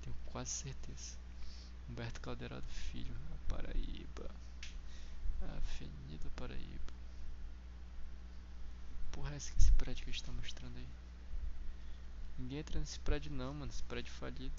Tenho 0.01 0.15
quase 0.27 0.51
certeza. 0.51 1.17
Humberto 1.89 2.21
Caldeirado 2.21 2.67
Filho, 2.67 3.15
Paraíba. 3.47 4.29
Avenida 5.41 6.29
Paraíba. 6.35 6.93
Porra, 9.11 9.33
é 9.33 9.37
esse, 9.37 9.71
prédio 9.73 10.03
que 10.03 10.09
eles 10.09 10.17
estão 10.19 10.33
mostrando 10.33 10.77
aí? 10.77 10.87
Ninguém 12.37 12.59
entra 12.59 12.79
nesse 12.79 12.99
prédio 12.99 13.31
não, 13.31 13.53
mano. 13.53 13.71
Esse 13.71 13.83
prédio 13.83 14.11
falido. 14.13 14.53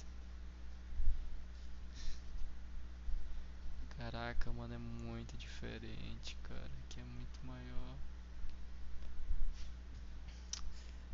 Caraca, 3.96 4.52
mano, 4.52 4.74
é 4.74 4.78
muito 4.78 5.36
diferente, 5.36 6.36
cara. 6.44 6.70
Aqui 6.84 7.00
é 7.00 7.04
muito 7.04 7.44
maior. 7.44 7.96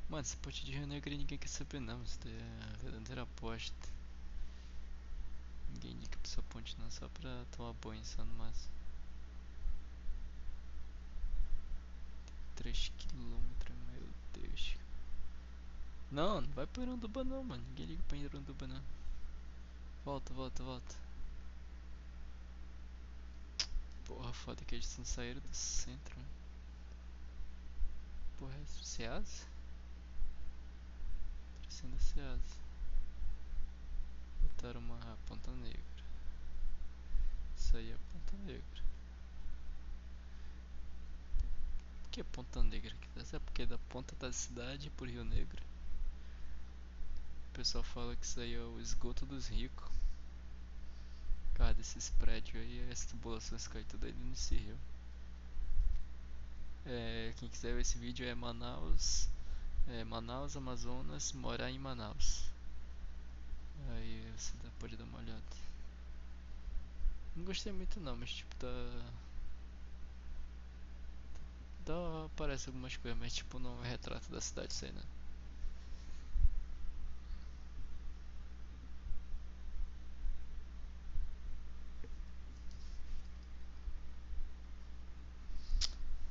Mano, 0.09 0.23
esse 0.23 0.37
ponte 0.37 0.65
de 0.65 0.73
Rio 0.73 0.87
Negro 0.87 1.11
ninguém 1.11 1.39
quer 1.39 1.49
saber 1.49 1.81
não. 1.81 2.03
Isso 2.03 2.19
é 2.27 2.83
verdadeira 2.83 3.23
aposta. 3.23 3.94
Ninguém 5.75 5.93
indica 5.93 6.17
pra 6.19 6.31
essa 6.31 6.43
ponte 6.43 6.77
não, 6.79 6.91
só 6.91 7.09
pra 7.09 7.45
tomar 7.51 7.73
banho 7.75 8.05
só 8.05 8.25
no 8.25 8.33
máximo. 8.35 8.73
3 12.57 12.93
km, 12.99 13.75
meu 13.93 14.09
Deus. 14.33 14.77
Não, 16.11 16.41
não 16.41 16.49
vai 16.53 16.67
pra 16.67 16.83
Iranduba 16.83 17.25
não, 17.25 17.43
mano. 17.43 17.63
Ninguém 17.69 17.87
liga 17.87 18.03
pra 18.07 18.17
Iranduba 18.17 18.67
não. 18.67 18.83
Volta, 20.05 20.33
volta, 20.33 20.63
volta. 20.63 20.95
Porra, 24.05 24.33
foda 24.33 24.65
que 24.65 24.77
eles 24.77 24.97
não 24.97 25.05
saíram 25.05 25.41
do 25.41 25.55
centro. 25.55 26.17
Porra, 28.39 28.55
é 28.55 28.65
Ceasa? 28.85 29.47
Parecendo 31.63 31.99
Ceasa. 32.01 32.64
Botaram 34.57 34.81
uma 34.81 35.19
ponta 35.27 35.51
negra. 35.51 35.81
Isso 37.57 37.77
aí 37.77 37.91
é 37.91 37.97
ponta 38.13 38.37
negra. 38.45 38.85
Por 42.03 42.11
que 42.11 42.21
é 42.21 42.25
ponta 42.25 42.63
negra? 42.63 42.95
Essa 43.17 43.37
é 43.37 43.41
porque 43.41 43.63
é 43.63 43.67
da 43.67 43.79
ponta 43.79 44.15
da 44.17 44.33
cidade 44.33 44.91
pro 44.91 45.07
Rio 45.07 45.25
Negro. 45.25 45.63
O 47.51 47.55
pessoal 47.55 47.85
fala 47.85 48.17
que 48.17 48.25
isso 48.25 48.41
aí 48.41 48.55
é 48.55 48.61
o 48.61 48.81
esgoto 48.81 49.27
dos 49.27 49.49
ricos. 49.49 49.93
Cada 51.55 51.75
desses 51.75 52.11
prédios 52.11 52.57
aí, 52.57 52.91
as 52.91 53.05
tubulações 53.07 53.69
caem 53.69 53.85
tudo 53.85 54.07
aí 54.07 54.13
nesse 54.13 54.57
rio. 54.57 54.77
É, 56.87 57.33
quem 57.39 57.49
quiser 57.49 57.75
ver 57.75 57.83
esse 57.83 57.97
vídeo 57.97 58.27
é 58.27 58.35
Manaus, 58.35 59.29
é 59.89 60.05
Manaus, 60.05 60.57
Amazonas, 60.57 61.33
morar 61.33 61.71
em 61.71 61.79
Manaus. 61.79 62.54
Aí 63.91 64.33
você 64.37 64.53
pode 64.79 64.97
dar 64.97 65.05
uma 65.05 65.19
olhada. 65.19 65.43
Não 67.37 67.45
gostei 67.45 67.73
muito 67.73 68.01
não, 68.01 68.17
mas 68.17 68.31
tipo 68.33 68.55
tá. 68.57 68.67
Dá, 71.87 72.25
aparece 72.27 72.69
algumas 72.69 72.97
coisas, 72.97 73.19
mas 73.21 73.35
tipo 73.35 73.59
não 73.59 73.85
é 73.85 73.89
retrato 73.89 74.31
da 74.31 74.41
cidade 74.41 74.73
isso 74.73 74.85
aí 74.85 74.93
não. 74.93 75.03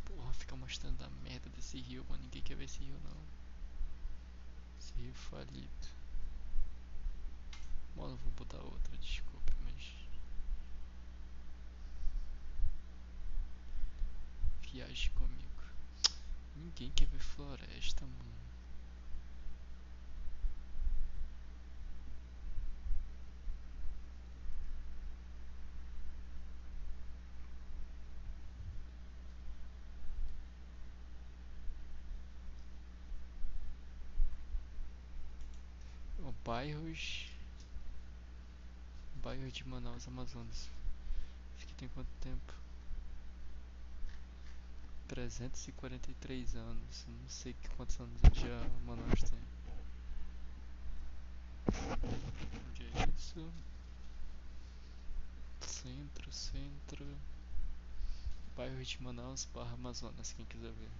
Porra, 0.06 0.34
fica 0.34 0.56
mostrando 0.56 0.98
da 0.98 1.10
merda 1.24 1.50
desse 1.56 1.80
rio, 1.80 2.06
mano. 2.10 2.24
Ninguém 2.24 2.42
quer 2.42 2.56
ver 2.56 2.66
esse 2.66 2.80
rio, 2.80 2.96
não. 3.04 3.18
Esse 4.80 4.94
rio 4.94 5.14
falido. 5.14 6.03
Mano, 7.96 8.18
vou 8.18 8.32
botar 8.34 8.58
outra, 8.58 8.98
desculpa, 8.98 9.54
mas. 9.64 9.84
Viaje 14.72 15.10
comigo. 15.12 15.64
Ninguém 16.56 16.92
quer 16.92 17.08
ver 17.08 17.20
floresta, 17.20 18.06
mano. 18.06 18.44
bairros 36.44 37.33
bairro 39.24 39.50
de 39.50 39.66
Manaus, 39.66 40.06
Amazonas. 40.06 40.70
Aqui 41.62 41.74
tem 41.76 41.88
quanto 41.90 42.10
tempo? 42.20 42.54
343 45.08 46.56
anos. 46.56 47.06
Não 47.08 47.30
sei 47.30 47.56
quantos 47.78 47.98
anos 48.02 48.20
já 48.34 48.70
Manaus 48.86 49.22
tem. 49.22 49.40
Onde 52.70 52.84
é 52.84 53.10
isso? 53.18 53.50
Centro, 55.62 56.34
centro. 56.34 57.06
Bairro 58.58 58.84
de 58.84 59.02
Manaus 59.02 59.48
barra 59.54 59.74
Amazonas, 59.74 60.34
quem 60.34 60.46
quiser 60.46 60.72
ver. 60.72 60.92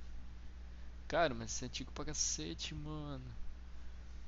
Cara, 1.10 1.34
mas 1.34 1.52
isso 1.52 1.66
é 1.66 1.68
antigo 1.68 1.92
pra 1.92 2.06
cacete, 2.06 2.74
mano. 2.74 3.26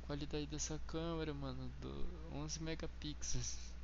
Qualidade 0.06 0.48
dessa 0.48 0.80
câmera, 0.86 1.34
mano, 1.34 1.72
do 1.82 2.06
11 2.34 2.62
megapixels. 2.62 3.75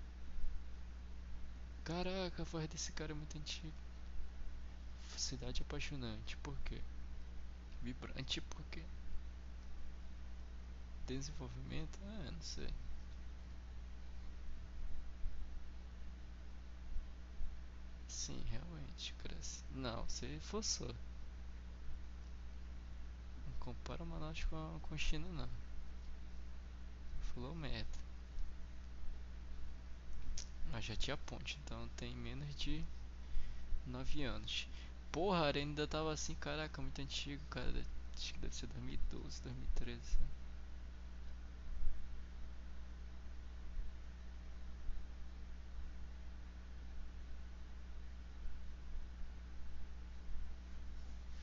Caraca, 1.92 2.42
a 2.42 2.46
voz 2.46 2.70
desse 2.70 2.90
cara 2.94 3.12
é 3.12 3.14
muito 3.14 3.38
antiga. 3.38 3.74
Cidade 5.18 5.62
apaixonante, 5.62 6.38
por 6.38 6.58
quê? 6.62 6.80
Vibrante, 7.82 8.40
por 8.40 8.64
quê? 8.72 8.82
Desenvolvimento? 11.06 12.00
Ah, 12.02 12.32
não 12.32 12.42
sei. 12.42 12.70
Sim, 18.08 18.42
realmente, 18.50 19.14
cresce. 19.16 19.62
Não, 19.76 20.06
você 20.06 20.40
forçou. 20.44 20.96
Não 23.46 23.54
compara 23.60 24.06
Manaus 24.06 24.46
com, 24.46 24.80
com 24.84 24.98
China, 24.98 25.28
não. 25.28 25.50
Falou 27.34 27.54
merda. 27.54 28.11
Ah, 30.74 30.82
já 30.82 30.96
tinha 30.96 31.16
ponte, 31.16 31.60
então 31.64 31.88
tem 31.96 32.16
menos 32.16 32.56
de 32.56 32.84
9 33.86 34.24
anos. 34.24 34.68
Porra, 35.12 35.40
a 35.40 35.48
arena 35.48 35.72
ainda 35.72 35.88
tava 35.88 36.12
assim, 36.14 36.36
caraca, 36.36 36.82
muito 36.82 37.02
antigo, 37.02 37.44
cara. 37.50 37.86
Acho 38.16 38.34
que 38.34 38.40
deve 38.40 38.56
ser 38.56 38.68
2012, 38.68 39.42
2013. 39.44 40.18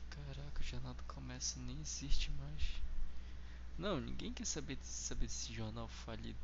Caraca, 0.09 0.59
o 0.61 0.63
jornal 0.63 0.93
do 0.93 1.03
comércio 1.05 1.59
nem 1.61 1.79
existe 1.81 2.29
mais. 2.31 2.63
Não, 3.79 3.99
ninguém 3.99 4.31
quer 4.31 4.45
saber, 4.45 4.77
saber 4.83 5.25
desse 5.25 5.51
jornal 5.53 5.87
falido. 5.87 6.37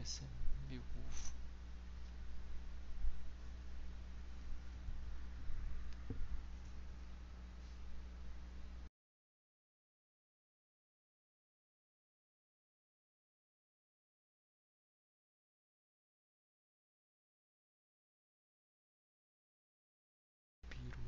É 0.00 0.04
meu 0.70 0.80
ovo. 0.80 1.32
Peru. 20.70 20.98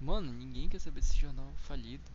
Mano, 0.00 0.32
ninguém 0.32 0.66
quer 0.68 0.80
saber 0.80 1.00
desse 1.00 1.18
jornal 1.18 1.52
falido. 1.58 2.10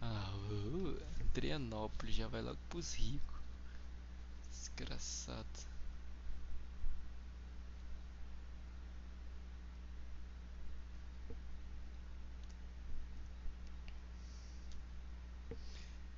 Ah, 0.00 0.30
uh, 0.54 2.10
já 2.10 2.28
vai 2.28 2.42
logo 2.42 2.58
pros 2.68 2.94
ricos. 2.94 3.34
Desgraçado. 4.50 5.74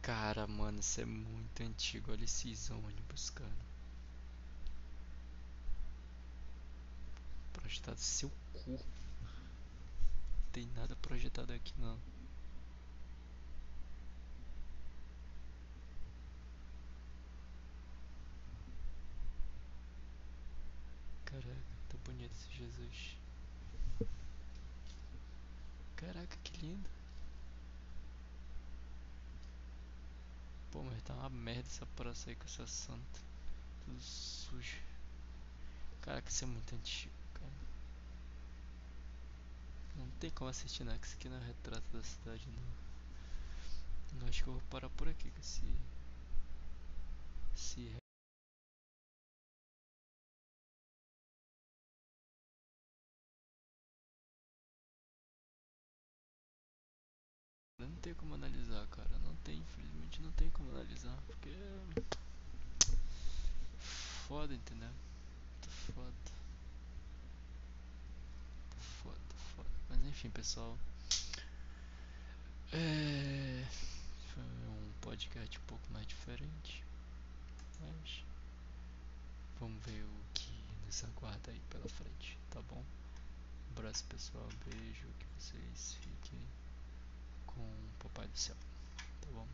Cara, 0.03 0.47
mano, 0.47 0.79
isso 0.79 1.01
é 1.01 1.05
muito 1.05 1.63
antigo. 1.63 2.13
Olha 2.13 2.25
esses 2.25 2.71
ônibus, 2.71 3.31
cara. 3.31 3.51
Projetado 7.53 7.99
seu 7.99 8.31
cu. 8.53 8.71
Não 8.71 10.51
tem 10.53 10.67
nada 10.77 10.95
projetado 10.97 11.53
aqui 11.53 11.75
não. 11.79 11.99
Caraca, 21.37 21.61
tá 21.91 21.99
bonito 22.07 22.33
esse 22.33 22.51
Jesus. 22.57 23.17
Caraca, 25.95 26.37
que 26.43 26.57
lindo. 26.65 26.89
Pô, 30.71 30.83
mas 30.83 31.03
tá 31.03 31.13
uma 31.13 31.29
merda 31.29 31.69
essa 31.69 31.85
praça 31.95 32.31
aí 32.31 32.37
com 32.37 32.45
essa 32.45 32.67
santa. 32.67 33.21
Tudo 33.85 34.01
sujo. 34.01 34.79
Caraca, 36.01 36.27
isso 36.27 36.45
é 36.45 36.47
muito 36.47 36.75
antigo, 36.75 37.15
cara. 37.35 37.53
Não 39.97 40.09
tem 40.13 40.31
como 40.31 40.49
assistir 40.49 40.85
isso 40.85 41.17
aqui 41.17 41.29
é 41.29 41.39
retrato 41.39 41.87
da 41.93 42.03
cidade, 42.03 42.49
não. 42.49 44.27
Acho 44.27 44.43
que 44.43 44.49
eu 44.49 44.55
vou 44.55 44.63
parar 44.71 44.89
por 44.89 45.07
aqui 45.07 45.31
com 45.31 45.41
esse. 45.41 45.63
Esse. 47.55 48.06
Tem 58.07 58.15
como 58.15 58.35
analisar, 58.35 58.87
cara. 58.87 59.19
Não 59.25 59.35
tem, 59.43 59.59
infelizmente 59.59 60.23
não 60.23 60.31
tem 60.33 60.49
como 60.51 60.71
analisar. 60.71 61.19
Porque. 61.27 61.51
Foda, 63.81 64.55
entendeu? 64.55 64.89
Muito 64.89 65.69
foda. 65.69 66.33
Foda, 69.03 69.35
foda. 69.57 69.71
Mas 69.89 70.05
enfim, 70.05 70.31
pessoal. 70.31 70.79
É. 72.73 73.67
Foi 74.33 74.43
um 74.45 74.93
podcast 75.01 75.59
um 75.59 75.63
pouco 75.63 75.93
mais 75.93 76.07
diferente. 76.07 76.85
Mas. 77.81 78.25
Vamos 79.59 79.83
ver 79.85 80.05
o 80.05 80.25
que 80.33 80.53
nos 80.85 81.03
aguarda 81.03 81.51
aí 81.51 81.61
pela 81.71 81.89
frente, 81.89 82.39
tá 82.51 82.63
bom? 82.63 82.85
Um 82.85 83.79
abraço 83.79 84.05
pessoal, 84.05 84.47
beijo, 84.65 85.09
que 85.19 85.27
vocês 85.39 85.95
fiquem 85.95 86.39
com 87.57 87.63
o 87.63 87.91
Papai 87.99 88.29
do 88.29 88.39
Céu, 88.39 88.57
tá 89.23 89.29
bom? 89.33 89.47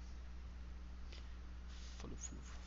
Falou, 1.99 2.17
fofo. 2.17 2.62